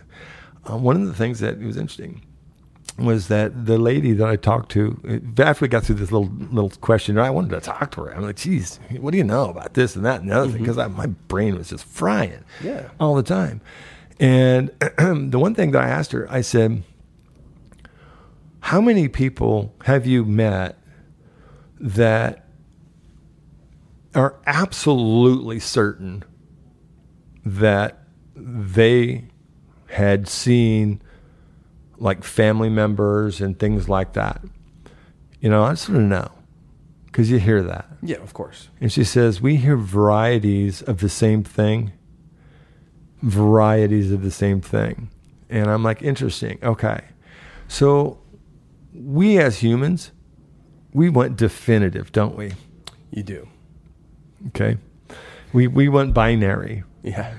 Uh, 0.71 0.77
one 0.77 1.01
of 1.01 1.07
the 1.07 1.15
things 1.15 1.41
that 1.41 1.59
was 1.61 1.77
interesting 1.77 2.23
was 2.99 3.29
that 3.29 3.67
the 3.67 3.79
lady 3.79 4.13
that 4.13 4.27
I 4.27 4.37
talked 4.37 4.71
to, 4.73 5.23
after 5.39 5.65
we 5.65 5.69
got 5.69 5.85
through 5.85 5.97
this 5.97 6.11
little 6.13 6.29
little 6.51 6.71
question, 6.81 7.19
I 7.19 7.31
wanted 7.31 7.51
to 7.51 7.61
talk 7.61 7.91
to 7.93 8.03
her. 8.05 8.15
I'm 8.15 8.23
like, 8.23 8.37
geez, 8.37 8.81
what 9.01 9.11
do 9.13 9.19
you 9.19 9.25
know 9.25 9.51
about 9.51 9.75
this 9.75 9.97
and 9.97 10.05
that 10.07 10.21
and 10.23 10.31
the 10.31 10.35
other 10.37 10.51
thing? 10.53 10.63
Because 10.63 10.77
my 10.77 11.07
brain 11.07 11.57
was 11.57 11.69
just 11.71 11.85
frying 11.85 12.43
Yeah. 12.63 12.89
all 13.01 13.15
the 13.15 13.23
time. 13.23 13.61
And 14.19 14.69
the 14.99 15.39
one 15.39 15.55
thing 15.55 15.73
that 15.73 15.83
I 15.83 15.89
asked 15.89 16.13
her, 16.13 16.27
I 16.31 16.41
said, 16.41 16.83
how 18.61 18.81
many 18.81 19.09
people 19.09 19.75
have 19.85 20.07
you 20.07 20.25
met 20.25 20.79
that 21.79 22.46
are 24.17 24.37
absolutely 24.47 25.61
certain 25.61 26.25
that 27.45 27.99
they 28.35 29.29
had 29.89 30.27
seen 30.27 31.01
like 31.99 32.25
family 32.25 32.69
members 32.69 33.41
and 33.41 33.59
things 33.59 33.89
like 33.89 34.15
that? 34.15 34.43
You 35.41 35.51
know, 35.51 35.65
I 35.65 35.71
just 35.73 35.89
want 35.89 36.01
to 36.01 36.07
know 36.07 36.33
because 37.07 37.31
you 37.31 37.39
hear 37.39 37.63
that. 37.63 37.87
Yeah, 38.03 38.17
of 38.17 38.33
course. 38.35 38.71
And 38.81 38.91
she 38.91 39.05
says, 39.05 39.41
We 39.41 39.57
hear 39.57 39.77
varieties 39.77 40.83
of 40.83 41.01
the 41.01 41.09
same 41.09 41.45
thing, 41.45 41.93
varieties 43.23 44.13
of 44.13 44.23
the 44.23 44.31
same 44.31 44.61
thing. 44.61 45.11
And 45.49 45.71
I'm 45.71 45.83
like, 45.83 46.03
Interesting. 46.03 46.59
Okay. 46.63 47.01
So 47.69 48.19
we 48.95 49.39
as 49.39 49.59
humans, 49.59 50.13
we 50.93 51.11
want 51.11 51.37
definitive, 51.37 52.13
don't 52.13 52.37
we? 52.37 52.53
You 53.11 53.23
do. 53.23 53.49
Okay. 54.49 54.77
We, 55.53 55.67
we 55.67 55.89
want 55.89 56.15
binary. 56.15 56.83
Yeah. 57.03 57.35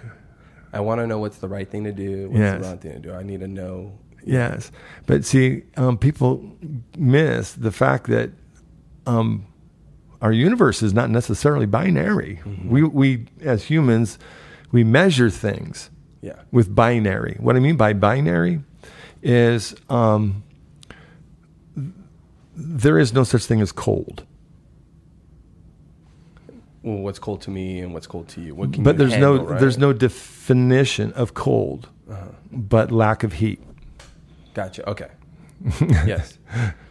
I 0.73 0.79
want 0.81 0.99
to 1.01 1.07
know 1.07 1.19
what's 1.19 1.37
the 1.37 1.47
right 1.47 1.67
thing 1.69 1.83
to 1.85 1.91
do. 1.91 2.29
What's 2.29 2.39
Yes. 2.39 2.61
the 2.61 2.67
wrong 2.67 2.77
thing 2.77 2.91
to 2.93 2.99
do? 2.99 3.13
I 3.13 3.23
need 3.23 3.39
to 3.41 3.47
know. 3.47 3.97
Yes. 4.23 4.71
But 5.05 5.23
see, 5.25 5.63
um, 5.77 5.97
people 5.97 6.55
miss 6.97 7.53
the 7.53 7.71
fact 7.71 8.07
that 8.07 8.31
um, 9.05 9.45
our 10.21 10.31
universe 10.33 10.81
is 10.83 10.93
not 10.93 11.09
necessarily 11.09 11.65
binary. 11.65 12.41
We, 12.65 12.83
we, 12.83 13.27
as 13.41 13.63
humans, 13.65 14.19
we 14.71 14.83
measure 14.83 15.29
things 15.29 15.89
Yeah. 16.21 16.41
with 16.51 16.73
binary. 16.75 17.37
What 17.39 17.55
I 17.55 17.59
mean 17.59 17.77
by 17.77 17.93
binary 17.93 18.61
is 19.23 19.75
um, 19.89 20.43
there 22.55 22.97
is 22.99 23.13
no 23.13 23.23
such 23.23 23.45
thing 23.45 23.61
as 23.61 23.71
cold. 23.71 24.25
Well, 26.87 27.03
what's 27.03 27.19
cold 27.19 27.41
to 27.41 27.51
me 27.51 27.79
and 27.79 27.93
what's 27.93 28.07
cold 28.07 28.29
to 28.29 28.41
you? 28.41 28.55
What 28.55 28.71
can 28.71 28.83
But 28.83 28.95
you 28.95 28.99
there's 28.99 29.11
handle, 29.13 29.35
no 29.35 29.43
right? 29.43 29.59
there's 29.59 29.77
no 29.77 29.91
definition 29.91 31.11
of 31.13 31.33
cold, 31.33 31.89
uh-huh. 32.09 32.27
but 32.51 32.91
lack 32.91 33.23
of 33.23 33.33
heat. 33.33 33.61
Gotcha. 34.53 34.89
Okay. 34.89 35.09
yes. 36.05 36.37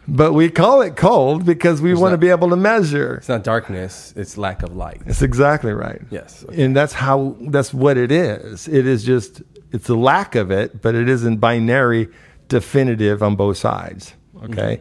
But 0.07 0.33
we 0.33 0.49
call 0.49 0.81
it 0.81 0.95
cold 0.95 1.45
because 1.45 1.81
we 1.81 1.89
There's 1.89 1.99
want 1.99 2.13
to 2.13 2.17
be 2.17 2.29
able 2.29 2.49
to 2.49 2.55
measure. 2.55 3.15
It's 3.15 3.27
not 3.27 3.43
darkness. 3.43 4.13
It's 4.15 4.37
lack 4.37 4.61
of 4.61 4.75
light. 4.75 5.01
That's 5.05 5.21
exactly 5.21 5.73
right. 5.73 6.01
Yes. 6.11 6.45
Okay. 6.47 6.63
And 6.63 6.75
that's 6.75 6.93
how 6.93 7.35
that's 7.41 7.73
what 7.73 7.97
it 7.97 8.11
is. 8.11 8.67
It 8.67 8.85
is 8.85 9.03
just 9.03 9.41
it's 9.71 9.89
a 9.89 9.95
lack 9.95 10.35
of 10.35 10.51
it, 10.51 10.81
but 10.81 10.95
it 10.95 11.09
isn't 11.09 11.37
binary 11.37 12.09
definitive 12.49 13.23
on 13.23 13.35
both 13.35 13.57
sides. 13.57 14.13
Mm-hmm. 14.35 14.53
Okay. 14.53 14.79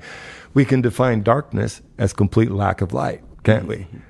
We 0.55 0.65
can 0.65 0.81
define 0.81 1.23
darkness 1.23 1.81
as 1.99 2.13
complete 2.13 2.51
lack 2.51 2.81
of 2.81 2.93
light, 2.93 3.23
can't 3.45 3.69
mm-hmm. 3.69 3.69
we? 3.69 3.87
Yeah. 3.93 4.01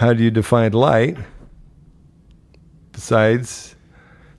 How 0.00 0.14
do 0.14 0.24
you 0.24 0.30
define 0.30 0.72
light? 0.72 1.18
Besides 2.92 3.76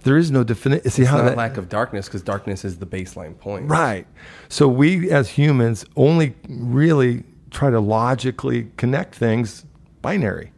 there 0.02 0.18
is 0.18 0.32
no 0.32 0.44
definite 0.44 0.82
see 0.90 1.04
It's 1.04 1.12
how 1.12 1.18
not 1.18 1.26
that 1.26 1.38
lack 1.38 1.58
of 1.58 1.70
darkness 1.70 2.08
because 2.08 2.24
darkness 2.24 2.66
is 2.66 2.80
the 2.80 2.88
baseline 2.88 3.38
point. 3.38 3.70
Right. 3.70 4.08
So 4.50 4.68
we 4.68 5.12
as 5.12 5.30
humans 5.30 5.86
only 5.96 6.34
really 6.50 7.26
try 7.52 7.70
to 7.70 7.80
logically 7.80 8.72
connect 8.78 9.14
things 9.14 9.68
binary. 10.02 10.52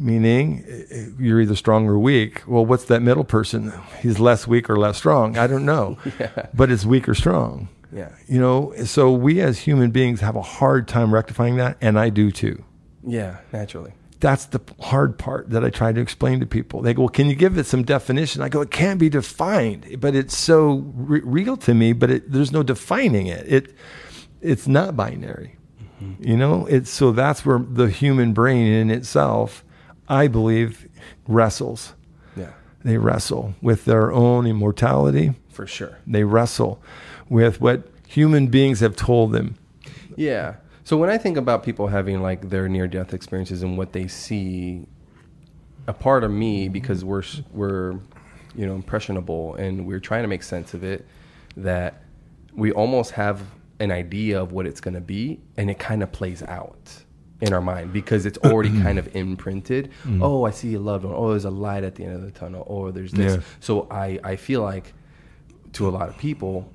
Meaning 0.00 0.64
eh, 0.68 1.06
you're 1.20 1.40
either 1.40 1.54
strong 1.54 1.86
or 1.86 1.96
weak. 1.96 2.42
Well, 2.48 2.66
what's 2.66 2.86
that 2.86 3.02
middle 3.02 3.22
person? 3.22 3.72
He's 4.00 4.18
less 4.18 4.48
weak 4.48 4.68
or 4.68 4.76
less 4.76 4.96
strong. 4.96 5.38
I 5.38 5.46
don't 5.46 5.64
know. 5.64 5.98
But 6.52 6.72
it's 6.72 6.84
weak 6.84 7.08
or 7.08 7.14
strong. 7.14 7.68
Yeah. 7.92 8.10
You 8.26 8.40
know, 8.40 8.74
so 8.86 9.12
we 9.12 9.40
as 9.40 9.60
human 9.60 9.92
beings 9.92 10.20
have 10.20 10.34
a 10.34 10.42
hard 10.42 10.88
time 10.88 11.14
rectifying 11.14 11.58
that, 11.58 11.78
and 11.80 11.96
I 11.96 12.10
do 12.10 12.32
too. 12.32 12.64
Yeah. 13.06 13.38
Naturally. 13.52 13.92
That's 14.20 14.46
the 14.46 14.60
hard 14.80 15.18
part 15.18 15.50
that 15.50 15.64
I 15.64 15.70
try 15.70 15.92
to 15.92 16.00
explain 16.00 16.40
to 16.40 16.46
people. 16.46 16.80
They 16.80 16.94
go, 16.94 17.02
well, 17.02 17.08
"Can 17.10 17.28
you 17.28 17.34
give 17.34 17.58
it 17.58 17.66
some 17.66 17.82
definition?" 17.82 18.42
I 18.42 18.48
go, 18.48 18.62
"It 18.62 18.70
can't 18.70 18.98
be 18.98 19.08
defined, 19.10 20.00
but 20.00 20.14
it's 20.14 20.36
so 20.36 20.84
re- 20.94 21.20
real 21.22 21.56
to 21.58 21.74
me. 21.74 21.92
But 21.92 22.10
it, 22.10 22.32
there's 22.32 22.52
no 22.52 22.62
defining 22.62 23.26
it. 23.26 23.44
It 23.46 23.74
it's 24.40 24.66
not 24.66 24.96
binary. 24.96 25.56
Mm-hmm. 26.02 26.28
You 26.28 26.36
know, 26.36 26.66
it's 26.66 26.90
so 26.90 27.12
that's 27.12 27.44
where 27.44 27.58
the 27.58 27.88
human 27.88 28.32
brain 28.32 28.66
in 28.66 28.90
itself, 28.90 29.64
I 30.08 30.28
believe, 30.28 30.88
wrestles. 31.26 31.94
Yeah. 32.36 32.52
They 32.84 32.98
wrestle 32.98 33.54
with 33.62 33.84
their 33.84 34.12
own 34.12 34.46
immortality. 34.46 35.34
For 35.50 35.66
sure. 35.66 35.98
They 36.06 36.24
wrestle 36.24 36.82
with 37.28 37.60
what 37.60 37.88
human 38.06 38.48
beings 38.48 38.80
have 38.80 38.96
told 38.96 39.32
them. 39.32 39.56
Yeah. 40.16 40.56
So 40.86 40.96
when 40.96 41.10
I 41.10 41.18
think 41.18 41.36
about 41.36 41.64
people 41.64 41.88
having 41.88 42.22
like 42.22 42.48
their 42.48 42.68
near 42.68 42.86
death 42.86 43.12
experiences 43.12 43.64
and 43.64 43.76
what 43.76 43.92
they 43.92 44.06
see, 44.06 44.86
a 45.88 45.92
part 45.92 46.22
of 46.22 46.30
me 46.30 46.66
mm-hmm. 46.66 46.72
because 46.72 47.04
we're 47.04 47.24
we're 47.50 47.94
you 48.54 48.66
know 48.66 48.76
impressionable 48.76 49.56
and 49.56 49.84
we're 49.84 49.98
trying 49.98 50.22
to 50.22 50.28
make 50.28 50.44
sense 50.44 50.74
of 50.74 50.84
it 50.84 51.04
that 51.56 52.04
we 52.54 52.70
almost 52.70 53.10
have 53.10 53.42
an 53.80 53.90
idea 53.90 54.40
of 54.40 54.52
what 54.52 54.64
it's 54.64 54.80
going 54.80 54.94
to 54.94 55.00
be 55.00 55.40
and 55.56 55.70
it 55.70 55.80
kind 55.80 56.04
of 56.04 56.12
plays 56.12 56.44
out 56.44 57.02
in 57.40 57.52
our 57.52 57.60
mind 57.60 57.92
because 57.92 58.24
it's 58.24 58.38
already 58.38 58.68
mm-hmm. 58.68 58.82
kind 58.82 59.00
of 59.00 59.16
imprinted. 59.16 59.90
Mm-hmm. 60.04 60.22
Oh, 60.22 60.44
I 60.44 60.52
see 60.52 60.72
a 60.74 60.78
loved 60.78 61.04
one. 61.04 61.14
Oh, 61.16 61.30
there's 61.30 61.46
a 61.46 61.50
light 61.50 61.82
at 61.82 61.96
the 61.96 62.04
end 62.04 62.14
of 62.14 62.22
the 62.22 62.30
tunnel. 62.30 62.64
Oh, 62.70 62.92
there's 62.92 63.10
this. 63.10 63.34
Yeah. 63.34 63.42
So 63.58 63.88
I 63.90 64.20
I 64.22 64.36
feel 64.36 64.62
like 64.62 64.94
to 65.72 65.88
a 65.88 65.90
lot 65.90 66.08
of 66.08 66.16
people, 66.18 66.72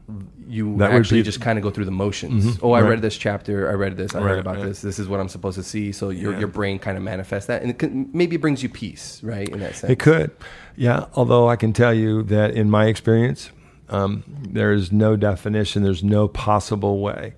you 0.47 0.77
That 0.77 0.91
actually 0.91 1.23
just 1.23 1.41
kind 1.41 1.57
of 1.57 1.63
go 1.63 1.69
through 1.71 1.85
the 1.85 1.91
motions. 1.91 2.45
Mhm. 2.57 2.59
Oh, 2.61 2.71
I 2.73 2.81
Right. 2.81 2.89
read 2.91 3.01
this 3.01 3.17
chapter. 3.17 3.69
I 3.69 3.73
read 3.73 3.97
this. 3.97 4.13
I 4.15 4.21
read 4.21 4.39
about 4.39 4.57
right. 4.57 4.65
this. 4.65 4.81
This 4.81 4.99
is 4.99 5.07
what 5.07 5.19
I'm 5.19 5.29
supposed 5.29 5.57
to 5.57 5.63
see. 5.63 5.91
So 5.91 6.09
your 6.09 6.33
Yeah. 6.33 6.39
your 6.39 6.47
brain 6.47 6.77
kind 6.79 6.97
of 6.97 7.03
manifests 7.03 7.47
that, 7.47 7.61
and 7.61 7.71
it 7.71 7.79
can, 7.79 8.09
maybe 8.13 8.35
it 8.35 8.41
brings 8.41 8.61
you 8.63 8.69
peace, 8.69 9.19
right? 9.23 9.47
In 9.49 9.59
that 9.59 9.75
sense, 9.75 9.91
It 9.91 9.99
could, 9.99 10.31
yeah. 10.75 11.05
Although 11.15 11.47
I 11.49 11.55
can 11.55 11.73
tell 11.73 11.93
you 11.93 12.23
that 12.23 12.51
in 12.51 12.69
my 12.69 12.85
experience, 12.87 13.51
um, 13.89 14.23
there 14.49 14.71
is 14.71 14.91
no 14.91 15.15
definition, 15.15 15.83
there's 15.83 16.03
no 16.03 16.27
possible 16.27 16.99
way 17.01 17.33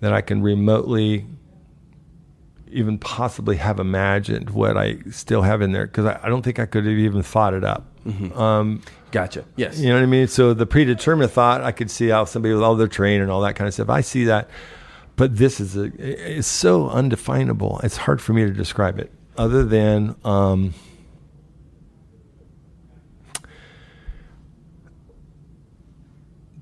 that 0.00 0.12
I 0.12 0.20
can 0.20 0.42
remotely 0.42 1.26
even 2.70 2.96
possibly 2.98 3.56
have 3.56 3.78
imagined 3.78 4.50
what 4.50 4.76
I 4.78 4.96
still 5.10 5.42
have 5.42 5.60
in 5.60 5.72
there 5.72 5.86
because 5.86 6.06
I, 6.06 6.18
I 6.22 6.28
don't 6.30 6.42
think 6.42 6.58
I 6.58 6.64
could 6.66 6.84
have 6.86 6.96
even 6.98 7.22
thought 7.22 7.52
it 7.54 7.64
up. 7.64 7.86
Um, 8.34 8.80
Gotcha. 9.12 9.44
Yes. 9.56 9.78
you 9.78 9.90
know 9.90 9.94
what 9.96 10.02
I 10.02 10.06
mean? 10.06 10.26
So 10.26 10.54
the 10.54 10.66
predetermined 10.66 11.30
thought, 11.30 11.60
I 11.62 11.70
could 11.70 11.90
see 11.90 12.08
how 12.08 12.24
somebody 12.24 12.54
with 12.54 12.62
all 12.62 12.74
their 12.74 12.88
train 12.88 13.20
and 13.20 13.30
all 13.30 13.42
that 13.42 13.54
kind 13.54 13.68
of 13.68 13.74
stuff. 13.74 13.90
I 13.90 14.00
see 14.00 14.24
that, 14.24 14.48
but 15.16 15.36
this 15.36 15.60
is 15.60 15.76
a, 15.76 15.92
it's 15.98 16.48
so 16.48 16.88
undefinable. 16.88 17.78
It's 17.84 17.98
hard 17.98 18.22
for 18.22 18.32
me 18.32 18.44
to 18.44 18.50
describe 18.50 18.98
it, 18.98 19.12
other 19.36 19.64
than 19.64 20.16
um, 20.24 20.72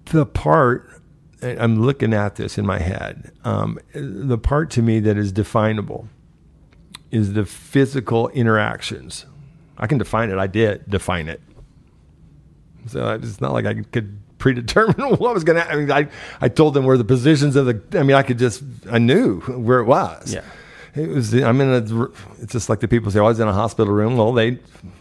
the 0.07 0.27
part. 0.27 0.89
I'm 1.43 1.81
looking 1.81 2.13
at 2.13 2.35
this 2.35 2.59
in 2.59 2.67
my 2.67 2.81
head. 2.81 3.33
Um, 3.45 3.79
the 3.95 4.37
part 4.37 4.71
to 4.73 4.83
me 4.83 5.01
that 5.01 5.17
is 5.17 5.33
definable 5.33 6.09
is 7.11 7.33
the 7.33 7.47
physical 7.47 8.29
interactions. 8.31 9.25
I 9.79 9.87
can 9.87 9.97
define 9.97 10.31
it. 10.31 10.37
I 10.37 10.49
did 10.49 10.91
define 10.91 11.29
it. 11.29 11.41
So 12.87 13.11
it's 13.15 13.41
not 13.41 13.53
like 13.53 13.67
I 13.67 13.75
could 13.75 14.19
predetermine 14.39 14.97
what 15.19 15.35
was 15.35 15.45
going 15.45 15.63
to. 15.63 15.71
I 15.71 15.77
mean, 15.77 15.91
I 15.93 16.09
I 16.41 16.49
told 16.49 16.75
them 16.75 16.85
where 16.85 16.97
the 16.99 17.05
positions 17.05 17.57
of 17.57 17.67
the. 17.67 17.99
I 17.99 18.03
mean, 18.03 18.17
I 18.17 18.23
could 18.23 18.39
just. 18.39 18.63
I 18.91 18.99
knew 18.99 19.41
where 19.41 19.81
it 19.81 19.85
was. 19.87 20.33
Yeah. 20.35 20.43
It 20.95 21.09
was. 21.09 21.33
I'm 21.35 21.61
in 21.61 21.69
a. 21.71 22.05
It's 22.43 22.53
just 22.53 22.69
like 22.69 22.81
the 22.81 22.89
people 22.89 23.11
say, 23.13 23.21
"Oh, 23.21 23.27
I 23.27 23.29
was 23.29 23.39
in 23.39 23.47
a 23.47 23.53
hospital 23.53 23.93
room." 23.93 24.17
Well, 24.17 24.33
they 24.33 24.59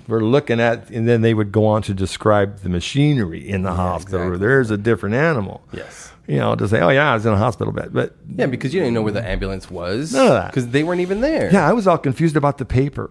were 0.07 0.23
looking 0.23 0.59
at, 0.59 0.89
and 0.91 1.07
then 1.07 1.21
they 1.21 1.33
would 1.33 1.51
go 1.51 1.65
on 1.65 1.81
to 1.83 1.93
describe 1.95 2.59
the 2.59 2.69
machinery 2.69 3.47
in 3.49 3.63
the 3.63 3.73
hospital. 3.73 4.19
exactly. 4.19 4.37
There's 4.37 4.69
a 4.69 4.77
different 4.77 5.15
animal. 5.15 5.61
Yes. 5.73 6.11
You 6.27 6.37
know, 6.37 6.53
to 6.55 6.67
say, 6.67 6.79
"Oh 6.79 6.89
yeah, 6.89 7.09
I 7.11 7.15
was 7.15 7.25
in 7.25 7.33
a 7.33 7.37
hospital 7.37 7.73
bed," 7.73 7.89
but 7.91 8.15
Yeah, 8.35 8.45
because 8.45 8.71
you 8.71 8.81
didn't 8.81 8.93
know 8.93 9.01
where 9.01 9.13
the 9.13 9.27
ambulance 9.27 9.71
was. 9.71 10.13
None 10.13 10.27
of 10.27 10.33
that. 10.33 10.51
Because 10.51 10.67
they 10.67 10.83
weren't 10.83 11.01
even 11.01 11.21
there. 11.21 11.49
yeah, 11.51 11.67
I 11.67 11.73
was 11.73 11.87
all 11.87 11.97
confused 11.97 12.35
about 12.37 12.59
the 12.59 12.65
paper. 12.65 13.09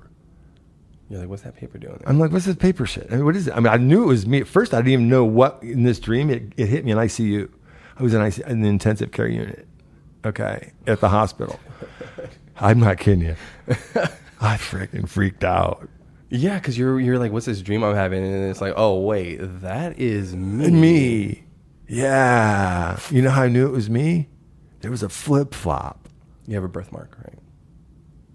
You're 1.08 1.20
like, 1.20 1.28
what's 1.28 1.42
that 1.42 1.56
paper 1.56 1.78
doing? 1.78 1.96
There? 1.98 2.08
I'm 2.08 2.18
like, 2.18 2.32
"What's 2.32 2.44
this 2.44 2.56
paper 2.56 2.84
shit? 2.84 3.06
I 3.10 3.16
mean, 3.16 3.24
what 3.24 3.34
is 3.34 3.48
it?" 3.48 3.54
I 3.54 3.60
mean, 3.60 3.72
I 3.72 3.78
knew 3.78 4.02
it 4.02 4.06
was 4.06 4.26
me 4.26 4.40
at 4.40 4.46
first. 4.46 4.74
I 4.74 4.78
didn't 4.78 4.92
even 4.92 5.08
know 5.08 5.24
what 5.24 5.62
in 5.62 5.82
this 5.84 5.98
dream. 5.98 6.28
It, 6.28 6.52
it 6.56 6.66
hit 6.66 6.84
me 6.84 6.92
in 6.92 6.98
ICU. 6.98 7.48
I 7.96 8.02
was 8.02 8.12
in, 8.12 8.20
ICU, 8.20 8.46
in 8.46 8.60
the 8.60 8.68
intensive 8.68 9.10
care 9.10 9.26
unit. 9.26 9.66
Okay, 10.24 10.72
at 10.86 11.00
the 11.00 11.08
hospital. 11.08 11.58
I'm 12.60 12.80
not 12.80 12.98
kidding 12.98 13.22
you. 13.22 13.36
I 14.40 14.56
freaking 14.56 15.08
freaked 15.08 15.44
out. 15.44 15.88
Yeah, 16.28 16.58
because 16.58 16.76
you're 16.76 17.00
you're 17.00 17.18
like, 17.18 17.32
what's 17.32 17.46
this 17.46 17.62
dream 17.62 17.82
I'm 17.82 17.94
having? 17.94 18.22
And 18.22 18.50
it's 18.50 18.60
like, 18.60 18.74
oh 18.76 19.00
wait, 19.00 19.38
that 19.40 19.98
is 19.98 20.36
me. 20.36 20.70
Me. 20.70 21.44
Yeah. 21.88 22.98
You 23.10 23.22
know 23.22 23.30
how 23.30 23.42
I 23.42 23.48
knew 23.48 23.66
it 23.66 23.72
was 23.72 23.88
me? 23.88 24.28
There 24.80 24.90
was 24.90 25.02
a 25.02 25.08
flip 25.08 25.54
flop. 25.54 26.08
You 26.46 26.54
have 26.54 26.64
a 26.64 26.68
birthmark, 26.68 27.16
right? 27.24 27.38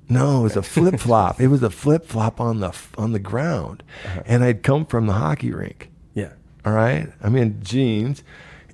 No, 0.09 0.39
it 0.41 0.43
was 0.43 0.55
a 0.57 0.61
flip 0.63 0.99
flop. 0.99 1.39
it 1.39 1.47
was 1.47 1.63
a 1.63 1.69
flip 1.69 2.05
flop 2.05 2.39
on 2.41 2.59
the 2.59 2.75
on 2.97 3.13
the 3.13 3.19
ground, 3.19 3.83
and 4.25 4.43
I'd 4.43 4.61
come 4.63 4.85
from 4.85 5.07
the 5.07 5.13
hockey 5.13 5.51
rink. 5.51 5.89
Yeah. 6.13 6.33
All 6.65 6.73
right, 6.73 7.11
I'm 7.21 7.35
in 7.35 7.61
jeans, 7.63 8.23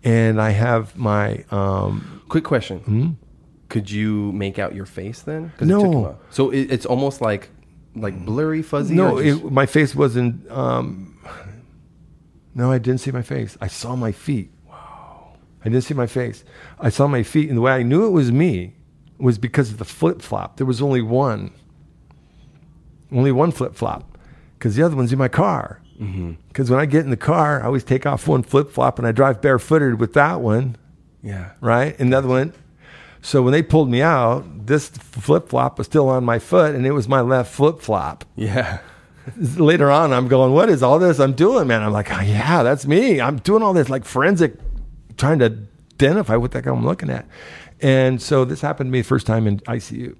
and 0.03 0.41
I 0.41 0.49
have 0.51 0.97
my 0.97 1.43
um, 1.51 2.21
Quick 2.29 2.43
question. 2.43 2.79
Hmm? 2.79 3.09
Could 3.69 3.89
you 3.91 4.31
make 4.31 4.57
out 4.59 4.73
your 4.73 4.85
face 4.87 5.21
then? 5.21 5.51
No. 5.61 5.79
It 5.79 5.83
took 5.83 5.93
a 5.93 5.99
while. 5.99 6.19
So 6.31 6.49
it, 6.49 6.71
it's 6.71 6.85
almost 6.85 7.21
like 7.21 7.49
like 7.95 8.25
blurry, 8.25 8.61
fuzzy. 8.61 8.95
no, 8.95 9.21
just- 9.21 9.43
it, 9.43 9.51
my 9.51 9.65
face 9.65 9.93
wasn't. 9.95 10.49
Um, 10.51 11.17
no, 12.55 12.71
I 12.71 12.79
didn't 12.79 12.99
see 13.01 13.11
my 13.11 13.21
face. 13.21 13.57
I 13.61 13.67
saw 13.67 13.95
my 13.95 14.11
feet. 14.11 14.51
Wow. 14.67 15.33
I 15.63 15.69
didn't 15.69 15.83
see 15.83 15.93
my 15.93 16.07
face. 16.07 16.43
I 16.79 16.89
saw 16.89 17.07
my 17.07 17.23
feet, 17.23 17.47
and 17.49 17.57
the 17.57 17.61
way 17.61 17.71
I 17.71 17.83
knew 17.83 18.05
it 18.07 18.09
was 18.09 18.31
me 18.31 18.75
was 19.19 19.37
because 19.37 19.69
of 19.71 19.77
the 19.77 19.85
flip 19.85 20.21
flop. 20.21 20.57
There 20.57 20.65
was 20.65 20.81
only 20.81 21.01
one. 21.01 21.51
Only 23.11 23.31
one 23.31 23.51
flip 23.51 23.75
flop, 23.75 24.17
because 24.57 24.75
the 24.75 24.83
other 24.83 24.95
one's 24.95 25.11
in 25.11 25.17
my 25.17 25.27
car. 25.27 25.81
Mm-hmm. 25.99 26.33
Because 26.47 26.69
when 26.69 26.79
I 26.79 26.85
get 26.85 27.03
in 27.03 27.09
the 27.09 27.17
car, 27.17 27.61
I 27.61 27.65
always 27.65 27.83
take 27.83 28.05
off 28.05 28.27
one 28.27 28.43
flip 28.43 28.71
flop 28.71 28.99
and 28.99 29.07
I 29.07 29.11
drive 29.11 29.41
barefooted 29.41 29.99
with 29.99 30.13
that 30.13 30.41
one, 30.41 30.77
yeah. 31.21 31.51
right? 31.59 31.99
And 31.99 32.13
the 32.13 32.17
other 32.17 32.27
one. 32.27 32.53
So 33.21 33.41
when 33.41 33.51
they 33.51 33.61
pulled 33.61 33.89
me 33.89 34.01
out, 34.01 34.67
this 34.67 34.87
flip 34.89 35.49
flop 35.49 35.77
was 35.77 35.87
still 35.87 36.07
on 36.07 36.23
my 36.23 36.39
foot, 36.39 36.73
and 36.73 36.85
it 36.85 36.91
was 36.91 37.07
my 37.07 37.19
left 37.19 37.53
flip 37.53 37.81
flop 37.81 38.23
Yeah. 38.35 38.79
later 39.57 39.91
on, 39.91 40.13
I'm 40.13 40.27
going, 40.27 40.53
what 40.53 40.69
is 40.69 40.81
all 40.81 40.99
this 40.99 41.19
I'm 41.19 41.33
doing, 41.33 41.67
man? 41.67 41.83
I'm 41.83 41.91
like, 41.91 42.11
oh, 42.11 42.21
yeah, 42.21 42.63
that's 42.63 42.85
me. 42.85 43.19
I'm 43.19 43.37
doing 43.37 43.61
all 43.61 43.73
this 43.73 43.89
like 43.89 44.05
forensic, 44.05 44.55
trying 45.17 45.39
to 45.39 45.57
identify 45.95 46.35
what 46.35 46.51
the 46.51 46.59
heck 46.59 46.67
I'm 46.67 46.85
looking 46.85 47.09
at. 47.09 47.27
And 47.81 48.21
so 48.21 48.45
this 48.45 48.61
happened 48.61 48.89
to 48.89 48.91
me 48.91 49.01
the 49.01 49.07
first 49.07 49.25
time 49.27 49.47
in 49.47 49.59
ICU. 49.61 50.15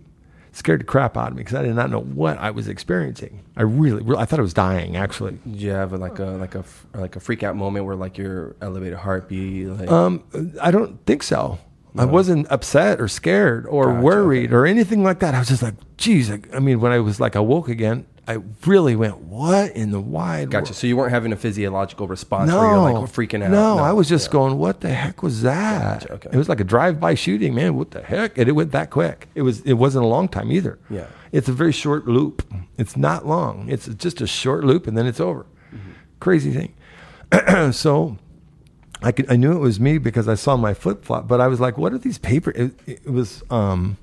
Scared 0.52 0.80
the 0.82 0.84
crap 0.86 1.16
out 1.16 1.30
of 1.30 1.36
me 1.38 1.42
because 1.44 1.54
I 1.56 1.62
did 1.62 1.76
not 1.76 1.92
know 1.92 2.00
what 2.02 2.38
I 2.40 2.50
was 2.50 2.68
experiencing. 2.68 3.44
I 3.56 3.62
really, 3.62 4.02
really, 4.02 4.20
I 4.20 4.26
thought 4.26 4.40
I 4.40 4.42
was 4.42 4.54
dying 4.54 4.98
actually. 4.98 5.38
Did 5.46 5.62
you 5.62 5.70
have 5.72 5.94
a, 5.94 5.98
like 5.98 6.18
a 6.18 6.26
like 6.26 6.56
a 6.56 6.64
like 6.96 7.16
a 7.16 7.20
freak 7.20 7.44
out 7.44 7.56
moment 7.56 7.86
where 7.86 7.96
like 7.96 8.18
your 8.18 8.56
elevated 8.60 8.98
heartbeat? 8.98 9.68
Like, 9.68 9.92
Um, 9.92 10.24
I 10.60 10.72
don't 10.72 11.06
think 11.06 11.22
so. 11.22 11.60
I 11.98 12.06
wasn't 12.06 12.48
upset 12.50 13.00
or 13.02 13.08
scared 13.08 13.68
or 13.68 13.86
Gotcha, 13.88 14.02
worried 14.02 14.54
or 14.54 14.66
anything 14.66 15.04
like 15.04 15.20
that. 15.20 15.36
I 15.36 15.40
was 15.40 15.50
just 15.50 15.62
like, 15.62 15.74
geez. 15.98 16.32
I, 16.32 16.40
I 16.54 16.60
mean, 16.60 16.80
when 16.80 16.92
I 16.92 17.00
was 17.00 17.20
like 17.20 17.36
awoke 17.36 17.68
again, 17.70 18.06
I 18.30 18.38
really 18.68 18.96
went, 18.96 19.18
what 19.22 19.76
in 19.76 19.90
the 19.90 20.00
wide 20.00 20.52
gotcha. 20.52 20.66
world? 20.66 20.76
So 20.76 20.86
you 20.86 20.96
weren't 20.96 21.12
having 21.12 21.34
a 21.34 21.36
physiological 21.36 22.08
response 22.08 22.52
where 22.52 22.62
you're 22.62 22.78
like 22.78 22.96
freaking 23.12 23.44
out. 23.44 23.50
No, 23.50 23.80
I 23.80 23.92
was 23.92 24.08
just 24.08 24.28
Yeah. 24.28 24.34
going, 24.34 24.58
what 24.60 24.82
the 24.82 24.90
heck 24.90 25.24
was 25.24 25.42
that? 25.42 26.02
Gotcha, 26.02 26.14
okay. 26.14 26.30
It 26.32 26.38
was 26.38 26.48
like 26.48 26.60
a 26.60 26.64
drive-by 26.64 27.16
shooting, 27.16 27.56
man. 27.56 27.74
What 27.76 27.90
the 27.90 28.04
heck? 28.04 28.38
And 28.38 28.48
it 28.48 28.52
went 28.52 28.72
that 28.74 28.92
quick. 28.92 29.30
It 29.34 29.42
was. 29.42 29.62
It 29.62 29.74
wasn't 29.74 30.06
a 30.06 30.08
long 30.08 30.28
time 30.28 30.52
either. 30.52 30.78
Yeah. 30.92 31.08
It's 31.32 31.50
a 31.50 31.52
very 31.54 31.72
short 31.72 32.08
loop. 32.08 32.44
It's 32.78 32.96
not 32.96 33.26
long. 33.26 33.68
It's 33.68 33.88
just 33.88 34.22
a 34.22 34.28
short 34.28 34.64
loop, 34.64 34.86
and 34.86 34.96
then 34.96 35.08
it's 35.08 35.20
over. 35.20 35.48
Mm-hmm. 35.74 35.92
Crazy 36.20 36.52
thing. 36.54 37.72
so. 37.74 38.18
I 39.02 39.14
could, 39.14 39.32
I 39.32 39.38
knew 39.38 39.54
it 39.54 39.60
was 39.60 39.80
me 39.80 39.98
because 39.98 40.28
I 40.28 40.36
saw 40.36 40.58
my 40.58 40.74
flip 40.74 41.06
flop, 41.06 41.26
but 41.26 41.40
I 41.40 41.48
was 41.48 41.62
like, 41.62 41.78
"What 41.78 41.94
are 41.94 41.98
these 41.98 42.18
paper?" 42.18 42.52
It, 42.54 42.78
it 42.86 43.10
was 43.10 43.42
um, 43.50 43.96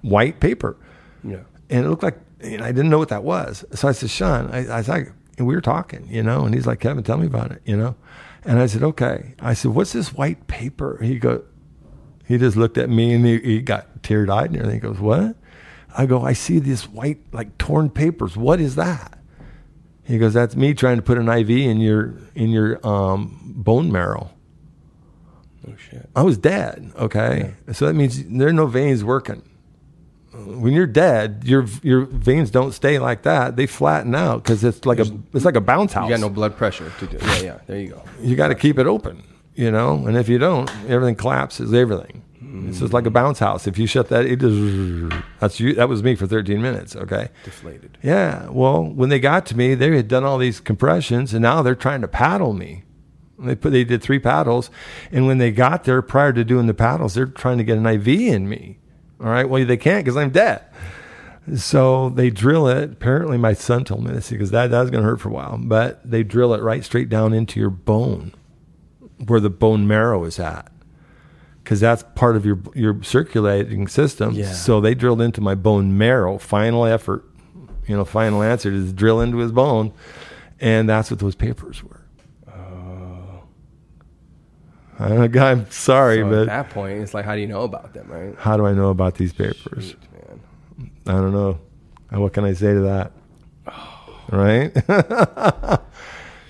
white 0.00 0.40
paper, 0.40 0.78
Yeah. 1.22 1.40
and 1.68 1.84
it 1.84 1.90
looked 1.90 2.02
like 2.02 2.18
and 2.40 2.62
I 2.62 2.72
didn't 2.72 2.90
know 2.90 2.98
what 2.98 3.08
that 3.08 3.24
was. 3.24 3.64
So 3.72 3.88
I 3.88 3.92
said, 3.92 4.10
Sean, 4.10 4.50
I, 4.50 4.66
I 4.66 4.78
was 4.78 4.88
like, 4.88 5.12
and 5.38 5.46
we 5.46 5.54
were 5.54 5.60
talking, 5.60 6.06
you 6.10 6.22
know, 6.22 6.44
and 6.44 6.54
he's 6.54 6.66
like, 6.66 6.80
Kevin, 6.80 7.02
tell 7.02 7.18
me 7.18 7.26
about 7.26 7.52
it, 7.52 7.62
you 7.64 7.76
know. 7.76 7.96
And 8.44 8.58
I 8.58 8.66
said, 8.66 8.82
okay. 8.82 9.34
I 9.40 9.54
said, 9.54 9.72
what's 9.72 9.92
this 9.92 10.12
white 10.12 10.46
paper? 10.46 10.98
He 11.02 11.18
go, 11.18 11.42
he 12.24 12.38
just 12.38 12.56
looked 12.56 12.78
at 12.78 12.88
me 12.88 13.12
and 13.12 13.24
he, 13.24 13.38
he 13.38 13.60
got 13.60 14.02
teared 14.02 14.30
eyed 14.30 14.50
and 14.50 14.56
everything. 14.56 14.80
He 14.80 14.80
goes, 14.80 14.98
what? 14.98 15.36
I 15.96 16.06
go, 16.06 16.22
I 16.22 16.32
see 16.32 16.58
this 16.58 16.88
white 16.88 17.18
like 17.32 17.56
torn 17.58 17.90
papers. 17.90 18.36
What 18.36 18.60
is 18.60 18.76
that? 18.76 19.18
He 20.04 20.18
goes, 20.18 20.34
that's 20.34 20.54
me 20.54 20.74
trying 20.74 20.96
to 20.96 21.02
put 21.02 21.18
an 21.18 21.28
IV 21.28 21.50
in 21.50 21.80
your 21.80 22.14
in 22.34 22.50
your 22.50 22.86
um, 22.86 23.54
bone 23.56 23.90
marrow. 23.90 24.30
Oh 25.66 25.74
shit. 25.76 26.08
I 26.14 26.22
was 26.22 26.38
dead. 26.38 26.92
Okay, 26.96 27.54
so 27.72 27.86
that 27.86 27.94
means 27.94 28.22
there 28.24 28.48
are 28.48 28.52
no 28.52 28.66
veins 28.66 29.02
working. 29.02 29.42
When 30.44 30.72
you're 30.72 30.86
dead, 30.86 31.42
your 31.44 31.66
your 31.82 32.04
veins 32.04 32.50
don't 32.50 32.72
stay 32.72 32.98
like 32.98 33.22
that; 33.22 33.56
they 33.56 33.66
flatten 33.66 34.14
out 34.14 34.42
because 34.42 34.62
it's 34.64 34.84
like 34.84 34.98
a 34.98 35.06
it's 35.32 35.44
like 35.44 35.56
a 35.56 35.60
bounce 35.60 35.92
house. 35.92 36.08
You 36.08 36.14
got 36.14 36.20
no 36.20 36.28
blood 36.28 36.56
pressure 36.56 36.92
to 36.98 37.06
do. 37.06 37.18
Yeah, 37.20 37.38
yeah. 37.38 37.58
There 37.66 37.78
you 37.78 37.88
go. 37.88 38.02
You 38.20 38.36
got 38.36 38.48
to 38.48 38.54
keep 38.54 38.78
it 38.78 38.86
open, 38.86 39.22
you 39.54 39.70
know. 39.70 40.06
And 40.06 40.16
if 40.16 40.28
you 40.28 40.38
don't, 40.38 40.70
everything 40.88 41.16
collapses. 41.16 41.72
Everything. 41.72 42.22
It's 42.68 42.80
just 42.80 42.92
like 42.92 43.06
a 43.06 43.10
mm. 43.10 43.14
bounce 43.14 43.38
house. 43.38 43.66
If 43.66 43.78
you 43.78 43.86
shut 43.86 44.08
that, 44.08 44.24
it 44.24 44.40
just 44.40 45.22
that's 45.40 45.60
you. 45.60 45.74
That 45.74 45.88
was 45.88 46.02
me 46.02 46.14
for 46.14 46.26
13 46.26 46.60
minutes. 46.60 46.96
Okay. 46.96 47.28
Deflated. 47.44 47.98
Yeah. 48.02 48.48
Well, 48.48 48.84
when 48.84 49.08
they 49.08 49.18
got 49.18 49.46
to 49.46 49.56
me, 49.56 49.74
they 49.74 49.94
had 49.94 50.08
done 50.08 50.24
all 50.24 50.38
these 50.38 50.60
compressions, 50.60 51.34
and 51.34 51.42
now 51.42 51.62
they're 51.62 51.74
trying 51.74 52.00
to 52.00 52.08
paddle 52.08 52.52
me. 52.52 52.84
They 53.38 53.54
put 53.54 53.72
they 53.72 53.84
did 53.84 54.02
three 54.02 54.18
paddles, 54.18 54.70
and 55.12 55.26
when 55.26 55.38
they 55.38 55.50
got 55.50 55.84
there, 55.84 56.00
prior 56.00 56.32
to 56.32 56.44
doing 56.44 56.66
the 56.66 56.74
paddles, 56.74 57.14
they're 57.14 57.26
trying 57.26 57.58
to 57.58 57.64
get 57.64 57.76
an 57.76 57.86
IV 57.86 58.08
in 58.08 58.48
me. 58.48 58.78
All 59.20 59.26
right. 59.26 59.48
Well, 59.48 59.64
they 59.64 59.76
can't 59.76 60.04
because 60.04 60.16
I'm 60.16 60.30
dead. 60.30 60.62
So 61.54 62.08
they 62.10 62.30
drill 62.30 62.66
it. 62.66 62.92
Apparently, 62.92 63.38
my 63.38 63.52
son 63.52 63.84
told 63.84 64.04
me 64.04 64.12
this 64.12 64.30
because 64.30 64.50
that, 64.50 64.70
that 64.72 64.80
was 64.80 64.90
going 64.90 65.02
to 65.04 65.08
hurt 65.08 65.20
for 65.20 65.28
a 65.28 65.32
while. 65.32 65.56
But 65.58 66.08
they 66.08 66.22
drill 66.24 66.52
it 66.54 66.62
right 66.62 66.84
straight 66.84 67.08
down 67.08 67.32
into 67.32 67.60
your 67.60 67.70
bone, 67.70 68.32
where 69.24 69.38
the 69.38 69.50
bone 69.50 69.86
marrow 69.86 70.24
is 70.24 70.40
at, 70.40 70.72
because 71.62 71.78
that's 71.78 72.02
part 72.16 72.34
of 72.34 72.44
your 72.44 72.58
your 72.74 73.00
circulating 73.04 73.86
system. 73.86 74.34
Yeah. 74.34 74.52
So 74.52 74.80
they 74.80 74.94
drilled 74.94 75.20
into 75.22 75.40
my 75.40 75.54
bone 75.54 75.96
marrow. 75.96 76.38
Final 76.38 76.84
effort, 76.84 77.24
you 77.86 77.96
know, 77.96 78.04
final 78.04 78.42
answer 78.42 78.72
is 78.72 78.92
drill 78.92 79.20
into 79.20 79.38
his 79.38 79.52
bone, 79.52 79.92
and 80.58 80.88
that's 80.88 81.12
what 81.12 81.20
those 81.20 81.36
papers 81.36 81.82
were. 81.84 81.95
Oh. 85.00 85.38
I'm 85.44 85.70
sorry, 85.70 86.20
So 86.22 86.28
but 86.30 86.38
at 86.40 86.46
that 86.46 86.70
point, 86.70 87.00
it's 87.02 87.12
like, 87.14 87.24
how 87.24 87.34
do 87.34 87.40
you 87.40 87.46
know 87.48 87.62
about 87.62 87.92
them, 87.92 88.08
right? 88.10 88.34
how 88.38 88.56
do 88.56 88.66
I 88.66 88.72
know 88.72 88.90
about 88.90 89.14
these 89.16 89.32
papers? 89.32 89.90
Shoot, 89.90 90.00
man. 90.12 90.90
I 91.06 91.12
don't 91.12 91.32
know. 91.32 91.58
What 92.10 92.32
can 92.32 92.44
I 92.44 92.52
say 92.54 92.72
to 92.74 92.80
that? 92.80 93.12
Right? 94.32 94.72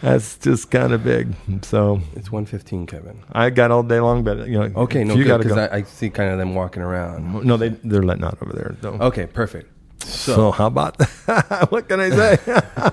That's 0.03 0.37
just 0.39 0.71
kind 0.71 0.93
of 0.93 1.03
big. 1.05 1.35
So 1.63 2.01
It's 2.15 2.31
115, 2.31 2.87
Kevin. 2.87 3.23
I 3.33 3.51
got 3.51 3.71
all 3.71 3.83
day 3.83 3.99
long, 4.01 4.25
but 4.25 4.47
you 4.47 4.59
know, 4.59 4.71
Okay, 4.83 5.05
no, 5.05 5.15
you 5.15 5.25
good 5.25 5.29
gotta 5.29 5.43
because 5.43 5.57
go. 5.57 5.65
I, 5.65 5.77
I 5.79 5.83
see 5.83 6.11
kind 6.11 6.31
of 6.31 6.39
them 6.39 6.55
walking 6.55 6.83
around. 6.83 7.45
no, 7.45 7.57
they 7.57 7.71
they're 7.71 8.03
letting 8.03 8.25
out 8.25 8.39
over 8.43 8.53
there. 8.53 8.77
Though. 8.81 8.93
Okay, 9.09 9.27
perfect. 9.27 9.71
So, 10.05 10.35
So, 10.35 10.51
how 10.53 10.67
about 10.69 10.99
that? 10.99 11.67
what 11.71 11.89
can 11.89 12.01
I 12.01 12.11
say? 12.11 12.39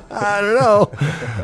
I 0.09 0.41
don't 0.41 0.55
know. 0.55 0.89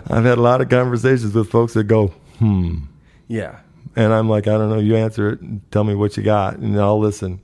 I've 0.10 0.24
had 0.26 0.38
a 0.38 0.42
lot 0.42 0.62
of 0.62 0.70
conversations 0.70 1.34
with 1.34 1.50
folks 1.50 1.74
that 1.74 1.84
go, 1.84 2.08
hmm, 2.40 2.80
yeah, 3.28 3.60
and 3.96 4.14
I'm 4.14 4.30
like, 4.30 4.48
I 4.48 4.58
don't 4.58 4.70
know. 4.70 4.80
You 4.80 4.96
answer 4.96 5.30
it. 5.30 5.42
And 5.42 5.62
tell 5.72 5.84
me 5.84 5.96
what 5.96 6.18
you 6.18 6.24
got, 6.24 6.58
and 6.58 6.80
I'll 6.80 7.00
listen. 7.00 7.40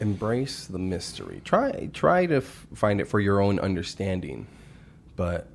embrace 0.00 0.66
the 0.66 0.78
mystery. 0.78 1.40
Try 1.44 1.88
try 1.92 2.26
to 2.26 2.36
f- 2.36 2.66
find 2.74 3.00
it 3.00 3.06
for 3.06 3.20
your 3.20 3.40
own 3.40 3.58
understanding, 3.60 4.46
but 5.16 5.48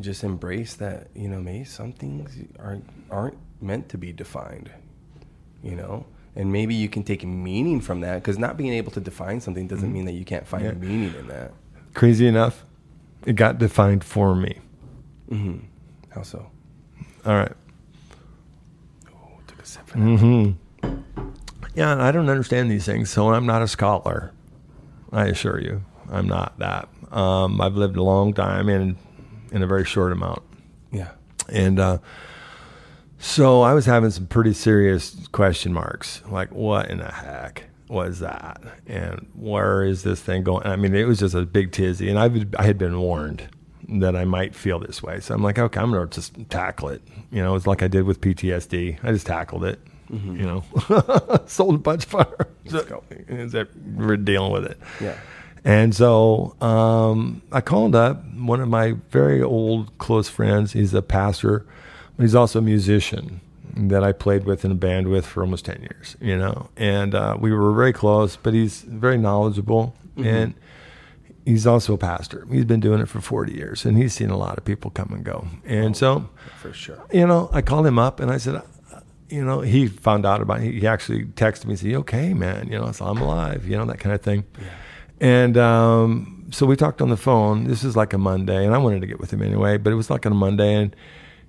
just 0.00 0.22
embrace 0.24 0.74
that. 0.74 1.08
You 1.14 1.28
know, 1.28 1.40
maybe 1.40 1.64
some 1.64 1.92
things 1.92 2.36
aren't 2.58 2.84
aren't 3.10 3.38
meant 3.60 3.88
to 3.90 3.98
be 3.98 4.12
defined. 4.12 4.70
You 5.62 5.74
know, 5.74 6.06
and 6.36 6.52
maybe 6.52 6.74
you 6.76 6.88
can 6.88 7.02
take 7.02 7.24
meaning 7.24 7.80
from 7.80 8.00
that 8.02 8.16
because 8.22 8.38
not 8.38 8.56
being 8.56 8.72
able 8.74 8.92
to 8.92 9.00
define 9.00 9.40
something 9.40 9.66
doesn't 9.66 9.92
mean 9.92 10.04
that 10.04 10.12
you 10.12 10.24
can't 10.24 10.46
find 10.46 10.64
Mm-hmm. 10.64 10.82
Yeah. 10.84 10.88
meaning 10.88 11.14
in 11.18 11.26
that. 11.28 11.52
Crazy 11.94 12.28
enough, 12.28 12.64
it 13.26 13.32
got 13.34 13.58
defined 13.58 14.04
for 14.04 14.36
me. 14.36 14.58
hmm 15.28 15.58
How 16.10 16.22
so? 16.22 16.48
All 17.26 17.34
right. 17.34 17.52
Oh, 19.76 19.82
took 19.82 19.86
a 19.86 19.86
sip 19.86 19.86
for 19.88 19.98
that. 19.98 20.94
hmm 20.94 21.68
Yeah, 21.74 21.92
and 21.92 22.02
I 22.02 22.10
don't 22.12 22.28
understand 22.28 22.70
these 22.70 22.84
things, 22.86 23.10
so 23.10 23.32
I'm 23.32 23.46
not 23.46 23.62
a 23.62 23.68
scholar. 23.68 24.32
I 25.12 25.26
assure 25.26 25.60
you, 25.60 25.84
I'm 26.10 26.26
not 26.28 26.58
that. 26.58 26.88
Um, 27.10 27.60
I've 27.60 27.74
lived 27.76 27.96
a 27.96 28.02
long 28.02 28.32
time 28.34 28.68
in 28.68 28.96
in 29.50 29.62
a 29.62 29.66
very 29.66 29.84
short 29.84 30.12
amount, 30.12 30.42
Yeah. 30.92 31.12
and 31.48 31.80
uh, 31.80 31.98
so 33.18 33.62
I 33.62 33.72
was 33.72 33.86
having 33.86 34.10
some 34.10 34.26
pretty 34.26 34.52
serious 34.52 35.26
question 35.32 35.72
marks, 35.72 36.22
like 36.30 36.52
what 36.54 36.90
in 36.90 36.98
the 36.98 37.10
heck 37.10 37.64
was 37.88 38.18
that, 38.20 38.60
and 38.86 39.26
where 39.34 39.82
is 39.82 40.02
this 40.02 40.20
thing 40.20 40.42
going? 40.44 40.66
I 40.66 40.76
mean, 40.76 40.94
it 40.94 41.06
was 41.08 41.18
just 41.20 41.34
a 41.34 41.46
big 41.46 41.72
tizzy, 41.72 42.10
and 42.10 42.18
I 42.18 42.28
I 42.60 42.64
had 42.66 42.76
been 42.76 43.00
warned 43.00 43.48
that 43.88 44.14
I 44.14 44.24
might 44.24 44.54
feel 44.54 44.78
this 44.78 45.02
way, 45.02 45.20
so 45.20 45.34
I'm 45.34 45.42
like, 45.42 45.58
okay, 45.58 45.80
I'm 45.80 45.92
gonna 45.92 46.06
just 46.06 46.34
tackle 46.50 46.88
it. 46.88 47.02
You 47.30 47.42
know, 47.42 47.54
it's 47.54 47.66
like 47.66 47.82
I 47.82 47.88
did 47.88 48.04
with 48.04 48.20
PTSD. 48.20 48.98
I 49.02 49.12
just 49.12 49.26
tackled 49.26 49.64
it. 49.64 49.80
You 50.10 50.42
know, 50.42 50.64
sold 51.46 51.74
a 51.74 51.78
bunch 51.78 52.06
of. 52.12 52.34
Let's 52.70 52.86
go. 52.88 53.02
That 53.28 53.68
we're 53.94 54.16
dealing 54.16 54.52
with 54.52 54.64
it. 54.64 54.78
Yeah. 55.00 55.18
And 55.64 55.94
so 55.94 56.56
um, 56.62 57.42
I 57.52 57.60
called 57.60 57.94
up 57.94 58.24
one 58.34 58.60
of 58.60 58.68
my 58.68 58.92
very 59.10 59.42
old 59.42 59.96
close 59.98 60.28
friends. 60.28 60.72
He's 60.72 60.94
a 60.94 61.02
pastor, 61.02 61.66
but 62.16 62.22
he's 62.22 62.34
also 62.34 62.60
a 62.60 62.62
musician 62.62 63.42
that 63.76 64.02
I 64.02 64.12
played 64.12 64.44
with 64.44 64.64
in 64.64 64.70
a 64.72 64.74
band 64.74 65.08
with 65.08 65.26
for 65.26 65.42
almost 65.42 65.66
10 65.66 65.82
years, 65.82 66.16
you 66.20 66.36
know. 66.38 66.70
And 66.76 67.14
uh, 67.14 67.36
we 67.38 67.52
were 67.52 67.72
very 67.72 67.92
close, 67.92 68.36
but 68.36 68.54
he's 68.54 68.80
very 68.82 69.18
knowledgeable. 69.18 69.94
And 70.16 70.54
he's 71.48 71.66
also 71.66 71.94
a 71.94 71.98
pastor. 71.98 72.46
He's 72.50 72.66
been 72.66 72.80
doing 72.80 73.00
it 73.00 73.08
for 73.08 73.20
40 73.20 73.52
years, 73.54 73.84
and 73.86 73.96
he's 73.96 74.12
seen 74.12 74.30
a 74.30 74.36
lot 74.36 74.58
of 74.58 74.64
people 74.64 74.90
come 74.90 75.12
and 75.12 75.24
go. 75.24 75.46
And 75.64 75.96
so 75.96 76.28
For 76.60 76.72
sure. 76.72 77.02
you 77.10 77.26
know, 77.26 77.48
I 77.52 77.62
called 77.62 77.86
him 77.86 77.98
up 77.98 78.20
and 78.20 78.30
I 78.30 78.36
said, 78.36 78.62
you 79.30 79.44
know, 79.44 79.60
he 79.60 79.88
found 79.88 80.26
out 80.26 80.40
about 80.40 80.60
it. 80.62 80.74
He 80.74 80.86
actually 80.86 81.24
texted 81.24 81.64
me 81.64 81.72
and 81.72 81.78
said, 81.78 81.94
okay, 81.94 82.34
man? 82.34 82.68
You 82.68 82.78
know, 82.78 82.92
so 82.92 83.06
I'm 83.06 83.18
alive, 83.18 83.66
you 83.66 83.76
know, 83.76 83.86
that 83.86 83.98
kind 83.98 84.14
of 84.14 84.22
thing. 84.22 84.44
Yeah. 84.58 84.66
And 85.20 85.56
um, 85.56 86.46
so 86.50 86.66
we 86.66 86.76
talked 86.76 87.02
on 87.02 87.08
the 87.08 87.16
phone. 87.16 87.64
This 87.64 87.82
is 87.82 87.96
like 87.96 88.12
a 88.12 88.18
Monday, 88.18 88.64
and 88.64 88.74
I 88.74 88.78
wanted 88.78 89.00
to 89.00 89.06
get 89.06 89.18
with 89.18 89.32
him 89.32 89.42
anyway, 89.42 89.76
but 89.78 89.92
it 89.92 89.96
was 89.96 90.10
like 90.10 90.26
on 90.26 90.32
a 90.32 90.34
Monday. 90.34 90.74
And, 90.74 90.94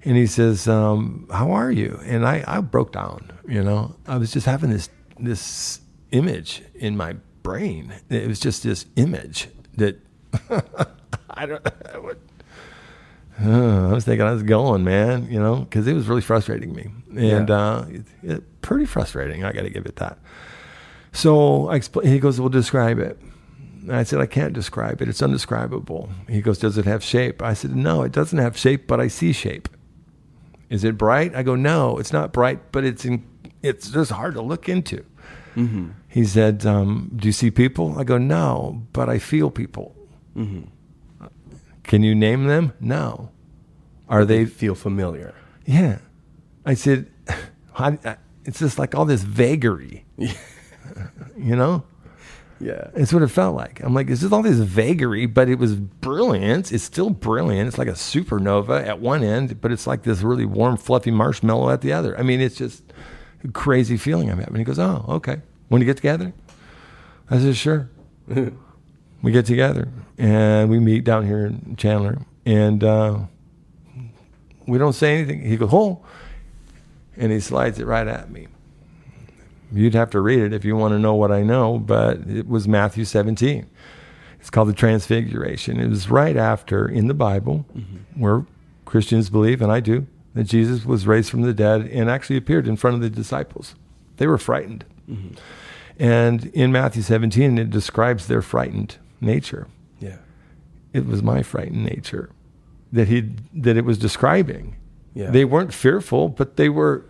and 0.03 0.17
he 0.17 0.27
says, 0.27 0.67
um, 0.67 1.27
how 1.31 1.51
are 1.51 1.71
you? 1.71 1.99
And 2.05 2.25
I, 2.25 2.43
I 2.47 2.61
broke 2.61 2.93
down, 2.93 3.31
you 3.47 3.63
know, 3.63 3.95
I 4.07 4.17
was 4.17 4.31
just 4.31 4.45
having 4.45 4.71
this, 4.71 4.89
this 5.19 5.81
image 6.11 6.63
in 6.73 6.97
my 6.97 7.13
brain. 7.43 7.93
It 8.09 8.27
was 8.27 8.39
just 8.39 8.63
this 8.63 8.85
image 8.95 9.49
that 9.79 9.99
I 11.29 11.45
don't 11.45 11.65
I 11.93 11.97
would, 11.97 12.19
uh, 13.43 13.89
I 13.89 13.93
was 13.93 14.05
thinking 14.05 14.25
I 14.25 14.31
was 14.31 14.43
going, 14.43 14.83
man, 14.83 15.27
you 15.31 15.39
know, 15.39 15.57
because 15.57 15.87
it 15.87 15.93
was 15.93 16.07
really 16.07 16.21
frustrating 16.21 16.73
me, 16.73 16.89
and 17.15 17.49
Yeah. 17.49 17.55
uh, 17.57 17.85
it, 17.89 18.03
it- 18.23 18.61
pretty 18.61 18.85
frustrating. 18.85 19.43
I 19.43 19.51
got 19.53 19.61
to 19.63 19.69
give 19.69 19.85
it 19.85 19.95
that. 19.95 20.19
So 21.13 21.69
I 21.69 21.79
expl- 21.79 22.05
he 22.05 22.19
goes, 22.19 22.39
"Well, 22.39 22.49
describe 22.49 22.99
it." 22.99 23.17
And 23.81 23.95
I 23.95 24.03
said, 24.03 24.19
"I 24.19 24.25
can't 24.27 24.53
describe 24.53 25.01
it. 25.01 25.07
It's 25.09 25.21
undescribable." 25.23 26.09
He 26.27 26.41
goes, 26.41 26.59
"Does 26.59 26.77
it 26.77 26.85
have 26.85 27.03
shape?" 27.03 27.41
I 27.41 27.53
said, 27.55 27.75
"No, 27.75 28.03
it 28.03 28.11
doesn't 28.11 28.37
have 28.37 28.55
shape, 28.57 28.85
but 28.85 28.99
I 28.99 29.07
see 29.07 29.31
shape." 29.33 29.69
Is 30.69 30.83
it 30.83 30.97
bright? 30.99 31.33
I 31.35 31.41
go, 31.41 31.55
"No, 31.55 31.97
it's 31.97 32.13
not 32.13 32.31
bright, 32.31 32.71
but 32.71 32.83
it's 32.83 33.05
in, 33.05 33.23
it's 33.63 33.89
just 33.89 34.11
hard 34.11 34.35
to 34.35 34.41
look 34.41 34.69
into." 34.69 35.03
He 36.09 36.25
said, 36.25 36.65
um, 36.65 37.11
"Do 37.15 37.27
you 37.27 37.31
see 37.31 37.51
people?" 37.51 37.97
I 37.97 38.03
go, 38.03 38.17
"No, 38.17 38.83
but 38.93 39.07
I 39.09 39.19
feel 39.19 39.49
people." 39.51 39.95
Can 41.83 42.03
you 42.03 42.13
name 42.15 42.45
them? 42.47 42.73
No. 42.79 43.29
Are 44.07 44.25
They 44.25 44.43
they? 44.43 44.49
feel 44.49 44.75
familiar. 44.75 45.33
Yeah. 45.65 45.99
I 46.65 46.73
said, 46.75 47.07
it's 48.45 48.59
just 48.59 48.77
like 48.79 48.95
all 48.95 49.05
this 49.05 49.23
vagary, 49.23 50.05
you 50.17 51.55
know? 51.55 51.83
Yeah. 52.59 52.89
It's 52.93 53.13
what 53.13 53.23
it 53.23 53.29
felt 53.29 53.55
like. 53.55 53.81
I'm 53.81 53.93
like, 53.93 54.09
it's 54.09 54.21
just 54.21 54.33
all 54.33 54.41
this 54.43 54.57
vagary, 54.59 55.25
but 55.25 55.47
it 55.49 55.55
was 55.59 55.75
brilliant. 55.75 56.71
It's 56.71 56.83
still 56.83 57.09
brilliant. 57.09 57.67
It's 57.69 57.77
like 57.77 57.87
a 57.87 57.93
supernova 57.93 58.85
at 58.85 58.99
one 58.99 59.23
end, 59.23 59.59
but 59.61 59.71
it's 59.71 59.87
like 59.87 60.03
this 60.03 60.21
really 60.21 60.45
warm, 60.45 60.75
fluffy 60.77 61.11
marshmallow 61.11 61.69
at 61.71 61.81
the 61.81 61.93
other. 61.93 62.17
I 62.19 62.23
mean, 62.23 62.41
it's 62.41 62.55
just 62.55 62.83
a 63.43 63.47
crazy 63.51 63.95
feeling 63.97 64.29
I'm 64.29 64.39
having. 64.39 64.57
He 64.57 64.63
goes, 64.63 64.79
oh, 64.79 65.05
okay. 65.07 65.41
When 65.69 65.81
you 65.81 65.85
get 65.85 65.97
together? 65.97 66.33
I 67.29 67.39
said, 67.39 67.55
sure. 67.55 67.89
we 69.21 69.31
get 69.31 69.45
together 69.45 69.87
and 70.17 70.69
we 70.69 70.79
meet 70.79 71.03
down 71.05 71.25
here 71.25 71.45
in 71.45 71.75
Chandler, 71.77 72.19
and 72.45 72.83
uh, 72.83 73.19
we 74.67 74.77
don't 74.77 74.93
say 74.93 75.17
anything. 75.17 75.41
He 75.41 75.55
goes, 75.55 75.69
oh, 75.71 76.03
and 77.15 77.31
he 77.31 77.39
slides 77.39 77.79
it 77.79 77.85
right 77.85 78.07
at 78.07 78.29
me. 78.29 78.47
You'd 79.71 79.93
have 79.93 80.09
to 80.11 80.19
read 80.19 80.39
it 80.39 80.53
if 80.53 80.65
you 80.65 80.75
want 80.75 80.93
to 80.93 80.99
know 80.99 81.15
what 81.15 81.31
I 81.31 81.43
know, 81.43 81.77
but 81.79 82.17
it 82.27 82.47
was 82.47 82.67
Matthew 82.67 83.05
17. 83.05 83.69
It's 84.39 84.49
called 84.49 84.67
the 84.67 84.73
Transfiguration. 84.73 85.79
It 85.79 85.87
was 85.87 86.09
right 86.09 86.35
after 86.35 86.87
in 86.87 87.07
the 87.07 87.13
Bible 87.13 87.65
where 88.15 88.45
Christians 88.85 89.29
believe, 89.29 89.61
and 89.61 89.71
I 89.71 89.79
do, 89.79 90.07
that 90.33 90.45
Jesus 90.45 90.85
was 90.85 91.07
raised 91.07 91.29
from 91.29 91.43
the 91.43 91.53
dead 91.53 91.87
and 91.87 92.09
actually 92.09 92.37
appeared 92.37 92.67
in 92.67 92.75
front 92.75 92.95
of 92.95 93.01
the 93.01 93.09
disciples. 93.09 93.75
They 94.17 94.27
were 94.27 94.37
frightened. 94.37 94.85
And 95.99 96.45
in 96.47 96.71
Matthew 96.71 97.01
17, 97.01 97.57
it 97.57 97.69
describes 97.69 98.27
their 98.27 98.41
frightened 98.41 98.97
nature. 99.19 99.67
Yeah. 99.99 100.17
It 100.93 101.05
was 101.05 101.21
my 101.21 101.43
frightened 101.43 101.83
nature 101.83 102.29
that 102.91 103.09
he 103.09 103.29
that 103.53 103.77
it 103.77 103.85
was 103.85 103.97
describing. 103.97 104.77
Yeah. 105.13 105.29
They 105.29 105.45
weren't 105.45 105.73
fearful, 105.73 106.29
but 106.29 106.55
they 106.55 106.69
were 106.69 107.03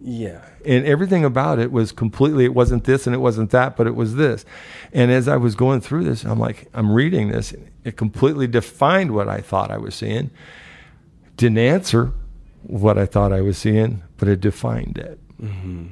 Yeah. 0.00 0.40
and 0.64 0.86
everything 0.86 1.24
about 1.24 1.58
it 1.58 1.72
was 1.72 1.90
completely 1.90 2.44
it 2.44 2.54
wasn't 2.54 2.84
this 2.84 3.06
and 3.06 3.14
it 3.14 3.18
wasn't 3.18 3.50
that 3.50 3.76
but 3.76 3.86
it 3.88 3.96
was 3.96 4.14
this 4.14 4.44
and 4.92 5.10
as 5.10 5.26
i 5.26 5.36
was 5.36 5.56
going 5.56 5.80
through 5.80 6.04
this 6.04 6.24
i'm 6.24 6.38
like 6.38 6.68
i'm 6.72 6.92
reading 6.92 7.30
this 7.30 7.52
it 7.84 7.96
completely 7.96 8.46
defined 8.46 9.10
what 9.10 9.28
i 9.28 9.40
thought 9.40 9.72
i 9.72 9.76
was 9.76 9.94
seeing 9.96 10.30
didn't 11.36 11.58
answer 11.58 12.12
what 12.62 12.96
i 12.96 13.04
thought 13.06 13.32
i 13.32 13.40
was 13.40 13.58
seeing 13.58 14.02
but 14.18 14.28
it 14.28 14.40
defined 14.40 14.96
it 14.98 15.18
mm-hmm. 15.42 15.88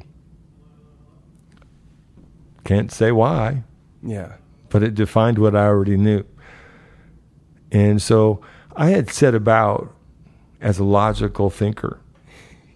Can't 2.66 2.93
say 2.93 3.12
why 3.12 3.62
Yeah. 4.02 4.32
but 4.68 4.82
it 4.82 4.94
defined 4.94 5.38
what 5.38 5.55
I 5.56 5.66
already 5.66 5.97
knew. 5.97 6.24
And 7.72 8.01
so 8.02 8.40
I 8.76 8.90
had 8.90 9.10
set 9.10 9.34
about 9.34 9.93
as 10.60 10.78
a 10.78 10.84
logical 10.84 11.51
thinker. 11.51 11.98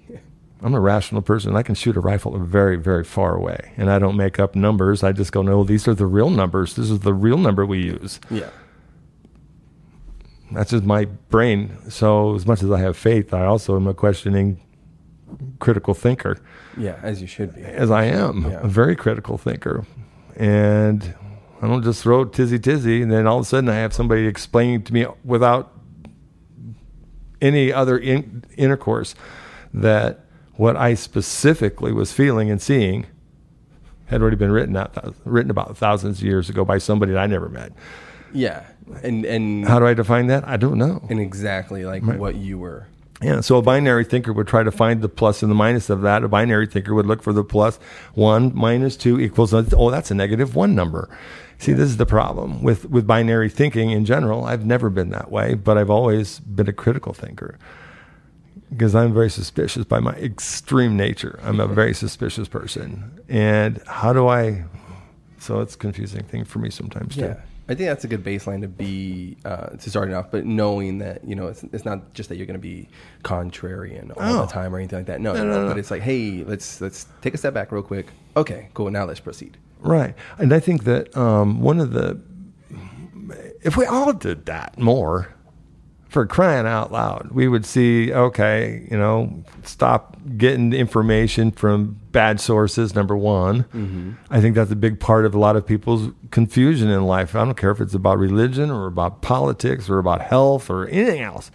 I'm 0.62 0.74
a 0.74 0.80
rational 0.80 1.22
person. 1.22 1.56
I 1.56 1.62
can 1.62 1.74
shoot 1.74 1.96
a 1.96 2.00
rifle 2.00 2.38
very, 2.38 2.76
very 2.76 3.04
far 3.04 3.34
away. 3.34 3.72
And 3.76 3.90
I 3.90 3.98
don't 3.98 4.16
make 4.16 4.38
up 4.38 4.54
numbers. 4.54 5.02
I 5.02 5.12
just 5.12 5.32
go, 5.32 5.42
no, 5.42 5.64
these 5.64 5.86
are 5.88 5.94
the 5.94 6.06
real 6.06 6.30
numbers. 6.30 6.74
This 6.76 6.90
is 6.90 7.00
the 7.00 7.14
real 7.14 7.38
number 7.38 7.64
we 7.64 7.82
use. 7.82 8.20
Yeah. 8.30 8.50
That's 10.52 10.70
just 10.72 10.84
my 10.84 11.04
brain. 11.04 11.76
So, 11.88 12.34
as 12.34 12.44
much 12.46 12.62
as 12.62 12.70
I 12.72 12.80
have 12.80 12.96
faith, 12.96 13.32
I 13.32 13.44
also 13.46 13.76
am 13.76 13.86
a 13.86 13.94
questioning 13.94 14.60
critical 15.58 15.94
thinker. 15.94 16.36
Yeah. 16.76 16.98
As 17.02 17.20
you 17.20 17.26
should 17.26 17.54
be. 17.54 17.62
as 17.62 17.90
I 17.90 18.04
am, 18.04 18.44
Yeah. 18.50 18.60
a 18.62 18.66
very 18.68 18.96
critical 18.96 19.36
thinker. 19.38 19.84
And 20.36 21.14
I 21.62 21.66
don't 21.66 21.82
just 21.82 22.02
throw 22.02 22.24
tizzy 22.24 22.58
tizzy 22.58 23.02
and 23.02 23.10
then 23.12 23.26
all 23.26 23.38
of 23.38 23.42
a 23.42 23.48
sudden 23.48 23.68
I 23.68 23.74
have 23.74 23.92
somebody 23.92 24.26
explaining 24.26 24.82
to 24.84 24.92
me 24.94 25.06
without 25.24 25.72
any 27.40 27.72
other 27.72 27.96
in, 27.98 28.44
intercourse 28.56 29.14
that 29.72 30.24
what 30.54 30.76
I 30.76 30.94
specifically 30.94 31.92
was 31.92 32.12
feeling 32.12 32.50
and 32.50 32.60
seeing 32.60 33.06
had 34.06 34.20
already 34.20 34.36
been 34.36 34.50
written 34.52 34.76
out, 34.76 35.14
written 35.24 35.50
about 35.50 35.76
thousands 35.76 36.18
of 36.18 36.24
years 36.24 36.50
ago 36.50 36.64
by 36.64 36.78
somebody 36.78 37.12
that 37.12 37.18
I 37.20 37.26
never 37.26 37.48
met. 37.48 37.72
Yeah. 38.32 38.64
And 39.02 39.24
and 39.24 39.66
How 39.66 39.78
do 39.78 39.86
I 39.86 39.94
define 39.94 40.26
that? 40.28 40.46
I 40.46 40.56
don't 40.56 40.76
know. 40.78 41.06
and 41.08 41.20
exactly 41.20 41.84
like 41.84 42.02
what 42.04 42.34
you 42.34 42.58
were. 42.58 42.86
Yeah, 43.22 43.40
so 43.42 43.58
a 43.58 43.62
binary 43.62 44.04
thinker 44.04 44.32
would 44.32 44.48
try 44.48 44.62
to 44.62 44.70
find 44.70 45.02
the 45.02 45.08
plus 45.08 45.42
and 45.42 45.50
the 45.50 45.54
minus 45.54 45.90
of 45.90 46.00
that. 46.02 46.24
A 46.24 46.28
binary 46.28 46.66
thinker 46.66 46.94
would 46.94 47.06
look 47.06 47.22
for 47.22 47.34
the 47.34 47.44
plus 47.44 47.78
one 48.14 48.50
minus 48.54 48.96
two 48.96 49.20
equals 49.20 49.52
oh 49.52 49.90
that's 49.90 50.10
a 50.10 50.14
negative 50.14 50.54
one 50.54 50.74
number. 50.74 51.10
See, 51.58 51.74
this 51.74 51.90
is 51.90 51.98
the 51.98 52.06
problem 52.06 52.62
with 52.62 52.88
with 52.88 53.06
binary 53.06 53.50
thinking 53.50 53.90
in 53.90 54.06
general. 54.06 54.44
I've 54.44 54.64
never 54.64 54.88
been 54.88 55.10
that 55.10 55.30
way, 55.30 55.52
but 55.52 55.76
I've 55.76 55.90
always 55.90 56.40
been 56.40 56.68
a 56.68 56.72
critical 56.72 57.12
thinker 57.12 57.58
because 58.70 58.94
I'm 58.94 59.12
very 59.12 59.28
suspicious 59.28 59.84
by 59.84 60.00
my 60.00 60.12
extreme 60.12 60.96
nature. 60.96 61.38
I'm 61.42 61.60
a 61.60 61.66
very 61.66 61.92
suspicious 61.92 62.48
person, 62.48 63.20
and 63.28 63.82
how 63.86 64.14
do 64.14 64.28
I? 64.28 64.64
So 65.38 65.60
it's 65.60 65.74
a 65.74 65.78
confusing 65.78 66.22
thing 66.24 66.44
for 66.44 66.58
me 66.58 66.70
sometimes 66.70 67.16
too. 67.16 67.36
I 67.70 67.74
think 67.76 67.88
that's 67.88 68.04
a 68.04 68.08
good 68.08 68.24
baseline 68.24 68.62
to 68.62 68.68
be 68.68 69.36
uh, 69.44 69.68
to 69.68 69.90
start 69.90 70.10
it 70.10 70.14
off, 70.14 70.30
but 70.30 70.44
knowing 70.44 70.98
that 70.98 71.24
you 71.24 71.34
know 71.36 71.46
it's, 71.46 71.62
it's 71.72 71.84
not 71.84 72.12
just 72.14 72.28
that 72.28 72.36
you're 72.36 72.46
going 72.46 72.58
to 72.58 72.60
be 72.60 72.88
contrarian 73.22 74.10
all 74.16 74.40
Oh. 74.40 74.46
the 74.46 74.52
time 74.52 74.74
or 74.74 74.78
anything 74.78 74.98
like 74.98 75.06
that. 75.06 75.20
No, 75.20 75.32
no, 75.34 75.44
no, 75.44 75.62
no. 75.62 75.68
but 75.68 75.78
it's 75.78 75.90
like, 75.90 76.02
hey, 76.02 76.42
let's 76.44 76.80
let's 76.80 77.06
take 77.22 77.32
a 77.32 77.38
step 77.38 77.54
back 77.54 77.70
real 77.70 77.82
quick. 77.82 78.08
Okay, 78.36 78.68
cool. 78.74 78.90
Now 78.90 79.04
let's 79.04 79.20
proceed. 79.20 79.56
Right. 79.78 80.14
And 80.38 80.52
I 80.52 80.58
think 80.60 80.84
that 80.84 81.16
um, 81.16 81.60
one 81.60 81.78
of 81.80 81.92
the, 81.92 82.20
if 83.62 83.76
we 83.76 83.86
all 83.86 84.12
did 84.12 84.46
that 84.46 84.78
more, 84.78 85.32
for 86.08 86.26
crying 86.26 86.66
out 86.66 86.90
loud. 86.90 87.30
We 87.30 87.46
would 87.46 87.64
see, 87.64 88.12
okay, 88.12 88.84
you 88.90 88.98
know, 88.98 89.44
stop 89.62 90.16
getting 90.36 90.72
information 90.72 91.52
from 91.52 91.99
bad 92.12 92.40
sources, 92.40 92.94
number 92.94 93.16
one. 93.16 94.18
I 94.30 94.40
think 94.40 94.54
that's 94.54 94.70
a 94.70 94.76
big 94.76 95.00
part 95.00 95.24
of 95.24 95.34
a 95.34 95.38
lot 95.38 95.56
of 95.56 95.66
people's 95.66 96.12
confusion 96.30 96.88
in 96.88 97.04
life. 97.04 97.34
I 97.34 97.44
don't 97.44 97.56
care 97.56 97.70
if 97.70 97.80
it's 97.80 97.94
about 97.94 98.18
religion 98.18 98.70
or 98.70 98.86
about 98.86 99.22
politics 99.22 99.88
or 99.88 99.98
about 99.98 100.22
health 100.22 100.70
or 100.70 100.86
anything 100.88 101.20
else. 101.22 101.50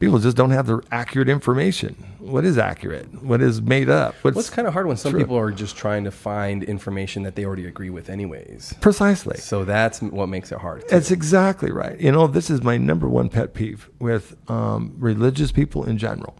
People 0.00 0.20
just 0.20 0.36
don't 0.36 0.52
have 0.52 0.68
the 0.68 0.80
accurate 0.92 1.28
information. 1.28 1.96
What 2.20 2.44
is 2.44 2.56
accurate? 2.56 3.20
What 3.20 3.42
is 3.42 3.60
made 3.60 3.88
up? 3.88 4.14
What's 4.22 4.38
it's 4.38 4.50
kind 4.50 4.68
of 4.68 4.72
hard 4.72 4.86
when 4.86 4.96
some 4.96 5.10
true? 5.10 5.20
people 5.20 5.36
are 5.36 5.50
just 5.50 5.76
trying 5.76 6.04
to 6.04 6.12
find 6.12 6.62
information 6.62 7.24
that 7.24 7.34
they 7.34 7.44
already 7.44 7.66
agree 7.66 7.90
with, 7.90 8.08
anyways. 8.08 8.74
precisely? 8.80 9.38
So 9.38 9.64
that's 9.64 10.00
what 10.00 10.28
makes 10.28 10.52
it 10.52 10.58
hard. 10.58 10.82
too. 10.82 10.86
That's 10.88 11.10
exactly 11.10 11.72
right. 11.72 12.00
You 12.00 12.12
know, 12.12 12.28
this 12.28 12.48
is 12.48 12.62
my 12.62 12.76
number 12.76 13.08
one 13.08 13.28
pet 13.28 13.54
peeve 13.54 13.90
with 13.98 14.36
um, 14.48 14.94
religious 14.98 15.50
people 15.50 15.82
in 15.84 15.98
general. 15.98 16.36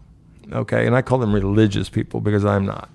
Okay, 0.53 0.87
and 0.87 0.95
I 0.95 1.01
call 1.01 1.17
them 1.17 1.33
religious 1.33 1.89
people 1.89 2.21
because 2.21 2.45
I'm 2.45 2.65
not. 2.65 2.89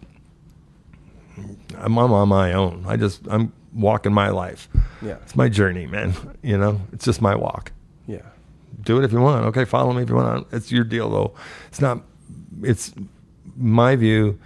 I'm 1.85 1.99
on 1.99 2.29
my 2.29 2.53
own. 2.55 2.85
I 2.87 2.97
just 2.97 3.21
I'm 3.29 3.53
walking 3.75 4.13
my 4.13 4.31
life. 4.31 4.69
Yeah. 5.03 5.17
It's 5.23 5.37
my 5.37 5.49
journey, 5.49 5.87
man. 5.87 6.15
You 6.43 6.57
know, 6.57 6.81
it's 6.93 7.05
just 7.05 7.21
my 7.21 7.35
walk. 7.35 7.73
Yeah. 8.07 8.23
Do 8.83 8.99
it 8.99 9.05
if 9.05 9.13
you 9.13 9.21
want. 9.21 9.45
Okay, 9.47 9.65
follow 9.65 9.93
me 9.93 10.03
if 10.03 10.09
you 10.09 10.15
want. 10.15 10.47
It's 10.53 10.73
your 10.73 10.85
deal, 10.85 11.11
though. 11.11 11.35
It's 11.69 11.81
not. 11.81 12.03
It's 12.63 12.95
my 13.57 13.97
view 13.97 14.39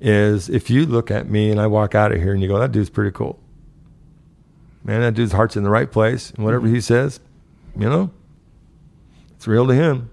is 0.00 0.48
if 0.48 0.70
you 0.70 0.86
look 0.86 1.10
at 1.10 1.28
me 1.28 1.50
and 1.50 1.60
I 1.60 1.66
walk 1.66 1.94
out 1.94 2.12
of 2.12 2.20
here 2.20 2.32
and 2.32 2.42
you 2.42 2.48
go, 2.48 2.58
that 2.58 2.72
dude's 2.72 2.90
pretty 2.90 3.10
cool. 3.10 3.40
Man, 4.84 5.00
that 5.00 5.14
dude's 5.14 5.32
heart's 5.32 5.56
in 5.56 5.64
the 5.64 5.70
right 5.70 5.90
place, 5.90 6.30
and 6.30 6.44
whatever 6.44 6.66
he 6.66 6.74
mm-hmm. 6.74 6.80
says, 6.80 7.20
you 7.76 7.88
know, 7.88 8.10
it's 9.34 9.48
real 9.48 9.66
to 9.66 9.74
him. 9.74 10.10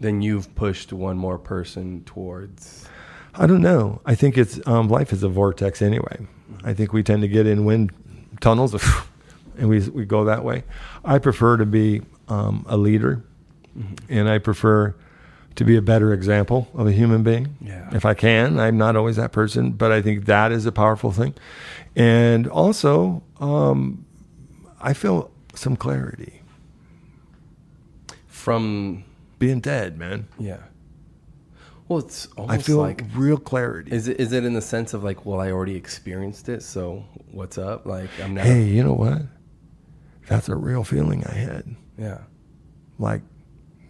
Then 0.00 0.22
you've 0.22 0.54
pushed 0.54 0.92
one 0.92 1.16
more 1.16 1.38
person 1.38 2.02
towards. 2.04 2.88
I 3.34 3.46
don't 3.46 3.62
know. 3.62 4.00
I 4.04 4.14
think 4.14 4.36
it's 4.36 4.60
um, 4.66 4.88
life 4.88 5.12
is 5.12 5.22
a 5.22 5.28
vortex 5.28 5.82
anyway. 5.82 6.26
I 6.64 6.74
think 6.74 6.92
we 6.92 7.02
tend 7.02 7.22
to 7.22 7.28
get 7.28 7.46
in 7.46 7.64
wind 7.64 7.92
tunnels, 8.40 8.74
and 9.58 9.68
we 9.68 9.80
we 9.90 10.04
go 10.04 10.24
that 10.24 10.44
way. 10.44 10.64
I 11.04 11.18
prefer 11.18 11.56
to 11.56 11.66
be 11.66 12.02
um, 12.28 12.64
a 12.68 12.76
leader, 12.76 13.22
and 14.08 14.28
I 14.28 14.38
prefer 14.38 14.94
to 15.56 15.64
be 15.64 15.76
a 15.76 15.82
better 15.82 16.12
example 16.12 16.68
of 16.74 16.86
a 16.86 16.92
human 16.92 17.22
being. 17.22 17.56
Yeah. 17.60 17.88
If 17.92 18.04
I 18.04 18.14
can, 18.14 18.58
I'm 18.58 18.78
not 18.78 18.96
always 18.96 19.16
that 19.16 19.32
person, 19.32 19.72
but 19.72 19.90
I 19.92 20.00
think 20.00 20.26
that 20.26 20.52
is 20.52 20.64
a 20.64 20.72
powerful 20.72 21.12
thing. 21.12 21.34
And 21.96 22.46
also, 22.46 23.22
um, 23.40 24.04
I 24.80 24.92
feel 24.94 25.30
some 25.54 25.76
clarity 25.76 26.40
From. 28.26 29.04
being 29.38 29.60
dead, 29.60 29.98
man. 29.98 30.28
Yeah. 30.38 30.58
Well, 31.90 31.98
it's 31.98 32.28
I 32.38 32.58
feel 32.58 32.76
like. 32.76 33.02
real 33.16 33.36
clarity. 33.36 33.90
Is 33.90 34.06
it 34.06 34.20
is 34.20 34.32
it 34.32 34.44
in 34.44 34.54
the 34.54 34.62
sense 34.62 34.94
of 34.94 35.02
like, 35.02 35.26
well, 35.26 35.40
I 35.40 35.50
already 35.50 35.74
experienced 35.74 36.48
it, 36.48 36.62
so 36.62 37.04
what's 37.32 37.58
up? 37.58 37.84
Like, 37.84 38.08
I'm 38.22 38.32
not. 38.32 38.44
hey, 38.44 38.62
you 38.62 38.84
know 38.84 38.92
what? 38.92 39.22
That's 40.28 40.48
a 40.48 40.54
real 40.54 40.84
feeling 40.84 41.24
I 41.26 41.32
had. 41.32 41.74
Yeah. 41.98 42.18
Like, 43.00 43.22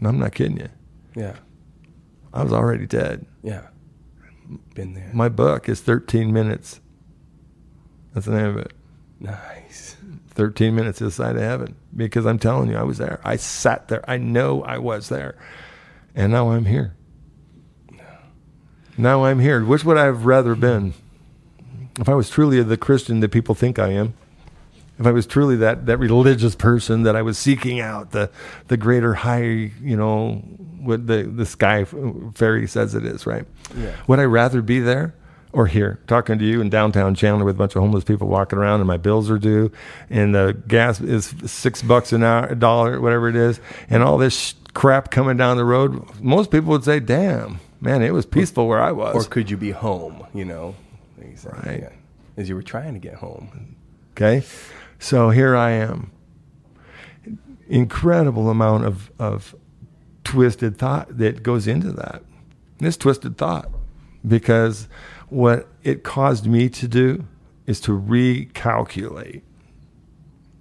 I'm 0.03 0.19
not 0.19 0.35
kidding 0.35 0.57
you. 0.57 0.71
Yeah. 1.15 1.37
I 2.33 2.43
was 2.43 2.55
already 2.55 2.87
dead. 2.87 3.27
Yeah. 3.43 3.67
Been 4.75 4.95
there. 4.95 5.11
My 5.13 5.29
book 5.29 5.69
is 5.69 5.83
13 5.83 6.33
minutes. 6.33 6.81
That's 8.15 8.25
the 8.25 8.33
name 8.33 8.47
of 8.47 8.57
it. 8.57 8.73
Nice. 9.21 9.99
13 10.29 10.75
minutes 10.75 11.01
this 11.01 11.17
side 11.17 11.37
of 11.37 11.43
heaven. 11.43 11.77
Because 11.95 12.25
I'm 12.25 12.39
telling 12.39 12.71
you, 12.71 12.79
I 12.79 12.83
was 12.83 12.97
there. 12.97 13.21
I 13.25 13.37
sat 13.37 13.89
there. 13.89 14.03
I 14.09 14.17
know 14.17 14.63
I 14.63 14.79
was 14.79 15.11
there. 15.11 15.37
And 16.15 16.33
now 16.33 16.53
I'm 16.53 16.65
here. 16.65 16.97
Now 19.01 19.25
I'm 19.25 19.41
here. 19.41 19.65
Which 19.65 19.85
would 19.85 19.97
I 19.97 20.05
have 20.05 20.27
rather 20.27 20.55
been? 20.55 20.95
If 21.99 22.09
I 22.09 22.15
was 22.15 22.31
truly 22.31 22.63
the 22.63 22.77
Christian 22.77 23.21
that 23.21 23.31
people 23.31 23.55
think 23.55 23.79
I 23.79 23.89
am, 23.89 24.15
if 24.99 25.07
I 25.07 25.13
was 25.13 25.27
truly 25.27 25.57
that, 25.57 25.87
that 25.87 25.97
religious 25.97 26.55
person 26.55 27.05
that 27.05 27.17
I 27.17 27.23
was 27.23 27.39
seeking 27.39 27.81
out, 27.81 28.11
the, 28.11 28.31
the 28.69 28.77
greater 28.77 29.15
high, 29.15 29.43
you 29.43 29.97
know, 29.97 30.35
what 30.81 31.07
the, 31.07 31.23
the 31.23 31.47
sky 31.47 31.85
fairy 32.35 32.67
says 32.67 32.95
it 32.95 33.07
is, 33.07 33.27
right? 33.27 33.47
Yeah. 33.77 33.97
Would 34.07 34.19
I 34.19 34.25
rather 34.25 34.61
be 34.61 34.81
there 34.81 35.15
or 35.53 35.67
here 35.67 36.01
talking 36.07 36.39
to 36.39 36.45
you 36.45 36.61
in 36.61 36.69
downtown 36.69 37.15
Chandler 37.15 37.47
with 37.47 37.57
a 37.57 37.59
bunch 37.59 37.75
of 37.75 37.81
homeless 37.81 38.05
people 38.05 38.29
walking 38.29 38.59
around 38.59 38.81
and 38.81 38.87
my 38.87 38.99
bills 38.99 39.31
are 39.31 39.39
due 39.39 39.73
and 40.11 40.35
the 40.35 40.63
gas 40.69 41.01
is 41.01 41.35
six 41.47 41.83
bucks 41.83 42.13
an 42.13 42.23
hour, 42.23 42.47
a 42.49 42.55
dollar, 42.55 43.01
whatever 43.01 43.29
it 43.29 43.37
is, 43.37 43.59
and 43.89 44.03
all 44.03 44.19
this 44.19 44.37
sh- 44.39 44.55
crap 44.75 45.11
coming 45.11 45.39
down 45.39 45.57
the 45.57 45.65
road? 45.65 46.21
Most 46.21 46.51
people 46.51 46.71
would 46.71 46.85
say, 46.85 47.01
damn, 47.01 47.59
man, 47.81 48.03
it 48.03 48.13
was 48.13 48.27
peaceful 48.27 48.69
where 48.69 48.81
I 48.81 48.93
was. 48.93 49.15
Or 49.15 49.29
could 49.29 49.51
you 49.51 49.57
be 49.57 49.71
home? 49.71 50.27
You 50.35 50.45
know. 50.45 50.75
Exactly. 51.21 51.71
Right. 51.71 51.81
Yeah. 51.83 51.93
As 52.37 52.49
you 52.49 52.55
were 52.55 52.63
trying 52.63 52.95
to 52.95 53.01
get 53.01 53.15
home. 53.15 53.77
Okay. 54.13 54.45
So 54.99 55.31
here 55.31 55.57
I 55.57 55.71
am. 55.71 56.13
Incredible 57.69 58.51
amount 58.51 58.85
of, 58.85 59.11
of 59.19 59.55
twisted 60.25 60.79
thought 60.79 61.19
that 61.19 61.43
goes 61.43 61.67
into 61.67 61.93
that. 61.93 62.23
This 62.79 62.97
twisted 62.97 63.37
thought. 63.37 63.71
Because 64.27 64.89
what 65.29 65.69
it 65.83 66.03
caused 66.03 66.47
me 66.47 66.69
to 66.69 66.87
do 66.87 67.27
is 67.67 67.81
to 67.83 67.99
recalculate 67.99 69.43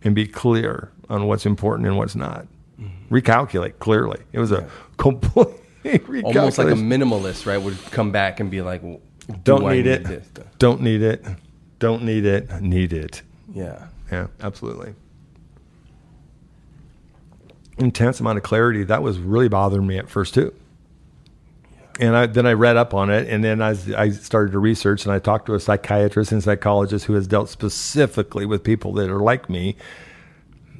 and 0.03 0.15
be 0.15 0.27
clear 0.27 0.91
on 1.09 1.27
what's 1.27 1.45
important 1.45 1.87
and 1.87 1.97
what's 1.97 2.15
not. 2.15 2.47
Mm-hmm. 2.79 3.13
Recalculate 3.13 3.79
clearly. 3.79 4.21
It 4.31 4.39
was 4.39 4.51
a 4.51 4.69
complete. 4.97 5.47
Almost 6.23 6.57
like 6.57 6.67
a 6.67 6.71
minimalist, 6.71 7.45
right? 7.45 7.57
Would 7.57 7.77
come 7.91 8.11
back 8.11 8.39
and 8.39 8.51
be 8.51 8.61
like, 8.61 8.83
well, 8.83 8.99
do 9.27 9.35
don't 9.43 9.65
I 9.65 9.75
need 9.75 9.87
it. 9.87 10.59
Don't 10.59 10.81
need 10.81 11.01
it. 11.01 11.25
Don't 11.79 12.03
need 12.03 12.25
it. 12.25 12.61
Need 12.61 12.93
it. 12.93 13.21
Yeah. 13.53 13.87
Yeah, 14.11 14.27
absolutely. 14.41 14.95
Intense 17.77 18.19
amount 18.19 18.37
of 18.37 18.43
clarity. 18.43 18.83
That 18.83 19.03
was 19.03 19.19
really 19.19 19.47
bothering 19.47 19.87
me 19.87 19.97
at 19.97 20.09
first 20.09 20.33
too. 20.33 20.53
And 21.99 22.15
I, 22.15 22.25
then 22.27 22.45
I 22.45 22.53
read 22.53 22.77
up 22.77 22.93
on 22.93 23.09
it, 23.09 23.27
and 23.27 23.43
then 23.43 23.61
I, 23.61 23.75
I 23.97 24.09
started 24.09 24.53
to 24.53 24.59
research, 24.59 25.05
and 25.05 25.13
I 25.13 25.19
talked 25.19 25.47
to 25.47 25.53
a 25.53 25.59
psychiatrist 25.59 26.31
and 26.31 26.41
psychologist 26.41 27.05
who 27.05 27.13
has 27.13 27.27
dealt 27.27 27.49
specifically 27.49 28.45
with 28.45 28.63
people 28.63 28.93
that 28.93 29.09
are 29.09 29.19
like 29.19 29.49
me. 29.49 29.75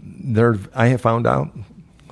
There, 0.02 0.58
I 0.74 0.88
have 0.88 1.02
found 1.02 1.28
out 1.28 1.50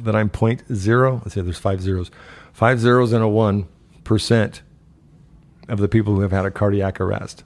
that 0.01 0.13
I'm 0.13 0.29
point 0.29 0.63
zero. 0.73 1.21
Let's 1.23 1.35
say 1.35 1.41
there's 1.41 1.57
five 1.57 1.81
zeros, 1.81 2.11
five 2.57 2.79
zeros 2.79 3.13
and 3.13 3.23
a 3.23 3.27
one 3.27 3.67
percent 4.03 4.63
of 5.69 5.77
the 5.77 5.87
people 5.87 6.15
who 6.15 6.21
have 6.21 6.31
had 6.31 6.43
a 6.43 6.49
cardiac 6.49 6.99
arrest. 6.99 7.43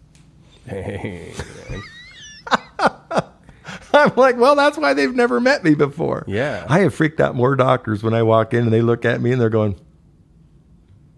Hey. 0.66 1.34
I'm 3.94 4.14
like, 4.16 4.38
well, 4.38 4.56
that's 4.56 4.78
why 4.78 4.94
they've 4.94 5.14
never 5.14 5.42
met 5.42 5.66
me 5.66 5.76
before. 5.76 6.24
Yeah. 6.30 6.66
I 6.70 6.80
have 6.80 6.96
freaked 6.96 7.20
out 7.20 7.36
more 7.36 7.58
doctors 7.58 8.04
when 8.04 8.14
I 8.14 8.24
walk 8.24 8.54
in 8.54 8.62
and 8.64 8.72
they 8.72 8.82
look 8.82 9.04
at 9.04 9.20
me 9.20 9.34
and 9.34 9.42
they're 9.42 9.50
going, 9.50 9.76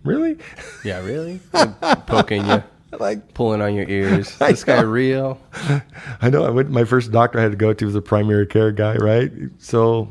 really? 0.03 0.40
yeah, 0.84 0.99
really? 1.02 1.40
Like, 1.53 2.07
poking 2.07 2.48
you, 2.48 2.64
like, 2.98 3.36
pulling 3.36 3.61
on 3.61 3.76
your 3.76 3.88
ears. 3.88 4.36
I 4.41 4.53
this 4.53 4.64
guy 4.64 4.82
real? 4.82 5.40
I 6.20 6.32
know 6.32 6.44
I 6.44 6.49
went, 6.49 6.72
my 6.72 6.84
first 6.84 7.11
doctor 7.11 7.38
I 7.38 7.44
had 7.44 7.52
to 7.52 7.57
go 7.57 7.74
to 7.74 7.86
was 7.86 7.94
a 7.94 8.02
primary 8.02 8.48
care 8.48 8.72
guy, 8.72 8.95
right? 8.95 9.32
So 9.60 10.10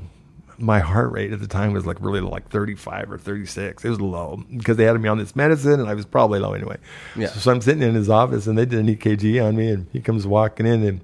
my 0.62 0.78
heart 0.78 1.10
rate 1.12 1.32
at 1.32 1.40
the 1.40 1.48
time 1.48 1.72
was 1.72 1.84
like 1.84 1.96
really 2.00 2.20
like 2.20 2.48
35 2.48 3.10
or 3.10 3.18
36. 3.18 3.84
It 3.84 3.88
was 3.90 4.00
low 4.00 4.42
because 4.56 4.76
they 4.76 4.84
had 4.84 4.98
me 5.00 5.08
on 5.08 5.18
this 5.18 5.34
medicine 5.36 5.80
and 5.80 5.88
I 5.88 5.94
was 5.94 6.06
probably 6.06 6.38
low 6.38 6.54
anyway. 6.54 6.76
Yeah. 7.16 7.26
So, 7.26 7.40
so 7.40 7.50
I'm 7.50 7.60
sitting 7.60 7.82
in 7.82 7.94
his 7.94 8.08
office 8.08 8.46
and 8.46 8.56
they 8.56 8.64
did 8.64 8.78
an 8.78 8.86
EKG 8.86 9.44
on 9.44 9.56
me 9.56 9.68
and 9.70 9.86
he 9.92 10.00
comes 10.00 10.26
walking 10.26 10.64
in 10.64 10.82
and 10.84 11.00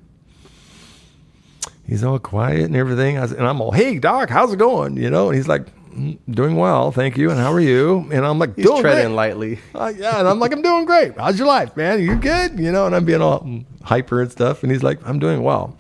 he's 1.86 2.04
all 2.04 2.18
quiet 2.18 2.62
and 2.66 2.76
everything. 2.76 3.18
I 3.18 3.22
was, 3.22 3.32
and 3.32 3.46
I'm 3.46 3.60
all, 3.60 3.72
hey, 3.72 3.98
doc, 3.98 4.30
how's 4.30 4.52
it 4.52 4.58
going? 4.58 4.96
You 4.96 5.10
know, 5.10 5.28
and 5.28 5.36
he's 5.36 5.48
like, 5.48 5.66
"Mm, 5.90 6.18
doing 6.30 6.56
well, 6.56 6.92
thank 6.92 7.16
you. 7.16 7.30
And 7.30 7.38
how 7.40 7.52
are 7.52 7.60
you? 7.60 8.08
And 8.12 8.24
I'm 8.24 8.38
like, 8.38 8.54
He's 8.56 8.64
doing 8.66 8.80
treading 8.82 9.06
great. 9.06 9.14
lightly. 9.14 9.58
Uh, 9.74 9.92
yeah, 9.96 10.18
and 10.20 10.28
I'm 10.28 10.38
like, 10.38 10.52
I'm 10.52 10.62
doing 10.62 10.84
great. 10.84 11.16
How's 11.16 11.38
your 11.38 11.48
life, 11.48 11.76
man? 11.76 12.00
You 12.02 12.16
good? 12.16 12.58
You 12.58 12.70
know, 12.72 12.86
and 12.86 12.94
I'm 12.94 13.04
being 13.04 13.22
all 13.22 13.46
hyper 13.82 14.22
and 14.22 14.30
stuff. 14.30 14.62
And 14.62 14.70
he's 14.70 14.82
like, 14.82 15.00
I'm 15.06 15.18
doing 15.18 15.42
well. 15.42 15.76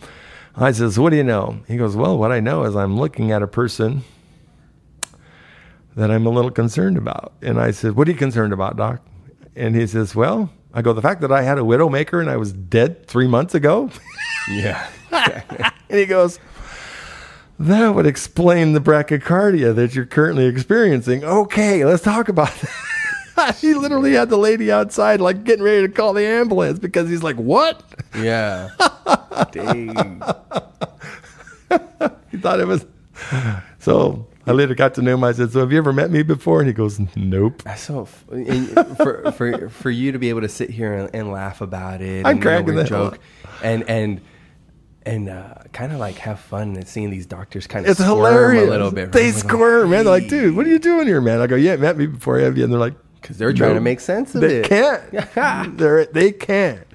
I 0.60 0.72
says, 0.72 0.98
What 0.98 1.10
do 1.10 1.16
you 1.16 1.24
know? 1.24 1.60
He 1.68 1.76
goes, 1.76 1.94
Well, 1.96 2.18
what 2.18 2.32
I 2.32 2.40
know 2.40 2.64
is 2.64 2.74
I'm 2.76 2.98
looking 2.98 3.30
at 3.32 3.42
a 3.42 3.46
person 3.46 4.02
that 5.96 6.10
I'm 6.10 6.26
a 6.26 6.30
little 6.30 6.50
concerned 6.50 6.96
about. 6.96 7.32
And 7.42 7.60
I 7.60 7.70
said, 7.70 7.96
What 7.96 8.08
are 8.08 8.10
you 8.10 8.16
concerned 8.16 8.52
about, 8.52 8.76
Doc? 8.76 9.00
And 9.56 9.74
he 9.74 9.86
says, 9.86 10.14
Well, 10.14 10.50
I 10.74 10.82
go, 10.82 10.92
The 10.92 11.02
fact 11.02 11.20
that 11.20 11.32
I 11.32 11.42
had 11.42 11.58
a 11.58 11.62
widowmaker 11.62 12.20
and 12.20 12.30
I 12.30 12.36
was 12.36 12.52
dead 12.52 13.06
three 13.06 13.28
months 13.28 13.54
ago. 13.54 13.90
Yeah. 14.50 14.88
and 15.12 15.98
he 15.98 16.06
goes, 16.06 16.38
That 17.58 17.94
would 17.94 18.06
explain 18.06 18.72
the 18.72 18.80
bradycardia 18.80 19.74
that 19.74 19.94
you're 19.94 20.06
currently 20.06 20.46
experiencing. 20.46 21.22
Okay, 21.22 21.84
let's 21.84 22.02
talk 22.02 22.30
about 22.30 22.50
that. 23.36 23.56
he 23.56 23.74
literally 23.74 24.14
had 24.14 24.30
the 24.30 24.38
lady 24.38 24.72
outside, 24.72 25.20
like 25.20 25.44
getting 25.44 25.62
ready 25.62 25.86
to 25.86 25.92
call 25.92 26.14
the 26.14 26.24
ambulance 26.24 26.78
because 26.78 27.10
he's 27.10 27.22
like, 27.22 27.36
What? 27.36 27.82
Yeah. 28.16 28.70
Dang. 29.52 30.22
He 32.30 32.36
thought 32.36 32.60
it 32.60 32.66
was. 32.66 32.84
So 33.78 34.26
I 34.46 34.52
later 34.52 34.74
got 34.74 34.94
to 34.94 35.02
know 35.02 35.14
him. 35.14 35.24
I 35.24 35.32
said, 35.32 35.50
"So 35.50 35.60
have 35.60 35.72
you 35.72 35.78
ever 35.78 35.92
met 35.92 36.10
me 36.10 36.22
before?" 36.22 36.60
And 36.60 36.66
he 36.68 36.72
goes, 36.74 37.00
"Nope." 37.16 37.62
So 37.76 38.04
for 38.04 39.32
for 39.32 39.68
for 39.70 39.90
you 39.90 40.12
to 40.12 40.18
be 40.18 40.28
able 40.28 40.42
to 40.42 40.48
sit 40.48 40.70
here 40.70 40.92
and, 40.94 41.10
and 41.14 41.30
laugh 41.32 41.60
about 41.60 42.00
it. 42.00 42.24
I'm 42.26 42.32
and, 42.32 42.42
cracking 42.42 42.74
the 42.76 42.84
joke, 42.84 43.18
and 43.62 43.82
and 43.88 44.20
and 45.04 45.28
uh, 45.28 45.54
kind 45.72 45.92
of 45.92 45.98
like 45.98 46.16
have 46.16 46.38
fun 46.38 46.76
and 46.76 46.86
seeing 46.86 47.10
these 47.10 47.26
doctors 47.26 47.66
kind 47.66 47.86
of 47.86 47.90
It's 47.90 48.00
squirm 48.00 48.16
hilarious. 48.18 48.68
a 48.68 48.70
little 48.70 48.90
bit. 48.90 49.12
They 49.12 49.26
right? 49.26 49.34
Like, 49.34 49.42
squirm, 49.44 49.90
man. 49.90 50.04
They're 50.04 50.12
like, 50.20 50.28
"Dude, 50.28 50.54
what 50.54 50.66
are 50.66 50.70
you 50.70 50.78
doing 50.78 51.06
here, 51.06 51.20
man?" 51.20 51.40
I 51.40 51.46
go, 51.46 51.56
"Yeah, 51.56 51.76
met 51.76 51.96
me 51.96 52.06
before, 52.06 52.38
have 52.38 52.56
you?" 52.56 52.64
And 52.64 52.72
they're 52.72 52.80
like, 52.80 52.94
Because 53.20 53.36
they're 53.38 53.52
trying 53.52 53.70
"No, 53.70 53.74
to 53.76 53.80
make 53.80 54.00
sense 54.00 54.34
of 54.34 54.42
it. 54.44 54.48
they 54.48 54.60
it. 54.60 55.30
can't. 55.34 55.76
They're 55.78 56.04
they 56.06 56.30
can't. 56.32 56.86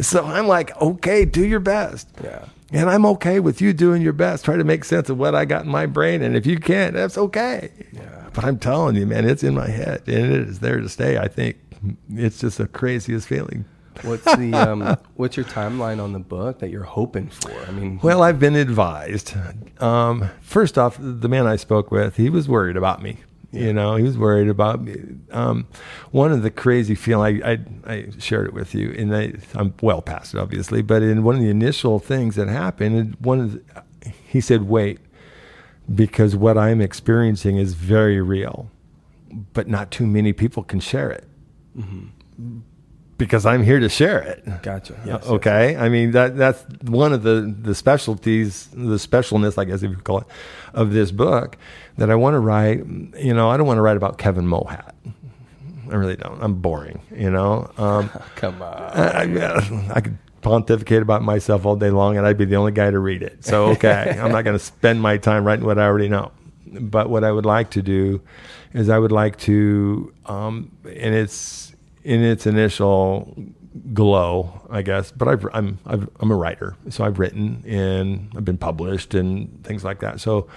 So 0.00 0.24
I'm 0.24 0.46
like, 0.46 0.80
okay, 0.80 1.24
do 1.24 1.44
your 1.44 1.60
best. 1.60 2.08
Yeah. 2.22 2.44
And 2.70 2.90
I'm 2.90 3.06
okay 3.06 3.40
with 3.40 3.60
you 3.60 3.72
doing 3.72 4.02
your 4.02 4.12
best. 4.12 4.44
Try 4.44 4.56
to 4.56 4.64
make 4.64 4.84
sense 4.84 5.08
of 5.08 5.18
what 5.18 5.34
I 5.34 5.44
got 5.44 5.64
in 5.64 5.70
my 5.70 5.86
brain. 5.86 6.22
And 6.22 6.36
if 6.36 6.44
you 6.46 6.58
can't, 6.58 6.94
that's 6.94 7.16
okay. 7.16 7.70
Yeah. 7.92 8.26
But 8.34 8.44
I'm 8.44 8.58
telling 8.58 8.94
you, 8.94 9.06
man, 9.06 9.28
it's 9.28 9.42
in 9.42 9.54
my 9.54 9.68
head 9.68 10.02
and 10.06 10.32
it 10.32 10.48
is 10.48 10.58
there 10.60 10.80
to 10.80 10.88
stay. 10.88 11.18
I 11.18 11.28
think 11.28 11.56
it's 12.14 12.38
just 12.40 12.58
the 12.58 12.68
craziest 12.68 13.26
feeling. 13.26 13.64
What's 14.02 14.24
the 14.36 14.52
um, 14.54 14.96
what's 15.16 15.36
your 15.36 15.46
timeline 15.46 16.00
on 16.02 16.12
the 16.12 16.18
book 16.18 16.60
that 16.60 16.70
you're 16.70 16.84
hoping 16.84 17.28
for? 17.28 17.50
I 17.66 17.72
mean, 17.72 17.98
Well, 18.02 18.22
I've 18.22 18.38
been 18.38 18.54
advised. 18.54 19.34
Um, 19.80 20.28
first 20.40 20.78
off, 20.78 20.98
the 21.00 21.28
man 21.28 21.46
I 21.46 21.56
spoke 21.56 21.90
with, 21.90 22.16
he 22.16 22.30
was 22.30 22.48
worried 22.48 22.76
about 22.76 23.02
me. 23.02 23.16
You 23.50 23.72
know, 23.72 23.96
he 23.96 24.02
was 24.02 24.18
worried 24.18 24.48
about 24.48 24.82
me. 24.82 24.94
Um, 25.30 25.66
one 26.10 26.32
of 26.32 26.42
the 26.42 26.50
crazy 26.50 26.94
feeling, 26.94 27.42
I, 27.42 27.52
I, 27.52 27.58
I 27.86 28.08
shared 28.18 28.46
it 28.46 28.52
with 28.52 28.74
you, 28.74 28.90
and 28.92 29.16
I, 29.16 29.32
I'm 29.54 29.72
well 29.80 30.02
past 30.02 30.34
it, 30.34 30.38
obviously. 30.38 30.82
But 30.82 31.02
in 31.02 31.22
one 31.22 31.36
of 31.36 31.40
the 31.40 31.48
initial 31.48 31.98
things 31.98 32.36
that 32.36 32.48
happened, 32.48 33.16
one 33.20 33.40
of 33.40 33.52
the, 33.52 33.62
he 34.26 34.42
said, 34.42 34.68
"Wait, 34.68 34.98
because 35.94 36.36
what 36.36 36.58
I'm 36.58 36.82
experiencing 36.82 37.56
is 37.56 37.72
very 37.72 38.20
real, 38.20 38.70
but 39.54 39.66
not 39.66 39.90
too 39.90 40.06
many 40.06 40.34
people 40.34 40.62
can 40.62 40.80
share 40.80 41.10
it." 41.10 41.24
Because 43.18 43.44
I'm 43.44 43.64
here 43.64 43.80
to 43.80 43.88
share 43.88 44.20
it. 44.20 44.44
gotcha. 44.62 44.94
Yes, 45.04 45.20
yes, 45.22 45.26
okay, 45.26 45.76
I 45.76 45.88
mean 45.88 46.12
that 46.12 46.36
that's 46.36 46.64
one 46.82 47.12
of 47.12 47.24
the 47.24 47.54
the 47.60 47.74
specialties, 47.74 48.68
the 48.68 48.96
specialness, 48.96 49.58
I 49.58 49.64
guess 49.64 49.82
if 49.82 49.90
you 49.90 49.96
call 49.96 50.20
it, 50.20 50.26
of 50.72 50.92
this 50.92 51.10
book 51.10 51.56
that 51.98 52.10
I 52.10 52.14
want 52.14 52.34
to 52.34 52.38
write. 52.38 52.78
You 53.18 53.34
know, 53.34 53.50
I 53.50 53.56
don't 53.56 53.66
want 53.66 53.78
to 53.78 53.82
write 53.82 53.96
about 53.96 54.18
Kevin 54.18 54.46
Mohat. 54.46 54.92
I 55.90 55.94
really 55.94 56.16
don't. 56.16 56.40
I'm 56.42 56.54
boring. 56.54 57.00
You 57.14 57.30
know, 57.30 57.70
um, 57.76 58.08
Come 58.36 58.62
on. 58.62 58.72
I, 58.72 59.22
I, 59.22 59.90
I 59.94 60.00
could 60.00 60.18
pontificate 60.40 61.02
about 61.02 61.22
myself 61.22 61.66
all 61.66 61.76
day 61.76 61.90
long, 61.90 62.16
and 62.16 62.26
I'd 62.26 62.38
be 62.38 62.44
the 62.44 62.56
only 62.56 62.72
guy 62.72 62.90
to 62.90 62.98
read 62.98 63.22
it. 63.22 63.44
So 63.44 63.66
okay, 63.70 64.16
I'm 64.22 64.32
not 64.32 64.44
going 64.44 64.56
to 64.56 64.64
spend 64.64 65.00
my 65.02 65.16
time 65.16 65.44
writing 65.44 65.64
what 65.64 65.78
I 65.78 65.84
already 65.86 66.08
know. 66.08 66.30
But 66.66 67.08
what 67.08 67.24
I 67.24 67.32
would 67.32 67.46
like 67.46 67.70
to 67.70 67.82
do 67.82 68.20
is 68.74 68.90
I 68.90 68.98
would 68.98 69.12
like 69.12 69.38
to, 69.40 70.12
um, 70.26 70.70
and 70.84 71.14
it's 71.14 71.67
in 72.08 72.22
its 72.24 72.46
initial 72.46 73.36
glow, 73.92 74.62
I 74.70 74.82
guess. 74.82 75.10
But 75.12 75.28
I've, 75.28 75.46
I'm 75.52 75.78
I've, 75.86 76.08
I'm 76.20 76.30
a 76.30 76.34
writer, 76.36 76.74
so 76.88 77.04
I've 77.04 77.18
written 77.18 77.62
and 77.66 78.30
I've 78.36 78.44
been 78.44 78.56
published 78.58 79.14
and 79.14 79.62
things 79.64 79.84
like 79.84 80.00
that. 80.00 80.20
So 80.20 80.48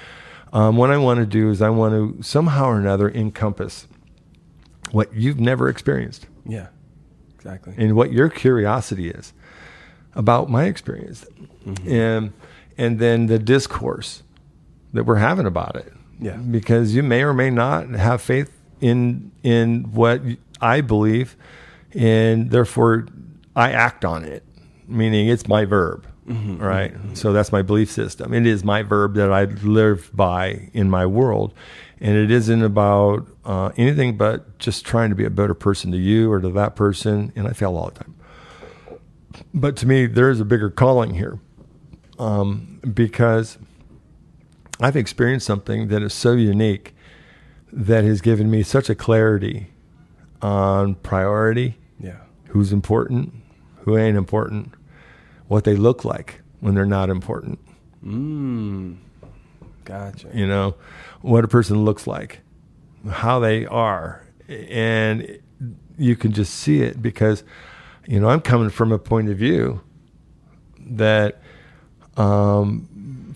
um, 0.53 0.78
what 0.78 0.90
I 0.91 0.98
want 0.98 1.19
to 1.19 1.26
do 1.26 1.49
is 1.49 1.61
I 1.61 1.69
want 1.69 1.94
to 1.94 2.23
somehow 2.23 2.65
or 2.68 2.80
another 2.80 3.10
encompass 3.10 3.88
what 4.91 5.14
you've 5.14 5.40
never 5.40 5.69
experienced 5.69 6.26
Yeah. 6.45 6.68
Exactly. 7.36 7.73
and 7.78 7.95
what 7.95 8.11
your 8.11 8.30
curiosity 8.30 9.10
is 9.10 9.34
about 10.15 10.49
my 10.49 10.65
experience 10.65 11.26
and 11.86 12.34
and 12.78 12.99
then 12.99 13.28
the 13.28 13.40
discourse 13.40 14.23
that 14.94 15.06
we're 15.06 15.15
having 15.15 15.45
about 15.45 15.76
it 15.78 15.94
Yeah. 16.19 16.36
because 16.38 16.94
you 16.95 17.03
may 17.03 17.23
or 17.23 17.34
may 17.34 17.49
not 17.49 17.90
have 17.90 18.22
faith 18.22 18.52
in 18.82 19.32
in 19.44 19.86
what 19.94 20.22
I 20.62 20.82
believe 20.82 21.36
and 21.94 22.52
therefore 22.52 23.08
I 23.56 23.72
act 23.72 24.06
on 24.06 24.24
it 24.24 24.46
meaning 24.88 25.28
it's 25.28 25.48
my 25.48 25.66
verb 25.66 26.08
right? 26.60 26.94
so 27.14 27.34
that's 27.34 27.52
my 27.52 27.62
belief 27.62 27.92
system. 27.92 28.34
It 28.34 28.46
is 28.46 28.64
my 28.64 28.84
verb 28.84 29.16
that 29.16 29.32
I 29.32 29.46
live 29.46 30.12
by 30.14 30.70
in 30.74 30.90
my 30.90 31.06
world 31.06 31.54
and 32.00 32.16
it 32.16 32.32
isn't 32.32 32.64
about 32.64 33.28
uh, 33.44 33.72
anything 33.78 34.18
but 34.18 34.58
just 34.60 34.86
trying 34.86 35.10
to 35.10 35.16
be 35.16 35.26
a 35.26 35.30
better 35.30 35.54
person 35.54 35.92
to 35.92 35.98
you 35.98 36.32
or 36.32 36.40
to 36.40 36.50
that 36.50 36.76
person 36.76 37.34
and 37.36 37.48
I 37.48 37.54
fail 37.54 37.76
all 37.76 37.90
the 37.90 38.04
time. 38.04 38.16
But 39.54 39.76
to 39.78 39.88
me 39.88 40.06
there 40.06 40.30
is 40.30 40.40
a 40.40 40.46
bigger 40.46 40.70
calling 40.70 41.16
here 41.16 41.40
um, 42.20 42.80
because 42.94 43.58
I've 44.80 44.96
experienced 44.96 45.46
something 45.46 45.90
that 45.90 46.02
is 46.02 46.14
so 46.14 46.34
unique 46.34 46.96
that 47.74 48.04
has 48.04 48.22
given 48.22 48.50
me 48.50 48.64
such 48.64 48.90
a 48.90 48.96
clarity 48.96 49.68
on 50.42 50.96
priority, 50.96 51.78
Yeah. 52.00 52.18
who's 52.50 52.72
important, 52.74 53.34
who 53.82 53.98
ain't 53.98 54.18
important, 54.18 54.74
what 55.48 55.64
they 55.64 55.76
look 55.76 56.04
like 56.06 56.42
when 56.60 56.76
they're 56.76 56.86
not 56.86 57.10
important. 57.10 57.60
Mm. 58.06 58.98
Gotcha. 59.86 60.30
You 60.34 60.48
know, 60.48 60.76
what 61.22 61.44
a 61.44 61.48
person 61.48 61.84
looks 61.86 62.08
like, 62.08 62.42
how 63.10 63.40
they 63.40 63.66
are. 63.66 64.26
And 64.48 65.40
you 65.98 66.16
can 66.16 66.32
just 66.32 66.54
see 66.56 66.82
it 66.82 67.02
because, 67.02 67.44
you 68.08 68.20
know, 68.20 68.30
I'm 68.30 68.42
coming 68.42 68.70
from 68.70 68.92
a 68.92 69.00
point 69.00 69.30
of 69.30 69.38
view 69.38 69.82
that, 70.80 71.42
um, 72.18 73.36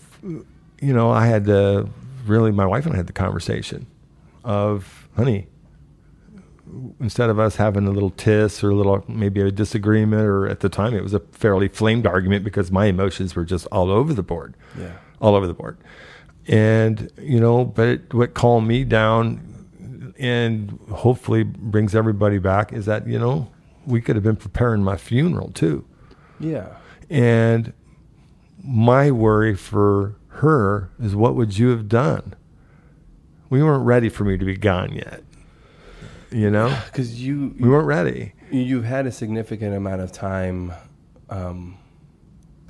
you 0.80 0.92
know, 0.92 1.10
I 1.10 1.26
had 1.26 1.44
to 1.46 1.88
really, 2.26 2.52
my 2.52 2.66
wife 2.66 2.84
and 2.86 2.94
I 2.94 2.96
had 2.96 3.06
the 3.06 3.12
conversation 3.12 3.86
of, 4.44 5.08
honey, 5.16 5.48
instead 7.00 7.30
of 7.30 7.38
us 7.38 7.56
having 7.56 7.86
a 7.86 7.90
little 7.90 8.10
tiss 8.10 8.62
or 8.64 8.70
a 8.70 8.74
little 8.74 9.04
maybe 9.08 9.40
a 9.40 9.50
disagreement, 9.50 10.22
or 10.22 10.46
at 10.48 10.60
the 10.60 10.68
time 10.68 10.94
it 10.94 11.02
was 11.02 11.14
a 11.14 11.20
fairly 11.32 11.68
flamed 11.68 12.06
argument 12.06 12.44
because 12.44 12.70
my 12.72 12.86
emotions 12.86 13.34
were 13.36 13.44
just 13.44 13.66
all 13.72 13.90
over 13.90 14.12
the 14.14 14.22
board 14.22 14.54
Yeah. 14.78 14.92
all 15.20 15.34
over 15.34 15.46
the 15.46 15.54
board. 15.54 15.78
And, 16.48 17.10
you 17.20 17.40
know, 17.40 17.64
but 17.64 17.88
it, 17.88 18.14
what 18.14 18.34
calmed 18.34 18.68
me 18.68 18.84
down 18.84 20.12
and 20.18 20.78
hopefully 20.92 21.42
brings 21.42 21.94
everybody 21.94 22.38
back 22.38 22.72
is 22.72 22.86
that, 22.86 23.06
you 23.06 23.18
know, 23.18 23.50
we 23.84 24.00
could 24.00 24.16
have 24.16 24.22
been 24.24 24.36
preparing 24.36 24.82
my 24.82 24.96
funeral 24.96 25.50
too. 25.50 25.84
Yeah. 26.40 26.76
And 27.10 27.72
my 28.62 29.10
worry 29.10 29.54
for 29.54 30.16
her 30.28 30.90
is 31.00 31.14
what 31.16 31.34
would 31.34 31.58
you 31.58 31.68
have 31.68 31.88
done? 31.88 32.34
We 33.50 33.62
weren't 33.62 33.84
ready 33.84 34.08
for 34.08 34.24
me 34.24 34.36
to 34.38 34.44
be 34.44 34.56
gone 34.56 34.92
yet. 34.92 35.22
You 36.30 36.50
know, 36.50 36.76
Because 36.86 37.22
you 37.22 37.54
we 37.58 37.68
weren't 37.68 37.86
ready. 37.86 38.32
you've 38.50 38.84
had 38.84 39.06
a 39.06 39.12
significant 39.12 39.74
amount 39.74 40.00
of 40.00 40.12
time, 40.12 40.72
um, 41.30 41.76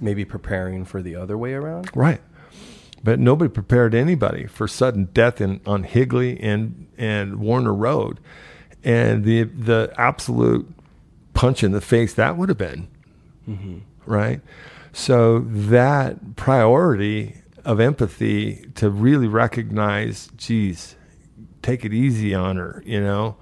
maybe 0.01 0.25
preparing 0.25 0.85
for 0.85 1.01
the 1.03 1.17
other 1.17 1.39
way 1.39 1.55
around. 1.55 1.91
Right. 1.95 2.21
But 3.03 3.19
nobody 3.21 3.49
prepared 3.49 3.95
anybody 3.95 4.47
for 4.47 4.67
sudden 4.69 5.07
death 5.13 5.41
in, 5.41 5.61
on 5.67 5.85
Higley 5.85 6.39
and, 6.41 6.89
and 6.99 7.39
Warner 7.39 7.75
Road. 7.75 8.21
And 8.85 9.25
the, 9.25 9.45
the 9.45 9.93
absolute 9.97 10.69
punch 11.35 11.63
in 11.65 11.73
the 11.73 11.81
face 11.81 12.15
that 12.15 12.37
would 12.37 12.49
have 12.49 12.59
been. 12.59 12.89
Right. 14.07 14.41
So 14.93 15.41
that 15.41 16.37
priority 16.37 17.37
of 17.65 17.81
empathy 17.81 18.67
to 18.77 18.91
really 18.91 19.29
recognize, 19.29 20.29
geez, 20.37 20.97
take 21.67 21.85
it 21.85 21.93
easy 21.93 22.35
on 22.35 22.57
her, 22.57 22.83
you 22.87 23.01
know, 23.01 23.37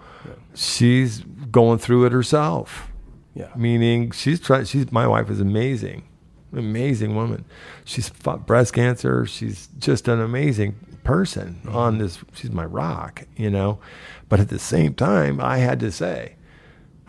she's 0.55 1.21
going 1.51 1.79
through 1.79 2.07
it 2.07 2.13
herself. 2.13 2.91
Yeah. 3.37 3.49
meaning 3.57 4.13
she's 4.13 4.39
trying 4.39 4.65
she's 4.65 4.93
my 4.93 5.09
wife 5.09 5.29
is 5.29 5.41
amazing 5.41 6.05
amazing 6.53 7.17
woman. 7.17 7.45
She's 7.85 8.09
fought 8.09 8.47
breast 8.47 8.75
cancer. 8.75 9.27
She's 9.27 9.69
just 9.77 10.07
an 10.07 10.21
amazing 10.21 10.77
person 11.03 11.61
mm-hmm. 11.65 11.75
on 11.77 11.99
this 11.99 12.21
she's 12.33 12.53
my 12.53 12.65
rock 12.65 13.25
you 13.37 13.51
know? 13.51 13.81
But 14.29 14.39
at 14.41 14.49
the 14.51 14.59
same 14.59 14.95
time 14.95 15.41
i 15.41 15.59
had 15.59 15.81
to 15.81 15.91
say 15.91 16.37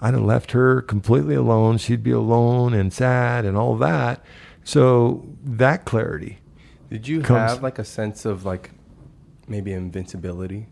i'd 0.01 0.15
have 0.15 0.23
left 0.23 0.51
her 0.51 0.81
completely 0.81 1.35
alone. 1.35 1.77
She'd 1.77 2.03
be 2.03 2.11
alone 2.11 2.73
and 2.73 2.91
sad 2.91 3.45
and 3.45 3.55
all 3.55 3.77
that. 3.77 4.25
So 4.63 5.27
that 5.43 5.85
clarity 5.85 6.39
Did 6.89 7.07
you 7.07 7.21
comes- 7.21 7.51
have 7.51 7.61
like 7.61 7.77
a 7.77 7.85
sense 7.85 8.25
of 8.25 8.45
like 8.45 8.71
maybe 9.47 9.73
invincibility 9.73 10.67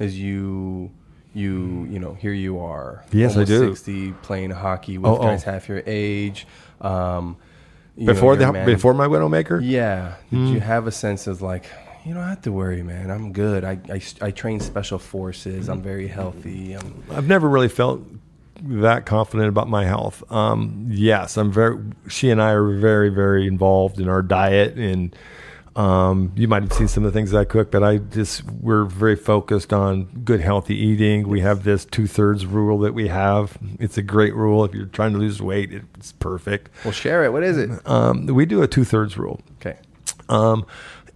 as 0.00 0.18
you 0.18 0.90
you 1.32 1.86
you 1.88 2.00
know 2.00 2.14
here 2.14 2.32
you 2.32 2.58
are 2.58 3.04
Yes, 3.12 3.36
I 3.36 3.44
do. 3.44 3.68
60 3.68 4.12
playing 4.22 4.50
hockey 4.50 4.98
with 4.98 5.10
Oh, 5.12 5.18
oh. 5.18 5.22
guys 5.22 5.44
half 5.44 5.68
your 5.68 5.82
age 5.86 6.44
um 6.80 7.36
you 7.96 8.06
before 8.06 8.34
you're 8.34 8.46
the 8.46 8.52
man- 8.52 8.66
before 8.66 8.94
my 8.94 9.06
widowmaker 9.06 9.60
yeah 9.62 10.14
did 10.30 10.36
Hmm. 10.36 10.46
you 10.46 10.60
have 10.60 10.88
a 10.88 10.92
sense 10.92 11.28
of 11.28 11.40
like 11.42 11.66
you 12.04 12.14
don't 12.14 12.24
have 12.26 12.42
to 12.42 12.50
worry 12.52 12.82
man 12.82 13.10
i'm 13.10 13.32
good 13.32 13.62
i 13.62 13.78
i, 13.90 14.00
I 14.20 14.30
train 14.32 14.58
special 14.58 14.98
forces 14.98 15.68
i'm 15.68 15.82
very 15.82 16.08
healthy 16.08 16.72
i'm 16.72 17.04
I've 17.12 17.28
never 17.28 17.48
really 17.48 17.68
felt 17.68 18.00
that 18.62 19.06
confident 19.06 19.48
about 19.48 19.68
my 19.70 19.84
health. 19.86 20.22
Um, 20.30 20.86
yes, 20.90 21.38
I'm 21.38 21.50
very. 21.50 21.78
She 22.10 22.28
and 22.28 22.42
I 22.42 22.50
are 22.50 22.78
very, 22.78 23.08
very 23.08 23.46
involved 23.46 23.98
in 23.98 24.06
our 24.06 24.20
diet, 24.20 24.74
and 24.76 25.16
Um, 25.76 26.32
you 26.34 26.48
might 26.48 26.62
have 26.62 26.72
seen 26.72 26.88
some 26.88 27.04
of 27.04 27.12
the 27.12 27.16
things 27.16 27.32
I 27.32 27.44
cook, 27.44 27.70
but 27.70 27.82
I 27.82 27.98
just 27.98 28.44
we're 28.44 28.84
very 28.84 29.14
focused 29.14 29.72
on 29.72 30.04
good, 30.24 30.40
healthy 30.40 30.74
eating. 30.74 31.28
We 31.28 31.40
have 31.40 31.62
this 31.62 31.84
two 31.84 32.06
thirds 32.06 32.44
rule 32.44 32.78
that 32.80 32.92
we 32.92 33.08
have. 33.08 33.56
It's 33.78 33.96
a 33.96 34.02
great 34.02 34.34
rule. 34.34 34.64
If 34.64 34.74
you're 34.74 34.86
trying 34.86 35.12
to 35.12 35.18
lose 35.18 35.40
weight, 35.40 35.72
it's 35.72 36.12
perfect. 36.12 36.70
Well, 36.84 36.92
share 36.92 37.24
it. 37.24 37.32
What 37.32 37.44
is 37.44 37.56
it? 37.56 37.70
Um, 37.86 38.26
we 38.26 38.46
do 38.46 38.62
a 38.62 38.66
two 38.66 38.84
thirds 38.84 39.16
rule. 39.16 39.40
Okay. 39.60 39.78
Um, 40.28 40.66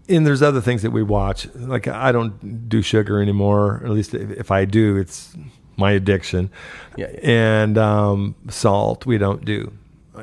and 0.09 0.27
there's 0.27 0.43
other 0.43 0.61
things 0.61 0.83
that 0.83 0.91
we 0.91 1.03
watch. 1.03 1.49
Like 1.55 1.89
I 1.89 2.13
don't 2.13 2.69
do 2.69 2.81
sugar 2.81 3.21
anymore. 3.21 3.83
At 3.85 3.91
least 3.91 4.15
if, 4.15 4.31
if 4.31 4.51
I 4.51 4.67
do, 4.67 4.97
it's 4.97 5.37
my 5.77 5.93
addiction. 5.93 6.51
Yeah, 6.97 7.11
yeah. 7.11 7.19
And 7.23 7.79
um, 7.79 8.37
salt, 8.49 9.05
we 9.05 9.19
don't 9.19 9.45
do 9.45 9.73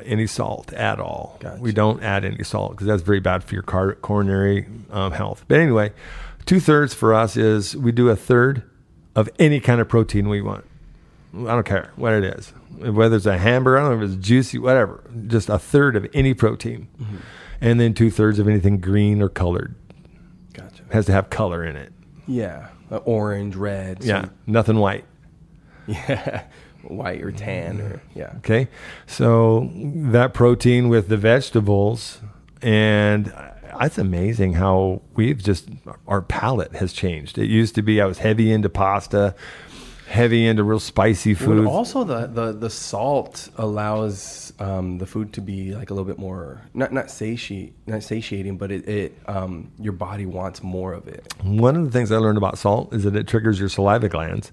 any 0.04 0.26
salt 0.26 0.72
at 0.72 0.98
all. 1.00 1.36
Gotcha. 1.40 1.60
We 1.60 1.72
don't 1.72 2.02
add 2.02 2.24
any 2.24 2.42
salt 2.44 2.72
because 2.72 2.86
that's 2.86 3.02
very 3.02 3.20
bad 3.20 3.44
for 3.44 3.54
your 3.54 3.62
car- 3.62 3.94
coronary 3.96 4.66
um, 4.90 5.12
health. 5.12 5.44
But 5.48 5.60
anyway, 5.60 5.92
two 6.46 6.60
thirds 6.60 6.94
for 6.94 7.12
us 7.14 7.36
is 7.36 7.76
we 7.76 7.92
do 7.92 8.08
a 8.08 8.16
third 8.16 8.62
of 9.14 9.28
any 9.38 9.60
kind 9.60 9.80
of 9.80 9.88
protein 9.88 10.28
we 10.28 10.40
want. 10.40 10.64
I 11.34 11.44
don't 11.54 11.64
care 11.66 11.90
what 11.96 12.12
it 12.12 12.24
is, 12.24 12.50
whether 12.78 13.16
it's 13.16 13.26
a 13.26 13.38
hamburger, 13.38 13.78
I 13.78 13.82
don't 13.88 13.98
know 13.98 14.04
if 14.04 14.12
it's 14.12 14.26
juicy, 14.26 14.58
whatever. 14.58 15.02
Just 15.28 15.48
a 15.48 15.58
third 15.58 15.96
of 15.96 16.06
any 16.12 16.34
protein, 16.34 16.88
Mm-hmm. 17.00 17.16
and 17.62 17.80
then 17.80 17.94
two 17.94 18.10
thirds 18.10 18.38
of 18.38 18.48
anything 18.48 18.78
green 18.80 19.22
or 19.22 19.28
colored. 19.30 19.74
Gotcha. 20.52 20.82
It 20.82 20.92
has 20.92 21.06
to 21.06 21.12
have 21.12 21.30
color 21.30 21.64
in 21.64 21.76
it. 21.76 21.92
Yeah. 22.26 22.68
Uh, 22.90 22.96
orange, 22.98 23.56
red. 23.56 24.04
Yeah, 24.04 24.22
some- 24.22 24.30
nothing 24.46 24.76
white. 24.76 25.04
Yeah. 25.86 26.44
White 26.84 27.22
or 27.22 27.32
tan 27.32 27.80
or 27.80 28.02
yeah. 28.14 28.34
Okay, 28.38 28.68
so 29.06 29.70
that 29.74 30.34
protein 30.34 30.88
with 30.88 31.08
the 31.08 31.16
vegetables, 31.16 32.20
and 32.60 33.32
it's 33.80 33.98
amazing 33.98 34.54
how 34.54 35.02
we've 35.14 35.42
just 35.42 35.68
our 36.06 36.22
palate 36.22 36.74
has 36.76 36.92
changed. 36.92 37.38
It 37.38 37.46
used 37.48 37.74
to 37.76 37.82
be 37.82 38.00
I 38.00 38.06
was 38.06 38.18
heavy 38.18 38.52
into 38.52 38.68
pasta, 38.68 39.34
heavy 40.08 40.46
into 40.46 40.62
real 40.62 40.78
spicy 40.80 41.34
Well, 41.34 41.44
food. 41.44 41.66
also, 41.66 42.04
the, 42.04 42.26
the, 42.26 42.52
the 42.52 42.68
salt 42.70 43.48
allows 43.56 44.52
um, 44.58 44.98
the 44.98 45.06
food 45.06 45.32
to 45.34 45.40
be 45.40 45.74
like 45.74 45.90
a 45.90 45.94
little 45.94 46.06
bit 46.06 46.18
more 46.18 46.60
not 46.74 46.92
not 46.92 47.10
satiate 47.10 47.74
not 47.86 48.02
satiating, 48.02 48.58
but 48.58 48.70
it, 48.70 48.88
it 48.88 49.18
um, 49.26 49.70
your 49.78 49.94
body 49.94 50.26
wants 50.26 50.62
more 50.62 50.92
of 50.92 51.08
it. 51.08 51.32
One 51.42 51.76
of 51.76 51.84
the 51.84 51.90
things 51.90 52.12
I 52.12 52.16
learned 52.18 52.38
about 52.38 52.58
salt 52.58 52.92
is 52.92 53.04
that 53.04 53.16
it 53.16 53.26
triggers 53.26 53.58
your 53.58 53.68
saliva 53.68 54.08
glands. 54.08 54.52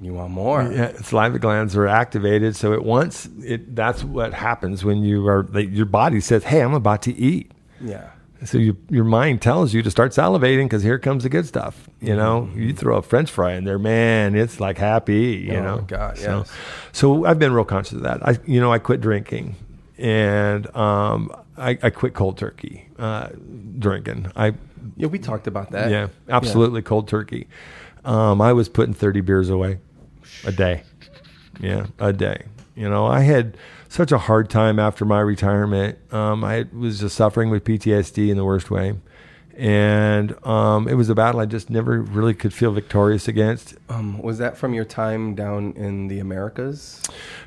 You 0.00 0.14
want 0.14 0.30
more. 0.30 0.62
Yeah, 0.62 0.92
saliva 1.02 1.38
glands 1.38 1.74
are 1.76 1.88
activated, 1.88 2.54
so 2.54 2.72
it 2.72 2.84
wants 2.84 3.28
it. 3.42 3.74
That's 3.74 4.04
what 4.04 4.32
happens 4.32 4.84
when 4.84 4.98
you 4.98 5.26
are. 5.26 5.42
Like, 5.50 5.70
your 5.72 5.86
body 5.86 6.20
says, 6.20 6.44
"Hey, 6.44 6.60
I'm 6.62 6.74
about 6.74 7.02
to 7.02 7.14
eat." 7.16 7.50
Yeah. 7.80 8.10
So 8.44 8.56
you, 8.58 8.76
your 8.88 9.02
mind 9.02 9.42
tells 9.42 9.74
you 9.74 9.82
to 9.82 9.90
start 9.90 10.12
salivating 10.12 10.66
because 10.66 10.84
here 10.84 11.00
comes 11.00 11.24
the 11.24 11.28
good 11.28 11.44
stuff. 11.46 11.88
You 12.00 12.14
know, 12.14 12.48
you 12.54 12.72
throw 12.72 12.96
a 12.98 13.02
French 13.02 13.28
fry 13.32 13.54
in 13.54 13.64
there, 13.64 13.80
man, 13.80 14.36
it's 14.36 14.60
like 14.60 14.78
happy. 14.78 15.48
You 15.48 15.54
Mm-hmm. 15.54 15.66
Oh, 15.66 15.76
know, 15.78 15.82
God, 15.82 16.18
So, 16.18 16.38
yes. 16.38 16.52
so 16.92 17.24
I've 17.24 17.40
been 17.40 17.52
real 17.52 17.64
conscious 17.64 17.94
of 17.94 18.02
that. 18.02 18.24
I, 18.26 18.38
you 18.46 18.60
know, 18.60 18.72
I 18.72 18.78
quit 18.78 19.00
drinking, 19.00 19.56
and 19.98 20.72
um, 20.76 21.32
I, 21.56 21.76
I 21.82 21.90
quit 21.90 22.14
cold 22.14 22.38
turkey 22.38 22.88
uh, 23.00 23.30
drinking. 23.80 24.30
I, 24.36 24.52
Yeah, 24.96 25.08
we 25.08 25.18
talked 25.18 25.48
about 25.48 25.72
that. 25.72 25.90
yeah, 25.90 26.06
absolutely 26.28 26.82
cold 26.82 27.08
turkey. 27.08 27.48
Um, 28.04 28.40
I 28.40 28.52
was 28.52 28.68
putting 28.68 28.94
thirty 28.94 29.20
beers 29.20 29.50
away 29.50 29.80
a 30.44 30.52
day. 30.52 30.82
Yeah, 31.60 31.86
a 31.98 32.12
day. 32.12 32.44
You 32.74 32.88
know, 32.88 33.06
I 33.06 33.20
had 33.20 33.56
such 33.88 34.12
a 34.12 34.18
hard 34.18 34.50
time 34.50 34.78
after 34.78 35.04
my 35.04 35.20
retirement. 35.20 35.98
Um, 36.12 36.44
I 36.44 36.66
was 36.72 37.00
just 37.00 37.16
suffering 37.16 37.50
with 37.50 37.64
PTSD 37.64 38.30
in 38.30 38.36
the 38.36 38.44
worst 38.44 38.70
way. 38.70 38.94
And 39.58 40.36
um, 40.46 40.86
it 40.86 40.94
was 40.94 41.08
a 41.08 41.16
battle 41.16 41.40
I 41.40 41.46
just 41.46 41.68
never 41.68 42.00
really 42.00 42.32
could 42.32 42.54
feel 42.54 42.70
victorious 42.70 43.26
against. 43.26 43.74
Um, 43.88 44.22
was 44.22 44.38
that 44.38 44.56
from 44.56 44.72
your 44.72 44.84
time 44.84 45.34
down 45.34 45.72
in 45.72 46.06
the 46.06 46.20
Americas? 46.20 47.02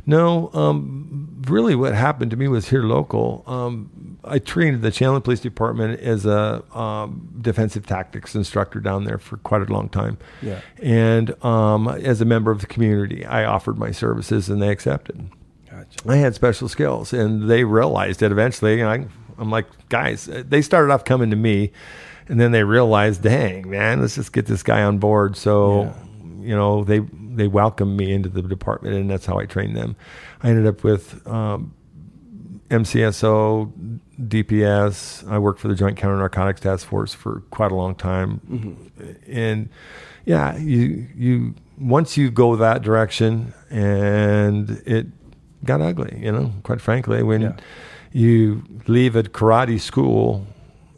No, 0.06 0.52
um, 0.54 1.42
really, 1.48 1.74
what 1.74 1.96
happened 1.96 2.30
to 2.32 2.38
me 2.38 2.50
was 2.50 2.68
here 2.68 2.84
local. 2.84 3.46
Um, 3.48 4.18
I 4.26 4.40
trained 4.40 4.76
at 4.76 4.82
the 4.82 4.92
Chandler 4.92 5.22
Police 5.22 5.40
Department 5.40 6.02
as 6.02 6.26
a 6.26 6.62
um, 6.78 7.30
defensive 7.40 7.88
tactics 7.88 8.36
instructor 8.36 8.82
down 8.82 9.06
there 9.06 9.18
for 9.18 9.38
quite 9.38 9.62
a 9.62 9.72
long 9.72 9.88
time. 9.88 10.18
Yeah. 10.42 10.60
And 10.82 11.42
um, 11.46 11.88
as 11.88 12.20
a 12.20 12.26
member 12.26 12.52
of 12.52 12.60
the 12.60 12.68
community, 12.68 13.26
I 13.26 13.46
offered 13.46 13.78
my 13.78 13.92
services 13.92 14.50
and 14.50 14.62
they 14.62 14.68
accepted. 14.70 15.30
Gotcha. 15.70 16.10
I 16.10 16.18
had 16.18 16.36
special 16.36 16.68
skills, 16.68 17.14
and 17.14 17.50
they 17.50 17.64
realized 17.64 18.22
it 18.22 18.34
eventually. 18.34 18.82
And 18.82 18.90
I, 18.90 19.08
I'm 19.42 19.50
like, 19.52 19.66
guys, 19.90 20.30
uh, 20.30 20.44
they 20.48 20.62
started 20.62 20.94
off 20.94 21.04
coming 21.04 21.30
to 21.32 21.36
me, 21.36 21.72
and 22.30 22.40
then 22.40 22.52
they 22.52 22.64
realized, 22.64 23.24
dang, 23.24 23.70
man, 23.70 24.00
let's 24.00 24.16
just 24.16 24.32
get 24.32 24.46
this 24.46 24.64
guy 24.64 24.84
on 24.84 25.00
board. 25.00 25.36
So, 25.36 25.84
Yeah. 25.84 25.94
you 26.50 26.56
know, 26.56 26.84
they 26.86 27.00
they 27.34 27.48
welcomed 27.48 27.98
me 27.98 28.14
into 28.14 28.30
the 28.30 28.42
department, 28.42 28.96
and 28.96 29.10
that's 29.10 29.26
how 29.26 29.38
I 29.40 29.46
trained 29.46 29.76
them. 29.76 29.96
I 30.44 30.50
ended 30.50 30.68
up 30.68 30.84
with 30.84 31.26
um, 31.28 31.74
MCSO, 32.70 33.72
DPS. 34.22 35.28
I 35.30 35.38
worked 35.40 35.60
for 35.60 35.68
the 35.68 35.76
Joint 35.76 35.98
Counter 35.98 36.18
Narcotics 36.18 36.62
Task 36.62 36.88
Force 36.88 37.14
for 37.14 37.42
quite 37.52 37.72
a 37.72 37.76
long 37.76 37.96
time, 37.96 38.42
and 39.28 39.70
yeah, 40.26 40.58
you 40.58 41.08
you 41.16 41.56
once 41.80 42.18
you 42.18 42.30
go 42.32 42.56
that 42.58 42.82
direction, 42.82 43.54
and 43.70 44.70
it 44.86 45.08
got 45.66 45.82
ugly. 45.82 46.20
You 46.22 46.32
know, 46.32 46.54
quite 46.64 46.82
frankly, 46.82 47.24
when 47.24 47.42
Yeah. 47.42 47.54
You 48.12 48.64
leave 48.88 49.16
a 49.16 49.24
karate 49.24 49.80
school 49.80 50.46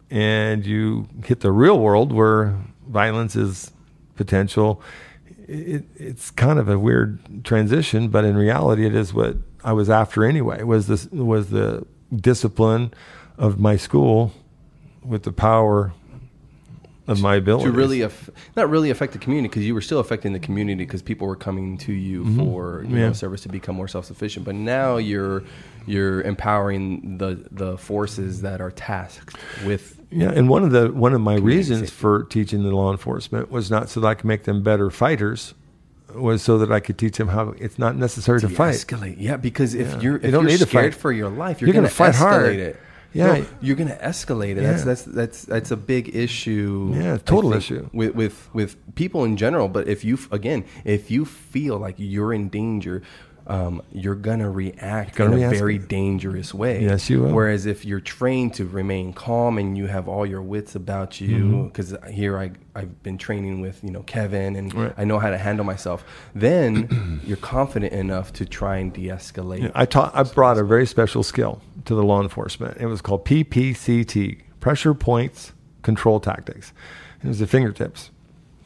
and 0.09 0.65
you 0.65 1.07
hit 1.25 1.39
the 1.41 1.51
real 1.51 1.79
world 1.79 2.11
where 2.11 2.55
violence 2.87 3.35
is 3.35 3.71
potential, 4.15 4.81
it, 5.47 5.85
it's 5.95 6.31
kind 6.31 6.59
of 6.59 6.69
a 6.69 6.77
weird 6.77 7.43
transition. 7.43 8.09
But 8.09 8.25
in 8.25 8.35
reality, 8.35 8.85
it 8.85 8.95
is 8.95 9.13
what 9.13 9.37
I 9.63 9.73
was 9.73 9.89
after 9.89 10.25
anyway. 10.25 10.63
Was 10.63 10.87
this 10.87 11.07
was 11.11 11.49
the 11.49 11.85
discipline 12.15 12.93
of 13.37 13.59
my 13.59 13.75
school 13.75 14.31
with 15.03 15.23
the 15.23 15.31
power 15.31 15.93
of 17.07 17.21
my 17.21 17.35
ability 17.35 17.65
to 17.65 17.71
really 17.71 18.01
aff- 18.01 18.29
not 18.55 18.69
really 18.69 18.89
affect 18.89 19.11
the 19.13 19.19
community 19.19 19.49
because 19.49 19.65
you 19.65 19.73
were 19.73 19.81
still 19.81 19.99
affecting 19.99 20.31
the 20.31 20.39
community 20.39 20.85
because 20.85 21.01
people 21.01 21.27
were 21.27 21.35
coming 21.35 21.77
to 21.79 21.91
you 21.91 22.23
for 22.35 22.81
you 22.81 22.87
Mm-hmm. 22.87 22.97
Yeah. 22.97 23.07
know 23.07 23.13
service 23.13 23.41
to 23.41 23.49
become 23.49 23.75
more 23.75 23.87
self 23.89 24.05
sufficient. 24.05 24.45
But 24.45 24.55
now 24.55 24.97
you're 24.97 25.43
you're 25.85 26.21
empowering 26.21 27.17
the 27.17 27.45
the 27.51 27.77
forces 27.77 28.41
that 28.41 28.61
are 28.61 28.71
tasked 28.71 29.35
with 29.65 29.99
Yeah, 30.11 30.31
and 30.31 30.47
one 30.47 30.63
of 30.63 30.71
the 30.71 30.91
one 30.93 31.13
of 31.13 31.19
my 31.21 31.35
reasons 31.35 31.79
safety. 31.81 31.95
for 31.95 32.23
teaching 32.23 32.63
the 32.63 32.71
law 32.71 32.91
enforcement 32.91 33.51
was 33.51 33.69
not 33.69 33.89
so 33.89 33.99
that 33.99 34.07
I 34.07 34.13
could 34.15 34.25
make 34.25 34.43
them 34.43 34.63
better 34.63 34.89
fighters, 34.89 35.53
was 36.15 36.41
so 36.41 36.57
that 36.59 36.71
I 36.71 36.79
could 36.79 36.97
teach 36.97 37.17
them 37.17 37.27
how 37.27 37.49
it's 37.59 37.77
not 37.77 37.97
necessary 37.97 38.39
to 38.41 38.47
fight. 38.49 38.75
escalate. 38.75 39.15
Yeah, 39.19 39.35
because 39.35 39.73
if 39.73 39.87
Yeah. 39.89 39.99
you're 39.99 40.13
You 40.21 40.31
don't 40.31 40.43
you're 40.43 40.51
need 40.51 40.59
to 40.59 40.65
fight. 40.67 40.93
for 40.95 41.11
your 41.11 41.29
life, 41.29 41.59
you're, 41.59 41.67
You're 41.67 41.73
gonna, 41.73 41.87
gonna 41.87 42.11
fight 42.13 42.15
hard. 42.15 42.55
it. 42.55 42.79
Yeah. 43.13 43.25
No, 43.39 43.45
you're 43.61 43.75
gonna 43.75 43.97
escalate 44.01 44.57
it. 44.57 44.61
That's 44.63 44.79
Yeah. 44.79 44.85
that's 44.85 45.03
that's 45.03 45.41
that's 45.45 45.71
a 45.71 45.77
big 45.77 46.15
issue. 46.15 46.91
Yeah, 46.95 47.17
total 47.17 47.51
think, 47.51 47.63
issue. 47.63 47.89
with 47.93 48.15
with 48.15 48.49
with 48.53 48.75
people 48.95 49.23
in 49.23 49.37
general. 49.37 49.67
But 49.69 49.87
if 49.87 50.03
you 50.03 50.17
again, 50.31 50.65
if 50.83 51.11
you 51.11 51.25
feel 51.25 51.77
like 51.77 51.95
you're 51.97 52.33
in 52.33 52.49
danger. 52.49 53.01
Um, 53.45 53.81
you're 53.91 54.15
gonna 54.15 54.49
react 54.49 55.15
Gonna 55.15 55.35
in 55.35 55.43
a 55.43 55.49
very 55.49 55.77
dangerous 55.77 56.53
way. 56.53 56.81
Yes, 56.81 57.09
you 57.09 57.23
will. 57.23 57.31
Whereas 57.33 57.65
if 57.65 57.83
you're 57.83 57.99
trained 57.99 58.53
to 58.53 58.65
remain 58.65 59.11
calm 59.11 59.57
and 59.57 59.77
you 59.77 59.87
have 59.87 60.07
all 60.07 60.25
your 60.25 60.41
wits 60.41 60.75
about 60.75 61.19
you, 61.19 61.43
Mm-hmm. 61.43 61.67
because 61.67 61.93
here 62.09 62.37
I 62.37 62.51
I've 62.73 63.03
been 63.03 63.17
training 63.17 63.59
with 63.59 63.83
you 63.83 63.91
know 63.91 64.03
Kevin 64.03 64.55
and 64.55 64.73
Right. 64.73 64.93
I 64.97 65.03
know 65.03 65.19
how 65.19 65.29
to 65.29 65.37
handle 65.37 65.65
myself. 65.65 66.05
Then 66.33 67.19
you're 67.25 67.35
confident 67.37 67.91
enough 67.91 68.31
to 68.33 68.45
try 68.45 68.77
and 68.77 68.93
de-escalate. 68.93 69.71
I 69.75 69.85
taught. 69.85 70.15
I 70.15 70.23
brought 70.23 70.57
a 70.57 70.63
very 70.63 70.85
special 70.87 71.21
skill 71.21 71.61
to 71.83 71.95
the 71.95 72.03
law 72.03 72.21
enforcement. 72.21 72.77
It 72.79 72.85
was 72.85 73.01
called 73.01 73.25
PPCT, 73.25 74.39
pressure 74.61 74.93
points 74.93 75.51
control 75.81 76.19
tactics. 76.21 76.71
It 77.23 77.27
was 77.27 77.39
the 77.39 77.47
fingertips. 77.47 78.09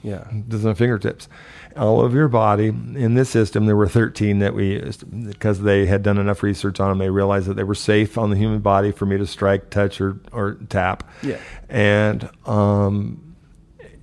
Yeah. 0.03 0.27
This 0.31 0.59
is 0.59 0.65
on 0.67 0.75
fingertips. 0.75 1.27
All 1.77 2.01
over 2.01 2.17
your 2.17 2.27
body. 2.27 2.67
In 2.67 3.13
this 3.13 3.29
system, 3.29 3.65
there 3.67 3.75
were 3.75 3.87
13 3.87 4.39
that 4.39 4.53
we 4.53 4.73
used 4.73 5.27
because 5.29 5.61
they 5.61 5.85
had 5.85 6.01
done 6.03 6.17
enough 6.17 6.41
research 6.43 6.79
on 6.79 6.89
them. 6.89 6.97
They 6.97 7.09
realized 7.09 7.47
that 7.47 7.53
they 7.55 7.63
were 7.63 7.75
safe 7.75 8.17
on 8.17 8.29
the 8.31 8.35
human 8.37 8.59
body 8.59 8.91
for 8.91 9.05
me 9.05 9.17
to 9.17 9.27
strike, 9.27 9.69
touch, 9.69 10.01
or, 10.01 10.19
or 10.31 10.55
tap. 10.69 11.07
Yeah. 11.21 11.37
And 11.69 12.29
um, 12.45 13.35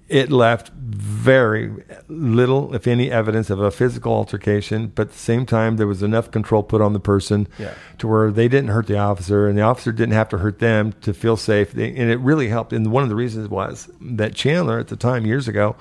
it 0.09 0.31
left 0.31 0.69
very 0.75 1.73
little, 2.09 2.75
if 2.75 2.87
any, 2.87 3.11
evidence 3.11 3.51
of 3.51 3.59
a 3.61 3.71
physical 3.71 4.13
altercation. 4.13 4.89
But 4.89 5.09
at 5.09 5.13
the 5.15 5.19
same 5.19 5.45
time, 5.47 5.77
there 5.77 5.87
was 5.87 6.03
enough 6.03 6.31
control 6.31 6.63
put 6.63 6.81
on 6.81 6.93
the 6.93 7.01
person 7.01 7.49
Yeah. 7.59 7.75
to 7.99 8.07
where 8.07 8.31
they 8.31 8.47
didn't 8.47 8.69
hurt 8.71 8.87
the 8.87 8.99
officer, 8.99 9.49
and 9.49 9.57
the 9.59 9.63
officer 9.63 9.91
didn't 9.93 10.13
have 10.15 10.29
to 10.29 10.39
hurt 10.39 10.59
them 10.61 10.93
to 11.01 11.13
feel 11.15 11.37
safe. 11.37 11.73
They, 11.73 11.89
and 11.89 12.11
it 12.11 12.21
really 12.21 12.49
helped. 12.49 12.73
And 12.73 12.93
one 12.93 13.03
of 13.03 13.09
the 13.09 13.17
reasons 13.17 13.49
was 13.49 13.91
that 14.01 14.35
Chandler, 14.35 14.79
at 14.79 14.89
the 14.89 14.97
time, 14.97 15.27
years 15.27 15.49
ago, 15.49 15.75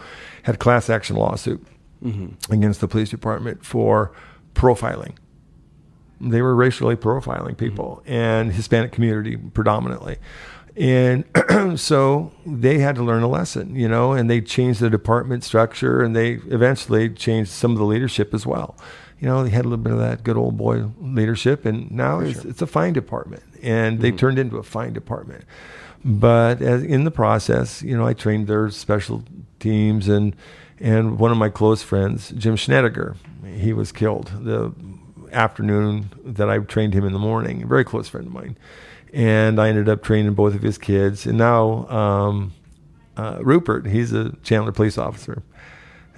had 0.44 0.56
a 0.56 0.58
class 0.58 0.90
action 0.90 1.16
lawsuit 1.18 1.66
Mm-hmm. 2.04 2.52
against 2.52 2.82
the 2.82 2.88
police 2.88 3.10
department 3.10 3.66
for 3.66 4.12
profiling. 4.56 5.16
They 6.20 6.42
were 6.42 6.56
racially 6.56 6.96
profiling 6.96 7.58
people 7.58 8.02
mm-hmm. 8.04 8.14
and 8.14 8.54
Hispanic 8.54 8.92
community 8.92 9.38
predominantly. 9.38 10.18
And 10.76 11.24
so 11.80 12.32
they 12.46 12.80
had 12.80 12.96
to 12.96 13.04
learn 13.04 13.24
a 13.24 13.28
lesson, 13.28 13.76
you 13.76 13.88
know, 13.88 14.14
and 14.14 14.30
they 14.30 14.42
changed 14.42 14.80
the 14.80 14.90
department 14.90 15.44
structure 15.44 16.02
and 16.02 16.16
they 16.16 16.34
eventually 16.34 17.10
changed 17.10 17.52
some 17.52 17.72
of 17.72 17.78
the 17.78 17.86
leadership 17.86 18.34
as 18.34 18.46
well. 18.46 18.76
You 19.20 19.30
know, 19.30 19.44
they 19.44 19.52
had 19.52 19.64
a 19.64 19.70
little 19.70 19.84
bit 19.84 19.94
of 19.94 20.00
that 20.00 20.24
good 20.24 20.36
old 20.36 20.58
boy 20.58 20.90
leadership, 21.00 21.66
and 21.66 21.90
now 21.90 22.20
it's, 22.20 22.42
sure. 22.42 22.52
it's 22.52 22.62
a 22.62 22.68
fine 22.68 22.92
department, 22.92 23.44
and 23.62 24.02
they 24.02 24.10
mm-hmm. 24.10 24.18
turned 24.18 24.38
into 24.38 24.58
a 24.58 24.64
fine 24.64 24.92
department. 24.92 25.46
But 26.04 26.62
as, 26.62 26.84
in 26.84 27.06
the 27.06 27.12
process, 27.12 27.82
you 27.82 27.96
know, 27.96 28.06
I 28.06 28.12
trained 28.14 28.48
their 28.48 28.70
special 28.70 29.24
teams, 29.62 30.10
and 30.10 30.36
and 30.80 31.20
one 31.20 31.32
of 31.32 31.38
my 31.38 31.50
close 31.50 31.82
friends, 31.82 32.32
Jim 32.32 32.56
Schnediger, 32.56 33.16
he 33.56 33.74
was 33.74 33.92
killed 33.92 34.32
the 34.42 34.74
afternoon 35.32 36.12
that 36.24 36.50
I 36.50 36.60
trained 36.60 36.94
him 36.94 37.06
in 37.06 37.14
the 37.14 37.20
morning. 37.20 37.64
A 37.64 37.68
very 37.68 37.84
close 37.84 38.08
friend 38.08 38.28
of 38.28 38.34
mine, 38.34 38.58
and 39.12 39.60
I 39.60 39.70
ended 39.70 39.90
up 39.90 40.04
training 40.04 40.34
both 40.34 40.56
of 40.56 40.62
his 40.62 40.78
kids. 40.78 41.26
And 41.26 41.38
now 41.38 41.88
um, 41.90 42.54
uh, 43.18 43.40
Rupert, 43.42 43.88
he's 43.88 44.14
a 44.14 44.36
Chandler 44.44 44.72
police 44.72 44.98
officer. 44.98 45.44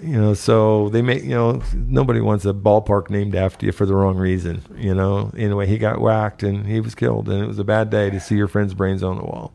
You 0.03 0.19
know, 0.19 0.33
so 0.33 0.89
they 0.89 1.01
make 1.01 1.23
you 1.23 1.29
know 1.29 1.61
nobody 1.73 2.19
wants 2.19 2.43
a 2.45 2.51
ballpark 2.51 3.09
named 3.09 3.33
after 3.33 3.65
you 3.65 3.71
for 3.71 3.85
the 3.85 3.95
wrong 3.95 4.17
reason. 4.17 4.61
You 4.75 4.93
know, 4.93 5.31
anyway, 5.37 5.67
he 5.67 5.77
got 5.77 6.01
whacked 6.01 6.43
and 6.43 6.65
he 6.65 6.81
was 6.81 6.95
killed, 6.95 7.29
and 7.29 7.41
it 7.41 7.47
was 7.47 7.59
a 7.59 7.63
bad 7.63 7.89
day 7.89 8.09
to 8.09 8.19
see 8.19 8.35
your 8.35 8.49
friend's 8.49 8.73
brains 8.73 9.03
on 9.03 9.15
the 9.17 9.23
wall. 9.23 9.53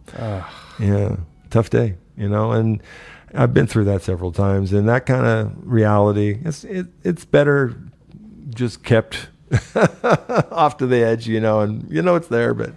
Yeah, 0.78 1.16
tough 1.50 1.68
day. 1.68 1.96
You 2.16 2.28
know, 2.30 2.52
and 2.52 2.82
I've 3.34 3.54
been 3.54 3.66
through 3.66 3.84
that 3.84 4.02
several 4.02 4.32
times, 4.32 4.72
and 4.72 4.88
that 4.88 5.06
kind 5.06 5.26
of 5.26 5.52
reality, 5.62 6.38
it's 6.44 6.64
it, 6.64 6.86
it's 7.04 7.24
better 7.24 7.76
just 8.54 8.82
kept 8.82 9.28
off 10.50 10.76
to 10.78 10.86
the 10.86 11.02
edge, 11.04 11.26
you 11.26 11.40
know, 11.40 11.60
and 11.60 11.90
you 11.90 12.02
know 12.02 12.16
it's 12.16 12.28
there, 12.28 12.54
but 12.54 12.72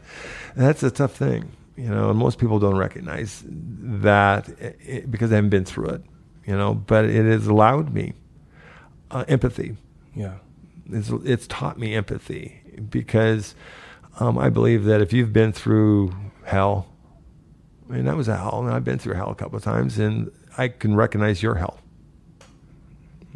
that's 0.55 0.83
a 0.83 0.91
tough 0.91 1.15
thing, 1.15 1.51
you 1.75 1.89
know, 1.89 2.09
and 2.09 2.19
most 2.19 2.37
people 2.39 2.59
don't 2.59 2.77
recognize 2.77 3.43
that 3.47 4.49
it, 4.59 5.09
because 5.09 5.29
they 5.29 5.35
haven't 5.35 5.49
been 5.49 5.65
through 5.65 5.89
it, 5.89 6.01
you 6.45 6.55
know, 6.55 6.73
but 6.73 7.05
it 7.05 7.25
has 7.25 7.47
allowed 7.47 7.93
me 7.93 8.13
uh, 9.11 9.25
empathy. 9.27 9.75
Yeah. 10.15 10.35
It's, 10.91 11.09
it's 11.09 11.47
taught 11.47 11.79
me 11.79 11.95
empathy 11.95 12.61
because 12.89 13.55
um, 14.19 14.37
I 14.37 14.49
believe 14.49 14.83
that 14.85 15.01
if 15.01 15.13
you've 15.13 15.33
been 15.33 15.51
through 15.51 16.13
hell, 16.43 16.87
I 17.89 17.93
mean, 17.93 18.05
that 18.05 18.17
was 18.17 18.27
a 18.27 18.37
hell, 18.37 18.63
and 18.63 18.73
I've 18.73 18.83
been 18.83 18.99
through 18.99 19.15
hell 19.15 19.29
a 19.29 19.35
couple 19.35 19.57
of 19.57 19.63
times, 19.63 19.99
and 19.99 20.31
I 20.57 20.67
can 20.67 20.95
recognize 20.95 21.41
your 21.41 21.55
hell. 21.55 21.79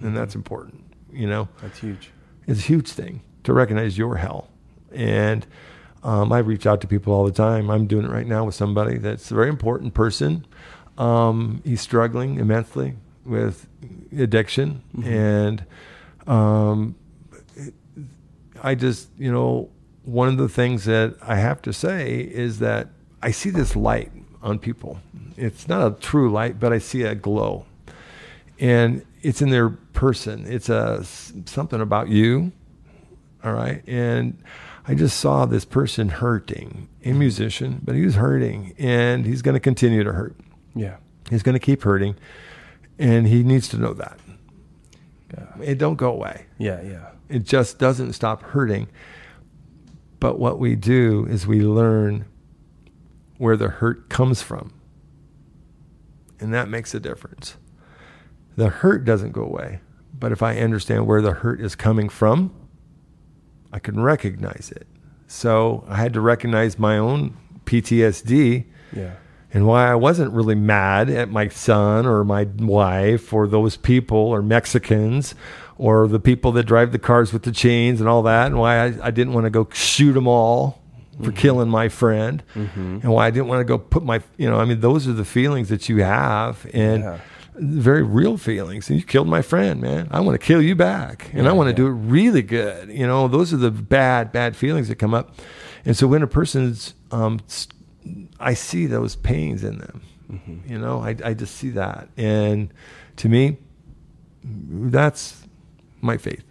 And 0.02 0.16
that's 0.16 0.36
important, 0.36 0.84
you 1.12 1.28
know? 1.28 1.48
That's 1.62 1.80
huge. 1.80 2.12
It's 2.46 2.60
a 2.60 2.64
huge 2.64 2.90
thing 2.90 3.22
to 3.44 3.54
recognize 3.54 3.98
your 3.98 4.18
hell. 4.18 4.50
And 4.92 5.46
um, 6.04 6.32
I 6.32 6.40
reach 6.40 6.66
out 6.66 6.82
to 6.82 6.88
people 6.88 7.14
all 7.14 7.26
the 7.26 7.32
time. 7.32 7.70
I'm 7.70 7.88
doing 7.88 8.06
it 8.06 8.12
right 8.12 8.28
now 8.28 8.46
with 8.46 8.56
somebody 8.56 8.98
that's 8.98 9.32
a 9.32 9.34
very 9.34 9.50
important 9.50 9.94
person. 9.94 10.46
Um, 10.98 11.62
he's 11.66 11.82
struggling 11.82 12.40
immensely 12.40 12.96
with 13.26 13.68
addiction. 14.18 14.84
And 15.04 15.66
um, 16.26 16.96
I 18.62 18.76
just, 18.76 19.10
you 19.18 19.32
know, 19.32 19.70
one 20.04 20.30
of 20.30 20.38
the 20.38 20.48
things 20.48 20.86
that 20.86 21.16
I 21.22 21.36
have 21.36 21.62
to 21.64 21.74
say 21.74 22.20
is 22.20 22.60
that 22.60 22.90
I 23.22 23.32
see 23.32 23.50
this 23.50 23.76
light 23.76 24.12
on 24.48 24.58
people. 24.60 25.00
It's 25.36 25.68
not 25.68 25.86
a 25.86 26.00
true 26.00 26.32
light, 26.32 26.60
but 26.60 26.72
I 26.74 26.80
see 26.80 27.04
a 27.04 27.14
glow. 27.14 27.66
And 28.60 29.06
it's 29.22 29.42
in 29.42 29.50
their 29.50 29.70
person. 29.70 30.46
It's 30.48 30.70
a 30.70 31.04
something 31.04 31.82
about 31.82 32.08
you. 32.08 32.54
All 33.44 33.54
right. 33.54 33.84
And 33.88 34.42
I 34.88 34.96
just 34.96 35.20
saw 35.20 35.46
this 35.46 35.66
person 35.66 36.10
hurting, 36.10 36.88
a 37.04 37.12
musician, 37.12 37.82
but 37.84 37.94
he 37.94 38.04
was 38.04 38.16
hurting 38.16 38.74
and 38.80 39.26
he's 39.26 39.42
going 39.42 39.54
to 39.54 39.60
continue 39.60 40.04
to 40.04 40.14
hurt. 40.14 40.36
Yeah. 40.74 40.98
He's 41.30 41.44
going 41.44 41.54
to 41.54 41.60
keep 41.60 41.84
hurting 41.84 42.16
and 42.98 43.28
he 43.28 43.44
needs 43.44 43.68
to 43.70 43.78
know 43.78 43.94
that. 43.94 44.18
Yeah. 45.34 45.48
It 45.62 45.78
don't 45.78 45.96
go 45.96 46.12
away. 46.12 46.46
Yeah. 46.58 46.82
Yeah. 46.82 47.10
It 47.30 47.44
just 47.44 47.78
doesn't 47.78 48.14
stop 48.14 48.42
hurting. 48.42 48.88
But 50.20 50.40
what 50.40 50.58
we 50.58 50.76
do 50.76 51.28
is 51.30 51.46
we 51.46 51.62
learn 51.62 52.26
where 53.38 53.58
the 53.58 53.68
hurt 53.70 54.10
comes 54.10 54.42
from. 54.42 54.74
And 56.40 56.54
that 56.54 56.70
makes 56.70 56.94
a 56.94 57.00
difference. 57.00 57.58
The 58.56 58.70
hurt 58.70 59.06
doesn't 59.06 59.32
go 59.32 59.44
away. 59.44 59.80
But 60.18 60.32
if 60.32 60.42
I 60.42 60.58
understand 60.58 61.06
where 61.08 61.22
the 61.22 61.34
hurt 61.34 61.62
is 61.62 61.76
coming 61.76 62.10
from, 62.10 62.54
I 63.72 63.80
can 63.80 64.00
recognize 64.00 64.72
it. 64.76 64.88
So 65.28 65.84
I 65.88 65.96
had 65.98 66.14
to 66.14 66.22
recognize 66.22 66.80
my 66.80 66.98
own 66.98 67.38
PTSD 67.66 68.66
Yeah. 68.96 69.12
and 69.54 69.68
why 69.68 69.92
I 69.92 69.96
wasn't 69.96 70.34
really 70.34 70.56
mad 70.56 71.10
at 71.10 71.30
my 71.30 71.50
son 71.50 72.06
or 72.06 72.24
my 72.24 72.46
wife 72.58 73.34
or 73.34 73.48
those 73.48 73.78
people 73.78 74.18
or 74.18 74.42
Mexicans 74.42 75.36
or 75.78 76.08
the 76.08 76.20
people 76.20 76.52
that 76.54 76.64
drive 76.64 76.92
the 76.92 77.00
cars 77.00 77.32
with 77.34 77.44
the 77.44 77.52
chains 77.52 78.00
and 78.00 78.10
all 78.10 78.24
that, 78.24 78.48
and 78.48 78.58
why 78.58 78.84
I, 78.86 78.94
I 79.04 79.12
didn't 79.12 79.34
want 79.34 79.44
to 79.44 79.52
go 79.52 79.68
shoot 79.74 80.14
them 80.14 80.28
all 80.28 80.82
for 81.24 81.32
killing 81.32 81.70
my 81.70 81.90
friend, 81.90 82.44
and 82.56 83.04
why 83.04 83.28
I 83.28 83.32
didn't 83.32 83.48
want 83.48 83.60
to 83.62 83.66
go 83.66 83.78
put 83.78 84.04
my, 84.04 84.22
you 84.38 84.50
know, 84.50 84.60
I 84.60 84.66
mean, 84.66 84.80
those 84.82 85.08
are 85.08 85.14
the 85.14 85.26
feelings 85.26 85.70
that 85.70 85.90
you 85.90 86.04
have, 86.04 86.66
and 86.74 87.04
Yeah. 87.04 87.20
very 87.56 88.04
real 88.04 88.38
feelings. 88.38 88.90
And 88.90 89.00
you 89.00 89.06
killed 89.06 89.28
my 89.28 89.42
friend, 89.42 89.82
man. 89.82 90.08
I 90.12 90.20
want 90.20 90.40
to 90.40 90.46
kill 90.46 90.62
you 90.62 90.76
back, 90.76 91.32
and 91.34 91.48
I 91.48 91.54
want 91.54 91.68
to 91.68 91.72
yeah. 91.72 91.88
do 91.88 91.88
it 91.88 92.00
really 92.00 92.44
good. 92.44 92.90
You 92.90 93.08
know, 93.08 93.28
those 93.28 93.54
are 93.54 93.58
the 93.58 93.72
bad, 93.72 94.32
bad 94.32 94.56
feelings 94.56 94.90
that 94.90 94.96
come 94.96 95.14
up. 95.14 95.34
And 95.86 95.98
so 95.98 96.06
when 96.08 96.22
a 96.22 96.28
person's, 96.28 96.94
um, 97.12 97.40
I 98.40 98.54
see 98.54 98.86
those 98.86 99.16
pains 99.16 99.64
in 99.64 99.80
them. 99.80 100.02
Mm-hmm. 100.32 100.72
You 100.72 100.78
know, 100.78 101.00
I, 101.00 101.16
I 101.24 101.34
just 101.34 101.56
see 101.56 101.70
that. 101.72 102.10
And 102.18 102.72
to 103.16 103.30
me, 103.30 103.58
that's 104.44 105.48
my 106.02 106.18
faith. 106.18 106.44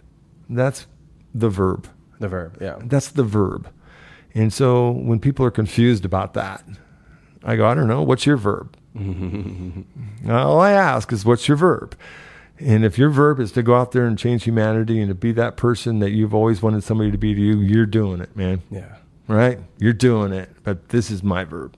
That's 0.49 0.87
the 1.33 1.49
verb. 1.49 1.87
The 2.19 2.27
verb. 2.27 2.57
Yeah. 2.59 2.79
That's 2.83 3.09
the 3.09 3.23
verb. 3.23 3.69
And 4.33 4.51
so 4.53 4.91
when 4.91 5.19
people 5.19 5.45
are 5.45 5.51
confused 5.51 6.05
about 6.05 6.33
that, 6.35 6.63
I 7.43 7.55
go, 7.55 7.67
I 7.67 7.73
don't 7.73 7.87
know, 7.87 8.01
what's 8.03 8.25
your 8.25 8.37
verb? 8.37 8.75
All 10.29 10.59
I 10.59 10.71
ask 10.71 11.11
is, 11.11 11.25
what's 11.25 11.47
your 11.47 11.57
verb? 11.57 11.95
And 12.59 12.83
if 12.83 12.97
your 12.97 13.09
verb 13.09 13.39
is 13.39 13.51
to 13.53 13.63
go 13.63 13.75
out 13.75 13.91
there 13.91 14.05
and 14.05 14.17
change 14.17 14.43
humanity 14.43 14.99
and 14.99 15.09
to 15.09 15.15
be 15.15 15.31
that 15.33 15.57
person 15.57 15.99
that 15.99 16.11
you've 16.11 16.33
always 16.33 16.61
wanted 16.61 16.83
somebody 16.83 17.11
to 17.11 17.17
be 17.17 17.33
to 17.35 17.39
you, 17.41 17.59
you're 17.59 17.85
doing 17.85 18.19
it, 18.19 18.35
man 18.35 18.61
Yeah. 18.71 18.95
right? 19.27 19.59
You're 19.77 19.93
doing 19.93 20.33
it, 20.33 20.49
but 20.63 20.89
this 20.89 21.11
is 21.11 21.21
my 21.21 21.43
verb. 21.43 21.75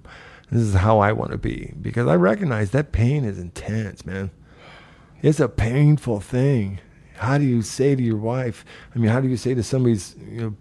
This 0.52 0.62
is 0.62 0.74
how 0.76 1.00
I 1.00 1.12
want 1.12 1.32
to 1.32 1.38
be 1.38 1.74
because 1.82 2.08
I 2.08 2.16
recognize 2.16 2.72
that 2.72 2.92
pain 2.92 3.24
is 3.26 3.38
intense, 3.38 4.06
man. 4.06 4.32
It's 5.22 5.40
a 5.42 5.50
painful 5.50 6.22
thing. 6.22 6.80
How 7.18 7.38
do 7.38 7.44
you 7.44 7.62
say 7.62 7.94
to 7.96 8.02
your 8.02 8.18
wife? 8.18 8.64
I 8.96 9.00
mean, 9.00 9.10
how 9.12 9.20
do 9.20 9.28
you 9.28 9.36
say 9.38 9.54
to 9.54 9.62
somebody's, 9.62 10.16
you 10.32 10.42
know, 10.42 10.56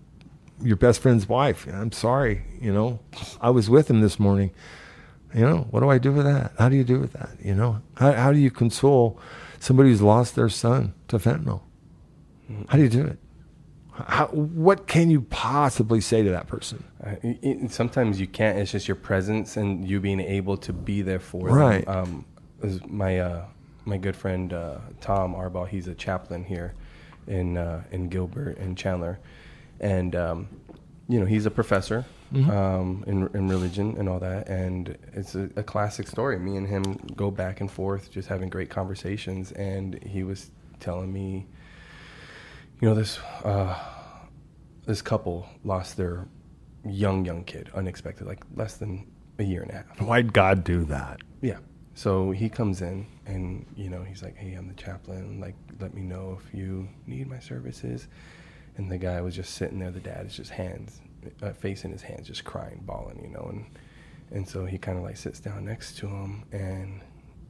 your 0.62 0.76
best 0.76 1.00
friend's 1.00 1.28
wife, 1.28 1.66
I'm 1.72 1.92
sorry, 1.92 2.42
you 2.60 2.72
know, 2.72 3.00
I 3.40 3.50
was 3.50 3.68
with 3.70 3.88
him 3.90 4.00
this 4.00 4.18
morning. 4.18 4.50
You 5.34 5.42
know, 5.42 5.66
what 5.70 5.80
do 5.80 5.90
I 5.90 5.98
do 5.98 6.10
with 6.12 6.24
that? 6.24 6.52
How 6.58 6.68
do 6.70 6.76
you 6.76 6.84
do 6.84 6.98
with 6.98 7.12
that? 7.12 7.30
You 7.42 7.54
know, 7.54 7.82
how, 7.96 8.12
how 8.12 8.32
do 8.32 8.38
you 8.38 8.50
console 8.50 9.20
somebody 9.60 9.90
who's 9.90 10.00
lost 10.02 10.34
their 10.36 10.48
son 10.48 10.94
to 11.08 11.18
fentanyl? 11.18 11.60
How 12.68 12.78
do 12.78 12.82
you 12.82 12.88
do 12.88 13.04
it? 13.04 13.18
How, 13.92 14.26
what 14.28 14.86
can 14.86 15.10
you 15.10 15.22
possibly 15.22 16.00
say 16.00 16.22
to 16.22 16.30
that 16.30 16.46
person? 16.46 16.82
Uh, 17.04 17.16
it- 17.22 17.70
sometimes 17.72 18.18
you 18.20 18.26
can't. 18.26 18.58
It's 18.58 18.72
just 18.72 18.88
your 18.88 18.94
presence 18.94 19.56
and 19.58 19.86
you 19.86 20.00
being 20.00 20.20
able 20.20 20.56
to 20.58 20.72
be 20.72 21.02
there 21.02 21.18
for 21.20 21.48
Right. 21.48 21.84
them. 21.84 21.96
Um, 21.96 22.24
is 22.62 22.80
my 22.86 23.18
uh, 23.18 23.44
my 23.84 23.98
good 23.98 24.16
friend 24.16 24.52
uh, 24.52 24.78
Tom 25.00 25.34
Arbaugh, 25.34 25.68
he's 25.68 25.88
a 25.88 25.94
chaplain 25.94 26.44
here 26.44 26.74
in 27.26 27.56
uh, 27.58 27.82
in 27.92 28.08
Gilbert 28.08 28.56
and 28.58 28.78
Chandler, 28.78 29.18
and 29.80 30.14
um, 30.16 30.48
you 31.08 31.20
know 31.20 31.26
he's 31.26 31.46
a 31.46 31.50
professor 31.50 32.04
um, 32.34 33.04
in 33.06 33.28
in 33.34 33.48
religion 33.48 33.96
and 33.98 34.08
all 34.08 34.18
that. 34.20 34.48
And 34.48 34.96
it's 35.14 35.34
a, 35.34 35.48
a 35.56 35.62
classic 35.62 36.06
story. 36.08 36.38
Me 36.38 36.56
and 36.56 36.66
him 36.66 36.82
go 37.16 37.30
back 37.30 37.60
and 37.60 37.70
forth, 37.70 38.10
just 38.10 38.28
having 38.28 38.50
great 38.50 38.70
conversations. 38.70 39.52
And 39.52 40.02
he 40.02 40.22
was 40.22 40.50
telling 40.80 41.12
me, 41.12 41.46
you 42.80 42.88
know, 42.88 42.94
this 42.94 43.18
uh, 43.44 43.78
this 44.86 45.02
couple 45.02 45.48
lost 45.64 45.96
their 45.96 46.26
young 46.84 47.24
young 47.24 47.44
kid 47.44 47.70
unexpected, 47.74 48.26
like 48.26 48.42
less 48.54 48.76
than 48.76 49.06
a 49.38 49.44
year 49.44 49.62
and 49.62 49.70
a 49.70 49.74
half. 49.74 50.00
Why'd 50.00 50.32
God 50.32 50.64
do 50.64 50.84
that? 50.86 51.20
Yeah. 51.40 51.58
So 51.94 52.30
he 52.30 52.48
comes 52.48 52.80
in 52.80 53.06
and, 53.26 53.66
you 53.76 53.90
know, 53.90 54.04
he's 54.04 54.22
like, 54.22 54.36
hey, 54.36 54.54
I'm 54.54 54.68
the 54.68 54.74
chaplain. 54.74 55.40
Like, 55.40 55.56
let 55.80 55.94
me 55.94 56.02
know 56.02 56.38
if 56.40 56.54
you 56.54 56.88
need 57.06 57.28
my 57.28 57.40
services. 57.40 58.06
And 58.78 58.90
the 58.90 58.96
guy 58.96 59.20
was 59.20 59.34
just 59.34 59.54
sitting 59.54 59.78
there. 59.78 59.90
The 59.90 60.00
dad 60.00 60.24
is 60.24 60.36
just 60.36 60.50
hands, 60.50 61.00
uh, 61.42 61.52
face 61.52 61.84
in 61.84 61.90
his 61.90 62.00
hands, 62.00 62.28
just 62.28 62.44
crying, 62.44 62.80
bawling, 62.86 63.20
you 63.22 63.28
know. 63.28 63.46
And, 63.50 63.66
and 64.30 64.48
so 64.48 64.64
he 64.64 64.78
kind 64.78 64.96
of 64.96 65.04
like 65.04 65.16
sits 65.16 65.40
down 65.40 65.64
next 65.66 65.98
to 65.98 66.06
him 66.06 66.44
and, 66.52 67.00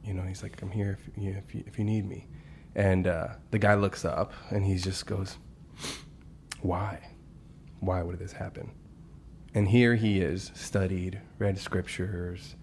you 0.03 0.13
know, 0.13 0.23
he's 0.23 0.43
like, 0.43 0.61
I'm 0.61 0.71
here 0.71 0.97
if 0.99 1.23
you, 1.23 1.35
if 1.37 1.55
you, 1.55 1.63
if 1.67 1.79
you 1.79 1.85
need 1.85 2.07
me. 2.09 2.27
And 2.75 3.07
uh, 3.07 3.29
the 3.51 3.59
guy 3.59 3.75
looks 3.75 4.05
up 4.05 4.33
and 4.49 4.65
he 4.65 4.75
just 4.75 5.05
goes, 5.05 5.37
why? 6.61 6.99
Why 7.79 8.01
would 8.01 8.19
this 8.19 8.33
happen? 8.33 8.71
And 9.53 9.67
here 9.67 9.95
he 9.95 10.19
is, 10.19 10.51
studied, 10.53 11.21
read 11.37 11.57
scriptures, 11.57 12.55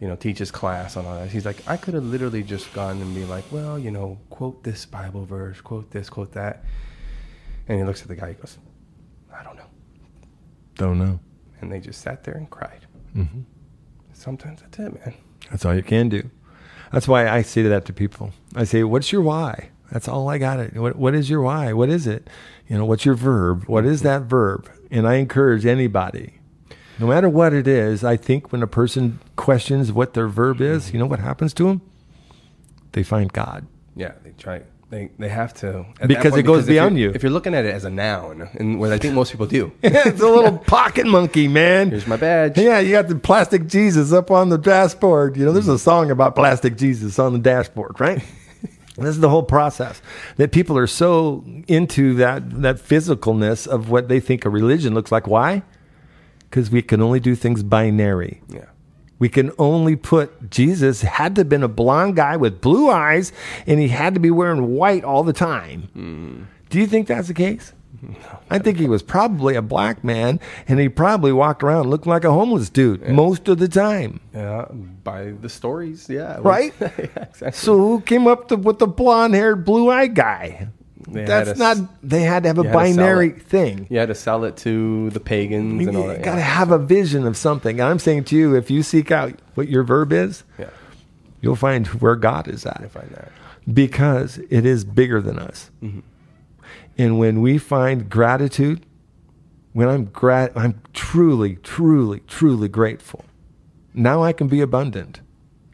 you 0.00 0.06
know, 0.06 0.16
teaches 0.16 0.50
class 0.50 0.96
on 0.96 1.06
all 1.06 1.18
that. 1.18 1.30
He's 1.30 1.46
like, 1.46 1.62
I 1.66 1.76
could 1.76 1.94
have 1.94 2.04
literally 2.04 2.42
just 2.42 2.72
gone 2.72 3.00
and 3.00 3.14
be 3.14 3.24
like, 3.24 3.44
well, 3.50 3.78
you 3.78 3.90
know, 3.90 4.18
quote 4.30 4.62
this 4.62 4.86
Bible 4.86 5.24
verse, 5.24 5.60
quote 5.60 5.90
this, 5.90 6.08
quote 6.08 6.32
that. 6.32 6.64
And 7.68 7.78
he 7.78 7.84
looks 7.84 8.02
at 8.02 8.08
the 8.08 8.16
guy, 8.16 8.28
he 8.28 8.34
goes, 8.34 8.58
I 9.32 9.42
don't 9.42 9.56
know. 9.56 9.66
Don't 10.76 10.98
know. 10.98 11.20
And 11.60 11.70
they 11.70 11.80
just 11.80 12.00
sat 12.00 12.24
there 12.24 12.34
and 12.34 12.48
cried. 12.50 12.86
hmm 13.12 13.42
Sometimes 14.12 14.62
that's 14.62 14.78
it, 14.80 14.92
man. 15.04 15.14
That's 15.50 15.64
all 15.64 15.74
you 15.74 15.82
can 15.82 16.08
do. 16.08 16.28
That's 16.92 17.06
why 17.06 17.28
I 17.28 17.42
say 17.42 17.62
that 17.62 17.84
to 17.84 17.92
people. 17.92 18.32
I 18.56 18.64
say, 18.64 18.82
"What's 18.82 19.12
your 19.12 19.22
why?" 19.22 19.70
That's 19.92 20.08
all 20.08 20.28
I 20.28 20.38
got. 20.38 20.58
It. 20.58 20.74
What 20.74 20.96
What 20.96 21.14
is 21.14 21.30
your 21.30 21.40
why? 21.42 21.72
What 21.72 21.88
is 21.88 22.06
it? 22.08 22.28
You 22.68 22.78
know, 22.78 22.84
what's 22.84 23.04
your 23.04 23.14
verb? 23.14 23.64
What 23.66 23.84
is 23.84 24.02
that 24.02 24.22
verb? 24.22 24.68
And 24.90 25.06
I 25.06 25.14
encourage 25.16 25.66
anybody, 25.66 26.40
no 26.98 27.06
matter 27.06 27.28
what 27.28 27.52
it 27.52 27.68
is. 27.68 28.02
I 28.02 28.16
think 28.16 28.50
when 28.50 28.62
a 28.62 28.66
person 28.66 29.20
questions 29.36 29.92
what 29.92 30.14
their 30.14 30.26
verb 30.28 30.60
is, 30.60 30.92
you 30.92 30.98
know 30.98 31.06
what 31.06 31.20
happens 31.20 31.54
to 31.54 31.64
them? 31.64 31.80
They 32.92 33.02
find 33.04 33.32
God. 33.32 33.66
Yeah, 33.94 34.12
they 34.24 34.32
try. 34.32 34.62
They 34.90 35.10
they 35.18 35.28
have 35.28 35.52
to 35.54 35.84
at 36.00 36.08
Because 36.08 36.30
point, 36.32 36.40
it 36.40 36.46
goes 36.46 36.62
if 36.62 36.68
beyond 36.68 36.96
you're- 36.98 37.10
you. 37.10 37.14
If 37.14 37.22
you're 37.22 37.30
looking 37.32 37.54
at 37.54 37.66
it 37.66 37.74
as 37.74 37.84
a 37.84 37.90
noun, 37.90 38.48
and 38.54 38.80
what 38.80 38.90
I 38.90 38.96
think 38.98 39.14
most 39.14 39.30
people 39.30 39.46
do, 39.46 39.70
it's 39.82 40.20
a 40.22 40.26
little 40.28 40.56
pocket 40.66 41.06
monkey, 41.06 41.46
man. 41.46 41.90
here's 41.90 42.06
my 42.06 42.16
badge. 42.16 42.56
Yeah, 42.56 42.78
you 42.78 42.92
got 42.92 43.08
the 43.08 43.16
plastic 43.16 43.66
Jesus 43.66 44.12
up 44.14 44.30
on 44.30 44.48
the 44.48 44.56
dashboard. 44.56 45.36
You 45.36 45.44
know, 45.44 45.52
there's 45.52 45.68
a 45.68 45.78
song 45.78 46.10
about 46.10 46.34
plastic 46.34 46.76
Jesus 46.78 47.18
on 47.18 47.34
the 47.34 47.38
dashboard, 47.38 48.00
right? 48.00 48.22
this 48.96 49.10
is 49.10 49.20
the 49.20 49.28
whole 49.28 49.42
process 49.42 50.00
that 50.38 50.52
people 50.52 50.78
are 50.78 50.86
so 50.86 51.44
into 51.68 52.14
that 52.14 52.62
that 52.62 52.76
physicalness 52.76 53.66
of 53.66 53.90
what 53.90 54.08
they 54.08 54.20
think 54.20 54.46
a 54.46 54.50
religion 54.50 54.94
looks 54.94 55.12
like. 55.12 55.26
Why? 55.26 55.62
Because 56.48 56.70
we 56.70 56.80
can 56.80 57.02
only 57.02 57.20
do 57.20 57.34
things 57.34 57.62
binary. 57.62 58.40
Yeah, 58.48 58.64
We 59.18 59.28
can 59.28 59.52
only 59.58 59.96
put 59.96 60.50
Jesus 60.50 61.02
had 61.02 61.34
to 61.34 61.40
have 61.40 61.48
been 61.48 61.62
a 61.62 61.68
blonde 61.68 62.16
guy 62.16 62.36
with 62.36 62.60
blue 62.60 62.90
eyes, 62.90 63.32
and 63.66 63.80
he 63.80 63.88
had 63.88 64.14
to 64.14 64.20
be 64.20 64.30
wearing 64.30 64.74
white 64.74 65.04
all 65.04 65.24
the 65.24 65.32
time. 65.32 65.88
Mm. 65.96 66.46
Do 66.70 66.78
you 66.78 66.86
think 66.86 67.08
that's 67.08 67.28
the 67.28 67.34
case? 67.34 67.72
I 68.48 68.58
think 68.58 68.78
he 68.78 68.86
was 68.86 69.02
probably 69.02 69.56
a 69.56 69.62
black 69.62 70.04
man, 70.04 70.38
and 70.68 70.78
he 70.78 70.88
probably 70.88 71.32
walked 71.32 71.64
around 71.64 71.90
looking 71.90 72.10
like 72.10 72.24
a 72.24 72.30
homeless 72.30 72.70
dude 72.70 73.06
most 73.08 73.48
of 73.48 73.58
the 73.58 73.66
time. 73.68 74.20
yeah. 74.32 74.66
By 75.02 75.32
the 75.32 75.48
stories, 75.48 76.08
yeah, 76.08 76.38
Right? 76.40 76.72
yeah, 76.80 76.88
exactly. 77.16 77.52
So 77.52 77.76
who 77.76 78.00
came 78.02 78.26
up 78.26 78.48
to, 78.48 78.56
with 78.56 78.78
the 78.78 78.86
blonde-haired, 78.86 79.64
blue-eyed 79.64 80.14
guy? 80.14 80.68
They 81.06 81.20
had 81.20 81.28
That's 81.28 81.58
not. 81.58 81.76
They 82.02 82.22
had 82.22 82.42
to 82.42 82.48
have 82.48 82.58
a 82.58 82.62
you 82.62 82.68
had 82.68 82.72
to 82.72 82.78
sell 82.86 82.96
binary 82.96 83.30
thing. 83.30 83.86
you 83.90 83.98
had 83.98 84.08
to 84.08 84.14
sell 84.14 84.44
it 84.44 84.56
to 84.58 85.10
the 85.10 85.20
pagans 85.20 85.80
You 85.80 85.88
and 85.88 85.96
all 85.96 86.06
that. 86.08 86.22
got 86.22 86.32
to 86.34 86.38
yeah. 86.40 86.44
have 86.44 86.70
a 86.72 86.78
vision 86.78 87.26
of 87.26 87.36
something. 87.36 87.78
And 87.80 87.88
I'm 87.88 87.98
saying 87.98 88.24
to 88.24 88.36
you, 88.36 88.54
if 88.56 88.70
you 88.70 88.82
seek 88.82 89.10
out 89.10 89.34
what 89.54 89.68
your 89.68 89.84
verb 89.84 90.12
is, 90.12 90.44
yeah, 90.58 90.70
you'll 91.40 91.56
find 91.56 91.86
where 91.86 92.16
God 92.16 92.48
is 92.48 92.66
at. 92.66 92.90
find 92.90 93.10
that. 93.10 93.30
because 93.72 94.38
it 94.50 94.66
is 94.66 94.84
bigger 94.84 95.20
than 95.20 95.38
us. 95.38 95.70
Mm-hmm. 95.82 96.00
And 96.98 97.18
when 97.18 97.40
we 97.42 97.58
find 97.58 98.10
gratitude, 98.10 98.84
when 99.72 99.88
I'm 99.88 100.06
grat, 100.06 100.50
I'm 100.56 100.80
truly, 100.92 101.56
truly, 101.56 102.20
truly 102.26 102.68
grateful. 102.68 103.24
Now 103.94 104.22
I 104.24 104.32
can 104.32 104.48
be 104.48 104.60
abundant. 104.60 105.20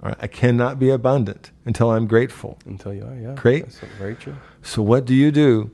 Right, 0.03 0.17
I 0.21 0.27
cannot 0.27 0.79
be 0.79 0.91
abundant 0.91 1.51
until 1.65 1.91
I'm 1.91 2.07
grateful. 2.07 2.59
Until 2.67 2.93
you 2.93 3.05
are, 3.07 3.15
yeah. 3.15 3.35
Great. 3.37 3.65
That's 3.65 3.79
very 3.99 4.15
true. 4.17 4.37
So 4.65 4.83
what 4.83 5.05
do 5.05 5.15
you 5.15 5.31
do 5.31 5.71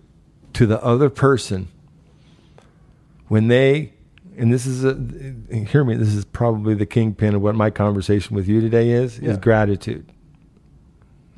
to 0.54 0.66
the 0.66 0.82
other 0.82 1.08
person 1.08 1.68
when 3.28 3.48
they 3.48 3.92
and 4.36 4.52
this 4.52 4.66
is 4.66 4.84
a 4.84 4.94
hear 5.54 5.84
me 5.84 5.94
this 5.94 6.12
is 6.14 6.24
probably 6.24 6.74
the 6.74 6.86
kingpin 6.86 7.34
of 7.34 7.42
what 7.42 7.54
my 7.54 7.70
conversation 7.70 8.34
with 8.34 8.48
you 8.48 8.60
today 8.60 8.90
is 8.90 9.18
Yeah. 9.18 9.30
is 9.30 9.36
gratitude. 9.38 10.06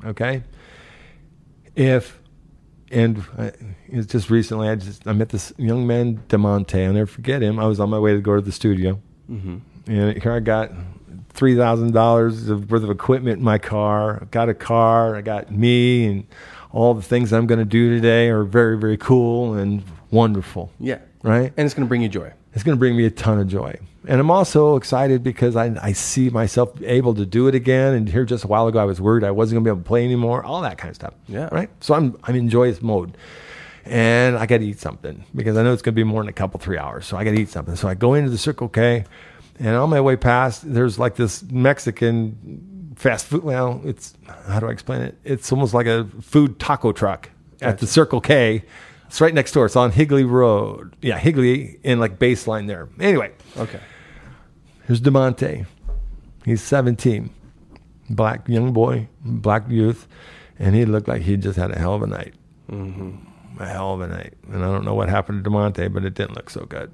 Okay? 0.03 0.43
If 1.75 2.19
and 2.91 3.23
it's 3.87 4.07
just 4.11 4.29
recently 4.29 4.67
I 4.69 4.75
just 4.75 5.07
I 5.07 5.13
met 5.13 5.29
this 5.29 5.53
young 5.57 5.85
man 5.87 6.23
Demonte 6.29 6.85
I'll 6.87 6.93
never 6.93 7.05
forget 7.05 7.41
him. 7.41 7.59
I 7.59 7.65
was 7.67 7.79
on 7.79 7.89
my 7.89 7.99
way 7.99 8.13
to 8.13 8.19
go 8.21 8.35
to 8.35 8.41
the 8.41 8.51
studio 8.51 8.99
Mm-hmm. 9.31 9.57
and 9.91 10.21
here 10.21 10.33
I 10.33 10.39
got 10.41 10.71
three 11.29 11.55
thousand 11.55 11.93
dollars 11.93 12.49
worth 12.51 12.83
of 12.83 12.89
equipment 12.89 13.37
in 13.39 13.43
my 13.43 13.57
car. 13.57 14.19
I 14.23 14.25
got 14.25 14.49
a 14.49 14.53
car. 14.53 15.15
I 15.15 15.21
got 15.21 15.49
me, 15.51 16.05
and 16.05 16.27
all 16.73 16.93
the 16.93 17.01
things 17.01 17.31
I'm 17.31 17.47
going 17.47 17.59
to 17.59 17.65
do 17.65 17.95
today 17.95 18.27
are 18.29 18.43
very, 18.43 18.77
very 18.77 18.97
cool 18.97 19.53
and 19.53 19.83
wonderful. 20.11 20.71
Yeah, 20.79 20.99
Right? 21.23 21.53
and 21.55 21.65
it's 21.65 21.73
going 21.73 21.85
to 21.85 21.89
bring 21.89 22.01
you 22.01 22.09
joy. 22.09 22.33
It's 22.53 22.63
going 22.63 22.75
to 22.75 22.79
bring 22.79 22.97
me 22.97 23.05
a 23.05 23.09
ton 23.09 23.39
of 23.39 23.47
joy, 23.47 23.79
and 24.07 24.19
I'm 24.19 24.29
also 24.29 24.75
excited 24.75 25.23
because 25.23 25.55
I 25.55 25.75
I 25.81 25.93
see 25.93 26.29
myself 26.29 26.69
able 26.83 27.15
to 27.15 27.25
do 27.25 27.47
it 27.47 27.55
again. 27.55 27.93
And 27.95 28.07
here, 28.09 28.25
just 28.25 28.43
a 28.43 28.47
while 28.47 28.67
ago, 28.67 28.77
I 28.79 28.83
was 28.83 28.99
worried 29.01 29.23
I 29.23 29.31
wasn't 29.31 29.55
going 29.55 29.63
to 29.63 29.67
be 29.69 29.71
able 29.71 29.83
to 29.83 29.87
play 29.87 30.03
anymore. 30.03 30.43
All 30.43 30.61
that 30.61 30.77
kind 30.77 30.89
of 30.89 30.95
stuff. 30.95 31.13
Yeah. 31.27 31.49
Right. 31.51 31.69
So 31.79 31.95
I'm 31.95 32.15
I'm 32.23 32.35
in 32.35 32.49
joyous 32.49 32.81
mode. 32.81 33.15
And 33.85 34.37
I 34.37 34.45
got 34.45 34.59
to 34.59 34.65
eat 34.65 34.79
something 34.79 35.25
because 35.35 35.57
I 35.57 35.63
know 35.63 35.73
it's 35.73 35.81
going 35.81 35.93
to 35.93 35.99
be 35.99 36.05
more 36.05 36.21
than 36.21 36.29
a 36.29 36.33
couple, 36.33 36.57
three 36.57 36.77
hours. 36.77 37.05
So 37.05 37.17
I 37.17 37.25
got 37.25 37.31
to 37.31 37.41
eat 37.41 37.49
something. 37.49 37.75
So 37.75 37.89
I 37.89 37.95
go 37.95 38.13
into 38.13 38.29
the 38.29 38.37
Circle 38.37 38.69
K, 38.69 39.03
and 39.59 39.75
on 39.75 39.89
my 39.89 39.99
way 39.99 40.15
past, 40.15 40.61
there's 40.73 40.97
like 40.97 41.15
this 41.15 41.43
Mexican 41.51 42.37
fast 42.95 43.25
food. 43.27 43.43
Well, 43.43 43.81
it's 43.83 44.13
how 44.47 44.59
do 44.59 44.67
I 44.67 44.71
explain 44.71 45.01
it? 45.01 45.17
It's 45.23 45.51
almost 45.51 45.73
like 45.73 45.85
a 45.87 46.07
food 46.21 46.59
taco 46.59 46.91
truck 46.91 47.29
at 47.61 47.79
the 47.79 47.87
Circle 47.87 48.21
K. 48.21 48.63
It's 49.07 49.21
right 49.21 49.33
next 49.33 49.51
door. 49.51 49.65
It's 49.65 49.75
on 49.75 49.91
Higley 49.91 50.23
Road. 50.23 50.95
Yeah, 51.01 51.19
Higley 51.19 51.79
in 51.83 51.99
like 51.99 52.17
baseline 52.19 52.67
there. 52.67 52.89
Anyway, 52.99 53.31
Okay. 53.57 53.79
here's 54.87 54.99
Demonte. 55.01 55.65
He's 56.45 56.61
17, 56.61 57.29
black 58.09 58.47
young 58.49 58.73
boy, 58.73 59.07
black 59.23 59.69
youth, 59.69 60.07
and 60.59 60.75
he 60.75 60.83
looked 60.85 61.07
like 61.07 61.21
he 61.21 61.37
just 61.37 61.57
had 61.57 61.71
a 61.71 61.79
hell 61.79 61.93
of 61.93 62.01
a 62.01 62.07
night. 62.07 62.33
Mm-hmm. 62.69 63.61
A 63.61 63.67
hell 63.67 63.93
of 63.93 64.01
a 64.01 64.07
night. 64.07 64.33
And 64.51 64.65
I 64.65 64.67
don't 64.71 64.83
know 64.83 64.95
what 64.95 65.09
happened 65.09 65.43
to 65.43 65.49
Demonte, 65.49 65.93
but 65.93 66.03
it 66.03 66.15
didn't 66.15 66.35
look 66.35 66.49
so 66.49 66.65
good. 66.65 66.91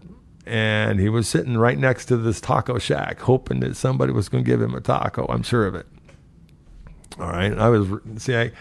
And 0.50 1.00
he 1.00 1.10
was 1.10 1.28
sitting 1.28 1.58
right 1.58 1.78
next 1.78 2.08
to 2.08 2.18
this 2.18 2.42
taco 2.42 2.80
shack, 2.80 3.20
hoping 3.20 3.60
that 3.60 3.76
somebody 3.76 4.12
was 4.12 4.30
going 4.30 4.44
to 4.44 4.50
give 4.50 4.60
him 4.60 4.74
a 4.74 4.82
taco. 4.82 5.28
I'm 5.30 5.44
sure 5.44 5.68
of 5.68 5.76
it. 5.76 5.86
All 7.20 7.30
right. 7.30 7.56
I 7.56 7.70
was, 7.70 7.88
see, 8.18 8.36
I, 8.36 8.52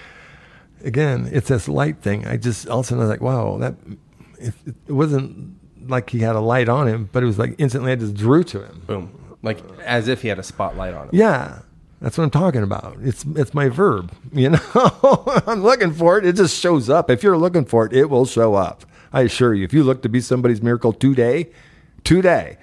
again, 0.85 1.31
it's 1.33 1.49
this 1.49 1.67
light 1.67 2.03
thing. 2.03 2.27
I 2.27 2.37
just, 2.37 2.69
all 2.69 2.81
of 2.81 2.85
a 2.85 2.89
sudden, 2.89 3.05
I 3.05 3.07
was 3.07 3.11
like, 3.11 3.23
wow, 3.23 3.57
that, 3.57 3.75
it, 4.39 4.53
it 4.87 4.93
wasn't 4.93 5.59
like 5.89 6.11
he 6.11 6.19
had 6.19 6.37
a 6.37 6.41
light 6.41 6.69
on 6.69 6.87
him, 6.89 7.09
but 7.11 7.23
it 7.23 7.27
was 7.27 7.39
like 7.39 7.55
instantly 7.57 7.93
I 7.93 7.97
just 7.97 8.15
drew 8.15 8.45
to 8.45 8.65
him. 8.65 8.83
Boom. 8.87 9.37
Like 9.43 9.59
as 9.85 10.09
if 10.09 10.23
he 10.23 10.29
had 10.29 10.39
a 10.39 10.43
spotlight 10.43 10.93
on 10.93 11.05
him. 11.05 11.11
Yeah, 11.15 11.61
that's 12.01 12.19
what 12.19 12.25
I'm 12.25 12.31
talking 12.31 12.63
about. 12.63 12.99
It's 13.01 13.25
it's 13.37 13.55
my 13.55 13.69
verb. 13.69 14.13
You 14.33 14.51
know, 14.51 15.43
I'm 15.47 15.63
looking 15.63 15.93
for 15.95 16.19
it. 16.19 16.27
It 16.27 16.37
just 16.37 16.61
shows 16.61 16.91
up. 16.91 17.11
If 17.11 17.23
you're 17.23 17.39
looking 17.39 17.65
for 17.65 17.87
it, 17.87 17.95
it 17.95 18.11
will 18.11 18.27
show 18.27 18.55
up. 18.55 18.85
I 19.11 19.23
assure 19.23 19.55
you. 19.55 19.65
If 19.65 19.73
you 19.73 19.83
look 19.83 20.03
to 20.03 20.09
be 20.09 20.21
somebody's 20.21 20.61
miracle 20.61 20.93
today, 20.93 21.49
today, 22.05 22.59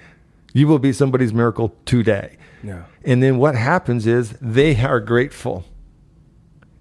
you 0.52 0.66
will 0.66 0.78
be 0.78 0.92
somebody's 0.92 1.32
miracle 1.32 1.74
today. 1.84 2.36
Yeah. 2.62 2.84
And 3.04 3.22
then 3.22 3.38
what 3.38 3.54
happens 3.54 4.06
is 4.06 4.32
they 4.40 4.82
are 4.82 5.00
grateful. 5.00 5.64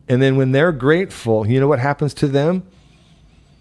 And 0.07 0.21
then 0.21 0.35
when 0.37 0.51
they're 0.51 0.71
grateful, 0.71 1.47
you 1.47 1.59
know 1.59 1.67
what 1.67 1.79
happens 1.79 2.13
to 2.15 2.27
them? 2.27 2.67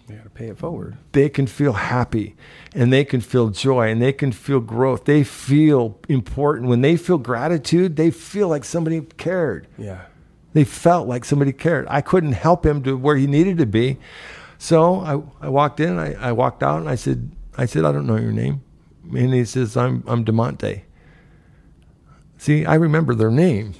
They 0.07 0.15
got 0.15 0.23
to 0.23 0.29
pay 0.29 0.47
it 0.49 0.57
forward. 0.57 0.97
they 1.13 1.29
can 1.29 1.47
feel 1.47 1.73
happy 1.73 2.35
and 2.75 2.93
they 2.93 3.03
can 3.03 3.21
feel 3.21 3.49
joy 3.49 3.89
and 3.89 3.99
they 3.99 4.13
can 4.13 4.31
feel 4.31 4.59
growth. 4.59 5.05
They 5.05 5.23
feel 5.23 5.99
important. 6.07 6.69
When 6.69 6.81
they 6.81 6.95
feel 6.95 7.17
gratitude, 7.17 7.95
they 7.95 8.11
feel 8.11 8.47
like 8.47 8.63
somebody 8.63 9.01
cared. 9.01 9.67
Yeah. 9.77 10.01
They 10.53 10.63
felt 10.63 11.07
like 11.07 11.25
somebody 11.25 11.51
cared. 11.51 11.87
I 11.89 12.01
couldn't 12.01 12.33
help 12.33 12.65
him 12.65 12.83
to 12.83 12.95
where 12.95 13.17
he 13.17 13.25
needed 13.25 13.57
to 13.57 13.65
be. 13.65 13.97
So 14.59 14.99
I, 15.41 15.47
I 15.47 15.49
walked 15.49 15.79
in, 15.79 15.97
I, 15.97 16.13
I 16.13 16.31
walked 16.31 16.61
out 16.61 16.79
and 16.79 16.87
I 16.87 16.95
said, 16.95 17.31
I 17.57 17.65
said, 17.65 17.83
I 17.83 17.91
don't 17.91 18.05
know 18.05 18.15
your 18.15 18.31
name. 18.31 18.61
And 19.13 19.33
he 19.33 19.45
says, 19.45 19.77
I'm, 19.77 20.03
I'm 20.07 20.25
Demonte. 20.25 20.83
See, 22.37 22.65
I 22.65 22.75
remember 22.75 23.15
their 23.15 23.31
name. 23.31 23.73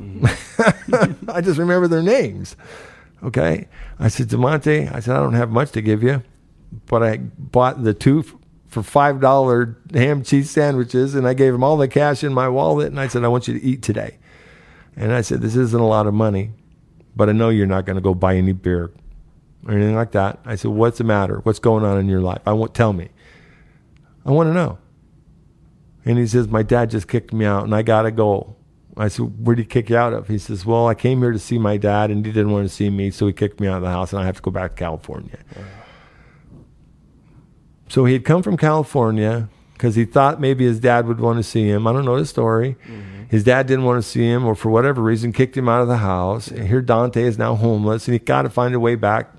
Mm-hmm. 0.00 1.30
I 1.30 1.40
just 1.40 1.58
remember 1.58 1.88
their 1.88 2.02
names. 2.02 2.56
Okay. 3.22 3.68
I 3.98 4.08
said, 4.08 4.28
Demonte, 4.28 4.92
I 4.94 5.00
said, 5.00 5.16
I 5.16 5.20
don't 5.20 5.34
have 5.34 5.50
much 5.50 5.72
to 5.72 5.82
give 5.82 6.02
you, 6.02 6.22
but 6.86 7.02
I 7.02 7.16
bought 7.18 7.82
the 7.82 7.94
two 7.94 8.20
f- 8.20 8.34
for 8.68 8.82
$5 8.82 9.94
ham 9.94 10.22
cheese 10.22 10.50
sandwiches 10.50 11.14
and 11.14 11.26
I 11.26 11.34
gave 11.34 11.54
him 11.54 11.64
all 11.64 11.76
the 11.76 11.88
cash 11.88 12.22
in 12.22 12.32
my 12.32 12.48
wallet. 12.48 12.88
And 12.88 13.00
I 13.00 13.08
said, 13.08 13.24
I 13.24 13.28
want 13.28 13.48
you 13.48 13.58
to 13.58 13.64
eat 13.64 13.82
today. 13.82 14.18
And 14.96 15.12
I 15.12 15.20
said, 15.20 15.40
This 15.40 15.56
isn't 15.56 15.80
a 15.80 15.86
lot 15.86 16.06
of 16.06 16.14
money, 16.14 16.50
but 17.16 17.28
I 17.28 17.32
know 17.32 17.48
you're 17.48 17.66
not 17.66 17.86
going 17.86 17.96
to 17.96 18.02
go 18.02 18.14
buy 18.14 18.36
any 18.36 18.52
beer 18.52 18.90
or 19.66 19.72
anything 19.72 19.94
like 19.94 20.12
that. 20.12 20.40
I 20.44 20.56
said, 20.56 20.72
What's 20.72 20.98
the 20.98 21.04
matter? 21.04 21.38
What's 21.44 21.60
going 21.60 21.84
on 21.84 21.98
in 21.98 22.08
your 22.08 22.20
life? 22.20 22.42
I 22.46 22.52
won't 22.52 22.74
tell 22.74 22.92
me. 22.92 23.08
I 24.28 24.30
want 24.30 24.50
to 24.50 24.52
know. 24.52 24.78
And 26.04 26.18
he 26.18 26.26
says, 26.26 26.48
My 26.48 26.62
dad 26.62 26.90
just 26.90 27.08
kicked 27.08 27.32
me 27.32 27.46
out 27.46 27.64
and 27.64 27.74
I 27.74 27.80
got 27.82 28.02
to 28.02 28.10
go. 28.10 28.56
I 28.96 29.08
said, 29.08 29.44
Where'd 29.44 29.58
he 29.58 29.64
kick 29.64 29.88
you 29.88 29.96
out 29.96 30.12
of? 30.12 30.28
He 30.28 30.36
says, 30.38 30.66
Well, 30.66 30.86
I 30.86 30.94
came 30.94 31.20
here 31.20 31.32
to 31.32 31.38
see 31.38 31.58
my 31.58 31.78
dad 31.78 32.10
and 32.10 32.24
he 32.24 32.30
didn't 32.30 32.52
want 32.52 32.68
to 32.68 32.74
see 32.74 32.90
me, 32.90 33.10
so 33.10 33.26
he 33.26 33.32
kicked 33.32 33.58
me 33.58 33.66
out 33.66 33.78
of 33.78 33.82
the 33.82 33.90
house 33.90 34.12
and 34.12 34.20
I 34.20 34.26
have 34.26 34.36
to 34.36 34.42
go 34.42 34.50
back 34.50 34.76
to 34.76 34.76
California. 34.76 35.38
So 37.88 38.04
he 38.04 38.12
had 38.12 38.24
come 38.26 38.42
from 38.42 38.58
California. 38.58 39.48
because 39.72 39.94
he 39.94 40.04
thought 40.04 40.40
maybe 40.40 40.66
his 40.66 40.80
dad 40.80 41.06
would 41.06 41.20
want 41.20 41.38
to 41.38 41.42
see 41.42 41.68
him. 41.68 41.86
I 41.86 41.92
don't 41.92 42.04
know 42.04 42.18
the 42.18 42.26
story. 42.26 42.76
Mm-hmm. 42.86 43.24
His 43.30 43.44
dad 43.44 43.66
didn't 43.66 43.84
want 43.84 44.02
to 44.02 44.08
see 44.08 44.24
him, 44.24 44.44
or 44.44 44.54
for 44.56 44.70
whatever 44.70 45.00
reason, 45.00 45.32
kicked 45.32 45.56
him 45.56 45.68
out 45.68 45.82
of 45.82 45.88
the 45.88 45.98
house. 45.98 46.48
And 46.48 46.66
here 46.66 46.82
Dante 46.82 47.22
is 47.22 47.38
now 47.38 47.54
homeless, 47.54 48.08
and 48.08 48.12
he 48.12 48.18
got 48.18 48.42
to 48.42 48.50
find 48.50 48.74
a 48.74 48.80
way 48.80 48.96
back 48.96 49.32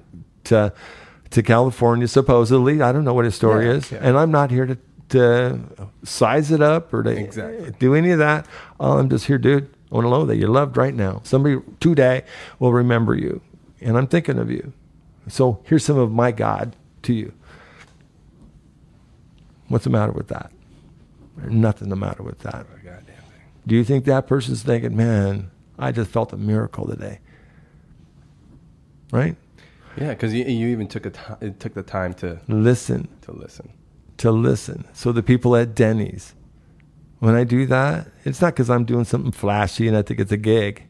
to 0.45 0.73
to 1.31 1.43
California. 1.43 2.07
Supposedly, 2.07 2.81
I 2.81 2.91
don't 2.91 3.03
know 3.03 3.13
what 3.13 3.25
his 3.25 3.35
story 3.35 3.65
Yeah, 3.67 3.73
is, 3.73 3.91
yeah. 3.91 3.99
and 4.01 4.17
I'm 4.17 4.31
not 4.31 4.51
here 4.51 4.65
to 4.65 4.77
to 5.09 5.59
size 6.03 6.51
it 6.51 6.61
up 6.61 6.93
or 6.93 7.01
to 7.01 7.09
Exactly. 7.09 7.71
do 7.79 7.95
any 7.95 8.11
of 8.11 8.19
that. 8.19 8.45
I'm 8.79 9.09
just 9.09 9.25
here, 9.25 9.39
dude. 9.39 9.67
I 9.91 9.95
want 9.95 10.05
to 10.05 10.09
know 10.11 10.25
that 10.27 10.35
you're 10.37 10.49
loved 10.49 10.77
right 10.77 10.93
now. 10.93 11.21
Somebody 11.23 11.57
today 11.79 12.21
will 12.59 12.73
remember 12.73 13.15
you, 13.15 13.41
and 13.81 13.97
I'm 13.97 14.05
thinking 14.05 14.37
of 14.37 14.51
you. 14.51 14.71
So 15.27 15.61
here's 15.63 15.83
some 15.83 15.97
of 15.97 16.11
my 16.11 16.31
God 16.31 16.75
to 17.03 17.13
you. 17.13 17.33
What's 19.67 19.83
the 19.85 19.89
matter 19.89 20.11
with 20.11 20.27
that? 20.27 20.51
There's 21.37 21.51
nothing 21.53 21.89
the 21.89 21.95
matter 21.95 22.21
with 22.21 22.39
that. 22.39 22.67
Oh. 22.71 22.91
Do 23.65 23.75
you 23.75 23.83
think 23.83 24.05
that 24.05 24.27
person's 24.27 24.61
thinking, 24.63 24.95
man, 24.95 25.49
I 25.79 25.91
just 25.91 26.11
felt 26.11 26.33
a 26.33 26.37
miracle 26.37 26.87
today? 26.87 27.19
Right? 29.11 29.35
Yeah, 29.99 30.09
because 30.09 30.33
you, 30.33 30.45
you 30.45 30.67
even 30.69 30.87
took 30.87 31.05
a 31.05 31.37
it 31.41 31.59
took 31.59 31.73
the 31.73 31.83
time 31.83 32.13
to 32.15 32.39
Listen, 32.47 33.09
to 33.21 33.31
listen. 33.33 33.73
to 34.17 34.31
listen. 34.31 34.87
So 34.93 35.11
the 35.11 35.23
people 35.23 35.55
at 35.55 35.75
Denny's, 35.75 36.33
when 37.19 37.35
I 37.35 37.43
do 37.43 37.65
that, 37.65 38.07
it's 38.23 38.41
not 38.41 38.53
because 38.53 38.69
I'm 38.69 38.85
doing 38.85 39.03
something 39.03 39.31
flashy 39.31 39.87
and 39.87 39.97
I 39.97 40.01
think 40.01 40.19
it's 40.19 40.31
a 40.31 40.37
gig. 40.37 40.87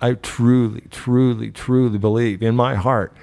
I 0.00 0.14
truly, 0.14 0.82
truly, 0.90 1.50
truly 1.50 1.98
believe 1.98 2.42
in 2.42 2.56
my 2.56 2.74
heart. 2.74 3.14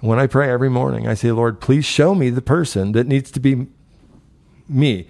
When 0.00 0.18
I 0.18 0.26
pray 0.26 0.50
every 0.50 0.68
morning, 0.68 1.06
I 1.06 1.14
say, 1.14 1.30
Lord, 1.30 1.60
please 1.60 1.84
show 1.84 2.14
me 2.14 2.28
the 2.28 2.42
person 2.42 2.92
that 2.92 3.06
needs 3.06 3.30
to 3.30 3.40
be 3.40 3.68
me. 4.68 5.08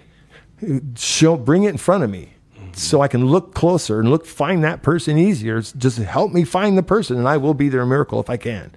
Show, 0.95 1.35
bring 1.35 1.63
it 1.63 1.69
in 1.69 1.77
front 1.77 2.03
of 2.03 2.11
me 2.11 2.33
mm-hmm. 2.55 2.73
so 2.73 3.01
I 3.01 3.07
can 3.07 3.25
look 3.25 3.55
closer 3.55 3.99
and 3.99 4.09
look, 4.09 4.25
find 4.25 4.63
that 4.63 4.83
person 4.83 5.17
easier. 5.17 5.59
Just 5.61 5.97
help 5.97 6.31
me 6.31 6.43
find 6.43 6.77
the 6.77 6.83
person 6.83 7.17
and 7.17 7.27
I 7.27 7.37
will 7.37 7.55
be 7.55 7.69
their 7.69 7.85
miracle 7.85 8.19
if 8.19 8.29
I 8.29 8.37
can. 8.37 8.71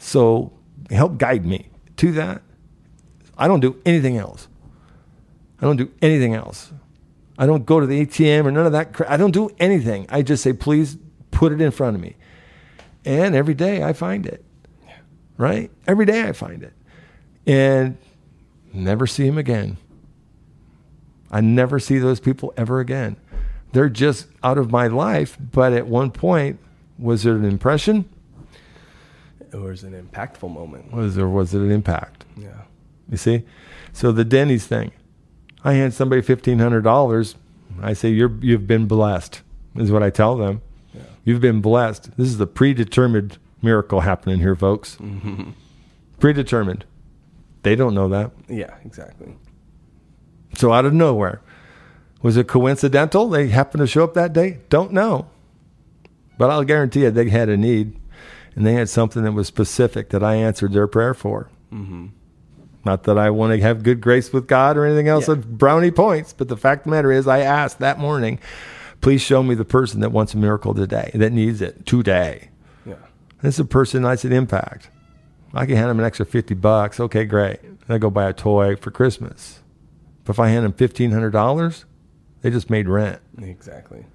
Yeah. 0.00 0.04
So 0.04 0.52
help 0.90 1.18
guide 1.18 1.44
me 1.44 1.68
to 1.96 2.12
that. 2.12 2.42
I 3.36 3.48
don't 3.48 3.60
do 3.60 3.80
anything 3.86 4.16
else. 4.16 4.48
I 5.60 5.66
don't 5.66 5.76
do 5.76 5.90
anything 6.02 6.34
else. 6.34 6.72
I 7.38 7.46
don't 7.46 7.64
go 7.64 7.80
to 7.80 7.86
the 7.86 8.04
ATM 8.04 8.44
or 8.44 8.50
none 8.50 8.66
of 8.66 8.72
that. 8.72 8.92
Cra- 8.92 9.10
I 9.10 9.16
don't 9.16 9.30
do 9.30 9.50
anything. 9.58 10.06
I 10.10 10.22
just 10.22 10.42
say, 10.42 10.52
please 10.52 10.98
put 11.30 11.52
it 11.52 11.60
in 11.60 11.70
front 11.70 11.96
of 11.96 12.02
me. 12.02 12.16
And 13.04 13.34
every 13.34 13.54
day 13.54 13.82
I 13.82 13.92
find 13.94 14.26
it. 14.26 14.44
Right? 15.38 15.70
Every 15.86 16.04
day 16.04 16.22
I 16.22 16.32
find 16.32 16.62
it. 16.62 16.74
And 17.46 17.96
never 18.74 19.06
see 19.06 19.26
him 19.26 19.38
again. 19.38 19.78
I 21.30 21.40
never 21.40 21.78
see 21.78 21.98
those 21.98 22.20
people 22.20 22.52
ever 22.58 22.80
again. 22.80 23.16
They're 23.72 23.88
just 23.88 24.26
out 24.42 24.58
of 24.58 24.70
my 24.70 24.88
life. 24.88 25.38
But 25.40 25.72
at 25.72 25.86
one 25.86 26.10
point, 26.10 26.58
was 26.98 27.24
it 27.24 27.32
an 27.32 27.44
impression? 27.44 28.06
It 29.52 29.56
was 29.56 29.82
an 29.82 29.92
impactful 29.92 30.52
moment. 30.52 30.92
Was 30.92 31.18
or 31.18 31.28
was 31.28 31.54
it 31.54 31.60
an 31.60 31.70
impact? 31.70 32.24
Yeah. 32.36 32.62
You 33.10 33.16
see? 33.16 33.42
So 33.92 34.12
the 34.12 34.24
Denny's 34.24 34.66
thing. 34.66 34.92
I 35.64 35.74
hand 35.74 35.92
somebody 35.94 36.22
fifteen 36.22 36.58
hundred 36.58 36.82
dollars. 36.82 37.34
I 37.82 37.92
say 37.92 38.10
you're 38.10 38.32
you've 38.40 38.66
been 38.66 38.86
blessed, 38.86 39.42
is 39.76 39.90
what 39.90 40.02
I 40.02 40.10
tell 40.10 40.36
them. 40.36 40.62
Yeah. 40.94 41.02
You've 41.24 41.40
been 41.40 41.60
blessed. 41.60 42.16
This 42.16 42.28
is 42.28 42.38
the 42.38 42.46
predetermined 42.46 43.38
miracle 43.62 44.00
happening 44.00 44.38
here, 44.38 44.56
folks. 44.56 44.96
Mm-hmm. 44.96 45.50
Predetermined. 46.18 46.84
They 47.62 47.76
don't 47.76 47.94
know 47.94 48.08
that. 48.08 48.30
Yeah. 48.48 48.74
Exactly. 48.84 49.34
So 50.56 50.72
out 50.72 50.84
of 50.84 50.92
nowhere. 50.92 51.40
Was 52.22 52.36
it 52.36 52.48
coincidental? 52.48 53.28
They 53.28 53.48
happened 53.48 53.80
to 53.80 53.86
show 53.86 54.04
up 54.04 54.14
that 54.14 54.32
day? 54.32 54.58
Don't 54.68 54.92
know. 54.92 55.28
But 56.36 56.50
I'll 56.50 56.64
guarantee 56.64 57.02
you 57.02 57.10
they 57.10 57.30
had 57.30 57.48
a 57.48 57.56
need 57.56 57.99
and 58.54 58.66
they 58.66 58.74
had 58.74 58.88
something 58.88 59.22
that 59.22 59.32
was 59.32 59.46
specific 59.46 60.10
that 60.10 60.22
I 60.22 60.34
answered 60.34 60.72
their 60.72 60.86
prayer 60.86 61.14
for. 61.14 61.48
Mm-hmm. 61.72 62.06
Not 62.84 63.04
that 63.04 63.18
I 63.18 63.30
want 63.30 63.52
to 63.52 63.60
have 63.60 63.82
good 63.82 64.00
grace 64.00 64.32
with 64.32 64.46
God 64.46 64.76
or 64.76 64.84
anything 64.86 65.08
else 65.08 65.28
Yeah. 65.28 65.34
of 65.34 65.58
brownie 65.58 65.90
points, 65.90 66.32
but 66.32 66.48
the 66.48 66.56
fact 66.56 66.80
of 66.80 66.84
the 66.84 66.90
matter 66.90 67.12
is, 67.12 67.26
I 67.28 67.40
asked 67.40 67.78
that 67.80 67.98
morning, 67.98 68.38
please 69.02 69.20
show 69.20 69.42
me 69.42 69.54
the 69.54 69.64
person 69.66 70.00
that 70.00 70.12
wants 70.12 70.32
a 70.34 70.38
miracle 70.38 70.72
today, 70.74 71.10
that 71.14 71.30
needs 71.32 71.60
it 71.60 71.84
today. 71.84 72.48
Yeah. 72.86 72.94
This 73.42 73.54
is 73.56 73.60
a 73.60 73.64
person 73.66 74.04
I 74.04 74.14
said 74.14 74.32
impact. 74.32 74.88
I 75.52 75.66
can 75.66 75.76
hand 75.76 75.90
them 75.90 75.98
an 75.98 76.04
extra 76.06 76.24
50 76.24 76.54
bucks. 76.54 76.98
Okay, 77.00 77.24
great. 77.24 77.58
I 77.88 77.98
go 77.98 78.08
buy 78.08 78.28
a 78.28 78.32
toy 78.32 78.76
for 78.76 78.90
Christmas. 78.90 79.60
But 80.24 80.34
if 80.36 80.40
I 80.40 80.48
hand 80.48 80.64
them 80.64 80.72
$1,500, 80.72 81.84
they 82.42 82.50
just 82.50 82.70
made 82.70 82.88
rent. 82.88 83.20
Exactly. 83.42 84.06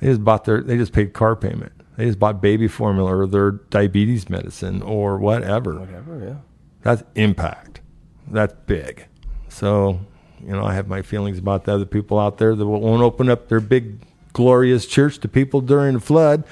They 0.00 0.06
just 0.08 0.22
bought 0.24 0.44
their, 0.44 0.62
they 0.62 0.76
just 0.76 0.92
paid 0.92 1.12
car 1.12 1.34
payment. 1.36 1.72
They 1.96 2.04
just 2.06 2.18
bought 2.18 2.40
baby 2.42 2.68
formula 2.68 3.16
or 3.16 3.26
their 3.26 3.52
diabetes 3.52 4.28
medicine 4.28 4.82
or 4.82 5.18
whatever. 5.18 5.78
Whatever. 5.80 6.24
Yeah. 6.24 6.34
That's 6.82 7.02
impact. 7.14 7.80
That's 8.28 8.54
big. 8.66 9.06
So, 9.48 10.00
you 10.40 10.52
know, 10.52 10.64
I 10.64 10.74
have 10.74 10.88
my 10.88 11.02
feelings 11.02 11.38
about 11.38 11.64
the 11.64 11.72
other 11.74 11.86
people 11.86 12.18
out 12.18 12.38
there 12.38 12.54
that 12.54 12.66
won't 12.66 13.02
open 13.02 13.30
up 13.30 13.48
their 13.48 13.60
big, 13.60 14.00
glorious 14.34 14.86
church 14.86 15.18
to 15.20 15.28
people 15.28 15.60
during 15.62 15.94
the 15.94 16.00
flood. 16.00 16.44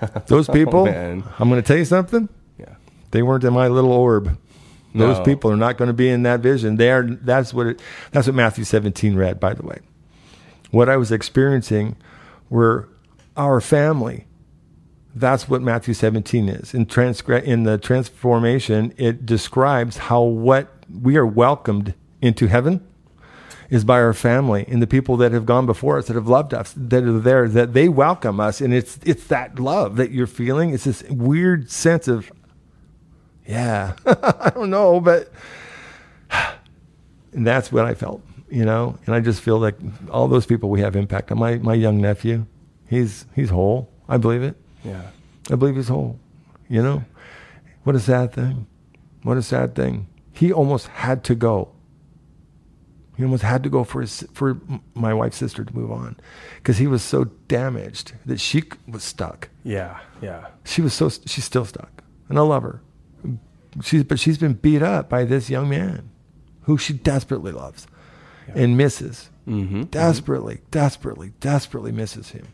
Those 0.26 0.48
oh, 0.48 0.52
people, 0.52 0.88
Oh. 0.88 1.22
I'm 1.38 1.48
going 1.48 1.62
to 1.62 1.66
tell 1.66 1.76
you 1.78 1.84
something. 1.84 2.28
Yeah. 2.58 2.74
They 3.12 3.22
weren't 3.22 3.44
in 3.44 3.52
my 3.52 3.68
little 3.68 3.92
orb. 3.92 4.36
Those 4.94 5.18
No. 5.18 5.24
people 5.24 5.50
are 5.50 5.56
not 5.56 5.76
going 5.76 5.88
to 5.88 5.94
be 5.94 6.08
in 6.08 6.22
that 6.24 6.40
vision. 6.40 6.76
They 6.76 6.90
are. 6.90 7.02
That's 7.02 7.52
what. 7.52 7.66
It, 7.66 7.82
that's 8.12 8.28
what 8.28 8.36
Matthew 8.36 8.62
17 8.62 9.16
read. 9.16 9.40
By 9.40 9.52
the 9.54 9.64
way, 9.64 9.80
what 10.70 10.88
I 10.88 10.96
was 10.96 11.10
experiencing 11.10 11.96
were 12.48 12.88
our 13.36 13.60
family. 13.60 14.26
That's 15.14 15.48
what 15.48 15.62
Matthew 15.62 15.94
17 15.94 16.48
is. 16.48 16.74
In, 16.74 16.82
in 16.82 17.62
the 17.62 17.78
transformation, 17.78 18.92
it 18.96 19.24
describes 19.24 19.96
how 19.96 20.22
what 20.22 20.74
we 20.90 21.16
are 21.16 21.26
welcomed 21.26 21.94
into 22.20 22.46
heaven 22.46 22.84
is 23.70 23.84
by 23.84 24.00
our 24.00 24.12
family 24.12 24.64
and 24.68 24.80
the 24.82 24.86
people 24.86 25.16
that 25.16 25.32
have 25.32 25.46
gone 25.46 25.66
before 25.66 25.98
us 25.98 26.06
that 26.06 26.14
have 26.14 26.28
loved 26.28 26.52
us 26.52 26.74
that 26.76 27.02
are 27.02 27.18
there 27.18 27.48
that 27.48 27.72
they 27.72 27.88
welcome 27.88 28.38
us 28.38 28.60
and 28.60 28.74
it's 28.74 28.98
it's 29.04 29.26
that 29.26 29.58
love 29.58 29.96
that 29.96 30.10
you're 30.10 30.26
feeling 30.26 30.70
it's 30.70 30.84
this 30.84 31.02
weird 31.04 31.70
sense 31.70 32.06
of 32.06 32.30
yeah 33.46 33.94
i 34.06 34.50
don't 34.54 34.70
know 34.70 35.00
but 35.00 35.32
and 37.32 37.46
that's 37.46 37.72
what 37.72 37.84
i 37.84 37.94
felt 37.94 38.22
you 38.50 38.64
know 38.64 38.98
and 39.06 39.14
i 39.14 39.20
just 39.20 39.40
feel 39.40 39.58
like 39.58 39.76
all 40.10 40.28
those 40.28 40.46
people 40.46 40.68
we 40.68 40.80
have 40.80 40.94
impact 40.94 41.32
on 41.32 41.38
my 41.38 41.56
my 41.56 41.74
young 41.74 42.00
nephew 42.00 42.46
he's 42.94 43.26
he's 43.34 43.50
whole 43.50 43.90
i 44.08 44.16
believe 44.16 44.42
it 44.42 44.56
Yeah. 44.84 45.10
I 45.50 45.56
believe 45.56 45.76
he's 45.76 45.88
whole. 45.88 46.18
You 46.68 46.82
know, 46.82 47.04
what 47.84 47.94
a 47.94 48.00
sad 48.00 48.32
thing. 48.32 48.66
What 49.22 49.36
a 49.36 49.42
sad 49.42 49.74
thing. 49.74 50.06
He 50.32 50.50
almost 50.50 50.86
had 50.86 51.22
to 51.24 51.34
go. 51.34 51.68
He 53.16 53.22
almost 53.24 53.42
had 53.42 53.62
to 53.64 53.68
go 53.68 53.84
for 53.84 54.00
his 54.00 54.26
for 54.32 54.56
my 54.94 55.12
wife's 55.14 55.36
sister 55.36 55.62
to 55.64 55.74
move 55.76 55.92
on, 55.92 56.16
because 56.56 56.78
he 56.78 56.86
was 56.86 57.02
so 57.02 57.24
damaged 57.46 58.14
that 58.26 58.40
she 58.40 58.62
was 58.88 59.02
stuck. 59.04 59.50
Yeah. 59.64 60.00
Yeah. 60.22 60.46
She 60.64 60.80
was 60.82 60.94
so 60.94 61.10
she's 61.10 61.44
still 61.44 61.66
stuck, 61.66 62.02
and 62.30 62.38
I 62.38 62.42
love 62.42 62.62
her. 62.62 62.80
She's 63.82 64.02
but 64.02 64.18
she's 64.18 64.38
been 64.38 64.54
beat 64.54 64.82
up 64.82 65.08
by 65.10 65.24
this 65.24 65.50
young 65.50 65.68
man, 65.68 66.08
who 66.62 66.78
she 66.78 66.92
desperately 66.94 67.52
loves, 67.52 67.86
and 68.54 68.76
misses 68.76 69.28
Mm-hmm. 69.46 69.82
desperately, 69.90 70.60
desperately, 70.70 71.32
desperately 71.38 71.92
misses 71.92 72.30
him. 72.30 72.46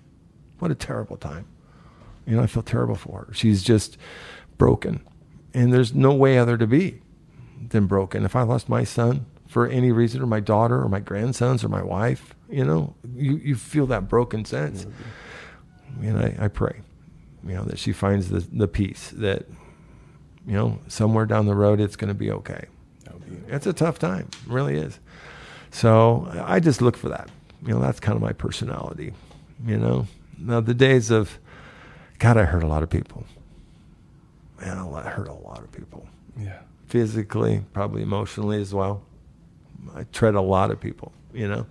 What 0.61 0.70
a 0.70 0.77
terrible 0.77 1.16
time. 1.16 1.47
You 2.27 2.37
know, 2.37 2.43
I 2.43 2.47
feel 2.47 2.62
terrible 2.62 2.95
for 2.95 3.24
her. 3.24 3.35
She's 3.35 3.62
just 3.62 3.99
broken. 4.57 5.01
And 5.53 5.73
there's 5.73 5.93
no 5.95 6.15
way 6.15 6.39
other 6.39 6.57
to 6.57 6.66
be 6.66 7.01
than 7.70 7.87
broken. 7.87 8.24
If 8.24 8.37
I 8.37 8.43
lost 8.43 8.69
my 8.69 8.85
son 8.85 9.27
for 9.49 9.66
any 9.66 9.91
reason, 9.91 10.23
or 10.23 10.27
my 10.27 10.39
daughter, 10.39 10.81
or 10.81 10.89
my 10.89 11.01
grandsons, 11.01 11.65
or 11.65 11.69
my 11.69 11.82
wife, 11.82 12.37
you 12.49 12.65
know, 12.65 12.95
you, 13.16 13.37
you 13.39 13.57
feel 13.57 13.87
that 13.87 14.09
broken 14.09 14.45
sense. 14.45 14.87
And 16.01 16.19
I, 16.19 16.37
I 16.45 16.49
pray, 16.49 16.82
you 17.45 17.55
know, 17.55 17.65
that 17.65 17.78
she 17.78 17.93
finds 17.93 18.28
the, 18.28 18.47
the 18.53 18.69
peace 18.69 19.11
that, 19.16 19.47
you 20.47 20.53
know, 20.53 20.78
somewhere 20.87 21.27
down 21.27 21.47
the 21.47 21.57
road 21.57 21.81
it's 21.81 21.97
going 21.97 22.09
to 22.09 22.15
be 22.15 22.31
okay. 22.31 22.66
Be. 23.28 23.37
It's 23.49 23.66
a 23.66 23.73
tough 23.73 23.99
time, 23.99 24.28
it 24.47 24.53
really 24.53 24.77
is. 24.77 25.01
So 25.73 26.28
I 26.45 26.61
just 26.61 26.81
look 26.81 26.97
for 26.97 27.09
that. 27.09 27.28
You 27.66 27.74
know, 27.74 27.81
that's 27.81 27.99
kind 27.99 28.15
of 28.15 28.23
my 28.23 28.32
personality. 28.32 29.12
You 29.66 29.78
know, 29.78 30.07
now 30.40 30.60
the 30.60 30.74
days 30.74 31.10
of, 31.10 31.38
God, 32.18 32.36
I 32.36 32.44
hurt 32.44 32.62
a 32.62 32.66
lot 32.66 32.82
of 32.82 32.90
people. 32.90 33.24
Man, 34.60 34.78
I 34.78 35.08
hurt 35.08 35.28
a 35.28 35.32
lot 35.32 35.60
of 35.60 35.72
people. 35.72 36.06
Yeah. 36.38 36.60
Physically, 36.86 37.64
probably 37.72 38.02
emotionally 38.02 38.60
as 38.60 38.74
well. 38.74 39.02
I 39.94 40.04
tread 40.12 40.34
a 40.34 40.40
lot 40.40 40.70
of 40.70 40.80
people. 40.80 41.12
You 41.32 41.48
know, 41.48 41.66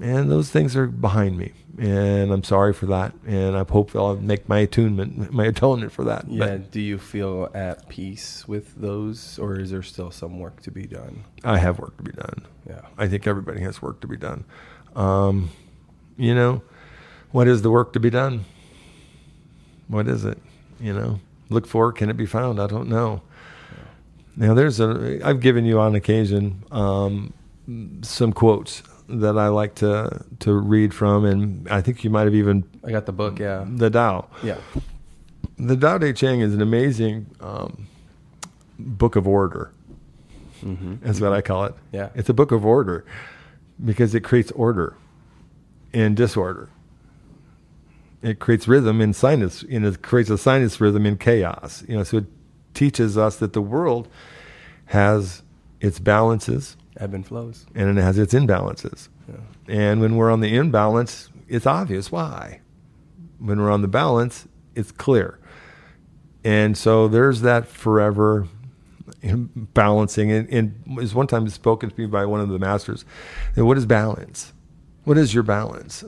and 0.00 0.30
those 0.30 0.50
things 0.50 0.76
are 0.76 0.86
behind 0.86 1.38
me, 1.38 1.52
and 1.78 2.32
I'm 2.32 2.42
sorry 2.42 2.72
for 2.72 2.86
that, 2.86 3.12
and 3.26 3.56
I 3.56 3.64
hope 3.70 3.94
I'll 3.94 4.16
make 4.16 4.48
my 4.48 4.60
atonement, 4.60 5.32
my 5.32 5.46
atonement 5.46 5.92
for 5.92 6.04
that. 6.04 6.28
Yeah. 6.28 6.46
But 6.46 6.70
Do 6.70 6.80
you 6.80 6.98
feel 6.98 7.50
at 7.54 7.88
peace 7.88 8.46
with 8.46 8.74
those, 8.80 9.38
or 9.38 9.58
is 9.58 9.70
there 9.70 9.82
still 9.82 10.10
some 10.10 10.38
work 10.38 10.62
to 10.62 10.70
be 10.70 10.86
done? 10.86 11.24
I 11.44 11.58
have 11.58 11.78
work 11.78 11.96
to 11.98 12.02
be 12.02 12.12
done. 12.12 12.46
Yeah. 12.66 12.82
I 12.98 13.08
think 13.08 13.26
everybody 13.26 13.60
has 13.60 13.80
work 13.80 14.00
to 14.00 14.06
be 14.06 14.16
done. 14.16 14.44
Um, 14.94 15.50
you 16.16 16.34
know, 16.34 16.62
what 17.36 17.46
is 17.46 17.60
the 17.60 17.70
work 17.70 17.92
to 17.92 18.00
be 18.00 18.08
done? 18.08 18.46
What 19.88 20.08
is 20.08 20.24
it? 20.24 20.38
You 20.80 20.94
know, 20.94 21.20
look 21.50 21.66
for 21.66 21.92
can 21.92 22.08
it 22.08 22.16
be 22.16 22.24
found? 22.24 22.58
I 22.58 22.66
don't 22.66 22.88
know. 22.88 23.20
Now, 24.36 24.54
there's 24.54 24.80
a. 24.80 25.20
I've 25.22 25.40
given 25.40 25.66
you 25.66 25.78
on 25.78 25.94
occasion 25.94 26.64
um, 26.70 27.34
some 28.00 28.32
quotes 28.32 28.82
that 29.10 29.36
I 29.36 29.48
like 29.48 29.74
to 29.76 30.24
to 30.40 30.54
read 30.54 30.94
from, 30.94 31.26
and 31.26 31.68
I 31.68 31.82
think 31.82 32.04
you 32.04 32.08
might 32.08 32.24
have 32.24 32.34
even 32.34 32.64
I 32.82 32.90
got 32.90 33.04
the 33.04 33.12
book. 33.12 33.38
Yeah. 33.38 33.66
the 33.68 33.90
Tao. 33.90 34.28
Yeah. 34.42 34.56
The 35.58 35.76
Tao 35.76 35.98
Te 35.98 36.14
Ching 36.14 36.40
is 36.40 36.54
an 36.54 36.62
amazing 36.62 37.26
um, 37.40 37.86
book 38.78 39.14
of 39.14 39.28
order. 39.28 39.72
Mm-hmm. 40.62 40.96
That's 41.02 41.20
what 41.20 41.34
I 41.34 41.42
call 41.42 41.66
it. 41.66 41.74
Yeah. 41.92 42.08
It's 42.14 42.30
a 42.30 42.34
book 42.34 42.50
of 42.50 42.64
order 42.64 43.04
because 43.84 44.14
it 44.14 44.20
creates 44.20 44.50
order 44.52 44.96
in 45.92 46.14
disorder. 46.14 46.70
It 48.26 48.40
creates 48.40 48.66
rhythm 48.66 49.00
in 49.00 49.12
sinus, 49.12 49.62
you 49.68 49.78
know, 49.78 49.88
it 49.88 50.02
creates 50.02 50.30
a 50.30 50.38
sinus 50.38 50.80
rhythm 50.80 51.06
in 51.06 51.16
chaos. 51.16 51.84
You 51.86 51.96
know, 51.96 52.02
so 52.02 52.18
it 52.18 52.24
teaches 52.74 53.16
us 53.16 53.36
that 53.36 53.52
the 53.52 53.62
world 53.62 54.08
has 54.86 55.42
its 55.80 56.00
balances 56.00 56.76
Ebb 56.98 57.14
and 57.14 57.26
flows. 57.26 57.66
and 57.74 57.96
it 57.96 58.02
has 58.02 58.18
its 58.18 58.34
imbalances. 58.34 59.08
Yeah. 59.28 59.36
And 59.68 60.00
when 60.00 60.16
we're 60.16 60.32
on 60.32 60.40
the 60.40 60.56
imbalance, 60.56 61.28
it's 61.46 61.66
obvious 61.66 62.10
why. 62.10 62.62
When 63.38 63.60
we're 63.60 63.70
on 63.70 63.82
the 63.82 63.88
balance, 63.88 64.48
it's 64.74 64.90
clear. 64.90 65.38
And 66.42 66.76
so 66.76 67.06
there's 67.06 67.42
that 67.42 67.68
forever 67.68 68.48
balancing. 69.22 70.32
And, 70.32 70.48
and 70.50 70.82
it 70.86 70.94
was 70.94 71.14
one 71.14 71.26
time 71.26 71.48
spoken 71.48 71.90
to 71.90 72.00
me 72.00 72.06
by 72.06 72.24
one 72.26 72.40
of 72.40 72.48
the 72.48 72.58
masters. 72.58 73.04
What 73.54 73.76
is 73.76 73.86
balance? 73.86 74.52
What 75.04 75.16
is 75.16 75.32
your 75.32 75.42
balance? 75.42 76.02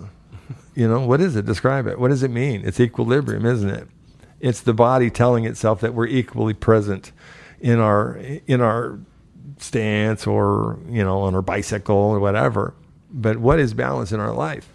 You 0.79 0.87
know, 0.87 1.01
what 1.01 1.21
is 1.21 1.35
it? 1.35 1.45
Describe 1.45 1.89
it. 1.89 1.99
What 1.99 2.07
does 2.07 2.23
it 2.23 2.31
mean? 2.31 2.63
It's 2.65 2.79
equilibrium, 2.79 3.45
isn't 3.45 3.69
it? 3.69 3.89
It's 4.39 4.61
the 4.61 4.73
body 4.73 5.11
telling 5.11 5.45
itself 5.45 5.81
that 5.81 5.93
we're 5.93 6.07
equally 6.07 6.55
present 6.55 7.11
in 7.59 7.81
our 7.81 8.17
in 8.47 8.61
our 8.61 9.01
stance 9.57 10.25
or 10.25 10.79
you 10.89 11.03
know 11.03 11.23
on 11.23 11.35
our 11.35 11.43
bicycle 11.43 11.97
or 11.97 12.21
whatever. 12.21 12.75
But 13.11 13.39
what 13.39 13.59
is 13.59 13.75
balance 13.75 14.13
in 14.13 14.21
our 14.21 14.33
life? 14.33 14.69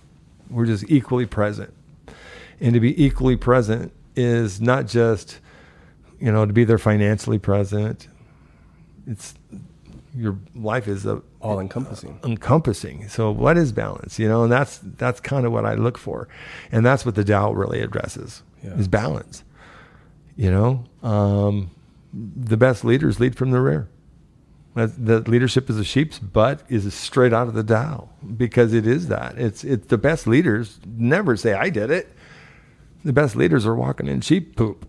We're 0.49 0.65
just 0.65 0.83
equally 0.89 1.25
present, 1.25 1.73
and 2.59 2.73
to 2.73 2.81
be 2.81 3.01
equally 3.01 3.37
present 3.37 3.93
is 4.13 4.59
not 4.59 4.87
just 4.87 5.39
you 6.19 6.33
know 6.33 6.45
to 6.45 6.51
be 6.51 6.65
there 6.65 6.77
financially 6.77 7.39
present. 7.39 8.09
It's 9.07 9.35
your 10.15 10.37
life 10.55 10.87
is 10.87 11.05
uh, 11.05 11.15
uh, 11.15 11.17
a 11.17 11.21
All 11.41 11.59
encompassing. 11.59 12.19
encompassing. 12.23 13.07
So 13.09 13.31
what 13.31 13.57
is 13.57 13.71
balance? 13.71 14.19
You 14.19 14.27
know, 14.27 14.43
and 14.43 14.51
that's 14.51 14.79
that's 14.97 15.19
kind 15.19 15.45
of 15.45 15.51
what 15.51 15.65
I 15.65 15.73
look 15.75 15.97
for, 15.97 16.27
and 16.71 16.85
that's 16.85 17.05
what 17.05 17.15
the 17.15 17.23
Tao 17.23 17.51
really 17.51 17.81
addresses 17.81 18.43
Yeah. 18.63 18.75
is 18.75 18.87
balance. 18.87 19.43
You 20.35 20.51
know, 20.51 20.85
um, 21.07 21.71
the 22.13 22.57
best 22.57 22.83
leaders 22.83 23.19
lead 23.19 23.35
from 23.35 23.51
the 23.51 23.59
rear. 23.61 23.87
That, 24.75 25.05
that 25.05 25.27
leadership 25.27 25.69
is 25.69 25.77
a 25.77 25.83
sheep's 25.83 26.17
butt 26.17 26.63
is 26.67 26.91
straight 26.95 27.31
out 27.31 27.47
of 27.47 27.53
the 27.53 27.63
Tao 27.63 28.09
because 28.37 28.73
it 28.73 28.87
is 28.87 29.07
that. 29.09 29.37
It's 29.37 29.63
it's 29.63 29.85
the 29.87 29.99
best 29.99 30.25
leaders 30.25 30.79
never 30.87 31.37
say 31.37 31.53
I 31.53 31.69
did 31.69 31.91
it. 31.91 32.11
The 33.05 33.13
best 33.13 33.35
leaders 33.35 33.65
are 33.67 33.75
walking 33.75 34.07
in 34.07 34.21
sheep 34.21 34.55
poop. 34.55 34.85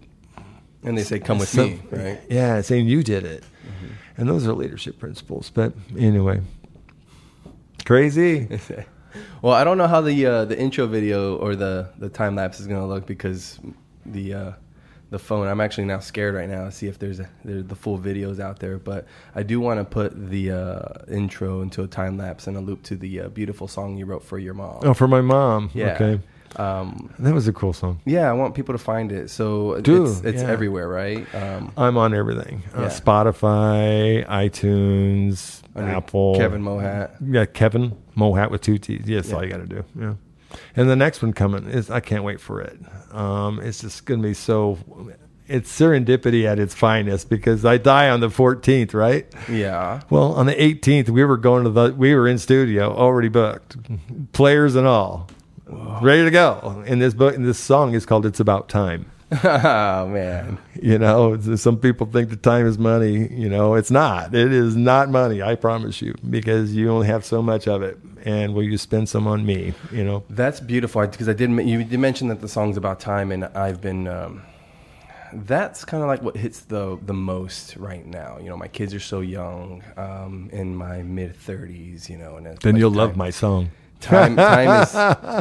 And 0.83 0.97
they 0.97 1.03
say, 1.03 1.19
"Come 1.19 1.39
with 1.39 1.49
So- 1.51 1.67
me." 1.67 1.83
Right. 1.91 2.21
Yeah, 2.31 2.61
saying 2.63 2.89
you 2.89 3.03
did 3.03 3.25
it. 3.25 3.43
Mm-hmm. 3.43 3.87
And 4.17 4.29
those 4.29 4.47
are 4.47 4.53
leadership 4.53 4.99
principles. 4.99 5.51
But 5.51 5.73
anyway, 5.99 6.41
crazy. 7.85 8.49
well, 9.43 9.55
I 9.55 9.65
don't 9.65 9.79
know 9.79 9.89
how 9.89 10.01
the 10.01 10.27
uh, 10.27 10.45
the 10.45 10.59
intro 10.59 10.87
video 10.87 11.37
or 11.37 11.57
the 11.57 11.91
the 11.99 12.09
time 12.09 12.37
lapse 12.37 12.61
is 12.61 12.67
gonna 12.67 12.87
look 12.87 13.07
because 13.07 13.59
the 14.07 14.35
uh, 14.35 14.53
the 15.11 15.19
phone. 15.19 15.47
I'm 15.47 15.61
actually 15.61 15.85
now 15.85 16.01
scared 16.01 16.35
right 16.35 16.49
now 16.49 16.65
to 16.65 16.73
see 16.73 16.87
if 16.87 16.99
there's 16.99 17.21
a, 17.21 17.29
there, 17.45 17.63
the 17.63 17.77
full 17.77 17.99
videos 17.99 18.41
out 18.41 18.59
there. 18.59 18.79
But 18.79 19.07
I 19.35 19.43
do 19.43 19.61
want 19.61 19.81
to 19.81 19.85
put 19.85 20.31
the 20.31 20.51
uh, 20.51 21.05
intro 21.09 21.63
into 21.63 21.83
a 21.83 21.87
time 21.87 22.17
lapse 22.17 22.47
and 22.47 22.57
a 22.57 22.61
loop 22.61 22.83
to 22.85 22.97
the 22.97 23.23
uh, 23.23 23.29
beautiful 23.29 23.69
song 23.69 23.97
you 23.97 24.07
wrote 24.07 24.23
for 24.23 24.39
your 24.39 24.55
mom. 24.55 24.81
Oh, 24.83 24.95
for 24.95 25.09
my 25.09 25.21
mom. 25.21 25.71
yeah. 25.75 25.95
Okay. 25.95 26.21
Um, 26.57 27.11
That 27.19 27.35
was 27.35 27.49
a 27.49 27.53
cool 27.53 27.73
song. 27.73 28.01
yeah, 28.05 28.29
I 28.31 28.33
want 28.33 28.55
people 28.55 28.75
to 28.75 28.79
find 28.79 29.11
it. 29.13 29.31
So 29.31 29.81
Do, 29.81 30.05
it's, 30.07 30.21
it's 30.21 30.43
yeah. 30.43 30.49
everywhere, 30.51 30.89
right? 30.89 31.27
Um, 31.35 31.73
I'm 31.77 31.97
on 31.97 32.15
everything. 32.15 32.63
Uh, 32.77 32.83
Yeah. 32.83 32.89
Spotify, 32.89 34.27
iTunes, 34.27 35.63
under 35.75 35.91
Apple. 35.91 36.37
Kevin 36.37 36.63
Mohatt. 36.63 37.11
Yeah, 37.27 37.45
Kevin 37.47 37.97
Mohatt 38.17 38.51
with 38.51 38.61
two 38.63 38.79
T's. 38.79 39.03
Yes, 39.07 39.29
Yeah. 39.29 39.35
all 39.37 39.45
you 39.45 39.51
got 39.51 39.59
to 39.59 39.67
do. 39.67 39.85
Yeah. 39.99 40.15
And 40.77 40.89
the 40.89 40.97
next 40.97 41.23
one 41.23 41.33
coming 41.33 41.67
is 41.67 41.91
I 41.91 42.01
can't 42.01 42.23
wait 42.25 42.41
for 42.41 42.61
it. 42.61 42.79
Um, 43.13 43.59
it's 43.61 43.81
just 43.81 44.05
going 44.07 44.23
to 44.23 44.29
be 44.29 44.35
so. 44.35 44.79
It's 45.47 45.71
serendipity 45.79 46.45
at 46.47 46.59
its 46.59 46.75
finest 46.75 47.29
because 47.29 47.65
I 47.67 47.77
die 47.77 48.09
on 48.09 48.21
the 48.21 48.29
14th, 48.29 48.95
right? 48.95 49.27
Yeah. 49.51 50.01
Well, 50.09 50.33
on 50.33 50.47
the 50.47 50.55
18th, 50.55 51.11
we 51.11 51.23
were 51.25 51.37
going 51.37 51.65
to 51.65 51.71
the. 51.71 51.93
We 51.95 52.15
were 52.15 52.27
in 52.29 52.39
studio, 52.39 52.95
already 52.95 53.29
booked, 53.29 53.77
players 54.33 54.75
and 54.77 54.87
all, 54.87 55.29
ready 55.67 56.25
to 56.25 56.31
go. 56.31 56.83
And 56.87 57.01
this 57.01 57.15
book, 57.15 57.35
and 57.35 57.45
this 57.45 57.59
song 57.59 57.95
is 57.95 58.07
called 58.07 58.27
"It's 58.27 58.41
About 58.41 58.69
Time." 58.69 59.11
oh 59.45 60.07
man. 60.07 60.59
You 60.81 60.99
know, 60.99 61.39
some 61.57 61.79
people 61.79 62.07
think 62.07 62.31
the 62.31 62.37
time 62.37 62.67
is 62.67 62.79
money. 62.79 63.29
You 63.33 63.49
know, 63.49 63.75
it's 63.75 63.91
not. 63.91 64.35
It 64.35 64.53
is 64.53 64.77
not 64.77 65.09
money. 65.09 65.43
I 65.43 65.55
promise 65.55 66.01
you, 66.03 66.15
because 66.29 66.75
you 66.75 66.91
only 66.91 67.07
have 67.07 67.25
so 67.25 67.43
much 67.43 67.67
of 67.67 67.83
it. 67.83 67.99
And 68.25 68.55
will 68.55 68.63
you 68.63 68.79
spend 68.79 69.09
some 69.09 69.27
on 69.27 69.45
me? 69.45 69.75
You 69.91 70.05
know, 70.05 70.25
That's 70.31 70.61
beautiful 70.61 71.07
because 71.07 71.29
I 71.29 71.33
did. 71.35 71.51
You 71.51 71.85
did 71.85 71.99
mention 72.01 72.29
that 72.29 72.41
the 72.41 72.49
song's 72.49 72.77
about 72.77 73.01
time, 73.01 73.33
and 73.33 73.45
I've 73.45 73.81
been. 73.81 74.07
Um, 74.09 74.43
that's 75.33 75.85
kind 75.85 76.01
of 76.01 76.09
like 76.09 76.23
what 76.23 76.37
hits 76.37 76.61
the 76.61 76.99
the 77.05 77.13
most 77.13 77.77
right 77.77 78.07
now. 78.07 78.39
You 78.41 78.49
know, 78.51 78.57
my 78.57 78.69
kids 78.69 78.95
are 78.95 79.01
so 79.01 79.21
young, 79.21 79.83
um, 79.97 80.49
in 80.53 80.77
my 80.77 81.03
mid 81.03 81.35
thirties. 81.37 82.09
You 82.09 82.19
know, 82.19 82.37
and 82.37 82.47
then 82.47 82.57
like 82.63 82.77
you'll 82.77 82.91
time- 82.91 82.99
love 82.99 83.17
my 83.17 83.31
song. 83.31 83.71
Time. 84.05 84.37
Time 84.53 84.83
is 84.83 84.95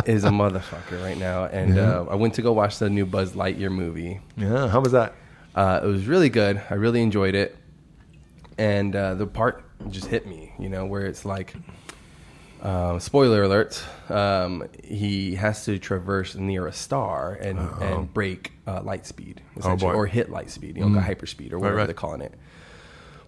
is 0.08 0.24
a 0.24 0.30
motherfucker 0.30 1.02
right 1.04 1.18
now, 1.18 1.46
and 1.46 1.76
Yeah. 1.76 2.00
uh, 2.00 2.06
I 2.12 2.16
went 2.16 2.34
to 2.36 2.42
go 2.42 2.52
watch 2.54 2.80
the 2.80 2.90
new 2.90 3.06
Buzz 3.06 3.34
Lightyear 3.34 3.72
movie. 3.72 4.20
Yeah, 4.38 4.68
how 4.68 4.80
was 4.82 4.92
that? 4.94 5.14
Uh, 5.56 5.82
it 5.84 5.88
was 5.88 6.08
really 6.08 6.30
good. 6.30 6.62
I 6.70 6.76
really 6.76 7.02
enjoyed 7.02 7.36
it, 7.36 7.56
and 8.58 8.96
uh, 8.96 9.14
the 9.16 9.28
part 9.28 9.64
just 9.90 10.08
hit 10.08 10.26
me. 10.28 10.54
You 10.60 10.70
know, 10.70 10.86
where 10.86 11.06
it's 11.06 11.26
like, 11.26 11.54
um, 12.62 13.00
spoiler 13.00 13.44
alert, 13.44 13.84
um, 14.10 14.64
he 14.84 15.36
has 15.36 15.66
to 15.66 15.78
traverse 15.80 16.36
near 16.36 16.68
a 16.68 16.72
star 16.74 17.34
and 17.34 17.60
and 17.82 18.12
break 18.14 18.54
uh, 18.66 18.82
light 18.82 19.06
speed, 19.06 19.42
essentially, 19.58 19.92
Oh. 19.92 19.96
or 19.96 20.06
hit 20.08 20.30
light 20.30 20.50
speed. 20.50 20.78
You 20.78 20.90
know, 20.90 21.00
hyperspeed 21.02 21.52
or 21.52 21.60
whatever 21.60 21.78
right. 21.78 21.86
they're 21.86 21.94
calling 21.94 22.22
it. 22.22 22.34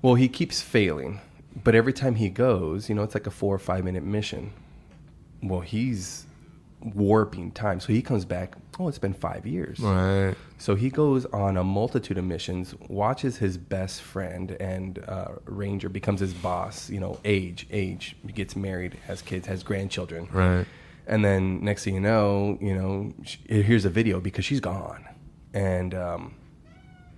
Well, 0.01 0.15
he 0.15 0.27
keeps 0.27 0.61
failing, 0.61 1.19
but 1.63 1.73
every 1.75 1.93
time 1.93 2.15
he 2.15 2.29
goes, 2.29 2.89
you 2.89 2.95
know, 2.95 3.03
it's 3.03 3.13
like 3.15 3.27
a 3.27 3.31
four 3.31 3.53
or 3.55 3.59
five 3.59 3.83
minute 3.83 4.03
mission. 4.03 4.53
Well, 5.43 5.59
he's 5.61 6.25
warping 6.81 7.51
time, 7.51 7.79
so 7.79 7.87
he 7.93 8.01
comes 8.01 8.25
back. 8.25 8.55
Oh, 8.79 8.87
it's 8.87 8.99
been 8.99 9.13
five 9.13 9.47
years. 9.47 9.79
Right. 9.79 10.35
So 10.57 10.75
he 10.75 10.89
goes 10.89 11.25
on 11.27 11.57
a 11.57 11.63
multitude 11.63 12.17
of 12.17 12.25
missions, 12.25 12.75
watches 12.89 13.37
his 13.37 13.57
best 13.57 14.01
friend 14.01 14.51
and 14.59 14.99
uh, 15.07 15.29
Ranger 15.45 15.89
becomes 15.89 16.19
his 16.19 16.33
boss. 16.33 16.89
You 16.89 16.99
know, 16.99 17.19
age, 17.25 17.67
age, 17.71 18.15
gets 18.33 18.55
married, 18.55 18.95
has 19.07 19.21
kids, 19.21 19.47
has 19.47 19.63
grandchildren, 19.63 20.27
Right. 20.31 20.65
and 21.07 21.23
then 21.23 21.63
next 21.63 21.85
thing 21.85 21.95
you 21.95 22.01
know, 22.01 22.57
you 22.61 22.75
know, 22.75 23.13
sh- 23.23 23.37
here's 23.47 23.85
a 23.85 23.89
video 23.89 24.19
because 24.19 24.45
she's 24.45 24.59
gone, 24.59 25.05
and 25.53 25.93
um, 25.95 26.35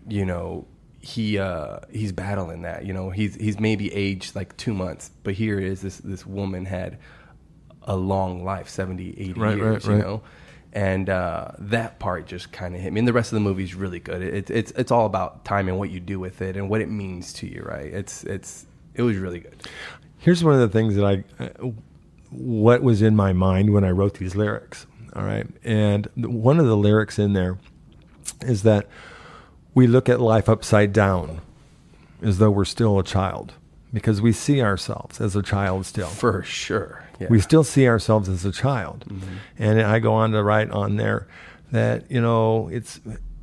you 0.08 0.26
know, 0.26 0.66
he 1.00 1.38
uh, 1.40 1.80
he's 1.92 2.12
battling 2.12 2.62
that. 2.62 2.86
You 2.86 2.94
know, 2.94 3.10
he's 3.10 3.36
he's 3.36 3.60
maybe 3.60 3.92
aged 3.94 4.36
like 4.36 4.56
two 4.58 4.74
months, 4.74 5.10
but 5.24 5.34
here 5.34 5.60
is. 5.60 5.82
This 5.82 5.98
this 5.98 6.26
woman 6.26 6.66
had 6.66 6.98
a 7.88 7.96
long 7.96 8.44
life, 8.44 8.70
70, 8.70 9.16
80 9.20 9.34
Right, 9.34 9.58
years. 9.58 9.86
right, 9.88 9.92
You 9.92 9.92
right. 9.98 10.08
know. 10.08 10.22
And 10.74 11.10
uh, 11.10 11.52
that 11.58 11.98
part 11.98 12.28
just 12.28 12.52
kind 12.52 12.76
of 12.76 12.82
hit 12.82 12.94
me. 12.94 13.00
And 13.00 13.08
the 13.08 13.14
rest 13.14 13.32
of 13.32 13.36
the 13.38 13.40
movie 13.40 13.64
is 13.64 13.74
really 13.74 14.00
good. 14.00 14.22
It, 14.22 14.52
it's 14.52 14.72
it's 14.72 14.92
all 14.92 15.06
about 15.08 15.44
time 15.46 15.68
and 15.70 15.80
what 15.80 15.90
you 15.90 16.00
do 16.00 16.20
with 16.20 16.42
it 16.44 16.56
and 16.56 16.70
what 16.70 16.82
it 16.82 16.90
means 16.90 17.34
to 17.34 17.48
you, 17.48 17.64
right? 17.66 17.92
It's 17.92 18.24
it's 18.26 18.68
it 18.94 19.02
was 19.02 19.18
really 19.18 19.40
good. 19.40 19.64
Here's 20.20 20.44
one 20.44 20.54
of 20.54 20.60
the 20.60 20.68
things 20.70 20.96
that 20.96 21.06
I, 21.06 21.24
uh, 21.44 21.72
what 22.30 22.84
was 22.84 23.02
in 23.02 23.16
my 23.16 23.34
mind 23.34 23.74
when 23.74 23.84
I 23.84 23.92
wrote 23.92 24.16
these 24.16 24.36
lyrics. 24.36 24.86
All 25.16 25.24
right. 25.24 25.48
And 25.64 26.08
one 26.16 26.60
of 26.60 26.68
the 26.68 26.78
lyrics 26.78 27.18
in 27.18 27.34
there 27.34 27.58
is 28.42 28.64
that 28.64 28.88
we 29.74 29.88
look 29.88 30.10
at 30.10 30.20
life 30.20 30.50
upside 30.50 30.92
down 30.94 31.42
as 32.22 32.40
though 32.40 32.52
we're 32.52 32.66
still 32.66 33.00
a 33.00 33.04
child. 33.04 33.54
Because 33.98 34.22
we 34.22 34.32
see 34.32 34.62
ourselves 34.62 35.20
as 35.20 35.36
a 35.36 35.42
child 35.42 35.86
still. 35.86 36.08
For 36.08 36.44
sure. 36.44 37.04
Yeah. 37.20 37.28
We 37.30 37.40
still 37.40 37.64
see 37.64 37.88
ourselves 37.88 38.30
as 38.30 38.46
a 38.46 38.52
child. 38.52 39.06
Mm-hmm. 39.08 39.36
And 39.58 39.82
I 39.82 40.00
go 40.00 40.14
on 40.14 40.32
to 40.32 40.44
write 40.44 40.70
on 40.72 40.98
there 40.98 41.28
that, 41.72 42.10
you 42.12 42.22
know, 42.22 42.70
it's 42.70 43.00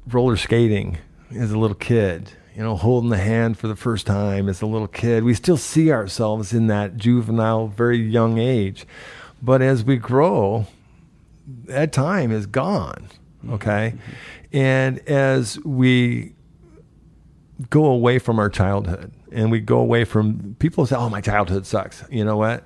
roller 0.07 0.37
skating 0.37 0.99
as 1.37 1.51
a 1.51 1.59
little 1.59 1.75
kid, 1.75 2.31
you 2.55 2.63
know, 2.63 2.77
holding 2.77 3.11
the 3.11 3.19
hand 3.19 3.59
for 3.59 3.67
the 3.67 3.77
first 3.77 4.07
time 4.07 4.49
as 4.49 4.63
a 4.63 4.67
little 4.67 4.89
kid. 4.89 5.25
We 5.25 5.35
still 5.35 5.57
see 5.57 5.91
ourselves 5.91 6.53
in 6.53 6.69
that 6.69 6.97
juvenile, 6.97 7.69
very 7.69 7.99
young 7.99 8.39
age. 8.39 8.87
But 9.43 9.61
as 9.61 9.85
we 9.85 9.97
grow, 9.97 10.67
that 11.65 11.93
time 11.93 12.31
is 12.31 12.47
gone. 12.47 13.09
Mm-hmm. 13.45 13.55
Okay. 13.55 13.95
And 14.53 15.01
as 15.01 15.59
we 15.65 16.35
go 17.71 17.87
away 17.87 18.19
from 18.19 18.39
our 18.39 18.49
childhood 18.49 19.13
and 19.35 19.51
we 19.51 19.61
go 19.61 19.79
away 19.79 20.05
from 20.05 20.57
people 20.59 20.87
say, 20.87 20.97
oh, 20.97 21.09
my 21.11 21.21
childhood 21.21 21.67
sucks. 21.67 22.05
You 22.11 22.25
know 22.25 22.37
what? 22.37 22.65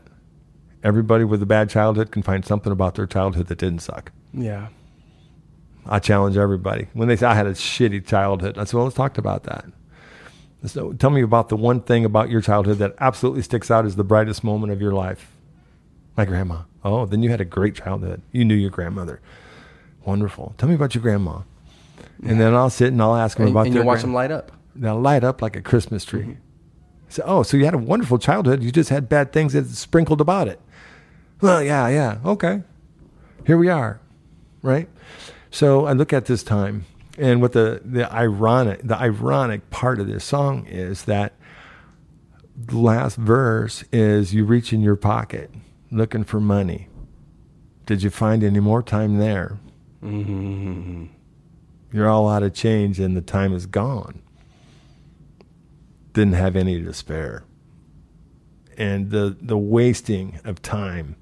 Everybody 0.85 1.25
with 1.25 1.43
a 1.43 1.47
bad 1.47 1.69
childhood 1.71 2.13
can 2.13 2.23
find 2.23 2.45
something 2.45 2.71
about 2.73 2.95
their 2.95 3.07
childhood 3.07 3.47
that 3.49 3.59
didn't 3.59 3.81
suck. 3.81 4.13
yeah. 4.33 4.69
I 5.91 6.01
challenge 6.01 6.37
everybody. 6.37 6.89
When 6.93 7.09
they 7.09 7.17
say 7.17 7.25
I 7.27 7.35
had 7.35 7.47
a 7.47 7.53
shitty 7.55 8.07
childhood, 8.07 8.59
I 8.59 8.65
said, 8.65 8.75
well, 8.75 8.85
let's 8.85 8.95
talk 8.97 9.17
about 9.17 9.45
that. 9.45 9.65
So 10.67 10.93
tell 10.93 11.09
me 11.09 11.23
about 11.23 11.49
the 11.49 11.57
one 11.57 11.81
thing 11.81 12.05
about 12.05 12.29
your 12.29 12.43
childhood 12.43 12.77
that 12.79 12.95
absolutely 13.01 13.41
sticks 13.41 13.71
out 13.71 13.87
as 13.87 13.97
the 13.97 14.05
brightest 14.05 14.45
moment 14.45 14.71
of 14.71 14.83
your 14.83 14.93
life. 14.93 15.33
My 16.15 16.27
grandma. 16.27 16.63
Oh, 16.85 17.07
then 17.07 17.23
you 17.23 17.31
had 17.31 17.41
a 17.41 17.45
great 17.47 17.75
childhood. 17.75 18.21
You 18.33 18.45
knew 18.45 18.55
your 18.55 18.69
grandmother. 18.69 19.23
Wonderful. 20.05 20.55
Tell 20.59 20.69
me 20.69 20.75
about 20.75 20.95
your 20.95 21.01
grandma. 21.01 21.41
And 22.23 22.39
then 22.39 22.55
I'll 22.55 22.69
sit 22.69 22.89
and 22.89 23.01
I'll 23.01 23.17
ask 23.17 23.39
them 23.39 23.47
And, 23.47 23.55
about 23.57 23.67
and 23.67 23.75
their 23.75 23.83
you 23.83 23.87
watch 23.87 24.03
them 24.03 24.13
light 24.13 24.31
up. 24.31 24.53
They'll 24.75 25.01
light 25.01 25.25
up 25.25 25.41
like 25.41 25.57
a 25.57 25.63
Christmas 25.63 26.05
tree. 26.05 26.21
Mm-hmm. 26.23 26.33
So, 27.09 27.23
oh, 27.27 27.43
so 27.43 27.57
you 27.57 27.65
had 27.65 27.75
a 27.75 27.79
wonderful 27.79 28.19
childhood. 28.19 28.63
You 28.63 28.71
just 28.71 28.91
had 28.91 29.09
bad 29.09 29.33
things 29.33 29.55
that 29.55 29.67
sprinkled 29.69 30.21
about 30.21 30.49
it. 30.49 30.61
Well, 31.41 31.63
yeah, 31.63 31.89
yeah. 31.89 32.19
Okay. 32.25 32.63
Here 33.47 33.57
we 33.57 33.69
are. 33.69 34.01
Right? 34.63 34.89
So 35.51 35.87
I 35.87 35.93
look 35.93 36.13
at 36.13 36.27
this 36.27 36.43
time 36.43 36.85
and 37.17 37.41
what 37.41 37.53
the, 37.53 37.81
the 37.85 38.11
ironic 38.13 38.81
the 38.83 38.97
ironic 38.97 39.71
part 39.71 39.99
of 39.99 40.07
this 40.07 40.25
song 40.25 40.67
is 40.67 41.05
that 41.05 41.33
the 42.57 42.79
last 42.79 43.17
verse 43.17 43.85
is 43.93 44.35
you 44.35 44.45
reach 44.45 44.73
in 44.73 44.81
your 44.81 44.97
pocket 44.97 45.51
looking 45.91 46.25
for 46.25 46.41
money. 46.41 46.89
Did 47.87 48.03
you 48.03 48.11
find 48.11 48.45
any 48.45 48.61
more 48.61 48.83
time 48.83 49.19
there? 49.19 49.59
Mm-hmm. 50.03 51.07
You're 51.93 52.09
all 52.09 52.29
out 52.29 52.43
of 52.43 52.53
change 52.53 53.01
and 53.01 53.17
the 53.17 53.23
time 53.23 53.53
is 53.55 53.67
gone. 53.67 54.21
Didn't 56.13 56.35
have 56.35 56.57
any 56.57 56.83
to 56.83 56.93
spare. 56.93 57.45
And 58.77 59.11
the, 59.11 59.37
the 59.41 59.59
wasting 59.59 60.39
of 60.45 60.63
time, 60.63 61.17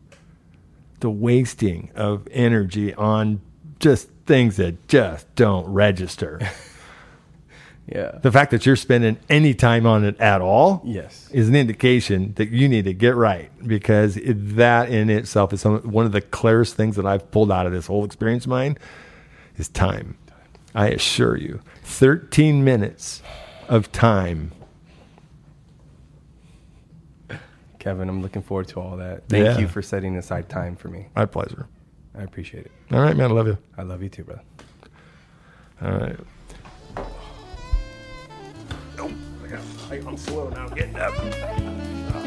the 1.00 1.10
wasting 1.10 1.90
of 1.94 2.26
energy 2.30 2.92
on 2.94 3.40
just 3.80 4.08
things 4.26 4.56
that 4.56 4.88
just 4.88 5.32
don't 5.34 5.66
register. 5.66 6.40
Yeah. 7.88 8.18
the 8.20 8.32
fact 8.32 8.50
that 8.50 8.66
you're 8.66 8.74
spending 8.74 9.16
any 9.28 9.54
time 9.54 9.86
on 9.86 10.04
it 10.04 10.18
at 10.20 10.40
all 10.40 10.82
Yes. 10.84 11.30
is 11.32 11.48
an 11.48 11.54
indication 11.54 12.32
that 12.34 12.48
you 12.50 12.68
need 12.68 12.84
to 12.86 12.92
get 12.92 13.14
right 13.14 13.48
because 13.64 14.16
it, 14.16 14.56
that 14.56 14.88
in 14.90 15.08
itself 15.08 15.52
is 15.52 15.60
some, 15.60 15.78
one 15.92 16.04
of 16.04 16.10
the 16.10 16.20
clearest 16.20 16.74
things 16.74 16.96
that 16.96 17.06
I've 17.06 17.30
pulled 17.30 17.52
out 17.52 17.64
of 17.64 17.70
this 17.70 17.86
whole 17.86 18.04
experience 18.04 18.44
of 18.44 18.50
mine 18.50 18.76
is 19.56 19.68
time. 19.68 20.18
I 20.74 20.88
assure 20.88 21.36
you, 21.36 21.60
13 21.84 22.64
minutes 22.64 23.22
of 23.68 23.92
time. 23.92 24.50
Kevin, 27.86 28.08
I'm 28.08 28.20
looking 28.20 28.42
forward 28.42 28.66
to 28.70 28.80
all 28.80 28.96
that. 28.96 29.28
Thank 29.28 29.44
Yeah. 29.44 29.58
you 29.60 29.68
for 29.68 29.80
setting 29.80 30.16
aside 30.16 30.48
time 30.48 30.74
for 30.74 30.88
me. 30.88 31.06
My 31.14 31.24
pleasure. 31.24 31.68
I 32.18 32.24
appreciate 32.24 32.66
it. 32.66 32.72
All 32.90 32.98
right, 33.00 33.16
man. 33.16 33.30
I 33.30 33.34
love 33.34 33.46
you. 33.46 33.58
I 33.78 33.82
love 33.82 34.02
you 34.02 34.08
too, 34.08 34.24
brother. 34.24 34.42
All 35.80 35.92
right. 35.92 36.18
I'm 40.04 40.16
slow 40.16 40.48
now 40.48 40.68
getting 40.68 40.96
up. 40.96 42.25